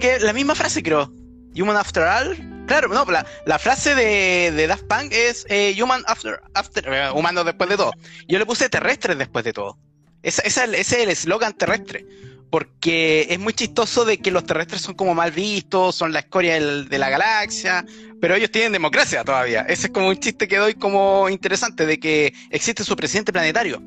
que 0.00 0.18
la 0.20 0.32
misma 0.32 0.54
frase, 0.54 0.82
creo. 0.82 1.12
Human 1.54 1.76
After 1.76 2.04
All. 2.04 2.51
Claro, 2.72 2.88
no, 2.88 3.04
la, 3.44 3.58
frase 3.58 3.94
de, 3.94 4.66
Daft 4.66 4.84
Punk 4.84 5.12
es 5.12 5.44
eh, 5.50 5.76
Human 5.78 6.02
After, 6.06 6.40
after 6.54 7.12
humano 7.14 7.44
después 7.44 7.68
de 7.68 7.76
todo. 7.76 7.92
Yo 8.26 8.38
le 8.38 8.46
puse 8.46 8.70
terrestres 8.70 9.18
después 9.18 9.44
de 9.44 9.52
todo. 9.52 9.76
Ese 10.22 10.42
es 10.46 10.92
el 10.94 11.10
eslogan 11.10 11.52
terrestre 11.52 12.06
porque 12.48 13.26
es 13.28 13.38
muy 13.38 13.52
chistoso 13.52 14.06
de 14.06 14.16
que 14.16 14.30
los 14.30 14.46
terrestres 14.46 14.80
son 14.80 14.94
como 14.94 15.14
mal 15.14 15.32
vistos, 15.32 15.96
son 15.96 16.14
la 16.14 16.20
escoria 16.20 16.58
de 16.58 16.98
la 16.98 17.10
galaxia, 17.10 17.84
pero 18.22 18.36
ellos 18.36 18.50
tienen 18.50 18.72
democracia 18.72 19.22
todavía. 19.22 19.66
Ese 19.68 19.88
es 19.88 19.92
como 19.92 20.08
un 20.08 20.16
chiste 20.16 20.48
que 20.48 20.56
doy 20.56 20.72
como 20.72 21.28
interesante, 21.28 21.84
de 21.84 22.00
que 22.00 22.32
existe 22.48 22.84
su 22.84 22.96
presidente 22.96 23.34
planetario. 23.34 23.82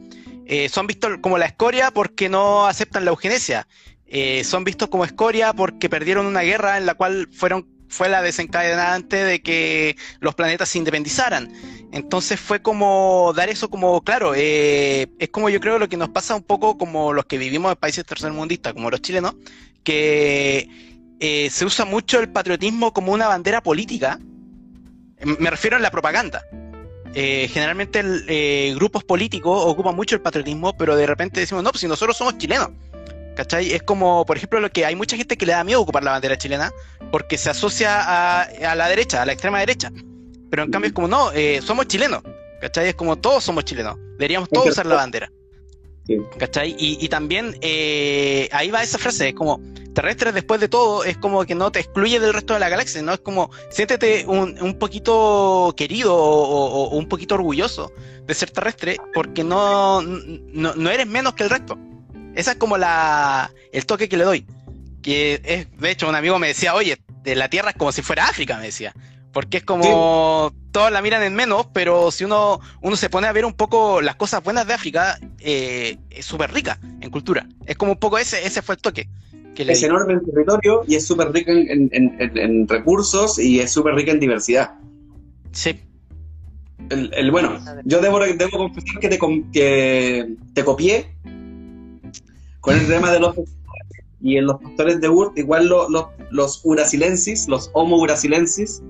Eh, 0.46 0.70
son 0.70 0.86
vistos 0.86 1.18
como 1.22 1.40
la 1.40 1.48
escoria 1.48 1.90
porque 1.90 2.30
no 2.30 2.68
aceptan 2.68 3.04
la 3.04 3.10
eugenesia. 3.10 3.68
Eh, 4.06 4.44
son 4.44 4.64
vistos 4.64 4.90
como 4.90 5.06
escoria 5.06 5.54
porque 5.54 5.90
perdieron 5.90 6.28
una 6.28 6.42
guerra 6.42 6.78
en 6.78 6.86
la 6.86 6.94
cual 6.94 7.28
fueron 7.32 7.75
fue 7.88 8.10
la 8.10 8.22
desencadenante 8.22 9.24
de 9.24 9.42
que 9.42 9.96
los 10.20 10.36
planetas 10.36 10.70
se 10.70 10.78
independizaran. 10.78 11.52
Entonces 11.92 12.40
fue 12.40 12.62
como 12.62 13.32
dar 13.36 13.50
eso 13.50 13.70
como, 13.70 14.02
claro, 14.02 14.34
eh, 14.36 15.08
es 15.20 15.30
como 15.30 15.50
yo 15.50 15.60
creo 15.60 15.80
lo 15.80 15.88
que 15.88 15.98
nos 15.98 16.10
pasa 16.10 16.36
un 16.36 16.44
poco 16.44 16.78
como 16.78 17.14
los 17.14 17.26
que 17.26 17.38
vivimos 17.38 17.72
en 17.72 17.78
países 17.78 18.06
tercermundistas, 18.06 18.74
como 18.74 18.90
los 18.90 19.02
chilenos, 19.02 19.36
que 19.84 20.68
eh, 21.20 21.50
se 21.50 21.66
usa 21.66 21.86
mucho 21.86 22.20
el 22.20 22.30
patriotismo 22.30 22.94
como 22.94 23.14
una 23.14 23.28
bandera 23.28 23.62
política. 23.62 24.20
Me 25.24 25.50
refiero 25.50 25.78
a 25.78 25.80
la 25.80 25.92
propaganda. 25.92 26.44
Eh, 27.14 27.50
generalmente 27.50 28.74
grupos 28.76 29.06
políticos 29.06 29.64
ocupan 29.66 29.96
mucho 29.96 30.16
el 30.16 30.22
patriotismo, 30.22 30.76
pero 30.76 30.98
de 30.98 31.08
repente 31.08 31.40
decimos, 31.40 31.64
no, 31.64 31.72
pues 31.72 31.80
si 31.80 31.88
nosotros 31.88 32.18
somos 32.18 32.38
chilenos. 32.38 32.72
¿Cachai? 33.36 33.74
Es 33.74 33.84
como, 33.84 34.26
por 34.26 34.38
ejemplo, 34.38 34.60
lo 34.60 34.70
que 34.72 34.86
hay 34.86 34.96
mucha 34.96 35.18
gente 35.18 35.38
que 35.38 35.46
le 35.46 35.52
da 35.52 35.64
miedo 35.64 35.82
ocupar 35.82 36.04
la 36.04 36.12
bandera 36.12 36.38
chilena 36.38 36.72
porque 37.12 37.38
se 37.38 37.50
asocia 37.50 38.42
a, 38.42 38.76
la 38.76 38.88
derecha, 38.88 39.22
a 39.22 39.26
la 39.26 39.34
extrema 39.34 39.60
derecha. 39.60 39.92
Pero 40.50 40.64
en 40.64 40.72
cambio 40.72 40.88
es 40.88 40.94
como, 40.94 41.08
no, 41.08 41.32
eh, 41.34 41.62
somos 41.62 41.88
chilenos. 41.88 42.24
¿Cachai? 42.62 42.90
Es 42.90 42.96
como 42.96 43.18
todos 43.18 43.44
somos 43.44 43.66
chilenos. 43.66 43.98
Deberíamos 44.18 44.50
todos 44.50 44.70
usar 44.70 44.86
la 44.86 44.96
bandera. 44.96 45.30
¿Cachai? 46.38 46.76
Y, 46.78 47.08
también 47.10 47.58
eh, 47.62 48.48
ahí 48.52 48.70
va 48.70 48.84
esa 48.84 49.00
frase, 49.00 49.30
es 49.30 49.34
como, 49.34 49.60
terrestres 49.94 50.36
después 50.36 50.62
de 50.62 50.68
todo, 50.68 51.04
es 51.04 51.18
como 51.18 51.44
que 51.46 51.56
no 51.56 51.72
te 51.72 51.80
excluye 51.80 52.20
del 52.20 52.34
resto 52.34 52.54
de 52.54 52.60
la 52.60 52.70
galaxia, 52.70 53.02
¿no? 53.02 53.14
Es 53.14 53.22
como, 53.22 53.50
siéntete 53.70 54.24
un, 54.28 54.62
un 54.62 54.78
poquito 54.78 55.74
querido 55.76 56.16
o, 56.16 56.90
o, 56.92 56.96
un 56.96 57.08
poquito 57.08 57.34
orgulloso 57.36 57.92
de 58.24 58.34
ser 58.36 58.52
terrestre 58.52 58.98
porque 59.16 59.44
no, 59.44 60.04
no, 60.04 60.76
no 60.76 60.90
eres 60.92 61.08
menos 61.08 61.34
que 61.34 61.44
el 61.44 61.50
resto. 61.50 61.76
Esa 62.36 62.52
es 62.52 62.58
como 62.58 62.78
la, 62.78 63.52
el 63.72 63.86
toque 63.86 64.10
que 64.10 64.18
le 64.18 64.26
doy. 64.26 64.46
Que 65.02 65.42
es, 65.44 65.80
de 65.80 65.92
hecho, 65.92 66.10
un 66.10 66.16
amigo 66.16 66.38
me 66.38 66.48
decía, 66.48 66.76
oye, 66.76 66.98
de 67.24 67.36
la 67.36 67.50
Tierra 67.50 67.72
es 67.72 67.76
como 67.76 67.92
si 67.92 68.02
fuera 68.02 68.28
África, 68.28 68.58
me 68.58 68.66
decía. 68.66 68.94
Porque 69.32 69.58
es 69.58 69.64
como 69.64 70.54
todos 70.72 70.92
la 70.92 71.02
miran 71.02 71.24
en 71.24 71.36
menos, 71.36 71.68
pero 71.74 72.12
si 72.12 72.24
uno, 72.24 72.60
uno 72.82 72.96
se 72.96 73.10
pone 73.10 73.28
a 73.28 73.34
ver 73.34 73.46
un 73.46 73.54
poco 73.54 74.02
las 74.02 74.16
cosas 74.16 74.44
buenas 74.44 74.66
de 74.68 74.74
África, 74.74 75.18
eh, 75.40 75.98
es 76.10 76.26
súper 76.26 76.54
rica 76.54 76.80
en 77.02 77.10
cultura. 77.10 77.48
Es 77.66 77.76
como 77.76 77.94
un 77.94 77.98
poco 77.98 78.18
ese, 78.18 78.46
ese 78.46 78.62
fue 78.62 78.76
el 78.76 78.82
toque. 78.82 79.10
es 79.58 79.84
enorme 79.84 80.14
en 80.14 80.26
territorio 80.26 80.84
y 80.88 80.96
es 80.96 81.06
súper 81.06 81.32
rica 81.32 81.52
en, 81.52 82.68
recursos 82.68 83.38
y 83.40 83.60
es 83.60 83.72
súper 83.72 83.96
rica 83.96 84.12
en 84.12 84.20
diversidad. 84.20 84.76
Sí. 85.52 85.80
El, 86.90 87.32
bueno, 87.32 87.60
yo 87.84 88.00
debo, 88.00 88.20
debo 88.20 88.58
confesar 88.58 89.00
que 89.00 89.10
te, 89.10 89.20
que 89.52 90.36
te 90.54 90.64
copié 90.64 91.16
con 92.66 92.76
el 92.76 92.88
tema 92.88 93.12
de 93.12 93.20
los 93.20 93.36
y 94.22 94.38
en 94.38 94.48
los 94.48 94.60
pastores 94.60 95.00
de 95.02 95.08
Urt, 95.08 95.38
igual 95.38 95.70
los 96.32 96.62
urasilensis, 96.64 97.48
los 97.48 97.70
homo 97.74 97.98
urasilensis, 97.98 98.82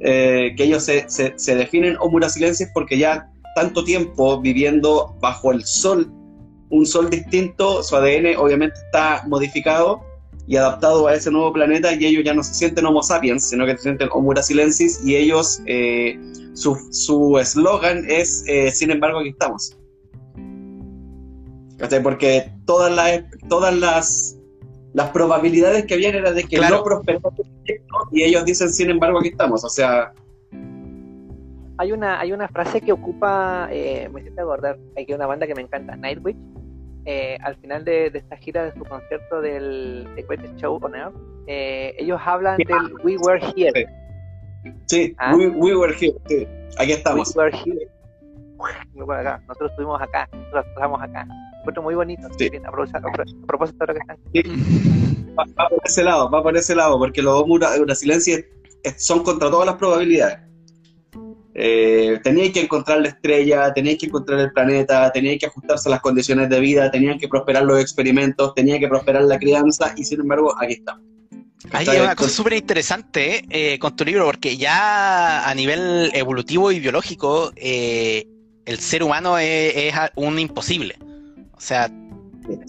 eh, 0.00 0.52
que 0.56 0.64
ellos 0.64 0.84
se, 0.84 1.06
se, 1.08 1.54
definen 1.56 1.96
homo 2.00 2.16
urasilensis 2.16 2.68
porque 2.74 2.98
ya 2.98 3.30
tanto 3.54 3.82
tiempo 3.82 4.38
viviendo 4.42 5.16
bajo 5.20 5.52
el 5.52 5.64
sol, 5.64 6.12
un 6.68 6.84
sol 6.84 7.08
distinto, 7.08 7.82
su 7.82 7.96
ADN 7.96 8.36
obviamente 8.36 8.76
está 8.84 9.24
modificado 9.26 10.02
y 10.46 10.56
adaptado 10.56 11.06
a 11.06 11.14
ese 11.14 11.30
nuevo 11.30 11.50
planeta 11.50 11.94
y 11.94 12.04
ellos 12.04 12.22
ya 12.22 12.34
no 12.34 12.42
se 12.42 12.52
sienten 12.52 12.84
homo 12.84 13.02
sapiens, 13.02 13.48
sino 13.48 13.64
que 13.64 13.78
se 13.78 13.84
sienten 13.84 14.10
homo 14.12 14.28
urasilensis 14.28 15.00
y 15.02 15.16
ellos, 15.16 15.62
eh, 15.64 16.20
su 16.52 17.38
eslogan 17.40 18.04
es, 18.06 18.44
eh, 18.46 18.70
sin 18.70 18.90
embargo, 18.90 19.20
aquí 19.20 19.30
estamos. 19.30 19.74
Porque 22.02 22.50
todas 22.66 22.92
las, 22.94 23.22
todas 23.48 23.74
las 23.74 24.38
las 24.94 25.10
probabilidades 25.10 25.84
que 25.86 25.94
habían 25.94 26.14
era 26.14 26.32
de 26.32 26.44
que 26.44 26.56
no 26.58 26.82
prosperara 26.82 27.28
el 27.36 27.50
proyecto 27.50 28.08
y 28.12 28.22
ellos 28.22 28.44
dicen, 28.44 28.70
sin 28.70 28.90
embargo, 28.90 29.18
aquí 29.18 29.28
estamos. 29.28 29.64
O 29.64 29.68
sea. 29.68 30.12
Hay 31.78 31.90
una, 31.90 32.20
hay 32.20 32.32
una 32.32 32.46
frase 32.46 32.80
que 32.80 32.92
ocupa, 32.92 33.68
eh, 33.72 34.08
me 34.12 34.20
hiciste 34.20 34.40
acordar, 34.40 34.78
hay 34.96 35.12
una 35.12 35.26
banda 35.26 35.48
que 35.48 35.56
me 35.56 35.62
encanta, 35.62 35.96
Nightwish, 35.96 36.36
eh, 37.04 37.36
al 37.42 37.56
final 37.56 37.84
de, 37.84 38.06
esta 38.06 38.36
gira 38.36 38.64
de 38.64 38.72
su 38.72 38.84
concierto 38.84 39.40
del 39.40 40.06
The 40.14 40.22
Greatest 40.22 40.56
Show 40.58 40.78
on 40.80 40.94
Earth, 40.94 41.14
eh, 41.48 41.96
ellos 41.98 42.20
hablan 42.24 42.58
del 42.58 42.94
We 43.02 43.16
Were 43.18 43.40
Here. 43.56 43.88
Sí, 44.86 45.12
ah. 45.18 45.34
we, 45.34 45.74
Were 45.76 45.92
Here, 45.92 46.14
sí. 46.28 46.46
aquí 46.78 46.92
estamos. 46.92 47.34
We 47.34 47.42
Were 47.42 47.56
Here. 47.58 47.90
Nosotros 49.48 49.72
estuvimos 49.72 50.00
acá, 50.00 50.28
nosotros 50.32 50.64
estamos 50.68 51.02
acá 51.02 51.26
encuentro 51.64 51.82
muy 51.82 51.94
bonito. 51.94 52.28
Sí. 52.38 52.50
a, 52.64 52.70
propósito, 53.46 53.78
de 53.80 53.86
lo 53.86 53.94
que 53.94 54.00
están. 54.00 54.18
Sí. 54.32 54.42
Va, 55.38 55.68
por 55.68 55.80
ese 55.84 56.04
lado, 56.04 56.30
va 56.30 56.42
por 56.42 56.56
ese 56.56 56.74
lado, 56.74 56.98
porque 56.98 57.22
los 57.22 57.44
brasileños 57.80 58.28
son 58.98 59.22
contra 59.24 59.50
todas 59.50 59.66
las 59.66 59.76
probabilidades. 59.76 60.38
Eh, 61.56 62.18
teníais 62.24 62.52
que 62.52 62.62
encontrar 62.62 63.00
la 63.00 63.08
estrella, 63.08 63.72
teníais 63.72 63.98
que 63.98 64.06
encontrar 64.06 64.40
el 64.40 64.52
planeta, 64.52 65.10
teníais 65.12 65.38
que 65.38 65.46
ajustarse 65.46 65.88
a 65.88 65.92
las 65.92 66.00
condiciones 66.00 66.48
de 66.48 66.58
vida, 66.60 66.90
tenían 66.90 67.18
que 67.18 67.28
prosperar 67.28 67.62
los 67.62 67.80
experimentos, 67.80 68.54
tenía 68.54 68.78
que 68.80 68.88
prosperar 68.88 69.22
la 69.22 69.38
crianza, 69.38 69.94
y 69.96 70.04
sin 70.04 70.20
embargo, 70.20 70.52
aquí 70.60 70.74
estamos. 70.74 71.02
Hay 71.72 71.88
una 71.88 72.14
cosa 72.14 72.30
súper 72.30 72.54
interesante 72.54 73.44
eh, 73.48 73.78
con 73.78 73.96
tu 73.96 74.04
libro, 74.04 74.26
porque 74.26 74.56
ya 74.56 75.48
a 75.48 75.54
nivel 75.54 76.10
evolutivo 76.12 76.70
y 76.72 76.80
biológico, 76.80 77.52
eh, 77.56 78.26
el 78.66 78.78
ser 78.80 79.02
humano 79.02 79.38
es, 79.38 79.94
un 80.16 80.38
imposible. 80.38 80.96
O 81.56 81.60
sea, 81.60 81.90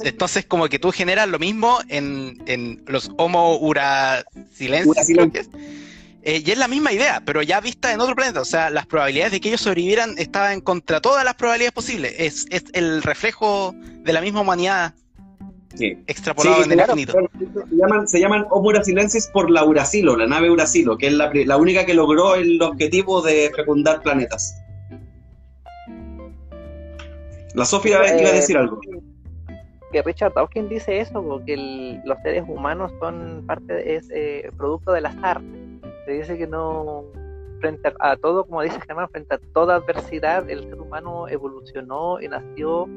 entonces 0.04 0.46
como 0.46 0.68
que 0.68 0.80
tú 0.80 0.92
generas 0.92 1.28
lo 1.28 1.40
mismo 1.40 1.80
en, 1.90 2.42
en 2.46 2.84
los 2.88 3.12
Homo 3.18 3.58
urasilenses. 3.58 5.50
Eh, 6.28 6.42
y 6.44 6.52
es 6.52 6.58
la 6.58 6.68
misma 6.68 6.92
idea, 6.92 7.22
pero 7.24 7.44
ya 7.44 7.60
vista 7.62 7.94
en 7.94 8.02
otro 8.02 8.16
planeta. 8.16 8.42
O 8.42 8.46
sea, 8.46 8.72
las 8.72 8.88
probabilidades 8.88 9.34
de 9.34 9.42
que 9.42 9.50
ellos 9.50 9.62
sobrevivieran 9.62 10.16
estaban 10.18 10.60
contra 10.62 11.00
todas 11.00 11.24
las 11.24 11.36
probabilidades 11.36 11.74
posibles. 11.74 12.16
Es, 12.18 12.48
es 12.50 12.64
el 12.74 13.04
reflejo 13.04 13.76
de 13.78 14.12
la 14.12 14.22
misma 14.22 14.42
humanidad 14.42 14.96
extrapolado 16.08 16.64
en 16.64 16.72
el 16.72 16.80
infinito. 16.80 17.14
Se 17.70 17.76
llaman, 17.76 18.08
se 18.08 18.20
llaman 18.20 18.46
Homo 18.50 18.70
urasilensis 18.70 19.28
por 19.28 19.50
la 19.50 19.66
Urasilo, 19.66 20.16
la 20.16 20.28
nave 20.28 20.50
Urasilo, 20.50 20.98
que 20.98 21.08
es 21.08 21.14
la, 21.14 21.32
la 21.34 21.58
única 21.58 21.86
que 21.86 21.94
logró 21.94 22.36
el 22.36 22.62
objetivo 22.62 23.22
de 23.22 23.52
fecundar 23.56 24.02
planetas. 24.02 24.56
La 27.56 27.66
Sofía 27.66 27.98
iba 28.20 28.30
a 28.30 28.34
decir 28.34 28.58
algo. 28.58 28.80
Que 29.92 30.02
Richard 30.02 30.34
Dawkins 30.34 30.70
dice 30.70 31.00
eso, 31.00 31.24
porque 31.24 31.56
los 32.04 32.18
seres 32.22 32.44
humanos 32.48 32.92
son 33.00 33.44
parte, 33.48 33.96
es 33.96 34.10
eh, 34.14 34.52
producto 34.58 34.92
del 34.92 35.06
azar. 35.06 35.42
Se 36.06 36.12
dice 36.12 36.38
que 36.38 36.48
no, 36.48 37.06
frente 37.62 37.94
a, 38.00 38.16
todo, 38.18 38.46
como 38.46 38.62
dice 38.62 38.80
Germán, 38.86 39.10
frente 39.10 39.36
a 39.36 39.40
toda 39.54 39.76
adversidad, 39.76 40.50
el 40.50 40.64
ser 40.64 40.80
humano 40.80 41.28
evolucionó 41.30 42.22
y 42.22 42.28
nació 42.28 42.88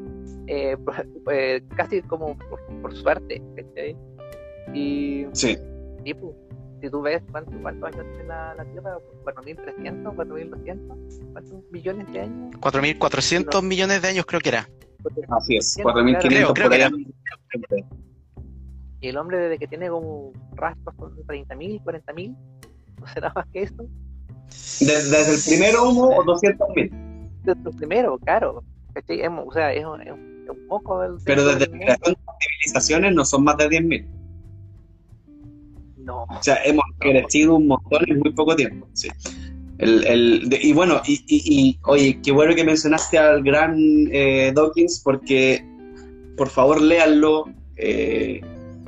eh, 0.46 0.76
pues, 1.24 1.62
casi 1.76 2.02
como 2.02 2.36
por, 2.82 2.94
suerte. 2.96 3.40
Y, 4.74 5.26
sí. 5.32 5.56
Y, 6.04 6.14
pues, 6.14 6.34
si 6.80 6.90
tú 6.90 7.02
ves 7.02 7.22
cuántos 7.30 7.54
años 7.54 8.06
tiene 8.12 8.28
la, 8.28 8.54
la 8.54 8.64
Tierra, 8.64 8.98
4.300, 9.24 10.14
4.200, 10.14 11.32
¿cuántos 11.32 11.70
millones 11.70 12.12
de 12.12 12.20
años? 12.20 12.54
4.400 12.60 13.62
millones 13.62 14.02
de 14.02 14.08
años 14.08 14.26
creo 14.26 14.40
que 14.40 14.48
era. 14.50 14.68
Así 15.30 15.56
es, 15.56 15.78
4.500 15.78 16.52
creo, 16.54 16.70
que 16.70 16.76
era. 16.76 16.90
Y 19.00 19.08
el 19.08 19.16
hombre 19.16 19.38
desde 19.38 19.58
que 19.58 19.68
tiene 19.68 19.88
como 19.88 20.32
rastros 20.54 20.94
son 20.96 21.16
30.000, 21.26 21.82
40.000, 21.82 22.36
¿no 23.00 23.06
será 23.06 23.32
más 23.34 23.46
que 23.52 23.62
eso? 23.62 23.86
¿Desde, 24.80 25.34
el 25.34 25.40
primero 25.46 25.88
humo 25.88 26.08
o 26.08 26.24
200.000? 26.24 26.90
Desde 27.44 27.70
el 27.70 27.76
primero, 27.76 28.18
claro. 28.18 28.64
O 28.94 29.52
sea, 29.52 29.72
es, 29.72 29.84
un, 29.84 30.66
poco 30.68 31.00
del... 31.00 31.18
Pero 31.24 31.44
desde 31.44 31.68
la 31.68 31.78
creación 31.78 32.14
de 32.14 32.32
civilizaciones 32.40 33.14
no 33.14 33.24
son 33.24 33.44
más 33.44 33.56
de 33.58 33.68
10.000. 33.68 34.17
O 36.16 36.42
sea, 36.42 36.58
hemos 36.64 36.84
crecido 36.98 37.56
un 37.56 37.68
montón 37.68 38.04
en 38.08 38.18
muy 38.18 38.32
poco 38.32 38.56
tiempo. 38.56 38.88
Y 39.78 40.72
bueno, 40.72 41.00
y, 41.06 41.78
oye, 41.84 42.18
qué 42.22 42.32
bueno 42.32 42.54
que 42.54 42.64
mencionaste 42.64 43.18
al 43.18 43.42
gran 43.42 43.76
eh, 44.12 44.52
Dawkins 44.54 45.00
porque 45.04 45.64
por 46.36 46.48
favor 46.48 46.80
léanlo. 46.80 47.46
Eh, 47.76 48.40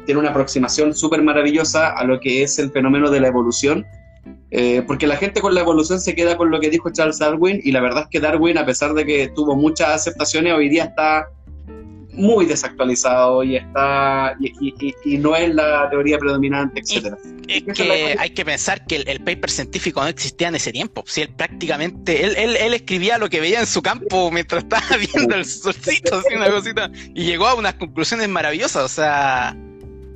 tiene 0.06 0.20
una 0.20 0.30
aproximación 0.30 0.94
súper 0.94 1.22
maravillosa 1.22 1.90
a 1.90 2.04
lo 2.04 2.18
que 2.18 2.42
es 2.42 2.58
el 2.58 2.72
fenómeno 2.72 3.10
de 3.10 3.20
la 3.20 3.28
evolución. 3.28 3.86
Eh, 4.50 4.82
porque 4.84 5.06
la 5.06 5.16
gente 5.16 5.40
con 5.40 5.54
la 5.54 5.60
evolución 5.60 6.00
se 6.00 6.16
queda 6.16 6.36
con 6.36 6.50
lo 6.50 6.58
que 6.58 6.70
dijo 6.70 6.90
Charles 6.90 7.20
Darwin 7.20 7.60
y 7.62 7.70
la 7.70 7.80
verdad 7.80 8.02
es 8.04 8.08
que 8.10 8.18
Darwin, 8.18 8.58
a 8.58 8.66
pesar 8.66 8.94
de 8.94 9.06
que 9.06 9.28
tuvo 9.28 9.54
muchas 9.54 9.90
aceptaciones, 9.90 10.52
hoy 10.52 10.68
día 10.68 10.84
está 10.84 11.28
muy 12.20 12.46
desactualizado 12.46 13.42
y 13.42 13.56
está 13.56 14.36
y, 14.38 15.18
no 15.18 15.34
es 15.34 15.54
la 15.54 15.88
teoría 15.90 16.18
predominante, 16.18 16.80
etcétera. 16.80 17.18
Es, 17.48 17.64
que 17.64 18.16
hay 18.18 18.30
que 18.30 18.44
pensar 18.44 18.86
que 18.86 18.96
el, 18.96 19.20
paper 19.20 19.50
científico 19.50 20.00
no 20.00 20.08
existía 20.08 20.48
en 20.48 20.54
ese 20.54 20.72
tiempo. 20.72 21.02
Si 21.06 21.22
él 21.22 21.30
prácticamente, 21.30 22.24
él, 22.24 22.56
él, 22.56 22.74
escribía 22.74 23.18
lo 23.18 23.28
que 23.28 23.40
veía 23.40 23.60
en 23.60 23.66
su 23.66 23.82
campo 23.82 24.30
mientras 24.30 24.62
estaba 24.62 24.96
viendo 25.14 25.34
el 25.34 25.44
solcito, 25.44 26.18
así 26.18 26.34
una 26.34 26.50
cosita, 26.50 26.90
y 27.14 27.24
llegó 27.24 27.46
a 27.46 27.54
unas 27.54 27.74
conclusiones 27.74 28.28
maravillosas. 28.28 28.84
O 28.84 28.88
sea, 28.88 29.56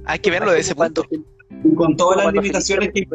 hay 0.05 0.19
que 0.19 0.31
verlo 0.31 0.53
de 0.53 0.61
ese 0.61 0.75
punto. 0.75 1.05
con 1.75 1.97
todas 1.97 2.25
las 2.25 2.33
limitaciones 2.33 2.91
que 2.93 3.07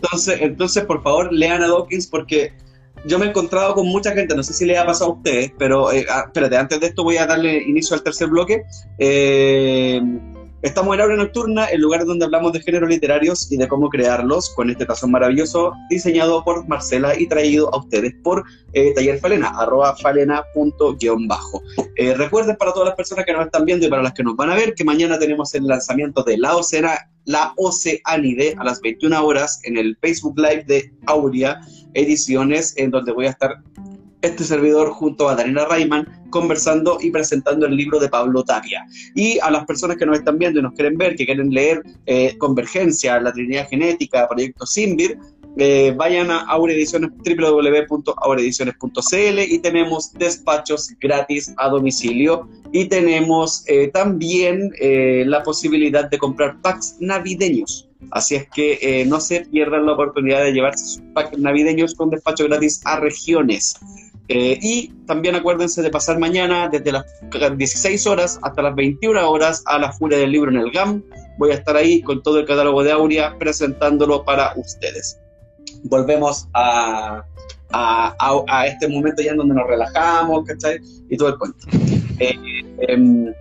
entonces, 0.00 0.40
entonces, 0.40 0.84
por 0.84 1.02
favor, 1.02 1.32
lean 1.32 1.62
a 1.62 1.68
Dawkins 1.68 2.06
porque 2.06 2.52
yo 3.04 3.18
me 3.18 3.26
he 3.26 3.28
encontrado 3.28 3.74
con 3.74 3.86
mucha 3.86 4.12
gente, 4.12 4.34
no 4.34 4.42
sé 4.42 4.52
si 4.52 4.64
le 4.64 4.78
ha 4.78 4.86
pasado 4.86 5.12
a 5.12 5.14
ustedes, 5.14 5.52
pero 5.58 5.92
eh, 5.92 6.06
ah, 6.08 6.24
espérate, 6.26 6.56
antes 6.56 6.80
de 6.80 6.86
esto 6.86 7.04
voy 7.04 7.16
a 7.16 7.26
darle 7.26 7.62
inicio 7.62 7.94
al 7.94 8.02
tercer 8.02 8.28
bloque. 8.28 8.64
Eh, 8.98 10.00
estamos 10.62 10.94
en 10.94 11.00
Aula 11.00 11.16
Nocturna, 11.16 11.66
el 11.66 11.80
lugar 11.80 12.04
donde 12.04 12.24
hablamos 12.24 12.52
de 12.52 12.60
géneros 12.60 12.88
literarios 12.88 13.50
y 13.50 13.56
de 13.56 13.68
cómo 13.68 13.88
crearlos, 13.88 14.50
con 14.54 14.70
este 14.70 14.86
tazón 14.86 15.10
maravilloso 15.10 15.72
diseñado 15.90 16.44
por 16.44 16.66
Marcela 16.68 17.18
y 17.18 17.26
traído 17.26 17.72
a 17.74 17.78
ustedes 17.78 18.14
por 18.22 18.44
eh, 18.72 19.18
Falena, 19.20 19.48
arroba 19.48 19.96
falena. 19.96 20.42
Eh, 21.96 22.14
recuerden 22.14 22.56
para 22.56 22.72
todas 22.72 22.88
las 22.88 22.96
personas 22.96 23.24
que 23.24 23.32
nos 23.32 23.46
están 23.46 23.64
viendo 23.64 23.86
y 23.86 23.88
para 23.88 24.02
las 24.02 24.12
que 24.12 24.22
nos 24.22 24.36
van 24.36 24.50
a 24.50 24.54
ver 24.54 24.74
que 24.74 24.84
mañana 24.84 25.18
tenemos 25.18 25.54
el 25.54 25.66
lanzamiento 25.66 26.22
de 26.22 26.38
La 26.38 26.56
Oceana, 26.56 27.10
La 27.24 27.52
Oceanide 27.56 28.54
a 28.58 28.64
las 28.64 28.80
21 28.80 29.24
horas 29.24 29.60
en 29.64 29.76
el 29.76 29.96
Facebook 30.00 30.38
Live 30.38 30.64
de 30.66 30.92
Aurea 31.06 31.60
ediciones 31.94 32.74
en 32.76 32.90
donde 32.90 33.12
voy 33.12 33.26
a 33.26 33.30
estar 33.30 33.62
este 34.22 34.44
servidor 34.44 34.90
junto 34.90 35.28
a 35.28 35.34
Daniela 35.34 35.66
Rayman 35.66 36.06
conversando 36.30 36.98
y 37.00 37.10
presentando 37.10 37.66
el 37.66 37.76
libro 37.76 37.98
de 37.98 38.08
Pablo 38.08 38.44
Tapia. 38.44 38.86
Y 39.14 39.40
a 39.40 39.50
las 39.50 39.64
personas 39.64 39.96
que 39.96 40.06
nos 40.06 40.18
están 40.18 40.38
viendo 40.38 40.60
y 40.60 40.62
nos 40.62 40.74
quieren 40.74 40.96
ver, 40.98 41.16
que 41.16 41.26
quieren 41.26 41.50
leer 41.50 41.82
eh, 42.06 42.36
Convergencia, 42.38 43.20
la 43.20 43.32
Trinidad 43.32 43.68
Genética, 43.68 44.28
Proyecto 44.28 44.64
Simbir, 44.66 45.18
eh, 45.56 45.92
vayan 45.96 46.30
a 46.30 46.40
Aurediciones, 46.40 47.10
www.aurediciones.cl 47.24 49.38
y 49.40 49.58
tenemos 49.58 50.12
despachos 50.12 50.90
gratis 51.00 51.52
a 51.56 51.68
domicilio 51.68 52.48
y 52.72 52.84
tenemos 52.86 53.64
eh, 53.66 53.88
también 53.88 54.70
la 54.78 55.42
posibilidad 55.42 56.08
de 56.08 56.18
comprar 56.18 56.60
packs 56.60 56.96
navideños 57.00 57.88
Así 58.10 58.36
es 58.36 58.48
que 58.48 58.78
eh, 58.80 59.04
no 59.06 59.20
se 59.20 59.40
pierdan 59.40 59.86
la 59.86 59.92
oportunidad 59.92 60.44
de 60.44 60.52
llevarse 60.52 60.86
sus 60.86 61.02
packs 61.14 61.38
navideños 61.38 61.94
con 61.94 62.10
despacho 62.10 62.44
gratis 62.44 62.80
a 62.84 63.00
regiones. 63.00 63.74
Eh, 64.28 64.58
y 64.60 64.88
también 65.06 65.34
acuérdense 65.34 65.80
de 65.80 65.90
pasar 65.90 66.18
mañana 66.18 66.68
desde 66.68 66.92
las 66.92 67.06
16 67.56 68.06
horas 68.06 68.38
hasta 68.42 68.60
las 68.60 68.74
21 68.74 69.30
horas 69.30 69.62
a 69.64 69.78
la 69.78 69.90
Furia 69.92 70.18
del 70.18 70.32
Libro 70.32 70.50
en 70.50 70.58
el 70.58 70.70
GAM. 70.70 71.02
Voy 71.38 71.50
a 71.50 71.54
estar 71.54 71.76
ahí 71.76 72.02
con 72.02 72.22
todo 72.22 72.38
el 72.38 72.46
catálogo 72.46 72.84
de 72.84 72.92
Aurea 72.92 73.38
presentándolo 73.38 74.24
para 74.24 74.52
ustedes. 74.56 75.18
Volvemos 75.84 76.46
a, 76.52 77.24
a, 77.70 78.66
este 78.66 78.86
momento 78.88 79.22
ya 79.22 79.30
en 79.30 79.38
donde 79.38 79.54
nos 79.54 79.66
relajamos, 79.66 80.44
¿cachai? 80.44 80.78
Y 81.08 81.16
todo 81.16 81.30
el 81.30 81.38
cuento. 81.38 81.66
Eh, 82.20 82.34
em, 82.88 83.32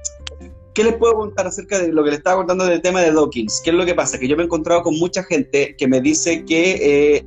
¿Qué 0.76 0.84
les 0.84 0.94
puedo 0.98 1.16
contar 1.16 1.48
acerca 1.48 1.80
de 1.80 1.92
lo 1.92 2.04
que 2.04 2.12
les 2.12 2.20
estaba 2.20 2.38
contando 2.38 2.64
del 2.64 2.80
tema 2.80 3.02
de 3.02 3.12
Dawkins? 3.12 3.60
¿Qué 3.64 3.72
es 3.72 3.76
lo 3.76 3.88
que 3.88 3.96
pasa? 3.96 4.20
Que 4.20 4.28
yo 4.28 4.36
me 4.36 4.44
he 4.44 4.46
encontrado 4.46 4.84
con 4.84 5.00
mucha 5.00 5.24
gente 5.24 5.76
que 5.76 5.88
me 5.88 6.00
dice 6.00 6.46
que 6.46 7.16
eh, 7.16 7.26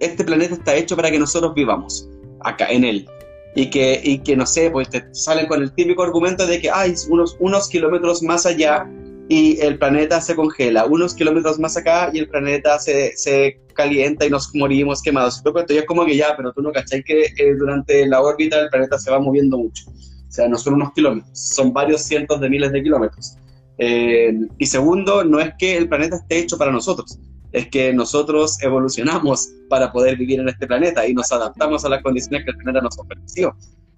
este 0.00 0.24
planeta 0.24 0.54
está 0.54 0.74
hecho 0.74 0.96
para 0.96 1.12
que 1.12 1.20
nosotros 1.20 1.54
vivamos 1.54 2.08
acá 2.42 2.70
en 2.70 2.84
él. 2.84 3.08
Y 3.54 3.70
que, 3.70 4.00
y 4.02 4.18
que 4.18 4.36
no 4.36 4.46
sé, 4.46 4.70
pues 4.70 4.88
te 4.90 5.02
salen 5.12 5.46
con 5.46 5.62
el 5.62 5.72
típico 5.72 6.02
argumento 6.02 6.46
de 6.46 6.60
que 6.60 6.70
hay 6.70 6.94
unos, 7.08 7.36
unos 7.40 7.68
kilómetros 7.68 8.22
más 8.22 8.46
allá 8.46 8.88
y 9.28 9.60
el 9.60 9.78
planeta 9.78 10.20
se 10.20 10.34
congela, 10.34 10.86
unos 10.86 11.14
kilómetros 11.14 11.58
más 11.58 11.76
acá 11.76 12.10
y 12.12 12.18
el 12.18 12.28
planeta 12.28 12.78
se, 12.78 13.16
se 13.16 13.60
calienta 13.74 14.24
y 14.26 14.30
nos 14.30 14.54
morimos 14.54 15.02
quemados. 15.02 15.42
Y 15.68 15.76
es 15.76 15.84
como 15.84 16.06
que 16.06 16.16
ya, 16.16 16.34
pero 16.36 16.52
tú 16.52 16.62
no 16.62 16.72
cachai 16.72 17.02
que 17.02 17.26
eh, 17.36 17.54
durante 17.58 18.06
la 18.06 18.22
órbita 18.22 18.58
el 18.60 18.70
planeta 18.70 18.98
se 18.98 19.10
va 19.10 19.20
moviendo 19.20 19.58
mucho. 19.58 19.84
O 19.88 20.30
sea, 20.30 20.48
no 20.48 20.56
son 20.56 20.74
unos 20.74 20.92
kilómetros, 20.92 21.30
son 21.38 21.72
varios 21.72 22.02
cientos 22.02 22.40
de 22.40 22.48
miles 22.48 22.72
de 22.72 22.82
kilómetros. 22.82 23.36
Eh, 23.78 24.34
y 24.58 24.66
segundo, 24.66 25.24
no 25.24 25.40
es 25.40 25.52
que 25.58 25.76
el 25.76 25.88
planeta 25.88 26.16
esté 26.16 26.38
hecho 26.38 26.58
para 26.58 26.72
nosotros, 26.72 27.18
es 27.52 27.68
que 27.68 27.92
nosotros 27.92 28.62
evolucionamos 28.62 29.50
para 29.68 29.92
poder 29.92 30.16
vivir 30.16 30.40
en 30.40 30.48
este 30.48 30.66
planeta 30.66 31.06
y 31.06 31.14
nos 31.14 31.32
adaptamos 31.32 31.84
a 31.84 31.88
las 31.88 32.02
condiciones 32.02 32.44
que 32.44 32.50
el 32.50 32.56
planeta 32.58 32.82
nos 32.82 32.98
ofreció. 32.98 33.56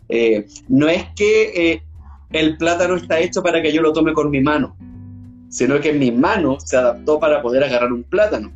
Eh, 0.09 0.47
no 0.69 0.89
es 0.89 1.05
que 1.17 1.73
eh, 1.73 1.83
el 2.33 2.57
plátano 2.57 2.97
está 2.97 3.19
hecho 3.19 3.43
para 3.43 3.61
que 3.63 3.73
yo 3.73 3.83
lo 3.83 3.93
tome 3.93 4.13
con 4.13 4.31
mi 4.31 4.41
mano, 4.41 4.77
sino 5.49 5.81
que 5.81 5.93
mi 5.93 6.11
mano 6.11 6.59
se 6.61 6.77
adaptó 6.77 7.19
para 7.19 7.43
poder 7.43 7.65
agarrar 7.65 7.93
un 7.93 8.05
plátano. 8.05 8.53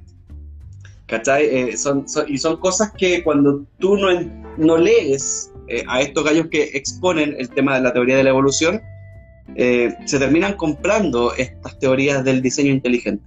¿Cachai? 1.07 1.77
son, 1.77 2.07
y 2.29 2.39
son 2.39 2.57
cosas 2.57 2.93
que 2.97 3.23
cuando 3.23 3.65
tú 3.79 3.97
no, 3.97 4.09
no 4.57 4.79
lees 4.79 5.53
eh, 5.69 5.85
a 5.89 6.03
estos 6.03 6.25
gallos 6.25 6.49
que 6.49 6.63
exponen 6.75 7.35
el 7.39 7.49
tema 7.49 7.75
de 7.77 7.81
la 7.83 7.93
teoría 7.93 8.17
de 8.17 8.25
la 8.25 8.31
evolución, 8.31 8.83
eh, 9.57 9.95
se 10.05 10.19
terminan 10.19 10.55
comprando 10.57 11.35
estas 11.35 11.79
teorías 11.79 12.25
del 12.25 12.43
diseño 12.43 12.71
inteligente. 12.71 13.25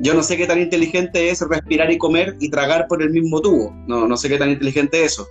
Yo 0.00 0.14
no 0.14 0.22
sé 0.22 0.36
qué 0.36 0.46
tan 0.46 0.60
inteligente 0.60 1.30
es 1.30 1.40
respirar 1.48 1.90
y 1.92 1.98
comer 1.98 2.36
y 2.40 2.50
tragar 2.50 2.86
por 2.88 3.02
el 3.02 3.10
mismo 3.10 3.40
tubo. 3.40 3.72
No, 3.86 4.08
no 4.08 4.16
sé 4.16 4.28
qué 4.28 4.38
tan 4.38 4.50
inteligente 4.50 5.04
es 5.04 5.12
eso. 5.12 5.26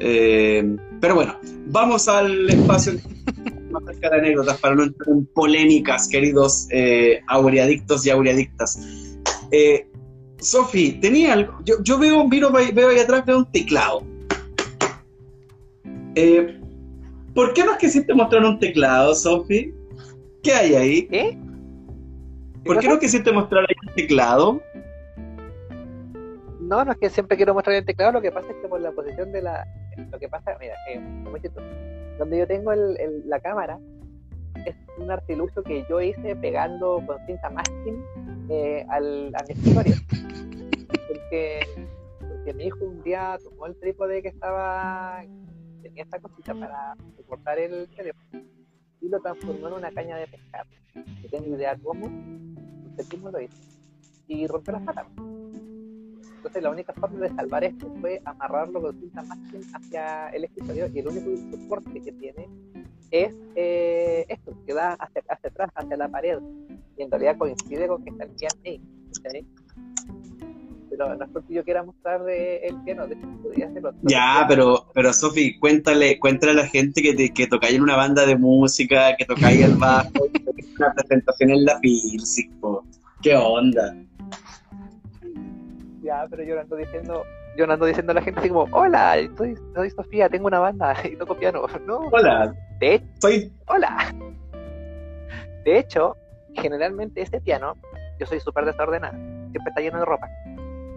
Eh, 0.00 0.76
pero 1.00 1.14
bueno, 1.14 1.38
vamos 1.66 2.06
al 2.08 2.48
espacio 2.48 2.92
más 3.70 3.84
cerca 3.84 4.10
de 4.10 4.18
anécdotas 4.18 4.58
para 4.58 4.74
no 4.74 4.84
entrar 4.84 5.08
en 5.08 5.26
polémicas, 5.26 6.08
queridos 6.08 6.68
aureadictos 7.28 8.04
y 8.06 8.10
aureadictas. 8.10 8.78
Sofi, 10.40 10.92
tenía 10.92 11.34
algo. 11.34 11.58
Yo, 11.64 11.82
yo 11.82 11.98
veo, 11.98 12.26
veo, 12.28 12.50
veo 12.50 12.88
ahí 12.88 12.98
atrás, 12.98 13.24
veo 13.26 13.38
un 13.38 13.52
teclado. 13.52 14.02
Eh, 16.14 16.58
¿Por 17.34 17.52
qué 17.54 17.64
nos 17.64 17.76
quisiste 17.76 18.12
mostrar 18.14 18.44
un 18.44 18.58
teclado, 18.58 19.14
Sofi? 19.14 19.72
¿Qué 20.42 20.52
hay 20.52 20.74
ahí? 20.74 21.08
¿Eh? 21.10 21.38
¿Por 22.64 22.78
qué 22.78 22.88
no 22.88 22.98
quisiste 22.98 23.32
mostrar 23.32 23.64
ahí 23.68 23.76
un 23.86 23.94
teclado? 23.94 24.62
No, 26.60 26.84
no 26.84 26.92
es 26.92 26.98
que 26.98 27.10
siempre 27.10 27.36
quiero 27.36 27.54
mostrar 27.54 27.76
el 27.76 27.84
teclado, 27.84 28.12
lo 28.12 28.22
que 28.22 28.30
pasa 28.30 28.48
es 28.50 28.56
que 28.62 28.68
por 28.68 28.80
la 28.80 28.92
posición 28.92 29.32
de 29.32 29.42
la... 29.42 29.66
Lo 30.10 30.18
que 30.18 30.28
pasa, 30.28 30.56
mira, 30.60 30.74
eh, 30.88 31.00
donde 32.18 32.38
yo 32.38 32.46
tengo 32.46 32.72
la 32.74 33.40
cámara, 33.40 33.78
es 34.66 34.76
un 34.98 35.10
artilugio 35.10 35.62
que 35.62 35.84
yo 35.88 36.00
hice 36.00 36.36
pegando 36.36 37.02
con 37.06 37.18
cinta 37.26 37.50
masking 37.50 38.04
eh, 38.50 38.86
al, 38.88 39.32
a 39.34 39.42
mi 39.44 39.54
escritorio. 39.54 39.94
Porque, 41.08 41.60
porque 42.20 42.54
mi 42.54 42.64
hijo 42.66 42.84
un 42.84 43.02
día 43.02 43.38
tomó 43.42 43.66
el 43.66 43.76
trípode 43.80 44.22
que 44.22 44.28
estaba 44.28 45.24
tenía 45.82 46.04
esta 46.04 46.20
cosita 46.20 46.54
para 46.54 46.94
soportar 47.16 47.58
el 47.58 47.88
teléfono 47.96 48.42
y 49.00 49.08
lo 49.08 49.20
transformó 49.20 49.68
en 49.68 49.74
una 49.74 49.90
caña 49.92 50.16
de 50.16 50.26
pescar. 50.26 50.66
No 50.94 51.28
tengo 51.30 51.56
idea 51.56 51.76
cómo, 51.82 52.06
usted 52.90 53.12
mismo 53.12 53.30
lo 53.30 53.40
hizo. 53.40 53.56
Y 54.28 54.46
rompió 54.46 54.72
las 54.74 54.82
patas. 54.82 55.06
Entonces 56.36 56.62
la 56.62 56.70
única 56.70 56.92
forma 56.94 57.20
de 57.20 57.34
salvar 57.34 57.64
esto 57.64 57.92
fue 58.00 58.22
amarrarlo 58.24 58.80
con 58.80 58.98
cinta 58.98 59.22
masking 59.22 59.62
hacia 59.74 60.28
el 60.30 60.44
escritorio 60.44 60.86
y 60.86 60.98
el 61.00 61.08
único 61.08 61.36
soporte 61.50 62.00
que 62.00 62.12
tiene 62.12 62.48
es 63.10 63.36
eh, 63.56 64.24
esto, 64.28 64.56
que 64.66 64.72
da 64.72 64.94
hacia, 64.94 65.22
atrás, 65.28 65.70
hacia 65.74 65.96
la 65.96 66.08
pared. 66.08 66.38
Y 66.96 67.02
en 67.02 67.10
realidad 67.10 67.36
coincide 67.36 67.88
con 67.88 68.04
que 68.04 68.10
está 68.10 68.24
el 68.24 68.30
ahí 68.64 68.80
pero 71.04 71.16
no 71.16 71.24
es 71.24 71.30
porque 71.30 71.54
yo 71.54 71.64
quiera 71.64 71.82
mostrar 71.82 72.20
el 72.28 72.76
piano, 72.84 73.06
de 73.06 73.16
podría 73.42 73.68
hacerlo. 73.68 73.92
Ya, 74.02 74.44
pero, 74.48 74.86
pero 74.94 75.12
Sofi, 75.12 75.58
cuéntale, 75.58 76.18
cuéntale 76.18 76.52
a 76.52 76.56
la 76.56 76.66
gente 76.66 77.02
que, 77.02 77.14
te, 77.14 77.32
que 77.32 77.46
tocáis 77.46 77.74
en 77.74 77.82
una 77.82 77.96
banda 77.96 78.26
de 78.26 78.36
música, 78.36 79.16
que 79.16 79.24
tocáis 79.24 79.62
el 79.62 79.76
bajo, 79.76 80.10
que 80.32 80.64
una 80.78 80.92
presentación 80.94 81.50
en 81.50 81.64
la 81.64 81.78
Pilsic, 81.80 82.50
¿qué 83.22 83.34
onda? 83.34 83.94
Ya, 86.02 86.26
pero 86.28 86.42
yo 86.42 86.54
no 86.54 86.60
ando 86.62 86.76
diciendo, 86.76 87.24
yo 87.56 87.66
no 87.66 87.72
ando 87.72 87.86
diciendo 87.86 88.12
a 88.12 88.14
la 88.14 88.22
gente 88.22 88.40
así 88.40 88.48
como, 88.48 88.66
hola, 88.72 89.16
soy, 89.36 89.56
soy 89.74 89.90
Sofía, 89.90 90.28
tengo 90.28 90.46
una 90.46 90.58
banda 90.58 90.96
y 91.04 91.16
toco 91.16 91.34
piano. 91.36 91.62
No. 91.86 91.98
Hola. 92.12 92.54
De 92.78 92.94
hecho, 92.94 93.06
soy... 93.20 93.52
Hola. 93.66 94.14
De 95.64 95.78
hecho, 95.78 96.16
generalmente 96.54 97.20
este 97.20 97.40
piano, 97.40 97.74
yo 98.18 98.26
soy 98.26 98.40
súper 98.40 98.64
desordenada, 98.64 99.16
siempre 99.50 99.68
está 99.68 99.80
lleno 99.80 99.98
de 99.98 100.04
ropa 100.06 100.28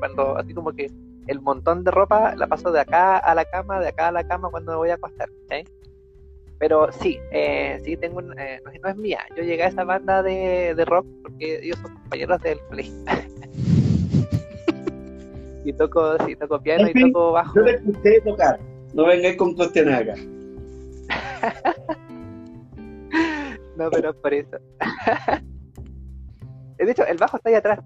cuando 0.03 0.37
así 0.37 0.53
como 0.53 0.73
que 0.73 0.91
el 1.27 1.39
montón 1.39 1.85
de 1.85 1.91
ropa 1.91 2.35
la 2.35 2.47
paso 2.47 2.73
de 2.73 2.81
acá 2.81 3.19
a 3.19 3.33
la 3.33 3.45
cama, 3.45 3.79
de 3.79 3.87
acá 3.87 4.09
a 4.09 4.11
la 4.11 4.27
cama 4.27 4.49
cuando 4.51 4.73
me 4.73 4.77
voy 4.79 4.89
a 4.89 4.95
acostar. 4.95 5.29
Pero 6.59 6.91
sí, 6.91 7.17
eh, 7.31 7.79
sí 7.85 7.95
tengo 7.95 8.17
un, 8.17 8.37
eh, 8.37 8.61
no, 8.65 8.71
es 8.89 8.97
mía. 8.97 9.21
Yo 9.37 9.43
llegué 9.43 9.63
a 9.63 9.67
esa 9.67 9.85
banda 9.85 10.21
de, 10.21 10.75
de 10.75 10.83
rock 10.83 11.07
porque 11.21 11.61
ellos 11.63 11.77
son 11.81 11.93
compañeros 11.93 12.41
del 12.41 12.59
colegio. 12.67 12.93
y 15.63 15.71
toco, 15.71 16.17
sí, 16.25 16.35
toco 16.35 16.61
piano 16.61 16.89
y 16.89 16.93
toco 17.01 17.31
bajo. 17.31 17.55
Yo 17.55 17.63
te 17.63 17.75
escuché 17.75 18.19
tocar, 18.25 18.59
no 18.93 19.05
vengáis 19.05 19.37
con 19.37 19.55
cuestiones 19.55 20.01
acá. 20.01 20.15
no, 23.77 23.89
pero 23.89 24.09
es 24.09 24.15
por 24.17 24.33
eso. 24.33 24.57
de 26.77 26.91
hecho, 26.91 27.05
el 27.05 27.17
bajo 27.17 27.37
está 27.37 27.47
ahí 27.47 27.55
atrás. 27.55 27.79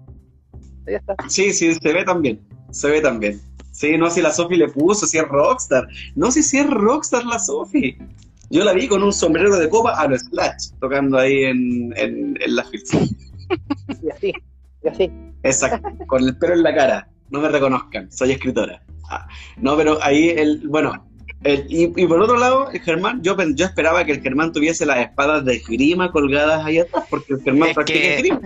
Sí, 1.28 1.52
sí, 1.52 1.74
se 1.74 1.92
ve 1.92 2.04
también. 2.04 2.40
Se 2.70 2.90
ve 2.90 3.00
también. 3.00 3.40
Sí, 3.72 3.96
no, 3.96 4.10
si 4.10 4.20
la 4.20 4.32
Sofi 4.32 4.56
le 4.56 4.68
puso, 4.68 5.06
si 5.06 5.18
es 5.18 5.28
rockstar. 5.28 5.86
No 6.16 6.30
sé 6.30 6.42
si 6.42 6.58
es 6.58 6.68
rockstar 6.68 7.24
la 7.24 7.38
Sofi. 7.38 7.96
Yo 8.50 8.64
la 8.64 8.72
vi 8.72 8.88
con 8.88 9.02
un 9.02 9.12
sombrero 9.12 9.56
de 9.56 9.68
copa 9.68 9.92
a 9.92 10.08
lo 10.08 10.18
Splash, 10.18 10.70
tocando 10.80 11.18
ahí 11.18 11.44
en, 11.44 11.92
en, 11.96 12.36
la 12.46 12.64
ficción. 12.64 13.08
Y 14.02 14.10
así, 14.10 14.32
y 14.82 14.88
así. 14.88 15.12
Exacto, 15.42 15.88
con 16.06 16.24
el 16.24 16.36
pelo 16.38 16.54
en 16.54 16.62
la 16.62 16.74
cara. 16.74 17.08
No 17.30 17.40
me 17.40 17.48
reconozcan, 17.48 18.10
soy 18.10 18.32
escritora. 18.32 18.82
Ah, 19.10 19.28
no, 19.58 19.76
pero 19.76 20.02
ahí, 20.02 20.30
el, 20.30 20.66
bueno, 20.68 21.08
y, 21.44 22.06
por 22.06 22.20
otro 22.20 22.36
lado, 22.36 22.70
el 22.70 22.80
Germán, 22.80 23.22
yo, 23.22 23.36
yo 23.54 23.66
esperaba 23.66 24.04
que 24.04 24.12
el 24.12 24.22
Germán 24.22 24.52
tuviese 24.52 24.84
las 24.84 24.98
espadas 24.98 25.44
de 25.44 25.58
grima 25.60 26.10
colgadas 26.10 26.64
ahí 26.64 26.78
atrás, 26.78 27.04
porque 27.08 27.34
el 27.34 27.42
Germán 27.42 27.74
practica 27.74 28.16
grima. 28.16 28.40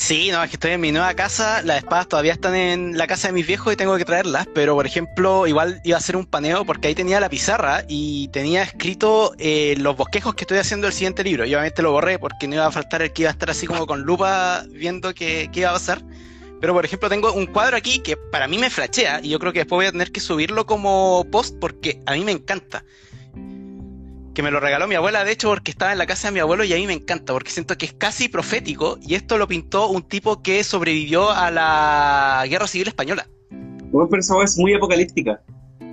Sí, 0.00 0.30
no, 0.30 0.40
es 0.44 0.48
que 0.48 0.54
estoy 0.54 0.70
en 0.70 0.80
mi 0.80 0.92
nueva 0.92 1.12
casa, 1.14 1.60
las 1.62 1.78
espadas 1.78 2.06
todavía 2.06 2.32
están 2.32 2.54
en 2.54 2.96
la 2.96 3.08
casa 3.08 3.26
de 3.26 3.34
mis 3.34 3.44
viejos 3.48 3.72
y 3.72 3.76
tengo 3.76 3.96
que 3.96 4.04
traerlas, 4.04 4.46
pero 4.54 4.76
por 4.76 4.86
ejemplo, 4.86 5.48
igual 5.48 5.80
iba 5.82 5.96
a 5.96 5.98
hacer 5.98 6.16
un 6.16 6.24
paneo 6.24 6.64
porque 6.64 6.86
ahí 6.86 6.94
tenía 6.94 7.18
la 7.18 7.28
pizarra 7.28 7.82
y 7.88 8.28
tenía 8.28 8.62
escrito 8.62 9.34
eh, 9.38 9.74
los 9.76 9.96
bosquejos 9.96 10.36
que 10.36 10.44
estoy 10.44 10.58
haciendo 10.58 10.86
el 10.86 10.92
siguiente 10.92 11.24
libro. 11.24 11.44
Y 11.44 11.52
obviamente 11.52 11.82
lo 11.82 11.90
borré 11.90 12.20
porque 12.20 12.46
no 12.46 12.54
iba 12.54 12.66
a 12.66 12.70
faltar 12.70 13.02
el 13.02 13.12
que 13.12 13.22
iba 13.22 13.30
a 13.30 13.32
estar 13.32 13.50
así 13.50 13.66
como 13.66 13.88
con 13.88 14.02
lupa 14.02 14.64
viendo 14.70 15.12
qué, 15.12 15.50
qué 15.52 15.60
iba 15.60 15.70
a 15.70 15.74
pasar. 15.74 16.00
Pero 16.60 16.74
por 16.74 16.84
ejemplo 16.84 17.08
tengo 17.08 17.32
un 17.32 17.46
cuadro 17.46 17.76
aquí 17.76 17.98
que 17.98 18.16
para 18.16 18.46
mí 18.46 18.56
me 18.56 18.70
flachea 18.70 19.20
y 19.20 19.30
yo 19.30 19.40
creo 19.40 19.52
que 19.52 19.58
después 19.58 19.78
voy 19.78 19.86
a 19.86 19.92
tener 19.92 20.12
que 20.12 20.20
subirlo 20.20 20.64
como 20.64 21.26
post 21.32 21.56
porque 21.60 22.00
a 22.06 22.12
mí 22.12 22.24
me 22.24 22.32
encanta. 22.32 22.84
Que 24.38 24.42
me 24.44 24.52
lo 24.52 24.60
regaló 24.60 24.86
mi 24.86 24.94
abuela, 24.94 25.24
de 25.24 25.32
hecho, 25.32 25.48
porque 25.48 25.72
estaba 25.72 25.90
en 25.90 25.98
la 25.98 26.06
casa 26.06 26.28
de 26.28 26.32
mi 26.34 26.38
abuelo 26.38 26.62
y 26.62 26.72
a 26.72 26.76
mí 26.76 26.86
me 26.86 26.92
encanta, 26.92 27.32
porque 27.32 27.50
siento 27.50 27.76
que 27.76 27.86
es 27.86 27.92
casi 27.92 28.28
profético 28.28 28.96
y 29.02 29.16
esto 29.16 29.36
lo 29.36 29.48
pintó 29.48 29.88
un 29.88 30.04
tipo 30.04 30.42
que 30.44 30.62
sobrevivió 30.62 31.32
a 31.32 31.50
la 31.50 32.44
Guerra 32.48 32.68
Civil 32.68 32.86
Española. 32.86 33.26
Una 33.90 34.06
persona 34.06 34.44
es 34.44 34.56
muy 34.56 34.74
apocalíptica. 34.74 35.40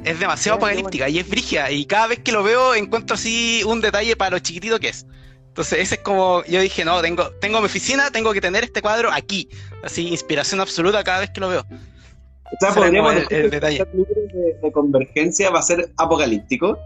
Es 0.03 0.19
demasiado 0.19 0.57
apocalíptica 0.57 1.09
y 1.09 1.17
es 1.17 1.27
brigia 1.27 1.71
y 1.71 1.87
cada 1.87 2.05
vez 2.05 2.19
que 2.19 2.31
lo 2.31 2.43
veo 2.43 2.75
encuentro 2.75 3.15
así 3.15 3.63
un 3.65 3.81
detalle 3.81 4.15
para 4.15 4.35
lo 4.35 4.37
chiquitito 4.37 4.79
que 4.79 4.89
es. 4.89 5.07
Entonces, 5.47 5.79
ese 5.79 5.95
es 5.95 6.01
como, 6.01 6.43
yo 6.45 6.61
dije, 6.61 6.85
no, 6.85 7.01
tengo, 7.01 7.31
tengo 7.41 7.61
mi 7.61 7.65
oficina, 7.65 8.11
tengo 8.11 8.31
que 8.31 8.41
tener 8.41 8.63
este 8.63 8.83
cuadro 8.83 9.11
aquí. 9.11 9.49
Así, 9.83 10.09
inspiración 10.09 10.61
absoluta 10.61 11.03
cada 11.03 11.21
vez 11.21 11.31
que 11.31 11.39
lo 11.39 11.49
veo. 11.49 11.61
O 11.61 12.57
sea, 12.59 12.75
podríamos 12.75 13.15
el, 13.15 13.25
el 13.31 13.49
detalle. 13.49 13.87
El 13.91 13.97
libro 13.97 14.13
de, 14.31 14.59
de, 14.61 14.71
convergencia 14.71 15.49
va 15.49 15.57
a 15.57 15.63
ser 15.63 15.89
apocalíptico. 15.97 16.77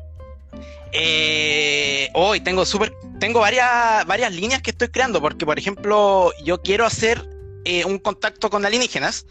Eh, 0.92 2.10
hoy 2.14 2.40
tengo 2.42 2.66
super, 2.66 2.94
tengo 3.20 3.40
varias, 3.40 4.06
varias 4.08 4.34
líneas 4.34 4.62
que 4.62 4.72
estoy 4.72 4.88
creando, 4.90 5.22
porque 5.22 5.46
por 5.46 5.60
ejemplo, 5.60 6.32
yo 6.44 6.62
quiero 6.62 6.86
hacer 6.86 7.30
eh, 7.66 7.86
un 7.86 8.00
contacto 8.00 8.50
con 8.50 8.66
alienígenas, 8.66 9.28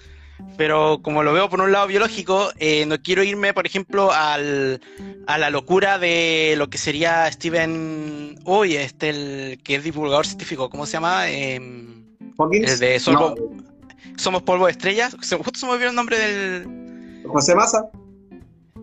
pero 0.56 1.00
como 1.02 1.22
lo 1.22 1.32
veo 1.32 1.48
por 1.48 1.60
un 1.60 1.72
lado 1.72 1.88
biológico, 1.88 2.50
eh, 2.58 2.86
no 2.86 3.00
quiero 3.02 3.24
irme, 3.24 3.52
por 3.54 3.66
ejemplo, 3.66 4.12
al, 4.12 4.80
a 5.26 5.38
la 5.38 5.50
locura 5.50 5.98
de 5.98 6.54
lo 6.56 6.70
que 6.70 6.78
sería 6.78 7.30
Steven, 7.32 8.38
hoy 8.44 8.76
este, 8.76 9.10
el 9.10 9.60
que 9.62 9.76
es 9.76 9.84
divulgador 9.84 10.26
científico, 10.26 10.70
¿cómo 10.70 10.86
se 10.86 10.92
llama? 10.92 11.28
Em, 11.28 12.04
el 12.52 12.78
de 12.78 13.00
Somos 13.00 14.42
Polvo 14.42 14.66
de 14.66 14.72
Estrellas, 14.72 15.16
justo 15.18 15.58
se 15.58 15.66
me 15.66 15.72
olvidó 15.72 15.90
el 15.90 15.96
nombre 15.96 16.18
del... 16.18 17.24
José 17.26 17.54
Massa. 17.56 17.90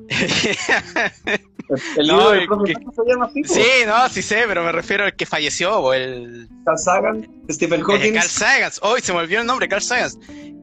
El 1.97 2.07
no, 2.07 2.31
se 2.31 3.03
llama 3.07 3.25
así, 3.25 3.43
Sí, 3.43 3.63
no, 3.85 4.09
sí 4.09 4.21
sé, 4.21 4.43
pero 4.47 4.63
me 4.63 4.71
refiero 4.71 5.05
al 5.05 5.15
que 5.15 5.25
falleció, 5.25 5.93
el... 5.93 6.47
Carl 6.65 6.77
Sagan, 6.77 7.27
Stephen 7.49 7.81
Hawking. 7.81 8.13
Carl 8.13 8.29
Sagan, 8.29 8.71
hoy 8.81 9.01
se 9.01 9.13
me 9.13 9.19
olvidó 9.19 9.41
el 9.41 9.47
nombre, 9.47 9.67
Carl 9.67 9.81
Sagan. 9.81 10.11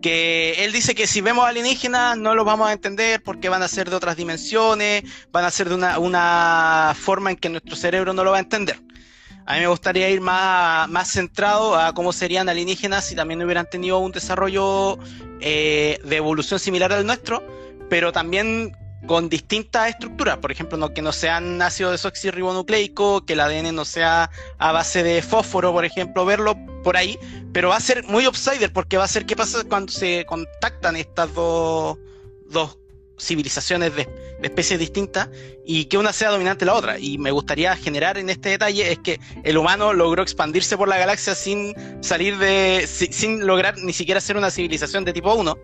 Que 0.01 0.65
él 0.65 0.73
dice 0.73 0.95
que 0.95 1.07
si 1.07 1.21
vemos 1.21 1.47
alienígenas 1.47 2.19
no 2.19 2.35
los 2.35 2.45
vamos 2.45 2.69
a 2.69 2.73
entender 2.73 3.23
porque 3.23 3.49
van 3.49 3.63
a 3.63 3.69
ser 3.69 3.89
de 3.89 3.97
otras 3.97 4.17
dimensiones, 4.17 5.05
van 5.31 5.45
a 5.45 5.51
ser 5.51 5.69
de 5.69 5.77
una, 5.77 5.99
una 5.99 6.95
forma 6.99 7.31
en 7.31 7.37
que 7.37 7.49
nuestro 7.49 7.77
cerebro 7.77 8.13
no 8.13 8.25
lo 8.25 8.33
va 8.33 8.39
a 8.39 8.41
entender. 8.41 8.81
A 9.47 9.55
mí 9.55 9.61
me 9.61 9.67
gustaría 9.67 10.09
ir 10.09 10.21
más, 10.21 10.89
más 10.89 11.09
centrado 11.11 11.77
a 11.77 11.93
cómo 11.95 12.13
serían 12.13 12.49
alienígenas 12.49 13.07
si 13.07 13.15
también 13.15 13.43
hubieran 13.43 13.67
tenido 13.69 13.99
un 13.99 14.13
desarrollo 14.13 14.99
eh, 15.41 15.99
de 16.05 16.17
evolución 16.17 16.61
similar 16.61 16.93
al 16.93 17.05
nuestro, 17.05 17.43
pero 17.89 18.13
también 18.13 18.77
con 19.07 19.29
distintas 19.29 19.91
estructuras, 19.91 20.39
por 20.39 20.53
ejemplo, 20.53 20.79
no, 20.79 20.95
que 20.95 21.03
no 21.03 21.13
sean 21.13 21.61
ácido 21.61 21.91
desoxirribonucleico, 21.91 23.25
que 23.25 23.33
el 23.33 23.41
ADN 23.41 23.75
no 23.75 23.85
sea 23.85 24.31
a 24.59 24.73
base 24.73 25.03
de 25.03 25.23
fósforo, 25.23 25.73
por 25.73 25.85
ejemplo, 25.85 26.25
verlo 26.25 26.57
por 26.85 26.97
ahí, 26.97 27.19
pero 27.53 27.71
va 27.71 27.77
a 27.77 27.81
ser 27.81 28.05
muy 28.05 28.25
outsider 28.25 28.73
porque 28.73 28.97
va 28.97 29.05
a 29.05 29.09
ser 29.09 29.27
qué 29.27 29.37
pasa 29.37 29.65
cuando 29.69 29.93
se 29.93 30.25
contactan 30.27 30.97
estas 30.97 31.35
dos, 31.35 31.99
dos 32.47 32.79
civilizaciones 33.19 33.95
de, 33.95 34.09
especies 34.43 34.81
distintas 34.81 35.29
y 35.65 35.85
que 35.85 35.99
una 35.99 36.13
sea 36.13 36.31
dominante 36.31 36.65
la 36.65 36.75
otra. 36.75 36.99
Y 36.99 37.17
me 37.17 37.31
gustaría 37.31 37.77
generar 37.77 38.19
en 38.19 38.29
este 38.29 38.49
detalle 38.49 38.91
es 38.91 38.99
que 38.99 39.21
el 39.45 39.57
humano 39.57 39.93
logró 39.93 40.23
expandirse 40.23 40.77
por 40.77 40.89
la 40.89 40.99
galaxia 40.99 41.37
sin 41.37 41.75
salir 42.03 42.39
de, 42.39 42.85
sin 42.89 43.47
lograr 43.47 43.79
ni 43.79 43.93
siquiera 43.93 44.21
ser 44.21 44.37
una 44.37 44.51
civilización 44.51 45.05
de 45.05 45.13
tipo 45.13 45.33
1 45.33 45.57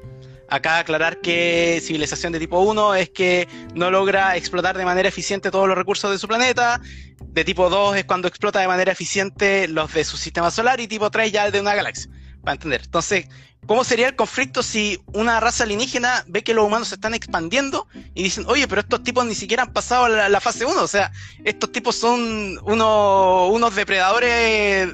Acá 0.51 0.79
aclarar 0.79 1.20
que 1.20 1.81
civilización 1.85 2.33
de 2.33 2.39
tipo 2.39 2.59
1 2.61 2.95
es 2.95 3.11
que 3.11 3.47
no 3.75 3.91
logra 3.91 4.37
explotar 4.37 4.79
de 4.79 4.85
manera 4.85 5.09
eficiente 5.09 5.51
todos 5.51 5.69
los 5.69 5.77
recursos 5.77 6.11
de 6.11 6.19
su 6.19 6.27
planeta. 6.27 6.81
De 7.20 7.45
tipo 7.45 7.69
2 7.69 7.97
es 7.97 8.05
cuando 8.07 8.29
explota 8.29 8.59
de 8.61 8.66
manera 8.66 8.93
eficiente 8.93 9.69
los 9.69 9.93
de 9.93 10.05
su 10.05 10.16
sistema 10.16 10.51
solar. 10.51 10.81
Y 10.81 10.89
tipo 10.89 11.11
3 11.11 11.31
ya 11.33 11.47
es 11.47 11.53
de 11.53 11.61
una 11.61 11.75
galaxia. 11.75 12.11
Para 12.43 12.55
entender. 12.55 12.81
Entonces, 12.83 13.27
¿cómo 13.66 13.85
sería 13.85 14.09
el 14.09 14.16
conflicto 14.16 14.62
si 14.62 14.99
una 15.12 15.39
raza 15.39 15.65
alienígena 15.65 16.25
ve 16.27 16.43
que 16.43 16.55
los 16.55 16.65
humanos 16.65 16.89
se 16.89 16.95
están 16.95 17.12
expandiendo 17.12 17.87
y 18.15 18.23
dicen, 18.23 18.45
oye, 18.47 18.66
pero 18.66 18.81
estos 18.81 19.03
tipos 19.03 19.27
ni 19.27 19.35
siquiera 19.35 19.65
han 19.65 19.75
pasado 19.75 20.09
la, 20.09 20.31
la 20.31 20.41
fase 20.41 20.65
1? 20.65 20.83
O 20.83 20.89
sea, 20.89 21.12
estos 21.45 21.73
tipos 21.73 21.95
son 21.95 22.59
unos, 22.62 23.51
unos 23.51 23.75
depredadores 23.75 24.89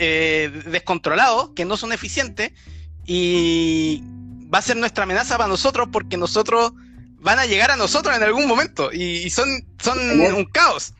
eh, 0.00 0.62
descontrolados 0.66 1.50
que 1.50 1.64
no 1.64 1.76
son 1.76 1.92
eficientes. 1.92 2.50
Y 3.06 4.02
va 4.52 4.58
a 4.58 4.62
ser 4.62 4.76
nuestra 4.76 5.04
amenaza 5.04 5.36
para 5.36 5.48
nosotros 5.48 5.88
porque 5.92 6.16
nosotros 6.16 6.72
van 7.20 7.38
a 7.38 7.46
llegar 7.46 7.70
a 7.70 7.76
nosotros 7.76 8.16
en 8.16 8.22
algún 8.22 8.46
momento 8.46 8.90
y, 8.92 9.28
son, 9.30 9.48
son 9.78 9.98
un 10.20 10.44
caos. 10.46 10.94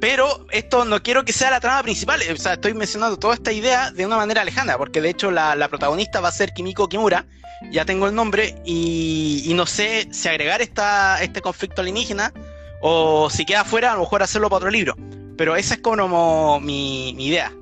Pero 0.00 0.46
esto 0.50 0.86
no 0.86 1.02
quiero 1.02 1.24
que 1.26 1.32
sea 1.32 1.50
la 1.50 1.60
trama 1.60 1.82
principal, 1.82 2.20
o 2.32 2.36
sea, 2.36 2.54
estoy 2.54 2.72
mencionando 2.72 3.18
toda 3.18 3.34
esta 3.34 3.52
idea 3.52 3.90
de 3.90 4.06
una 4.06 4.16
manera 4.16 4.42
lejana, 4.44 4.78
porque 4.78 5.02
de 5.02 5.10
hecho 5.10 5.30
la, 5.30 5.68
protagonista 5.68 6.20
va 6.20 6.28
a 6.28 6.32
ser 6.32 6.54
Kimiko 6.54 6.88
Kimura, 6.88 7.26
ya 7.70 7.84
tengo 7.84 8.08
el 8.08 8.14
nombre, 8.14 8.54
y, 8.64 9.52
no 9.54 9.66
sé 9.66 10.08
si 10.10 10.28
agregar 10.28 10.62
esta, 10.62 11.22
este 11.22 11.42
conflicto 11.42 11.82
alienígena 11.82 12.32
o 12.80 13.28
si 13.28 13.44
queda 13.44 13.62
fuera, 13.66 13.92
a 13.92 13.94
lo 13.96 14.00
mejor 14.00 14.22
hacerlo 14.22 14.48
para 14.48 14.56
otro 14.58 14.70
libro. 14.70 14.96
Pero 15.36 15.54
esa 15.54 15.74
es 15.74 15.80
como 15.80 16.60
mi, 16.60 17.12
mi 17.14 17.26
idea. 17.26 17.52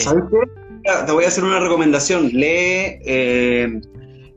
¿Sabes 0.00 0.24
qué? 0.30 0.61
Te 0.82 1.12
voy 1.12 1.24
a 1.24 1.28
hacer 1.28 1.44
una 1.44 1.60
recomendación. 1.60 2.28
Lee 2.28 2.98
eh, 3.04 3.80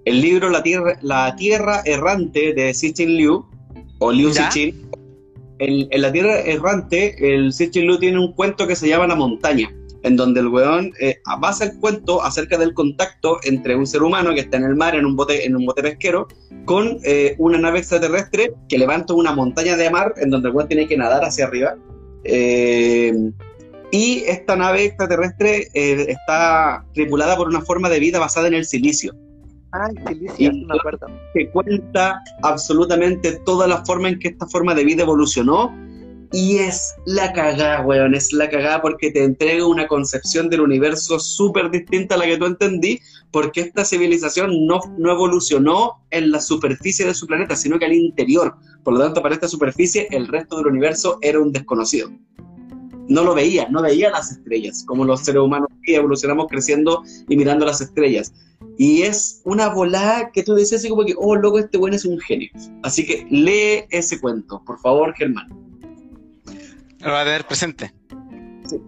el 0.05 0.21
libro 0.21 0.49
La 0.49 0.63
Tierra, 0.63 0.97
La 1.01 1.35
Tierra 1.35 1.81
Errante 1.85 2.53
de 2.53 2.73
Sichin 2.73 3.17
Liu, 3.17 3.45
o 3.99 4.11
Liu 4.11 4.33
Sichin. 4.33 4.89
En, 5.59 6.01
La 6.01 6.11
Tierra 6.11 6.39
Errante, 6.41 7.15
el 7.19 7.51
Sichin 7.51 7.85
Liu 7.87 7.97
tiene 7.97 8.19
un 8.19 8.33
cuento 8.33 8.67
que 8.67 8.75
se 8.75 8.87
llama 8.87 9.07
La 9.07 9.15
Montaña, 9.15 9.73
en 10.03 10.15
donde 10.15 10.41
el 10.41 10.47
weón 10.47 10.91
eh, 10.99 11.17
basa 11.39 11.65
el 11.65 11.79
cuento 11.79 12.21
acerca 12.21 12.57
del 12.57 12.73
contacto 12.73 13.39
entre 13.43 13.75
un 13.75 13.87
ser 13.87 14.03
humano 14.03 14.33
que 14.33 14.41
está 14.41 14.57
en 14.57 14.65
el 14.65 14.75
mar, 14.75 14.95
en 14.95 15.05
un 15.05 15.15
bote, 15.15 15.45
en 15.45 15.55
un 15.55 15.65
bote 15.65 15.81
pesquero, 15.81 16.27
con 16.65 16.99
eh, 17.03 17.35
una 17.39 17.57
nave 17.57 17.79
extraterrestre 17.79 18.53
que 18.69 18.77
levanta 18.77 19.13
una 19.13 19.33
montaña 19.33 19.75
de 19.75 19.89
mar 19.89 20.13
en 20.17 20.29
donde 20.29 20.49
el 20.49 20.55
weón 20.55 20.67
tiene 20.67 20.87
que 20.87 20.97
nadar 20.97 21.23
hacia 21.23 21.45
arriba. 21.45 21.75
Eh, 22.23 23.31
y 23.95 24.25
esta 24.27 24.57
nave 24.57 24.83
extraterrestre 24.83 25.69
eh, 25.73 26.05
está 26.09 26.83
tripulada 26.93 27.37
por 27.37 27.47
una 27.47 27.61
forma 27.61 27.87
de 27.89 28.01
vida 28.01 28.19
basada 28.19 28.49
en 28.49 28.55
el 28.55 28.65
silicio. 28.65 29.15
Ah, 29.71 29.87
el 29.89 30.05
silicio, 30.05 30.51
y 30.51 30.65
me 30.65 30.75
acuerdo. 30.75 31.07
Se 31.33 31.49
cuenta 31.51 32.21
absolutamente 32.43 33.39
toda 33.45 33.67
la 33.67 33.85
forma 33.85 34.09
en 34.09 34.19
que 34.19 34.27
esta 34.27 34.47
forma 34.47 34.75
de 34.75 34.83
vida 34.83 35.03
evolucionó. 35.03 35.73
Y 36.33 36.57
es 36.57 36.93
la 37.05 37.31
cagada, 37.31 37.85
weón, 37.85 38.15
es 38.15 38.33
la 38.33 38.49
cagada 38.49 38.81
porque 38.81 39.11
te 39.11 39.23
entrega 39.23 39.65
una 39.65 39.87
concepción 39.87 40.49
del 40.49 40.59
universo 40.59 41.17
súper 41.17 41.71
distinta 41.71 42.15
a 42.15 42.17
la 42.17 42.25
que 42.25 42.37
tú 42.37 42.47
entendí, 42.47 42.99
porque 43.31 43.61
esta 43.61 43.85
civilización 43.85 44.67
no, 44.67 44.81
no 44.97 45.11
evolucionó 45.13 46.03
en 46.09 46.31
la 46.31 46.41
superficie 46.41 47.05
de 47.05 47.13
su 47.13 47.27
planeta, 47.27 47.55
sino 47.55 47.79
que 47.79 47.85
al 47.85 47.93
interior. 47.93 48.55
Por 48.83 48.95
lo 48.95 48.99
tanto, 48.99 49.21
para 49.21 49.35
esta 49.35 49.47
superficie, 49.47 50.09
el 50.11 50.27
resto 50.27 50.57
del 50.57 50.67
universo 50.67 51.17
era 51.21 51.39
un 51.39 51.53
desconocido 51.53 52.09
no 53.07 53.23
lo 53.23 53.35
veía, 53.35 53.67
no 53.69 53.81
veía 53.81 54.09
las 54.09 54.31
estrellas, 54.31 54.83
como 54.87 55.05
los 55.05 55.21
seres 55.21 55.41
humanos 55.41 55.69
que 55.83 55.95
evolucionamos 55.95 56.47
creciendo 56.47 57.03
y 57.27 57.35
mirando 57.37 57.65
las 57.65 57.81
estrellas. 57.81 58.33
Y 58.77 59.03
es 59.03 59.41
una 59.45 59.69
volada 59.69 60.31
que 60.31 60.43
tú 60.43 60.55
dices 60.55 60.79
así 60.79 60.89
como 60.89 61.05
que, 61.05 61.13
oh, 61.17 61.35
loco, 61.35 61.59
este 61.59 61.77
buen 61.77 61.93
es 61.93 62.05
un 62.05 62.19
genio. 62.19 62.49
Así 62.83 63.05
que 63.05 63.25
lee 63.29 63.85
ese 63.89 64.19
cuento, 64.19 64.61
por 64.65 64.79
favor, 64.79 65.13
Germán. 65.13 65.47
Lo 66.99 67.11
va 67.11 67.21
a 67.21 67.25
tener 67.25 67.45
presente. 67.45 67.93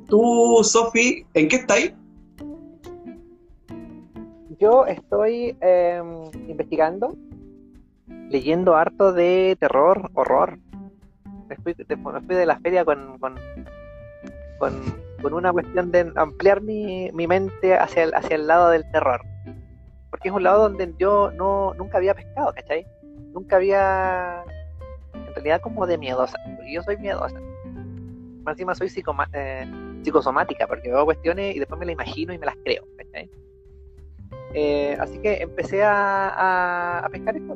Tú, 0.08 0.62
Sofi, 0.64 1.26
¿en 1.34 1.48
qué 1.48 1.58
estáis? 1.58 1.94
Yo 4.60 4.88
estoy 4.88 5.56
em, 5.62 6.24
investigando, 6.50 7.16
leyendo 8.30 8.76
harto 8.76 9.14
de 9.14 9.56
terror, 9.60 10.10
horror. 10.16 10.58
Me 11.48 11.56
fui, 11.58 11.74
de 11.74 12.46
la 12.46 12.60
feria 12.60 12.84
con 12.84 13.20
con, 13.20 13.36
una 15.34 15.52
cuestión 15.52 15.92
de 15.92 16.12
ampliar 16.16 16.62
mi, 16.62 17.12
mente 17.12 17.76
hacia 17.76 18.04
el, 18.04 18.16
hacia 18.16 18.36
el 18.36 18.48
lado 18.48 18.70
del 18.70 18.90
terror. 18.92 19.22
Porque 20.10 20.30
es 20.30 20.34
un 20.34 20.44
lado 20.44 20.64
donde 20.64 20.94
yo 20.98 21.32
no, 21.32 21.74
nunca 21.74 21.98
había 21.98 22.14
pescado, 22.14 22.54
¿cachai? 22.54 22.86
Nunca 23.34 23.58
había, 23.58 24.44
en 25.14 25.34
realidad 25.34 25.62
como 25.62 25.86
de 25.86 25.98
miedosa, 25.98 26.38
porque 26.56 26.74
yo 26.74 26.82
soy 26.84 26.98
miedosa. 26.98 27.40
Más 28.44 28.54
encima 28.54 28.76
soy 28.76 28.90
eh, 29.34 29.72
psicosomática, 30.02 30.68
porque 30.68 30.90
veo 30.90 31.06
cuestiones 31.06 31.56
y 31.56 31.60
después 31.60 31.78
me 31.80 31.86
las 31.86 31.94
imagino 31.94 32.34
y 32.34 32.38
me 32.38 32.46
las 32.46 32.56
creo, 32.64 32.84
¿cachai? 32.98 33.30
Eh, 34.54 34.98
así 35.00 35.20
que 35.20 35.42
empecé 35.42 35.84
a, 35.84 37.00
a, 37.00 37.10
pescar 37.10 37.36
esto. 37.36 37.56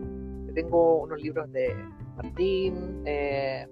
Tengo 0.53 1.03
unos 1.03 1.21
libros 1.21 1.49
de 1.53 1.73
Martín, 2.17 3.01
eh, 3.05 3.65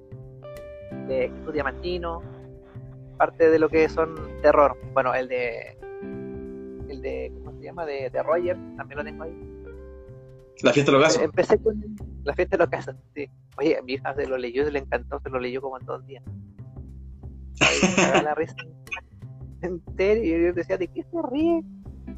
de 1.07 1.29
Jesús 1.29 1.53
Diamantino, 1.53 2.21
parte 3.19 3.49
de 3.49 3.59
lo 3.59 3.69
que 3.69 3.89
son 3.89 4.15
terror. 4.41 4.77
Bueno, 4.93 5.13
el 5.13 5.27
de. 5.27 5.77
El 6.89 7.01
de. 7.01 7.31
¿Cómo 7.43 7.57
se 7.59 7.65
llama? 7.65 7.85
De, 7.85 8.09
de 8.09 8.23
Roger, 8.23 8.57
también 8.77 8.97
lo 8.97 9.03
tengo 9.03 9.23
ahí. 9.23 9.49
La 10.61 10.73
fiesta 10.73 10.91
de 10.91 10.97
los 10.97 11.07
casos. 11.07 11.21
Empecé 11.21 11.61
con 11.61 11.83
la 12.23 12.33
fiesta 12.33 12.57
de 12.57 12.63
los 12.63 12.69
casos, 12.69 12.95
sí. 13.13 13.29
Oye, 13.57 13.79
mi 13.83 13.93
hija 13.93 14.15
se 14.15 14.25
lo 14.25 14.37
leyó, 14.37 14.65
se 14.65 14.71
le 14.71 14.79
encantó, 14.79 15.19
se 15.19 15.29
lo 15.29 15.39
leyó 15.39 15.61
como 15.61 15.77
en 15.77 15.85
dos 15.85 16.05
días. 16.07 16.23
la 18.23 18.33
risa 18.35 18.55
entera 19.61 20.19
y 20.19 20.29
yo 20.29 20.53
decía, 20.53 20.77
¿de 20.77 20.87
qué 20.87 21.03
se 21.03 21.17
ríe? 21.29 21.61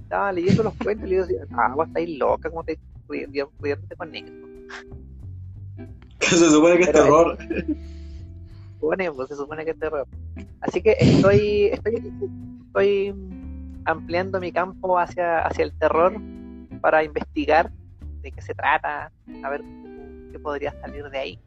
Estaba 0.03 0.31
leyendo 0.31 0.63
los 0.63 0.75
cuentos 0.75 1.09
y 1.09 1.15
yo 1.15 1.25
decía, 1.25 1.45
ah, 1.51 1.73
vos 1.75 1.87
estáis 1.87 2.17
loca, 2.17 2.49
como 2.49 2.63
te 2.63 2.79
riéndote 3.09 3.95
con 3.97 4.11
Nixon. 4.11 4.67
se 6.19 6.49
supone 6.49 6.77
que 6.77 6.83
es 6.83 6.91
terror. 6.91 7.37
supone, 8.81 9.11
pues 9.11 9.29
se 9.29 9.35
supone 9.35 9.63
que 9.63 9.71
es 9.71 9.79
terror. 9.79 10.07
Así 10.61 10.81
que 10.81 10.95
estoy, 10.99 11.65
estoy, 11.71 12.11
estoy 12.65 13.15
ampliando 13.85 14.39
mi 14.39 14.51
campo 14.51 14.97
hacia, 14.97 15.39
hacia 15.39 15.65
el 15.65 15.73
terror 15.77 16.13
para 16.81 17.03
investigar 17.03 17.71
de 18.21 18.31
qué 18.31 18.41
se 18.41 18.53
trata, 18.53 19.11
a 19.43 19.49
ver 19.49 19.61
qué 20.31 20.39
podría 20.39 20.71
salir 20.81 21.09
de 21.09 21.17
ahí. 21.17 21.39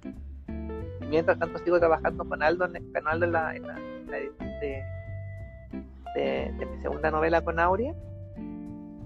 Y 1.01 1.07
mientras 1.07 1.39
tanto 1.39 1.59
sigo 1.59 1.79
trabajando 1.79 2.25
con 2.25 2.43
Aldo 2.43 2.67
en, 2.67 2.93
con 2.93 3.09
Aldo 3.09 3.27
en 3.27 3.33
la, 3.33 3.57
en 3.57 3.67
la, 3.67 3.79
edición 4.19 4.49
de, 4.61 4.85
de, 6.15 6.67
mi 6.67 6.83
segunda 6.83 7.11
novela 7.11 7.41
con 7.43 7.59
Aurea. 7.59 7.95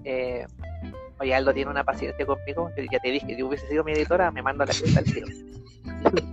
Eh, 0.03 0.45
oye, 1.19 1.33
Aldo 1.33 1.53
tiene 1.53 1.71
una 1.71 1.83
paciencia 1.83 2.25
conmigo, 2.25 2.69
ya 2.91 2.99
te 2.99 3.09
dije, 3.09 3.35
si 3.35 3.43
hubiese 3.43 3.67
sido 3.67 3.83
mi 3.83 3.91
editora, 3.93 4.31
me 4.31 4.43
mando 4.43 4.65
la 4.65 4.73
fiesta 4.73 4.99
al 4.99 5.05
tiro. 5.05 5.27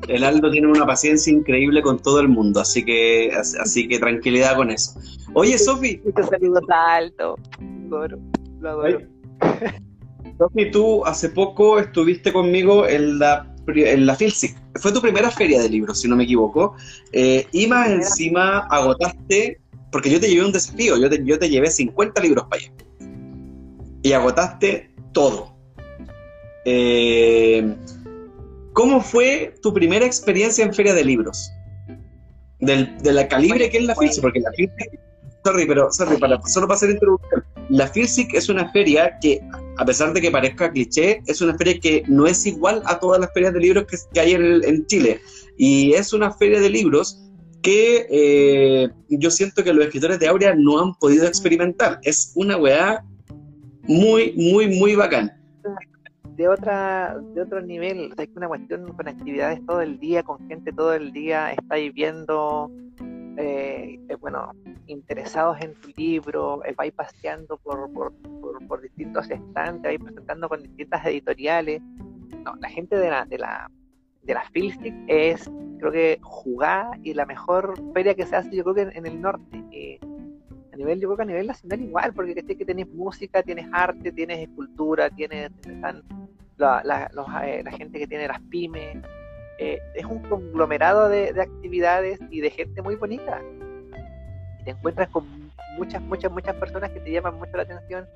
El 0.08 0.24
Aldo 0.24 0.50
tiene 0.50 0.68
una 0.68 0.86
paciencia 0.86 1.32
increíble 1.32 1.82
con 1.82 1.98
todo 1.98 2.20
el 2.20 2.28
mundo, 2.28 2.60
así 2.60 2.84
que 2.84 3.30
así 3.34 3.88
que 3.88 3.98
tranquilidad 3.98 4.56
con 4.56 4.70
eso. 4.70 4.92
Oye, 5.34 5.58
Sofi. 5.58 6.00
Muchos 6.04 6.28
saludos 6.28 6.62
Aldo. 6.68 7.36
Lo 7.88 8.70
adoro. 8.70 9.00
Sofi, 10.38 10.70
tú 10.70 11.04
hace 11.04 11.30
poco 11.30 11.78
estuviste 11.78 12.32
conmigo 12.32 12.86
en 12.86 13.18
la, 13.18 13.54
en 13.66 14.06
la 14.06 14.14
Filsic. 14.14 14.56
Fue 14.76 14.92
tu 14.92 15.00
primera 15.00 15.30
feria 15.30 15.60
de 15.60 15.68
libros, 15.68 16.00
si 16.00 16.08
no 16.08 16.16
me 16.16 16.24
equivoco. 16.24 16.74
Eh, 17.12 17.46
y 17.52 17.66
más 17.66 17.90
encima 17.90 18.60
agotaste, 18.70 19.60
porque 19.90 20.10
yo 20.10 20.20
te 20.20 20.28
llevé 20.28 20.44
un 20.44 20.52
desafío, 20.52 20.96
yo 20.98 21.08
te, 21.08 21.24
yo 21.24 21.38
te 21.38 21.48
llevé 21.48 21.70
50 21.70 22.20
libros 22.22 22.46
para 22.48 22.62
allá. 22.62 22.72
Y 24.02 24.12
agotaste 24.12 24.90
todo. 25.12 25.56
Eh, 26.64 27.74
¿Cómo 28.76 29.00
fue 29.00 29.54
tu 29.62 29.72
primera 29.72 30.04
experiencia 30.04 30.62
en 30.62 30.74
feria 30.74 30.92
de 30.92 31.02
libros? 31.02 31.50
Del, 32.60 32.98
de 32.98 33.10
la 33.10 33.26
calibre 33.26 33.70
que 33.70 33.78
es 33.78 33.84
la 33.84 33.96
FILSIC, 33.96 34.20
porque 34.20 34.40
la 34.40 34.52
FILSIC, 34.52 35.00
sorry, 35.42 35.66
pero 35.66 35.90
sorry, 35.90 36.18
para, 36.18 36.38
solo 36.42 36.66
para 36.68 36.76
hacer 36.76 36.90
introducción, 36.90 37.42
la 37.70 37.86
FILSIC 37.86 38.34
es 38.34 38.50
una 38.50 38.70
feria 38.72 39.18
que, 39.22 39.40
a 39.78 39.84
pesar 39.86 40.12
de 40.12 40.20
que 40.20 40.30
parezca 40.30 40.70
cliché, 40.70 41.22
es 41.26 41.40
una 41.40 41.56
feria 41.56 41.80
que 41.80 42.02
no 42.06 42.26
es 42.26 42.44
igual 42.44 42.82
a 42.84 43.00
todas 43.00 43.18
las 43.18 43.32
ferias 43.32 43.54
de 43.54 43.60
libros 43.60 43.86
que, 44.12 44.20
hay 44.20 44.32
en, 44.34 44.86
Chile. 44.88 45.22
Y 45.56 45.94
es 45.94 46.12
una 46.12 46.30
feria 46.30 46.60
de 46.60 46.68
libros 46.68 47.18
que 47.62 48.06
eh, 48.10 48.90
yo 49.08 49.30
siento 49.30 49.64
que 49.64 49.72
los 49.72 49.86
escritores 49.86 50.18
de 50.18 50.28
Aurea 50.28 50.54
no 50.54 50.82
han 50.82 50.94
podido 50.96 51.26
experimentar. 51.26 51.98
Es 52.02 52.30
una 52.34 52.58
weá 52.58 53.02
muy, 53.84 54.34
muy, 54.36 54.78
muy 54.78 54.94
bacán 54.96 55.32
de 56.36 56.48
otra 56.48 57.18
de 57.34 57.40
otro 57.40 57.62
nivel, 57.62 58.12
o 58.16 58.38
una 58.38 58.48
cuestión 58.48 58.92
con 58.92 59.08
actividades 59.08 59.64
todo 59.64 59.80
el 59.80 59.98
día, 59.98 60.22
con 60.22 60.46
gente 60.48 60.72
todo 60.72 60.92
el 60.92 61.12
día, 61.12 61.52
estáis 61.52 61.92
viendo, 61.94 62.70
eh, 63.38 63.98
eh, 64.08 64.14
bueno, 64.20 64.52
interesados 64.86 65.58
en 65.62 65.74
tu 65.74 65.88
libro, 65.96 66.62
eh, 66.64 66.74
vais 66.76 66.92
paseando 66.92 67.56
por, 67.56 67.90
por, 67.92 68.12
por, 68.68 68.82
distintos 68.82 69.30
estantes, 69.30 69.82
vais 69.82 70.00
presentando 70.00 70.48
con 70.48 70.62
distintas 70.62 71.04
editoriales. 71.06 71.80
No, 72.44 72.54
la 72.56 72.68
gente 72.68 72.96
de 72.96 73.10
la, 73.10 73.24
de 73.24 73.38
la, 73.38 73.70
de 74.22 74.34
la 74.34 74.44
es, 75.08 75.50
creo 75.78 75.90
que, 75.90 76.18
jugada 76.22 76.90
y 77.02 77.14
la 77.14 77.24
mejor 77.24 77.74
feria 77.94 78.14
que 78.14 78.26
se 78.26 78.36
hace, 78.36 78.54
yo 78.54 78.62
creo 78.62 78.74
que 78.74 78.98
en, 78.98 79.06
el 79.06 79.20
norte. 79.20 79.64
A 80.76 80.78
nivel, 80.78 81.00
yo 81.00 81.08
creo 81.08 81.16
que 81.16 81.22
a 81.22 81.26
nivel 81.26 81.46
nacional 81.46 81.80
igual, 81.80 82.12
porque 82.12 82.34
que 82.34 82.64
tienes 82.64 82.88
música, 82.88 83.42
tienes 83.42 83.66
arte, 83.72 84.12
tienes 84.12 84.40
escultura, 84.40 85.10
tienes, 85.10 85.50
la, 86.58 86.82
la, 86.84 87.10
eh, 87.46 87.62
la 87.64 87.70
gente 87.72 87.98
que 87.98 88.06
tiene 88.06 88.28
las 88.28 88.40
pymes. 88.42 88.98
Eh, 89.58 89.78
es 89.94 90.04
un 90.04 90.18
conglomerado 90.20 91.08
de, 91.08 91.28
actividades 91.40 92.20
y 92.30 92.40
de 92.40 92.50
gente 92.50 92.82
muy 92.82 92.94
bonita. 92.96 93.40
Y 94.60 94.64
te 94.64 94.70
encuentras 94.72 95.08
con 95.08 95.24
muchas, 95.78 96.02
muchas, 96.02 96.30
muchas 96.30 96.54
personas 96.56 96.90
que 96.90 97.00
te 97.00 97.10
llaman 97.10 97.38
mucho 97.38 97.56
la 97.56 97.62
atención. 97.62 98.06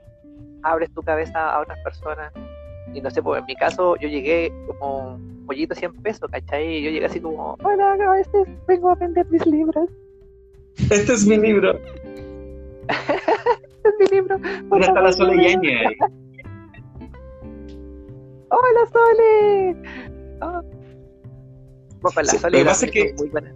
Abres 0.63 0.93
tu 0.93 1.03
cabeza 1.03 1.55
a 1.55 1.61
otras 1.61 1.79
personas. 1.83 2.33
Y 2.93 3.01
no 3.01 3.11
sé, 3.11 3.23
pues 3.23 3.41
en 3.41 3.47
mi 3.47 3.57
caso 3.57 3.97
yo 3.97 4.09
llegué 4.09 4.53
como 4.67 5.15
un 5.15 5.47
pollito 5.47 5.75
100 5.75 5.95
pesos, 6.03 6.31
¿cachai? 6.31 6.77
Y 6.77 6.83
yo 6.83 6.91
llegué 6.91 7.07
así 7.07 7.21
como, 7.21 7.57
hola, 7.63 7.97
este 8.21 8.45
vengo 8.67 8.91
a 8.91 8.95
vender 8.97 9.27
mis 9.31 9.47
libros. 9.47 9.89
Este 10.77 11.13
es 11.13 11.27
mi 11.27 11.37
libro. 11.37 11.79
este 13.85 13.89
es 13.89 13.95
mi 13.99 14.17
libro. 14.17 14.39
Mira, 14.71 14.87
está 14.87 15.01
la 15.01 15.13
soleña 15.13 15.61
¡Hola, 18.51 18.81
Sole! 18.93 19.77
Oh. 20.43 20.63
la 22.17 22.25
Sole 22.25 22.51
lo 22.51 22.59
que 22.59 22.65
pasa 22.65 22.87
es 22.87 22.93
que, 22.93 23.15
muy 23.17 23.29
buena 23.29 23.55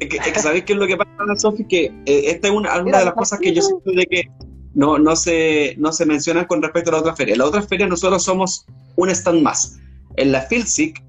Es 0.00 0.08
que, 0.08 0.40
¿sabéis 0.40 0.64
qué 0.64 0.72
es 0.72 0.78
lo 0.78 0.86
que 0.86 0.96
pasa, 0.96 1.10
Sofi? 1.36 1.64
Que 1.66 1.84
eh, 2.06 2.30
esta 2.30 2.48
es 2.48 2.54
una, 2.54 2.82
de 2.82 2.90
las 2.90 3.12
cosas 3.12 3.38
que 3.40 3.52
yo 3.52 3.60
siento 3.60 3.90
de 3.90 4.06
que 4.06 4.24
no, 4.74 4.98
no, 4.98 5.16
se, 5.16 5.74
no 5.76 5.92
se 5.92 6.06
mencionan 6.06 6.46
con 6.46 6.62
respecto 6.62 6.90
a 6.90 6.94
la 6.94 7.00
otra 7.00 7.14
feria. 7.16 7.34
En 7.34 7.40
la 7.40 7.46
otra 7.46 7.60
feria 7.60 7.86
nosotros 7.86 8.22
somos 8.22 8.64
un 8.96 9.10
stand 9.10 9.42
más. 9.42 9.78
En 10.16 10.32
la 10.32 10.40
FILSIC, 10.40 11.02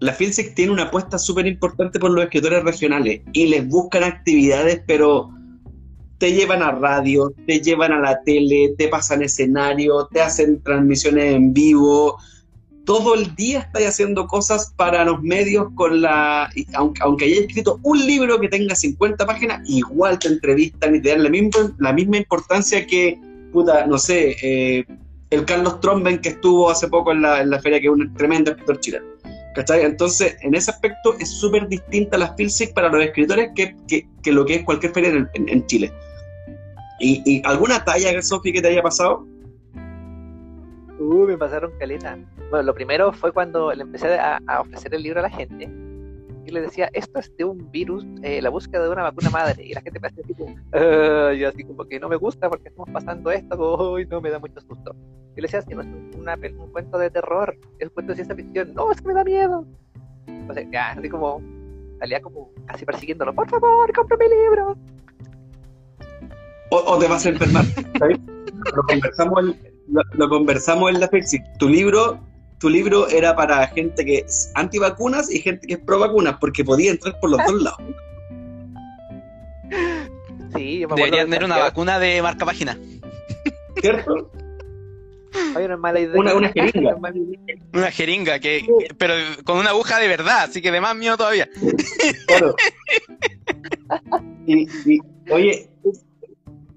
la 0.00 0.14
FILSIC 0.14 0.54
tiene 0.54 0.72
una 0.72 0.84
apuesta 0.84 1.18
súper 1.18 1.46
importante 1.46 1.98
por 1.98 2.12
los 2.12 2.24
escritores 2.24 2.64
regionales 2.64 3.20
y 3.34 3.46
les 3.46 3.68
buscan 3.68 4.04
actividades, 4.04 4.82
pero 4.86 5.30
te 6.20 6.34
llevan 6.34 6.62
a 6.62 6.70
radio, 6.72 7.32
te 7.46 7.60
llevan 7.60 7.92
a 7.92 7.98
la 7.98 8.22
tele, 8.22 8.74
te 8.76 8.88
pasan 8.88 9.22
escenario, 9.22 10.06
te 10.12 10.20
hacen 10.20 10.62
transmisiones 10.62 11.34
en 11.34 11.54
vivo. 11.54 12.18
Todo 12.84 13.14
el 13.14 13.34
día 13.36 13.60
estás 13.60 13.84
haciendo 13.84 14.26
cosas 14.26 14.74
para 14.76 15.02
los 15.06 15.22
medios 15.22 15.68
con 15.74 16.02
la... 16.02 16.50
Aunque, 16.74 17.02
aunque 17.02 17.24
hayas 17.24 17.38
escrito 17.46 17.80
un 17.84 18.06
libro 18.06 18.38
que 18.38 18.48
tenga 18.48 18.74
50 18.74 19.26
páginas, 19.26 19.62
igual 19.66 20.18
te 20.18 20.28
entrevistan 20.28 20.94
y 20.94 21.00
te 21.00 21.08
dan 21.08 21.22
la 21.22 21.30
misma, 21.30 21.74
la 21.78 21.92
misma 21.94 22.18
importancia 22.18 22.86
que, 22.86 23.18
puta, 23.50 23.86
no 23.86 23.96
sé, 23.96 24.36
eh, 24.42 24.84
el 25.30 25.46
Carlos 25.46 25.80
Tromben 25.80 26.18
que 26.18 26.30
estuvo 26.30 26.70
hace 26.70 26.88
poco 26.88 27.12
en 27.12 27.22
la, 27.22 27.40
en 27.40 27.48
la 27.48 27.60
feria, 27.62 27.80
que 27.80 27.86
es 27.86 27.92
un 27.92 28.12
tremendo 28.12 28.50
escritor 28.50 28.78
chileno. 28.80 29.06
¿Cachai? 29.54 29.84
Entonces, 29.84 30.36
en 30.42 30.54
ese 30.54 30.70
aspecto 30.70 31.16
es 31.18 31.30
súper 31.30 31.66
distinta 31.66 32.18
la 32.18 32.34
FILSIC 32.34 32.74
para 32.74 32.90
los 32.90 33.02
escritores 33.02 33.52
que, 33.56 33.74
que, 33.88 34.06
que, 34.22 34.32
lo 34.32 34.44
que 34.44 34.56
es 34.56 34.64
cualquier 34.64 34.92
feria 34.92 35.08
en, 35.10 35.28
en 35.34 35.66
Chile. 35.66 35.90
¿Y, 37.00 37.42
alguna 37.46 37.82
talla, 37.82 38.20
Sofi, 38.20 38.52
que 38.52 38.60
te 38.60 38.68
haya 38.68 38.82
pasado? 38.82 39.26
Uh, 40.98 41.26
me 41.26 41.38
pasaron 41.38 41.72
caleta. 41.78 42.18
Bueno, 42.50 42.64
lo 42.64 42.74
primero 42.74 43.10
fue 43.12 43.32
cuando 43.32 43.72
le 43.72 43.82
empecé 43.82 44.18
a, 44.18 44.38
ofrecer 44.60 44.94
el 44.94 45.02
libro 45.02 45.20
a 45.20 45.22
la 45.22 45.30
gente 45.30 45.64
y 46.44 46.50
le 46.50 46.60
decía, 46.60 46.90
esto 46.92 47.18
es 47.18 47.34
de 47.38 47.44
un 47.44 47.70
virus, 47.70 48.04
eh, 48.22 48.42
la 48.42 48.50
búsqueda 48.50 48.82
de 48.82 48.90
una 48.90 49.04
vacuna 49.04 49.30
madre. 49.30 49.64
Y 49.64 49.72
la 49.72 49.80
gente 49.80 49.98
me 49.98 50.08
hacía 50.08 50.24
tipo, 50.24 50.44
uh, 50.44 51.32
yo 51.32 51.48
así 51.48 51.64
como 51.64 51.86
que 51.86 51.98
no 51.98 52.10
me 52.10 52.16
gusta 52.16 52.50
porque 52.50 52.68
estamos 52.68 52.90
pasando 52.90 53.30
esto, 53.30 53.98
y 53.98 54.04
no 54.04 54.20
me 54.20 54.28
da 54.28 54.38
mucho 54.38 54.60
susto. 54.60 54.94
Y 55.36 55.40
le 55.40 55.46
decía, 55.46 55.62
si 55.62 55.74
no 55.74 55.80
es 55.80 55.88
un 55.88 56.70
cuento 56.70 56.98
de 56.98 57.08
terror, 57.08 57.56
es 57.78 57.88
un 57.88 57.94
cuento 57.94 58.12
de 58.12 58.16
ciencia 58.16 58.36
ficción, 58.36 58.74
no, 58.74 58.92
es 58.92 59.00
que 59.00 59.08
me 59.08 59.14
da 59.14 59.24
miedo. 59.24 59.64
Entonces, 60.26 60.66
ya, 60.70 60.90
así 60.90 61.08
como, 61.08 61.40
salía 61.98 62.20
como 62.20 62.50
casi 62.66 62.84
persiguiéndolo, 62.84 63.34
por 63.34 63.48
favor, 63.48 63.90
compra 63.94 64.18
mi 64.18 64.28
libro 64.28 64.76
o, 66.70 66.98
te 66.98 67.08
vas 67.08 67.26
a 67.26 67.30
enfermar. 67.30 67.64
lo, 68.74 68.82
conversamos 68.84 69.44
en, 69.44 69.58
lo, 70.12 70.28
conversamos 70.28 70.90
en 70.90 71.00
la 71.00 71.08
FEXI. 71.08 71.38
Tu 71.58 71.68
libro, 71.68 72.20
tu 72.58 72.68
libro 72.68 73.08
era 73.08 73.34
para 73.34 73.66
gente 73.68 74.04
que 74.04 74.18
es 74.18 74.50
antivacunas 74.54 75.30
y 75.30 75.40
gente 75.40 75.66
que 75.66 75.74
es 75.74 75.80
pro 75.80 75.98
vacunas, 75.98 76.36
porque 76.40 76.64
podía 76.64 76.92
entrar 76.92 77.18
por 77.20 77.30
los 77.30 77.40
dos 77.44 77.62
lados. 77.62 77.80
Sí, 80.54 80.84
Deberían 80.84 81.30
tener 81.30 81.44
una 81.44 81.58
vacuna 81.58 81.98
de 81.98 82.22
marca 82.22 82.44
página. 82.44 82.78
¿Cierto? 83.80 84.30
una 85.56 85.76
mala 85.76 86.00
idea. 86.00 86.18
Una, 86.18 86.48
jeringa. 86.48 86.96
Una 87.72 87.90
jeringa, 87.90 88.38
que, 88.38 88.66
pero 88.98 89.14
con 89.44 89.58
una 89.58 89.70
aguja 89.70 89.98
de 89.98 90.08
verdad, 90.08 90.44
así 90.44 90.60
que 90.62 90.70
de 90.70 90.80
más 90.80 90.96
miedo 90.96 91.16
todavía. 91.16 91.48
Claro. 92.26 92.54
Y, 94.46 94.68
y, 94.86 95.00
oye, 95.30 95.68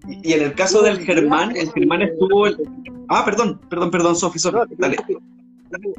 y 0.07 0.33
en 0.33 0.43
el 0.43 0.53
caso 0.53 0.81
del 0.81 0.99
Germán, 0.99 1.55
el 1.55 1.71
Germán 1.71 2.01
estuvo. 2.01 2.45
Ah, 3.09 3.23
perdón, 3.23 3.59
perdón, 3.69 3.91
perdón, 3.91 4.15
Sofi, 4.15 4.39
Sofi, 4.39 4.75
dale. 4.77 4.97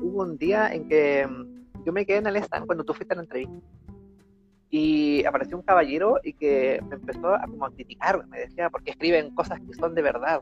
Hubo 0.01 0.22
un 0.22 0.36
día 0.36 0.72
en 0.72 0.89
que 0.89 1.26
mm, 1.26 1.85
yo 1.85 1.93
me 1.93 2.06
quedé 2.06 2.18
en 2.18 2.26
el 2.26 2.36
stand 2.36 2.66
cuando 2.66 2.85
tú 2.85 2.94
fuiste 2.94 3.14
a 3.14 3.16
la 3.16 3.22
entrevista. 3.22 3.55
Y 4.70 5.24
apareció 5.24 5.56
un 5.56 5.62
caballero 5.62 6.18
y 6.22 6.32
que 6.32 6.81
me 6.89 6.97
empezó 6.97 7.35
a, 7.35 7.43
como, 7.43 7.70
criticar, 7.70 8.26
me 8.26 8.40
decía, 8.40 8.70
porque 8.70 8.90
escriben 8.90 9.35
cosas 9.35 9.60
que 9.60 9.74
son 9.74 9.94
de 9.94 10.02
verdad. 10.02 10.40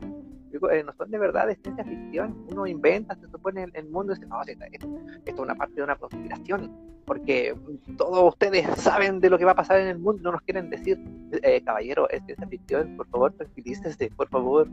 Digo, 0.53 0.69
eh, 0.69 0.83
no 0.83 0.93
son 0.93 1.09
de 1.09 1.17
verdad, 1.17 1.49
es 1.49 1.57
ciencia 1.63 1.83
ficción. 1.83 2.45
Uno 2.51 2.67
inventa, 2.67 3.15
se 3.15 3.27
supone 3.27 3.65
el, 3.73 3.89
mundo 3.89 4.13
y 4.13 4.15
dice, 4.15 4.27
no, 4.27 4.39
esto, 4.43 4.87
es 5.25 5.39
una 5.39 5.55
parte 5.55 5.73
de 5.73 5.81
una 5.81 5.95
conspiración, 5.95 6.71
porque 7.05 7.55
todos 7.97 8.31
ustedes 8.31 8.67
saben 8.79 9.19
de 9.19 9.31
lo 9.31 9.39
que 9.39 9.45
va 9.45 9.53
a 9.53 9.55
pasar 9.55 9.79
en 9.79 9.87
el 9.87 9.97
mundo, 9.97 10.21
no 10.21 10.33
nos 10.33 10.43
quieren 10.43 10.69
decir, 10.69 10.99
eh, 11.41 11.63
caballero, 11.63 12.07
es 12.11 12.23
ciencia 12.25 12.47
ficción, 12.47 12.95
por 12.95 13.07
favor, 13.07 13.33
tranquilícese, 13.33 14.11
por 14.15 14.29
favor. 14.29 14.67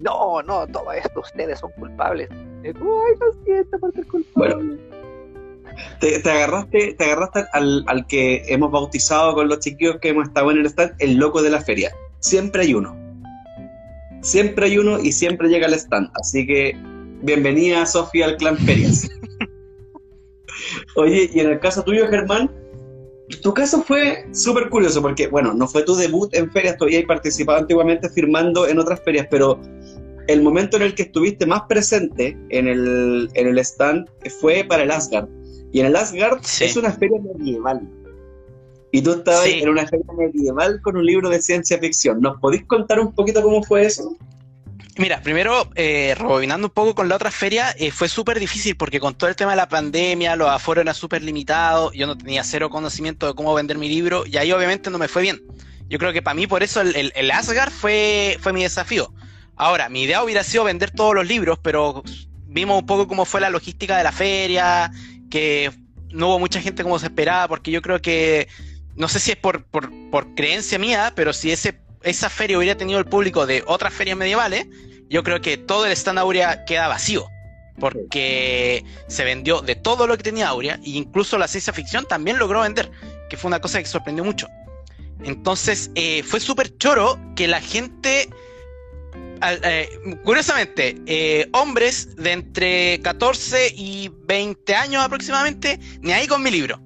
No, 0.00 0.42
no, 0.42 0.66
todo 0.66 0.90
esto, 0.90 1.20
ustedes 1.20 1.60
son 1.60 1.70
culpables. 1.78 2.28
Ay, 2.32 2.72
lo 2.74 3.44
siento 3.44 3.78
por 3.78 3.92
ser 3.92 4.06
culpable. 4.08 4.80
te, 6.00 6.16
agarraste, 6.28 6.94
te 6.94 7.04
agarraste 7.04 7.44
al, 7.52 7.84
al 7.86 8.08
que 8.08 8.42
hemos 8.48 8.72
bautizado 8.72 9.34
con 9.34 9.46
los 9.46 9.60
chiquillos 9.60 10.00
que 10.00 10.08
hemos 10.08 10.26
estado 10.26 10.50
en 10.50 10.58
el 10.58 10.66
stand, 10.66 10.94
el 10.98 11.14
loco 11.14 11.42
de 11.42 11.50
la 11.50 11.60
feria. 11.60 11.92
Siempre 12.18 12.62
hay 12.62 12.74
uno 12.74 13.01
siempre 14.22 14.66
hay 14.66 14.78
uno 14.78 14.98
y 14.98 15.12
siempre 15.12 15.48
llega 15.48 15.66
al 15.66 15.74
stand. 15.74 16.08
Así 16.14 16.46
que 16.46 16.74
Bienvenida, 17.22 17.86
Sofía, 17.86 18.26
al 18.26 18.36
Clan 18.36 18.58
Ferias. 18.58 19.08
Oye, 20.96 21.30
y 21.32 21.38
en 21.38 21.50
el 21.50 21.60
caso 21.60 21.84
tuyo, 21.84 22.08
Germán, 22.08 22.50
tu 23.42 23.54
caso 23.54 23.82
fue 23.82 24.26
súper 24.32 24.68
curioso 24.68 25.00
porque, 25.00 25.28
bueno, 25.28 25.54
no 25.54 25.68
fue 25.68 25.84
tu 25.84 25.94
debut 25.94 26.34
en 26.34 26.50
ferias, 26.50 26.76
todavía 26.76 26.98
has 26.98 27.04
participado 27.06 27.58
antiguamente 27.58 28.08
firmando 28.10 28.66
en 28.66 28.80
otras 28.80 29.00
ferias, 29.04 29.28
pero 29.30 29.60
el 30.26 30.42
momento 30.42 30.76
en 30.76 30.82
el 30.82 30.94
que 30.96 31.04
estuviste 31.04 31.46
más 31.46 31.62
presente 31.68 32.36
en 32.48 32.66
el, 32.66 33.30
en 33.34 33.46
el 33.46 33.58
stand 33.60 34.08
fue 34.40 34.64
para 34.64 34.82
el 34.82 34.90
Asgard. 34.90 35.28
Y 35.70 35.78
en 35.78 35.86
el 35.86 35.96
Asgard 35.96 36.40
es 36.60 36.76
una 36.76 36.92
feria 36.92 37.20
medieval. 37.20 37.88
Y 38.92 39.00
tú 39.00 39.12
estabas 39.14 39.46
en 39.46 39.70
una 39.70 39.86
feria 39.86 40.06
medieval 40.16 40.80
con 40.82 40.98
un 40.98 41.06
libro 41.06 41.30
de 41.30 41.40
ciencia 41.40 41.78
ficción. 41.78 42.20
¿Nos 42.20 42.38
podéis 42.38 42.66
contar 42.66 43.00
un 43.00 43.14
poquito 43.14 43.42
cómo 43.42 43.62
fue 43.62 43.86
eso? 43.86 44.18
Mira, 44.98 45.22
primero, 45.22 45.70
eh, 45.74 46.14
rebobinando 46.18 46.66
un 46.66 46.72
poco 46.74 46.94
con 46.94 47.08
la 47.08 47.16
otra 47.16 47.30
feria, 47.30 47.74
eh, 47.78 47.90
fue 47.90 48.10
súper 48.10 48.38
difícil 48.38 48.76
porque 48.76 49.00
con 49.00 49.14
todo 49.14 49.30
el 49.30 49.36
tema 49.36 49.52
de 49.52 49.56
la 49.56 49.68
pandemia, 49.68 50.36
los 50.36 50.50
aforos 50.50 50.82
eran 50.82 50.94
súper 50.94 51.22
limitados, 51.22 51.92
yo 51.94 52.06
no 52.06 52.18
tenía 52.18 52.44
cero 52.44 52.68
conocimiento 52.68 53.26
de 53.26 53.34
cómo 53.34 53.54
vender 53.54 53.78
mi 53.78 53.88
libro 53.88 54.24
y 54.26 54.36
ahí 54.36 54.52
obviamente 54.52 54.90
no 54.90 54.98
me 54.98 55.08
fue 55.08 55.22
bien. 55.22 55.40
Yo 55.88 55.98
creo 55.98 56.12
que 56.12 56.20
para 56.20 56.34
mí 56.34 56.46
por 56.46 56.62
eso 56.62 56.82
el, 56.82 57.12
el, 57.14 57.30
Asgard 57.30 57.72
fue, 57.72 58.36
fue 58.40 58.52
mi 58.52 58.62
desafío. 58.62 59.14
Ahora, 59.56 59.88
mi 59.88 60.02
idea 60.02 60.22
hubiera 60.22 60.44
sido 60.44 60.64
vender 60.64 60.90
todos 60.90 61.14
los 61.14 61.26
libros, 61.26 61.58
pero 61.62 62.02
vimos 62.46 62.78
un 62.78 62.86
poco 62.86 63.08
cómo 63.08 63.24
fue 63.24 63.40
la 63.40 63.48
logística 63.48 63.96
de 63.96 64.04
la 64.04 64.12
feria, 64.12 64.90
que 65.30 65.70
no 66.10 66.28
hubo 66.28 66.38
mucha 66.38 66.60
gente 66.60 66.82
como 66.82 66.98
se 66.98 67.06
esperaba, 67.06 67.48
porque 67.48 67.70
yo 67.70 67.80
creo 67.80 68.02
que, 68.02 68.48
no 68.96 69.08
sé 69.08 69.20
si 69.20 69.32
es 69.32 69.36
por, 69.36 69.64
por, 69.64 69.90
por 70.10 70.34
creencia 70.34 70.78
mía, 70.78 71.12
pero 71.14 71.32
si 71.32 71.50
ese 71.50 71.82
esa 72.02 72.30
feria 72.30 72.58
hubiera 72.58 72.76
tenido 72.76 72.98
el 72.98 73.04
público 73.04 73.46
de 73.46 73.62
otras 73.66 73.92
ferias 73.92 74.16
medievales, 74.16 74.66
yo 75.08 75.22
creo 75.22 75.40
que 75.40 75.56
todo 75.56 75.86
el 75.86 75.92
stand 75.92 76.18
Aurea 76.18 76.64
queda 76.64 76.88
vacío. 76.88 77.26
Porque 77.78 78.84
se 79.08 79.24
vendió 79.24 79.62
de 79.62 79.74
todo 79.74 80.06
lo 80.06 80.16
que 80.16 80.22
tenía 80.22 80.48
Aurea, 80.48 80.78
e 80.84 80.90
incluso 80.90 81.38
la 81.38 81.48
ciencia 81.48 81.72
ficción 81.72 82.06
también 82.06 82.38
logró 82.38 82.60
vender, 82.60 82.90
que 83.30 83.36
fue 83.36 83.48
una 83.48 83.60
cosa 83.60 83.78
que 83.78 83.86
sorprendió 83.86 84.24
mucho. 84.24 84.46
Entonces, 85.24 85.90
eh, 85.94 86.22
fue 86.22 86.40
súper 86.40 86.76
choro 86.76 87.18
que 87.34 87.48
la 87.48 87.60
gente, 87.60 88.28
eh, 89.42 89.88
curiosamente, 90.22 90.96
eh, 91.06 91.48
hombres 91.52 92.14
de 92.16 92.32
entre 92.32 93.00
14 93.00 93.72
y 93.74 94.10
20 94.26 94.74
años 94.74 95.02
aproximadamente, 95.02 95.80
ni 96.00 96.12
ahí 96.12 96.26
con 96.26 96.42
mi 96.42 96.50
libro, 96.50 96.80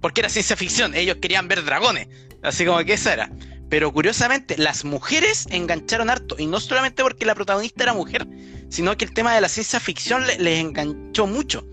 porque 0.00 0.20
era 0.20 0.28
ciencia 0.28 0.56
ficción, 0.56 0.94
ellos 0.94 1.18
querían 1.20 1.48
ver 1.48 1.64
dragones, 1.64 2.08
así 2.42 2.64
como 2.64 2.78
que 2.84 2.94
esa 2.94 3.12
era. 3.12 3.30
Pero 3.70 3.92
curiosamente, 3.92 4.58
las 4.58 4.84
mujeres 4.84 5.46
engancharon 5.50 6.10
harto. 6.10 6.34
Y 6.38 6.46
no 6.46 6.58
solamente 6.58 7.04
porque 7.04 7.24
la 7.24 7.36
protagonista 7.36 7.84
era 7.84 7.94
mujer, 7.94 8.26
sino 8.68 8.96
que 8.96 9.04
el 9.04 9.14
tema 9.14 9.34
de 9.34 9.40
la 9.40 9.48
ciencia 9.48 9.78
ficción 9.78 10.26
les 10.26 10.58
enganchó 10.60 11.28
mucho. 11.28 11.64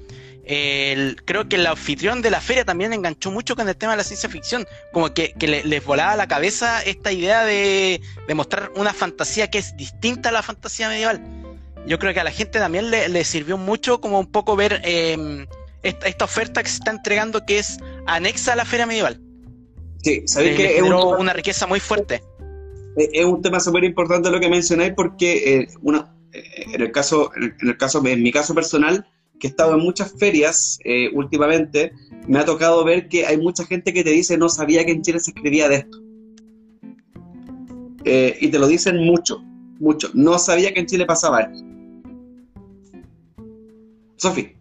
creo 0.45 1.49
que 1.49 1.55
el 1.55 1.65
anfitrión 1.65 2.21
de 2.21 2.29
la 2.29 2.39
feria 2.39 2.63
también 2.63 2.93
enganchó 2.93 3.31
mucho 3.31 3.55
con 3.55 3.67
el 3.67 3.75
tema 3.75 3.93
de 3.93 3.97
la 3.97 4.03
ciencia 4.03 4.29
ficción. 4.29 4.67
Como 4.93 5.11
que, 5.11 5.33
les 5.39 5.83
volaba 5.83 6.15
la 6.15 6.27
cabeza 6.27 6.83
esta 6.83 7.11
idea 7.11 7.43
de, 7.43 7.99
mostrar 8.35 8.71
una 8.75 8.93
fantasía 8.93 9.49
que 9.49 9.57
es 9.57 9.75
distinta 9.75 10.29
a 10.29 10.31
la 10.31 10.43
fantasía 10.43 10.89
medieval. 10.89 11.19
Yo 11.87 11.97
creo 11.97 12.13
que 12.13 12.19
a 12.19 12.23
la 12.23 12.31
gente 12.31 12.59
también 12.59 12.91
le, 12.91 13.23
sirvió 13.23 13.57
mucho 13.57 14.01
como 14.01 14.19
un 14.19 14.31
poco 14.31 14.55
ver 14.55 14.81
em, 14.83 15.47
esta 15.89 16.25
oferta 16.25 16.63
que 16.63 16.69
se 16.69 16.75
está 16.75 16.91
entregando 16.91 17.45
que 17.45 17.59
es 17.59 17.77
anexa 18.05 18.53
a 18.53 18.55
la 18.55 18.65
feria 18.65 18.85
medieval. 18.85 19.21
Sí, 20.03 20.23
sabéis 20.25 20.55
que 20.55 20.77
es 20.77 20.83
una 20.83 21.33
riqueza 21.33 21.67
muy 21.67 21.79
fuerte. 21.79 22.21
Es 22.95 23.25
un 23.25 23.41
tema 23.41 23.59
súper 23.59 23.83
importante 23.83 24.31
lo 24.31 24.39
que 24.39 24.49
mencionáis 24.49 24.93
porque 24.95 25.55
eh, 25.55 25.67
una, 25.81 26.15
eh, 26.31 26.65
en 26.73 26.81
el 26.81 26.91
caso, 26.91 27.31
en 27.35 27.67
el 27.67 27.77
caso, 27.77 28.03
en 28.05 28.23
mi 28.23 28.31
caso 28.31 28.55
personal, 28.55 29.05
que 29.39 29.47
he 29.47 29.49
estado 29.49 29.75
en 29.75 29.81
muchas 29.81 30.13
ferias 30.17 30.79
eh, 30.83 31.09
últimamente, 31.13 31.91
me 32.27 32.39
ha 32.39 32.45
tocado 32.45 32.83
ver 32.83 33.07
que 33.07 33.25
hay 33.25 33.37
mucha 33.37 33.65
gente 33.65 33.93
que 33.93 34.03
te 34.03 34.09
dice 34.09 34.37
no 34.37 34.49
sabía 34.49 34.83
que 34.83 34.91
en 34.91 35.03
Chile 35.03 35.19
se 35.19 35.31
escribía 35.31 35.69
de 35.69 35.75
esto. 35.75 35.97
y 38.05 38.47
te 38.47 38.59
lo 38.59 38.67
dicen 38.67 38.97
mucho, 39.03 39.43
mucho. 39.79 40.09
No 40.13 40.39
sabía 40.39 40.73
que 40.73 40.79
en 40.79 40.85
Chile 40.87 41.05
pasaba 41.05 41.41
esto. 41.41 41.63
Sofi. 44.15 44.56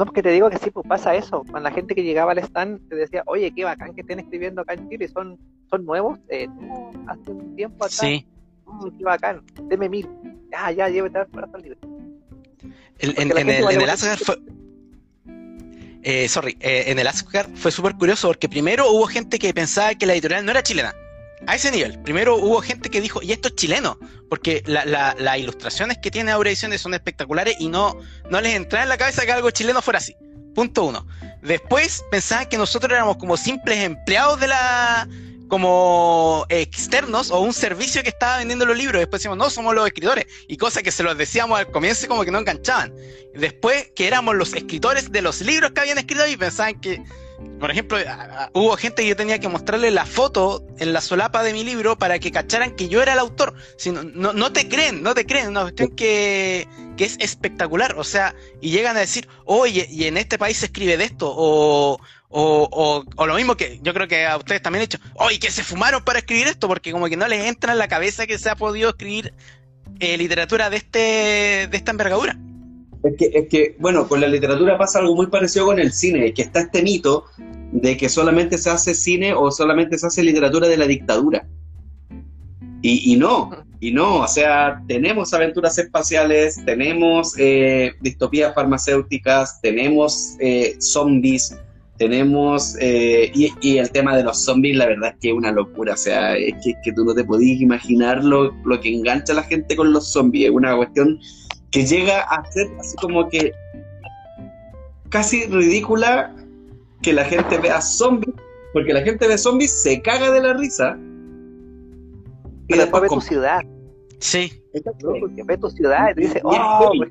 No, 0.00 0.06
porque 0.06 0.22
te 0.22 0.30
digo 0.30 0.48
que 0.48 0.56
sí, 0.56 0.70
pues 0.70 0.86
pasa 0.88 1.14
eso. 1.14 1.44
Cuando 1.50 1.68
la 1.68 1.74
gente 1.74 1.94
que 1.94 2.02
llegaba 2.02 2.32
al 2.32 2.38
stand 2.38 2.88
te 2.88 2.96
decía, 2.96 3.22
oye, 3.26 3.52
qué 3.54 3.64
bacán 3.64 3.94
que 3.94 4.00
estén 4.00 4.18
escribiendo 4.18 4.62
acá 4.62 4.72
en 4.72 4.88
Chile, 4.88 5.06
son, 5.08 5.38
son 5.68 5.84
nuevos. 5.84 6.18
Eh, 6.30 6.48
hace 7.06 7.30
un 7.30 7.54
tiempo 7.54 7.84
atrás. 7.84 8.00
Sí. 8.00 8.26
Mm, 8.64 8.96
qué 8.96 9.04
bacán, 9.04 9.42
deme 9.64 9.90
mil. 9.90 10.08
Ya, 10.50 10.70
ya, 10.70 10.88
llévete 10.88 11.22
para 11.26 11.46
el 11.54 11.62
libro. 11.62 11.78
en, 12.98 13.30
el, 13.30 13.38
en 13.38 13.80
el 13.82 13.90
Asgard 13.90 14.20
fue. 14.20 14.38
Eh, 16.02 16.28
sorry, 16.30 16.56
eh, 16.60 16.84
en 16.86 16.98
el 16.98 17.06
Asgard 17.06 17.54
fue 17.54 17.70
súper 17.70 17.94
curioso 17.94 18.28
porque 18.28 18.48
primero 18.48 18.90
hubo 18.90 19.06
gente 19.06 19.38
que 19.38 19.52
pensaba 19.52 19.94
que 19.94 20.06
la 20.06 20.14
editorial 20.14 20.46
no 20.46 20.52
era 20.52 20.62
chilena 20.62 20.94
a 21.46 21.54
ese 21.54 21.70
nivel. 21.70 21.98
Primero 22.02 22.36
hubo 22.36 22.60
gente 22.60 22.90
que 22.90 23.00
dijo, 23.00 23.22
y 23.22 23.32
esto 23.32 23.48
es 23.48 23.56
chileno, 23.56 23.98
porque 24.28 24.62
las 24.66 25.38
ilustraciones 25.38 25.98
que 25.98 26.10
tiene 26.10 26.30
Aura 26.30 26.54
son 26.54 26.94
espectaculares 26.94 27.56
y 27.58 27.68
no, 27.68 27.98
no 28.30 28.40
les 28.40 28.54
entraba 28.54 28.84
en 28.84 28.88
la 28.88 28.98
cabeza 28.98 29.24
que 29.24 29.32
algo 29.32 29.50
chileno 29.50 29.82
fuera 29.82 29.98
así. 29.98 30.16
Punto 30.54 30.84
uno. 30.84 31.06
Después 31.42 32.04
pensaban 32.10 32.46
que 32.46 32.58
nosotros 32.58 32.92
éramos 32.92 33.16
como 33.16 33.36
simples 33.36 33.78
empleados 33.78 34.40
de 34.40 34.48
la. 34.48 35.08
como 35.48 36.44
externos 36.48 37.30
o 37.30 37.40
un 37.40 37.52
servicio 37.52 38.02
que 38.02 38.10
estaba 38.10 38.38
vendiendo 38.38 38.66
los 38.66 38.76
libros. 38.76 39.00
Después 39.00 39.20
decimos, 39.20 39.38
no, 39.38 39.48
somos 39.48 39.74
los 39.74 39.86
escritores. 39.86 40.26
Y 40.48 40.56
cosa 40.56 40.82
que 40.82 40.92
se 40.92 41.02
los 41.02 41.16
decíamos 41.16 41.58
al 41.58 41.70
comienzo 41.70 42.08
como 42.08 42.24
que 42.24 42.30
no 42.30 42.38
enganchaban. 42.38 42.92
Después 43.34 43.90
que 43.94 44.06
éramos 44.06 44.34
los 44.34 44.52
escritores 44.54 45.10
de 45.10 45.22
los 45.22 45.40
libros 45.40 45.70
que 45.72 45.80
habían 45.80 45.98
escrito 45.98 46.26
y 46.26 46.36
pensaban 46.36 46.80
que 46.80 47.02
por 47.60 47.70
ejemplo, 47.70 47.98
hubo 48.54 48.76
gente 48.76 49.02
que 49.02 49.08
yo 49.08 49.16
tenía 49.16 49.38
que 49.38 49.48
mostrarle 49.48 49.90
la 49.90 50.06
foto 50.06 50.66
en 50.78 50.94
la 50.94 51.02
solapa 51.02 51.42
de 51.42 51.52
mi 51.52 51.62
libro 51.62 51.98
para 51.98 52.18
que 52.18 52.32
cacharan 52.32 52.74
que 52.74 52.88
yo 52.88 53.02
era 53.02 53.12
el 53.12 53.18
autor. 53.18 53.54
Si 53.76 53.90
no, 53.90 54.02
no, 54.02 54.52
te 54.52 54.66
creen, 54.66 55.02
no 55.02 55.14
te 55.14 55.26
creen, 55.26 55.48
una 55.48 55.62
cuestión 55.62 55.90
que, 55.90 56.66
que, 56.96 57.04
es 57.04 57.18
espectacular. 57.20 57.96
O 57.98 58.04
sea, 58.04 58.34
y 58.62 58.70
llegan 58.70 58.96
a 58.96 59.00
decir, 59.00 59.28
oye, 59.44 59.86
y 59.90 60.04
en 60.04 60.16
este 60.16 60.38
país 60.38 60.56
se 60.56 60.66
escribe 60.66 60.96
de 60.96 61.04
esto, 61.04 61.30
o, 61.30 62.00
o, 62.30 63.04
o, 63.16 63.26
lo 63.26 63.34
mismo 63.34 63.56
que 63.56 63.78
yo 63.82 63.92
creo 63.92 64.08
que 64.08 64.26
a 64.26 64.38
ustedes 64.38 64.62
también 64.62 64.80
han 64.80 64.84
hecho, 64.86 64.98
oye, 65.14 65.38
que 65.38 65.50
se 65.50 65.62
fumaron 65.62 66.02
para 66.02 66.20
escribir 66.20 66.46
esto, 66.46 66.66
porque 66.66 66.92
como 66.92 67.08
que 67.08 67.16
no 67.18 67.28
les 67.28 67.46
entra 67.46 67.72
en 67.72 67.78
la 67.78 67.88
cabeza 67.88 68.26
que 68.26 68.38
se 68.38 68.48
ha 68.48 68.56
podido 68.56 68.90
escribir 68.90 69.34
eh, 69.98 70.16
literatura 70.16 70.70
de, 70.70 70.78
este, 70.78 71.68
de 71.70 71.76
esta 71.76 71.90
envergadura. 71.90 72.38
Es 73.02 73.16
que, 73.16 73.30
es 73.32 73.48
que, 73.48 73.76
bueno, 73.78 74.06
con 74.06 74.20
la 74.20 74.28
literatura 74.28 74.76
pasa 74.76 74.98
algo 74.98 75.16
muy 75.16 75.28
parecido 75.28 75.66
con 75.66 75.78
el 75.78 75.92
cine, 75.92 76.34
que 76.34 76.42
está 76.42 76.60
este 76.60 76.82
mito 76.82 77.24
de 77.72 77.96
que 77.96 78.08
solamente 78.08 78.58
se 78.58 78.70
hace 78.70 78.94
cine 78.94 79.32
o 79.32 79.50
solamente 79.50 79.96
se 79.98 80.06
hace 80.06 80.22
literatura 80.22 80.68
de 80.68 80.76
la 80.76 80.86
dictadura. 80.86 81.46
Y, 82.82 83.12
y 83.12 83.16
no, 83.16 83.50
y 83.80 83.92
no, 83.92 84.20
o 84.20 84.28
sea, 84.28 84.82
tenemos 84.86 85.32
aventuras 85.32 85.78
espaciales, 85.78 86.62
tenemos 86.66 87.34
eh, 87.38 87.92
distopías 88.02 88.54
farmacéuticas, 88.54 89.60
tenemos 89.62 90.36
eh, 90.38 90.76
zombies, 90.78 91.56
tenemos, 91.96 92.76
eh, 92.80 93.30
y, 93.34 93.52
y, 93.62 93.78
el 93.78 93.90
tema 93.90 94.16
de 94.16 94.24
los 94.24 94.44
zombies, 94.44 94.76
la 94.76 94.86
verdad 94.86 95.10
es 95.10 95.16
que 95.20 95.28
es 95.28 95.34
una 95.34 95.52
locura, 95.52 95.94
o 95.94 95.96
sea, 95.96 96.36
es 96.36 96.54
que, 96.62 96.92
tú 96.92 97.04
no 97.04 97.14
te 97.14 97.24
podías 97.24 97.60
imaginar 97.60 98.22
lo, 98.22 98.52
lo, 98.64 98.80
que 98.80 98.94
engancha 98.94 99.32
a 99.32 99.36
la 99.36 99.42
gente 99.42 99.76
con 99.76 99.92
los 99.92 100.12
zombies, 100.12 100.46
es 100.46 100.50
una 100.50 100.76
cuestión 100.76 101.18
que 101.70 101.86
llega 101.86 102.22
a 102.22 102.44
ser 102.50 102.68
así 102.78 102.96
como 102.96 103.28
que 103.28 103.52
casi 105.08 105.46
ridícula 105.46 106.34
que 107.02 107.12
la 107.12 107.24
gente 107.24 107.58
vea 107.58 107.80
zombies, 107.80 108.34
porque 108.72 108.92
la 108.92 109.02
gente 109.02 109.26
ve 109.26 109.38
zombies, 109.38 109.82
se 109.82 110.00
caga 110.02 110.30
de 110.30 110.40
la 110.40 110.54
risa. 110.54 110.96
Y 112.68 112.76
después 112.76 113.02
ve 113.02 113.08
tu 113.08 113.20
ciudad. 113.20 113.60
Sí. 114.18 114.62
Porque 115.02 115.42
ve 115.44 115.58
tu 115.58 115.70
ciudad 115.70 116.10
y 116.16 116.20
dice, 116.20 116.40
oh, 116.44 116.92
pues, 116.96 117.10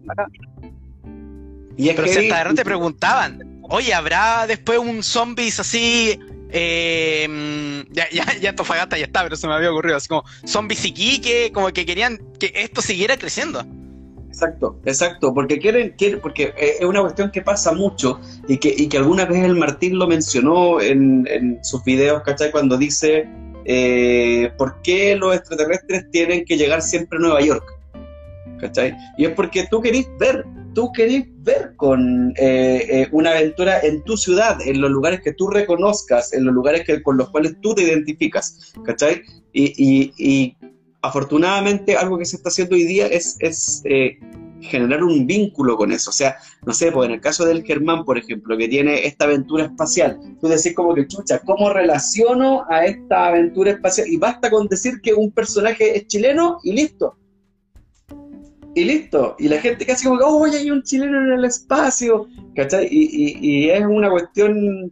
y 1.80 1.90
es 1.90 1.95
Pero 1.95 2.07
que 2.07 2.14
si 2.14 2.30
hasta 2.30 2.53
te 2.53 2.65
preguntaban, 2.65 3.61
oye, 3.64 3.94
¿habrá 3.94 4.45
después 4.48 4.80
un 4.80 5.02
zombies 5.02 5.61
así? 5.61 6.19
Eh, 6.52 7.86
ya, 7.91 8.10
ya, 8.11 8.26
ya 8.38 8.53
Tofagasta 8.53 8.98
ya 8.98 9.06
está, 9.06 9.23
pero 9.23 9.38
se 9.38 9.48
me 9.48 9.53
había 9.53 9.72
ocurrido, 9.72 9.95
así 9.95 10.10
como 10.10 10.26
zombies 10.45 10.84
y 10.84 11.22
que 11.22 11.52
como 11.53 11.69
que 11.69 11.86
querían 11.86 12.19
que 12.38 12.52
esto 12.53 12.81
siguiera 12.81 13.15
creciendo. 13.18 13.65
Exacto, 14.40 14.80
exacto, 14.86 15.34
porque 15.34 15.60
quieren, 15.60 15.94
quieren, 15.98 16.22
porque 16.22 16.53
eh, 16.56 16.78
es 16.80 16.86
una 16.86 17.02
cuestión 17.02 17.30
que 17.30 17.41
pasa 17.41 17.74
mucho 17.74 18.22
y 18.48 18.56
que, 18.56 18.74
y 18.78 18.88
que 18.88 18.98
alguna 18.98 19.26
vez 19.26 19.44
el 19.44 19.57
Martín 19.57 19.99
lo 19.99 20.07
mencionó 20.07 20.80
en, 20.80 21.28
en 21.30 21.61
sus 21.61 21.84
videos, 21.84 22.24
¿cachai? 22.24 22.49
Cuando 22.49 22.78
dice, 22.78 23.28
eh, 23.66 24.49
¿por 24.57 24.82
qué 24.82 25.18
los 25.18 25.36
extraterrestres 25.36 26.10
tienen 26.11 26.45
que 26.45 26.56
llegar 26.56 26.82
siempre 26.82 27.18
a 27.18 27.22
Nueva 27.22 27.41
York? 27.41 27.66
¿Cachai? 28.61 28.95
Y 29.18 29.26
es 29.26 29.32
porque 29.32 29.68
tú 29.70 29.82
querés 29.82 30.07
ver, 30.18 30.45
tú 30.74 30.90
querés 30.94 31.26
ver 31.40 31.74
con 31.76 32.32
eh, 32.38 33.10
una 33.11 33.32
aventura 33.32 33.82
en 33.82 34.02
tu 34.06 34.16
ciudad, 34.16 34.57
en 34.66 34.80
los 34.80 34.90
lugares 34.90 35.20
que 35.20 35.34
tú 35.34 35.49
reconozcas, 35.49 36.32
en 36.32 36.45
los 36.45 36.53
lugares 36.53 36.86
que, 36.86 37.03
con 37.03 37.18
los 37.18 37.30
cuales 37.30 37.57
tú 37.61 37.76
te 37.76 37.82
identificas, 37.82 38.74
¿cachai? 38.86 39.22
Y, 39.52 39.74
y, 39.76 40.14
y 40.18 40.57
afortunadamente 41.01 41.95
algo 41.95 42.17
que 42.17 42.26
se 42.26 42.35
está 42.38 42.49
haciendo 42.49 42.76
hoy 42.76 42.84
día 42.84 43.07
es, 43.07 43.38
es 43.39 43.81
eh, 43.85 44.19
generar 44.61 45.03
un 45.03 45.26
vínculo 45.26 45.77
con 45.77 45.91
eso. 45.91 46.09
O 46.09 46.13
sea, 46.13 46.38
no 46.65 46.73
sé, 46.73 46.91
pues 46.91 47.07
en 47.07 47.15
el 47.15 47.21
caso 47.21 47.45
del 47.45 47.63
Germán, 47.63 48.05
por 48.05 48.17
ejemplo, 48.17 48.57
que 48.57 48.67
tiene 48.67 49.05
esta 49.05 49.26
aventura 49.26 49.65
espacial, 49.65 50.19
tú 50.41 50.47
decís 50.47 50.73
como 50.76 50.93
que, 50.93 51.07
chucha, 51.07 51.39
¿cómo 51.39 51.69
relaciono 51.69 52.65
a 52.69 52.85
esta 52.85 53.27
aventura 53.27 53.71
espacial? 53.71 54.07
Y 54.07 54.17
basta 54.17 54.49
con 54.49 54.67
decir 54.67 55.01
que 55.01 55.13
un 55.13 55.31
personaje 55.31 55.97
es 55.97 56.07
chileno 56.07 56.59
y 56.63 56.73
listo. 56.73 57.15
Y 58.76 58.84
listo. 58.85 59.35
Y 59.39 59.47
la 59.47 59.59
gente 59.59 59.85
casi 59.85 60.05
como 60.05 60.19
que, 60.19 60.26
oh, 60.26 60.45
hay 60.45 60.69
un 60.69 60.84
chileno 60.84 61.17
en 61.23 61.39
el 61.39 61.45
espacio. 61.45 62.27
¿Cachai? 62.55 62.88
Y, 62.91 63.69
es 63.69 63.85
una 63.85 64.09
cuestión 64.09 64.91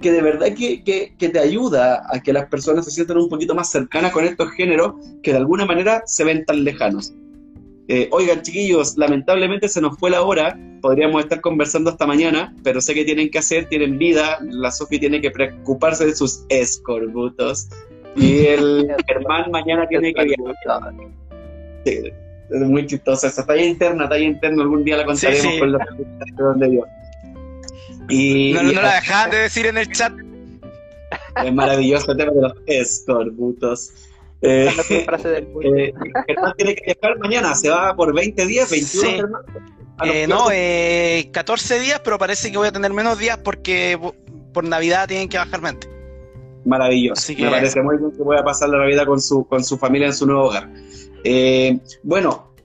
que 0.00 0.12
de 0.12 0.22
verdad 0.22 0.48
que, 0.54 0.82
que, 0.82 1.28
te 1.28 1.38
ayuda 1.38 2.06
a 2.10 2.20
que 2.22 2.32
las 2.32 2.46
personas 2.46 2.84
se 2.84 2.90
sientan 2.90 3.18
un 3.18 3.28
poquito 3.28 3.54
más 3.54 3.70
cercanas 3.70 4.12
con 4.12 4.24
estos 4.24 4.50
géneros 4.52 4.94
que 5.22 5.32
de 5.32 5.38
alguna 5.38 5.66
manera 5.66 6.02
se 6.06 6.24
ven 6.24 6.44
tan 6.44 6.64
lejanos. 6.64 7.12
Eh, 7.88 8.08
oigan, 8.12 8.42
chiquillos, 8.42 8.98
lamentablemente 8.98 9.68
se 9.68 9.80
nos 9.80 9.98
fue 9.98 10.10
la 10.10 10.22
hora. 10.22 10.58
Podríamos 10.82 11.22
estar 11.22 11.40
conversando 11.40 11.90
hasta 11.90 12.06
mañana, 12.06 12.54
pero 12.62 12.80
sé 12.80 12.94
que 12.94 13.04
tienen 13.04 13.30
que 13.30 13.38
hacer, 13.38 13.68
tienen 13.68 13.98
vida. 13.98 14.38
La 14.42 14.70
Sofi 14.70 14.98
tiene 14.98 15.20
que 15.20 15.30
preocuparse 15.30 16.04
de 16.06 16.14
sus 16.14 16.44
escorbutos. 16.50 17.68
Y 18.14 18.46
el 18.46 18.88
Germán 19.06 19.50
mañana 19.50 19.86
tiene 19.88 20.12
que 20.12 20.24
viajar. 20.24 20.92
Sí, 21.84 22.12
es 22.50 22.60
muy 22.60 22.86
chistosa 22.86 23.28
esa 23.28 23.46
talla 23.46 23.64
interna, 23.64 24.08
talla 24.08 24.24
interna. 24.24 24.62
Algún 24.62 24.84
día 24.84 24.98
la 24.98 25.06
contaremos 25.06 25.58
con 25.58 25.72
los 25.72 25.80
de 25.80 26.42
donde 26.42 26.74
yo. 26.74 26.84
Y, 28.08 28.52
no, 28.54 28.62
no 28.62 28.82
la 28.82 28.94
dejaban 28.94 29.30
de 29.30 29.38
decir 29.38 29.66
en 29.66 29.78
el 29.78 29.90
chat. 29.92 30.12
Es 31.44 31.52
maravilloso 31.52 32.12
el 32.12 32.18
tema 32.18 32.32
de 32.32 32.42
los 32.42 32.54
escorbutos. 32.66 33.92
Eh, 34.40 34.70
eh, 34.90 35.92
Germán 36.26 36.54
tiene 36.56 36.74
que 36.76 36.94
viajar 36.94 37.18
mañana, 37.18 37.54
se 37.54 37.70
va 37.70 37.94
por 37.96 38.14
20 38.14 38.46
días, 38.46 38.70
21 38.70 39.28
eh, 40.04 40.28
no, 40.28 40.48
eh, 40.52 41.28
14 41.32 41.80
días, 41.80 42.00
pero 42.04 42.18
parece 42.18 42.52
que 42.52 42.58
voy 42.58 42.68
a 42.68 42.72
tener 42.72 42.92
menos 42.92 43.18
días 43.18 43.38
porque 43.38 43.98
por 44.52 44.62
Navidad 44.62 45.08
tienen 45.08 45.28
que 45.28 45.38
bajar 45.38 45.60
mente. 45.60 45.88
Maravilloso, 46.64 47.32
me 47.36 47.50
parece 47.50 47.82
muy 47.82 47.96
bien 47.96 48.12
que 48.12 48.22
voy 48.22 48.36
a 48.36 48.44
pasar 48.44 48.68
la 48.68 48.78
Navidad 48.78 49.06
con 49.06 49.20
su, 49.20 49.44
con 49.46 49.64
su 49.64 49.76
familia 49.76 50.06
en 50.06 50.14
su 50.14 50.26
nuevo 50.26 50.44
hogar. 50.48 50.70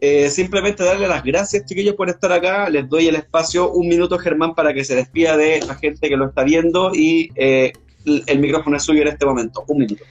Eh, 0.06 0.30
simplemente 0.30 0.84
darle 0.84 1.08
las 1.08 1.24
gracias, 1.24 1.66
chiquillos, 1.66 1.96
por 1.96 2.10
estar 2.10 2.32
acá. 2.32 2.70
Les 2.70 2.90
doy 2.90 3.08
el 3.08 3.16
espacio, 3.16 3.72
un 3.72 3.88
minuto, 3.88 4.20
Germán, 4.20 4.54
para 4.54 4.74
que 4.74 4.84
se 4.84 4.96
despida 4.96 5.38
de 5.38 5.62
la 5.62 5.76
gente 5.76 6.10
que 6.10 6.18
lo 6.18 6.28
está 6.28 6.44
viendo 6.44 6.92
y 6.94 7.32
el 7.36 8.40
micrófono 8.40 8.76
es 8.76 8.84
suyo 8.84 9.02
en 9.04 9.08
este 9.08 9.26
momento. 9.26 9.64
Un 9.68 9.78
minuto. 9.78 10.04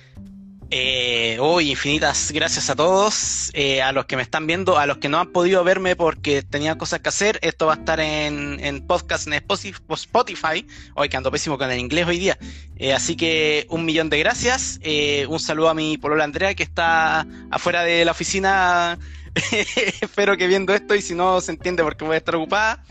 Eh, 0.75 1.37
hoy 1.39 1.69
infinitas 1.69 2.33
gracias 2.33 2.71
a 2.71 2.75
todos, 2.75 3.51
eh, 3.53 3.83
a 3.83 3.93
los 3.93 4.07
que 4.07 4.17
me 4.17 4.23
están 4.23 4.47
viendo, 4.47 4.79
a 4.79 4.87
los 4.87 4.97
que 4.97 5.11
no 5.11 5.19
han 5.19 5.31
podido 5.31 5.63
verme 5.65 5.97
porque 5.97 6.43
tenían 6.43 6.79
cosas 6.79 7.01
que 7.01 7.11
hacer. 7.11 7.39
Esto 7.43 7.67
va 7.67 7.75
a 7.75 7.77
estar 7.77 8.01
en, 8.01 8.83
podcast 8.87 9.27
en 9.27 9.35
Spotify. 9.35 10.67
Hoy 10.95 11.11
que 11.11 11.17
ando 11.19 11.31
pésimo 11.31 11.59
con 11.59 11.71
el 11.71 11.79
inglés 11.79 12.07
hoy 12.07 12.19
día. 12.19 12.39
Eh, 12.79 12.95
así 12.95 13.17
que 13.17 13.67
un 13.69 13.85
millón 13.85 14.09
de 14.09 14.19
gracias. 14.21 14.81
Eh, 14.81 15.27
un 15.29 15.41
saludo 15.41 15.69
a 15.69 15.75
mi 15.75 15.99
polola 15.99 16.25
Andrea 16.25 16.55
que 16.55 16.63
está 16.63 17.27
afuera 17.51 17.83
de 17.83 18.07
la 18.07 18.13
oficina. 18.13 18.99
Espero 20.01 20.37
que 20.37 20.47
viendo 20.47 20.75
esto 20.75 20.95
y 20.95 21.03
si 21.03 21.15
no 21.15 21.41
se 21.41 21.53
entiende 21.53 21.83
porque 21.83 22.05
voy 22.05 22.15
a 22.15 22.19
estar 22.19 22.37
ocupada. 22.37 22.85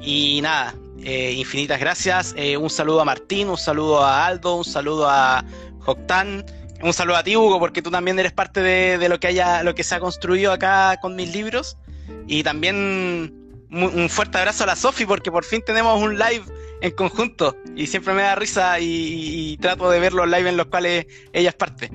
Y 0.00 0.40
nada, 0.42 0.74
infinitas 0.98 1.80
gracias. 1.80 2.34
un 2.60 2.70
saludo 2.70 3.00
a 3.00 3.04
Martín, 3.04 3.48
un 3.48 3.58
saludo 3.58 4.04
a 4.04 4.26
Aldo, 4.26 4.56
un 4.56 4.64
saludo 4.64 5.08
a 5.08 5.44
Joctán. 5.80 6.44
Un 6.82 6.92
saludo 6.92 7.16
a 7.16 7.24
ti, 7.24 7.34
Hugo, 7.34 7.58
porque 7.58 7.80
tú 7.80 7.90
también 7.90 8.18
eres 8.18 8.32
parte 8.32 8.60
de, 8.60 9.08
lo 9.08 9.18
que 9.18 9.28
haya, 9.28 9.62
lo 9.62 9.74
que 9.74 9.82
se 9.82 9.94
ha 9.94 10.00
construido 10.00 10.52
acá 10.52 10.98
con 11.00 11.16
mis 11.16 11.32
libros. 11.34 11.78
Y 12.26 12.42
también 12.42 13.32
un 13.70 14.08
fuerte 14.10 14.38
abrazo 14.38 14.64
a 14.64 14.66
la 14.66 14.76
Sofi, 14.76 15.06
porque 15.06 15.30
por 15.30 15.44
fin 15.44 15.62
tenemos 15.64 16.02
un 16.02 16.18
live 16.18 16.44
en 16.80 16.90
conjunto. 16.90 17.56
Y 17.74 17.86
siempre 17.86 18.12
me 18.12 18.22
da 18.22 18.34
risa 18.34 18.78
y, 18.80 19.56
trato 19.58 19.88
de 19.90 19.98
ver 19.98 20.12
los 20.12 20.28
live 20.28 20.48
en 20.48 20.56
los 20.56 20.66
cuales 20.66 21.06
ella 21.32 21.48
es 21.48 21.54
parte. 21.54 21.90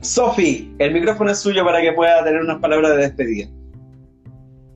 Sofi, 0.00 0.74
el 0.78 0.92
micrófono 0.92 1.30
es 1.30 1.38
suyo 1.38 1.64
para 1.64 1.80
que 1.82 1.92
pueda 1.92 2.24
tener 2.24 2.40
unas 2.40 2.58
palabras 2.58 2.92
de 2.92 2.96
despedida. 3.02 3.48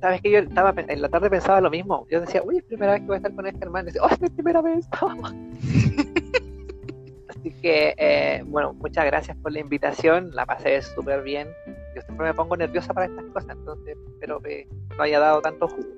Sabes 0.01 0.20
que 0.20 0.30
yo 0.30 0.38
estaba 0.40 0.74
en 0.76 1.01
la 1.01 1.09
tarde 1.09 1.30
pensaba 1.30 1.62
lo 1.62 1.70
mismo. 1.70 2.06
Yo 2.10 2.20
decía, 2.20 2.42
uy, 2.44 2.60
primera 2.60 2.92
vez 2.92 3.01
que 3.01 3.06
voy 3.06 3.14
a 3.14 3.16
estar 3.16 3.34
con 3.34 3.46
este 3.46 3.64
hermano. 3.64 3.86
Decía, 3.86 4.02
oh, 4.05 4.09
es 4.09 4.18
primera 4.30 4.60
vez. 4.60 4.86
Así 7.30 7.51
que, 7.62 7.94
eh, 7.96 8.42
bueno, 8.44 8.74
muchas 8.74 9.06
gracias 9.06 9.34
por 9.38 9.52
la 9.52 9.60
invitación, 9.60 10.30
la 10.34 10.44
pasé 10.44 10.82
súper 10.82 11.22
bien. 11.22 11.48
Yo 11.96 12.02
siempre 12.02 12.26
me 12.26 12.34
pongo 12.34 12.55
nerviosa 12.56 12.92
para 12.92 13.06
estas 13.06 13.24
cosas, 13.26 13.56
entonces 13.56 13.96
espero 14.12 14.40
que 14.40 14.68
no 14.96 15.02
haya 15.02 15.20
dado 15.20 15.40
tanto 15.40 15.68
jugo. 15.68 15.88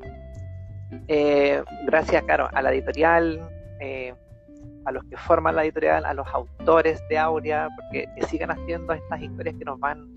Eh, 1.09 1.65
gracias, 1.85 2.23
claro, 2.23 2.49
a 2.53 2.63
la 2.63 2.73
editorial, 2.73 3.41
eh, 3.81 4.15
a 4.87 4.93
los 4.93 5.05
que 5.05 5.17
forman 5.17 5.57
la 5.57 5.65
editorial, 5.65 6.05
a 6.05 6.15
los 6.15 6.27
autores 6.29 7.03
de 7.09 7.19
Aurea, 7.19 7.69
porque 7.77 8.07
que 8.17 8.27
sigan 8.27 8.51
haciendo 8.51 8.93
estas 8.93 9.21
historias 9.21 9.57
que 9.57 9.65
nos 9.65 9.79
van 9.79 10.09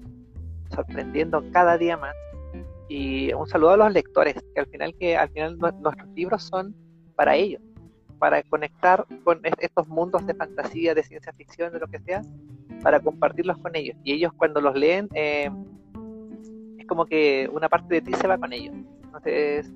sorprendiendo 0.74 1.44
cada 1.52 1.78
día 1.78 1.98
más. 1.98 2.16
Y 2.88 3.34
un 3.34 3.48
saludo 3.48 3.72
a 3.72 3.78
los 3.78 3.92
lectores, 3.92 4.36
que 4.54 4.60
al 4.60 4.68
final 4.68 4.96
que 5.00 5.18
al 5.18 5.30
final 5.30 5.58
nuestros 5.58 6.08
libros 6.16 6.44
son 6.44 6.76
para 7.16 7.36
ellos 7.36 7.62
para 8.20 8.44
conectar 8.44 9.06
con 9.24 9.40
estos 9.44 9.88
mundos 9.88 10.28
de 10.28 10.36
fantasía, 10.36 10.94
de 10.94 11.04
ciencia 11.04 11.34
ficción, 11.34 11.72
de 11.72 11.80
lo 11.80 11.88
que 11.88 12.00
sea, 12.00 12.22
para 12.84 13.00
compartirlos 13.00 13.58
con 13.58 13.76
ellos. 13.76 13.98
Y 14.04 14.14
ellos 14.14 14.34
cuando 14.34 14.62
los 14.62 14.76
leen, 14.76 15.08
eh, 15.14 15.50
es 16.78 16.86
como 16.86 17.06
que 17.06 17.50
una 17.52 17.70
parte 17.70 17.96
de 17.96 18.02
ti 18.02 18.14
se 18.14 18.28
va 18.28 18.38
con 18.38 18.54
ellos. 18.54 18.76
Entonces, 19.04 19.74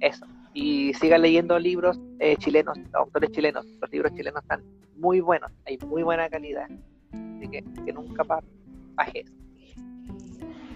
eso. 0.00 0.24
Y 0.54 0.92
sigan 0.94 1.22
leyendo 1.22 1.58
libros 1.58 1.98
eh, 2.18 2.36
chilenos, 2.36 2.78
autores 2.92 3.30
chilenos. 3.30 3.66
Los 3.80 3.90
libros 3.90 4.12
chilenos 4.14 4.42
están 4.42 4.62
muy 4.96 5.20
buenos, 5.20 5.50
hay 5.66 5.78
muy 5.86 6.02
buena 6.02 6.28
calidad. 6.28 6.68
Así 7.12 7.48
que, 7.48 7.64
que 7.84 7.92
nunca 7.92 8.24
bajes. 8.94 9.32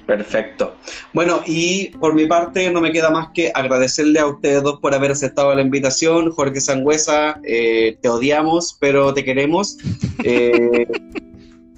Perfecto. 0.06 0.76
Bueno, 1.12 1.40
y 1.46 1.88
por 1.98 2.14
mi 2.14 2.26
parte 2.26 2.70
no 2.70 2.80
me 2.80 2.92
queda 2.92 3.10
más 3.10 3.30
que 3.34 3.50
agradecerle 3.52 4.20
a 4.20 4.26
ustedes 4.26 4.62
dos 4.62 4.78
por 4.78 4.94
haber 4.94 5.10
aceptado 5.10 5.52
la 5.52 5.62
invitación. 5.62 6.30
Jorge 6.30 6.60
Sangüesa, 6.60 7.40
eh, 7.42 7.98
te 8.00 8.08
odiamos, 8.08 8.76
pero 8.80 9.12
te 9.12 9.24
queremos. 9.24 9.76
Eh, 10.28 10.88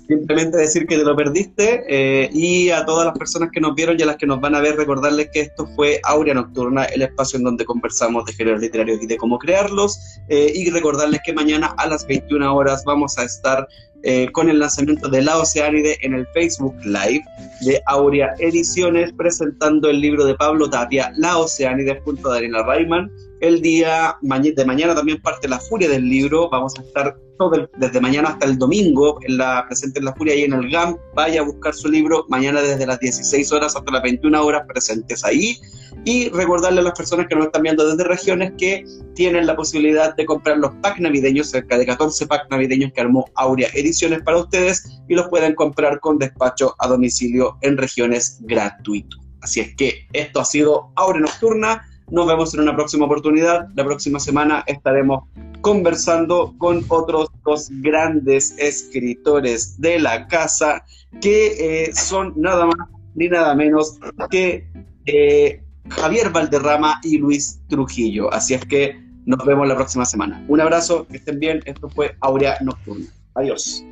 simplemente 0.09 0.56
decir 0.56 0.86
que 0.86 0.97
te 0.97 1.05
lo 1.05 1.14
perdiste 1.14 1.85
eh, 1.86 2.30
y 2.32 2.70
a 2.70 2.85
todas 2.86 3.06
las 3.06 3.16
personas 3.16 3.51
que 3.52 3.60
nos 3.60 3.74
vieron 3.74 3.97
y 3.98 4.02
a 4.02 4.06
las 4.06 4.16
que 4.16 4.26
nos 4.26 4.40
van 4.40 4.55
a 4.55 4.60
ver 4.60 4.76
recordarles 4.76 5.28
que 5.32 5.43
esto 5.43 5.68
fue 5.76 6.01
Aurea 6.02 6.35
Nocturna, 6.35 6.85
el 6.85 7.02
espacio 7.02 7.36
en 7.36 7.44
donde 7.44 7.64
conversamos 7.64 8.24
de 8.24 8.32
géneros 8.32 8.60
literarios 8.60 9.02
y 9.02 9.06
de 9.06 9.16
cómo 9.18 9.39
crearlos 9.39 10.18
y 10.28 10.70
recordarles 10.70 11.20
que 11.24 11.32
mañana 11.32 11.74
a 11.76 11.86
las 11.86 12.06
21 12.06 12.55
horas 12.55 12.85
vamos 12.85 13.18
a 13.18 13.24
estar 13.24 13.68
eh, 14.05 14.30
con 14.30 14.48
el 14.48 14.60
lanzamiento 14.60 15.09
de 15.09 15.22
La 15.22 15.39
Oceánide 15.39 15.98
en 16.02 16.14
el 16.14 16.26
Facebook 16.28 16.76
Live 16.85 17.24
de 17.62 17.82
Aurea 17.86 18.32
Ediciones, 18.39 19.12
presentando 19.12 19.90
el 19.90 20.01
libro 20.01 20.24
de 20.24 20.36
Pablo 20.36 20.70
Tapia, 20.70 21.12
La 21.16 21.36
Oceánide, 21.39 22.01
junto 22.05 22.30
a 22.30 22.35
Daniela 22.35 22.62
Rayman. 22.62 23.10
El 23.40 23.62
día 23.62 24.16
de 24.20 24.65
mañana 24.65 24.94
también 24.94 25.23
parte 25.23 25.48
La 25.48 25.60
Furia 25.60 25.89
del 25.89 26.09
libro. 26.09 26.48
Vamos 26.51 26.74
a 26.78 26.82
estar 26.82 27.16
todo 27.39 27.69
desde 27.77 28.01
mañana 28.01 28.31
hasta 28.31 28.47
el 28.47 28.59
domingo 28.59 29.20
en 29.23 29.39
la 29.39 29.65
presente 29.66 30.01
en 30.01 30.06
La 30.06 30.15
Furia 30.15 30.35
y 30.35 30.43
en 30.43 30.52
el 30.52 30.69
GAM. 30.70 30.97
Vaya 31.15 31.40
a 31.40 31.44
buscar 31.44 31.73
su 31.73 31.89
libro 31.89 32.27
mañana 32.28 32.60
desde 32.60 32.85
las 32.85 32.98
16 32.98 33.52
horas 33.52 33.77
hasta 33.77 33.93
las 33.93 34.02
21 34.02 34.44
horas 34.44 34.62
presentes 34.66 35.24
ahí 35.24 35.56
y 36.05 36.28
recordarle 36.31 36.81
a 36.81 36.85
las 36.85 36.98
personas 36.98 37.27
que 37.28 37.36
nos 37.36 37.47
están 37.47 37.62
viendo 37.62 37.89
desde 37.89 38.05
regiones 38.09 38.52
que 38.59 38.85
tienen 39.15 39.47
la 39.47 39.55
posibilidad 39.55 40.16
de 40.16 40.27
comprar 40.27 40.59
los 40.59 40.73
packs 40.82 41.01
navideños, 41.01 41.51
cerca 41.51 41.78
de 41.78 41.86
14 41.86 42.27
packs 42.27 42.51
navideños 42.51 42.93
que 42.93 43.01
armó 43.01 43.27
Aurea 43.36 43.69
Ediciones 43.74 44.23
para 44.23 44.39
ustedes 44.39 45.01
y 45.09 45.15
los 45.15 45.28
pueden 45.28 45.55
comprar 45.55 46.01
con 46.01 46.19
despacho 46.19 46.74
a 46.78 46.89
domicilio 46.89 47.56
en 47.62 47.77
regiones 47.77 48.39
gratuito. 48.43 49.16
Así 49.40 49.60
es 49.60 49.77
que 49.77 50.06
esto 50.12 50.40
ha 50.40 50.44
sido 50.44 50.93
Aurea 50.97 51.23
Nocturna. 51.23 51.88
Nos 52.10 52.26
vemos 52.26 52.55
en 52.55 52.60
una 52.60 52.74
próxima 52.74 53.05
oportunidad. 53.06 53.68
La 53.74 53.85
próxima 53.85 54.18
semana 54.18 54.64
estaremos 54.66 55.24
conversando 55.60 56.55
con 56.59 56.85
otros 56.89 57.28
dos 57.44 57.68
grandes 57.82 58.55
escritores 58.59 59.80
de 59.80 59.98
la 59.98 60.26
casa 60.26 60.85
que 61.20 61.86
eh, 61.86 61.94
son 61.94 62.32
nada 62.36 62.66
más 62.66 62.89
ni 63.14 63.28
nada 63.28 63.55
menos 63.55 63.98
que 64.30 64.66
eh, 65.06 65.62
Javier 65.89 66.30
Valderrama 66.30 67.01
y 67.02 67.18
Luis 67.18 67.60
Trujillo. 67.68 68.32
Así 68.32 68.55
es 68.55 68.64
que 68.64 69.01
nos 69.26 69.44
vemos 69.44 69.66
la 69.66 69.74
próxima 69.74 70.05
semana. 70.05 70.43
Un 70.48 70.60
abrazo, 70.60 71.06
que 71.06 71.16
estén 71.16 71.39
bien. 71.39 71.60
Esto 71.66 71.89
fue 71.90 72.16
Aurea 72.20 72.56
Nocturna. 72.62 73.06
Adiós. 73.35 73.85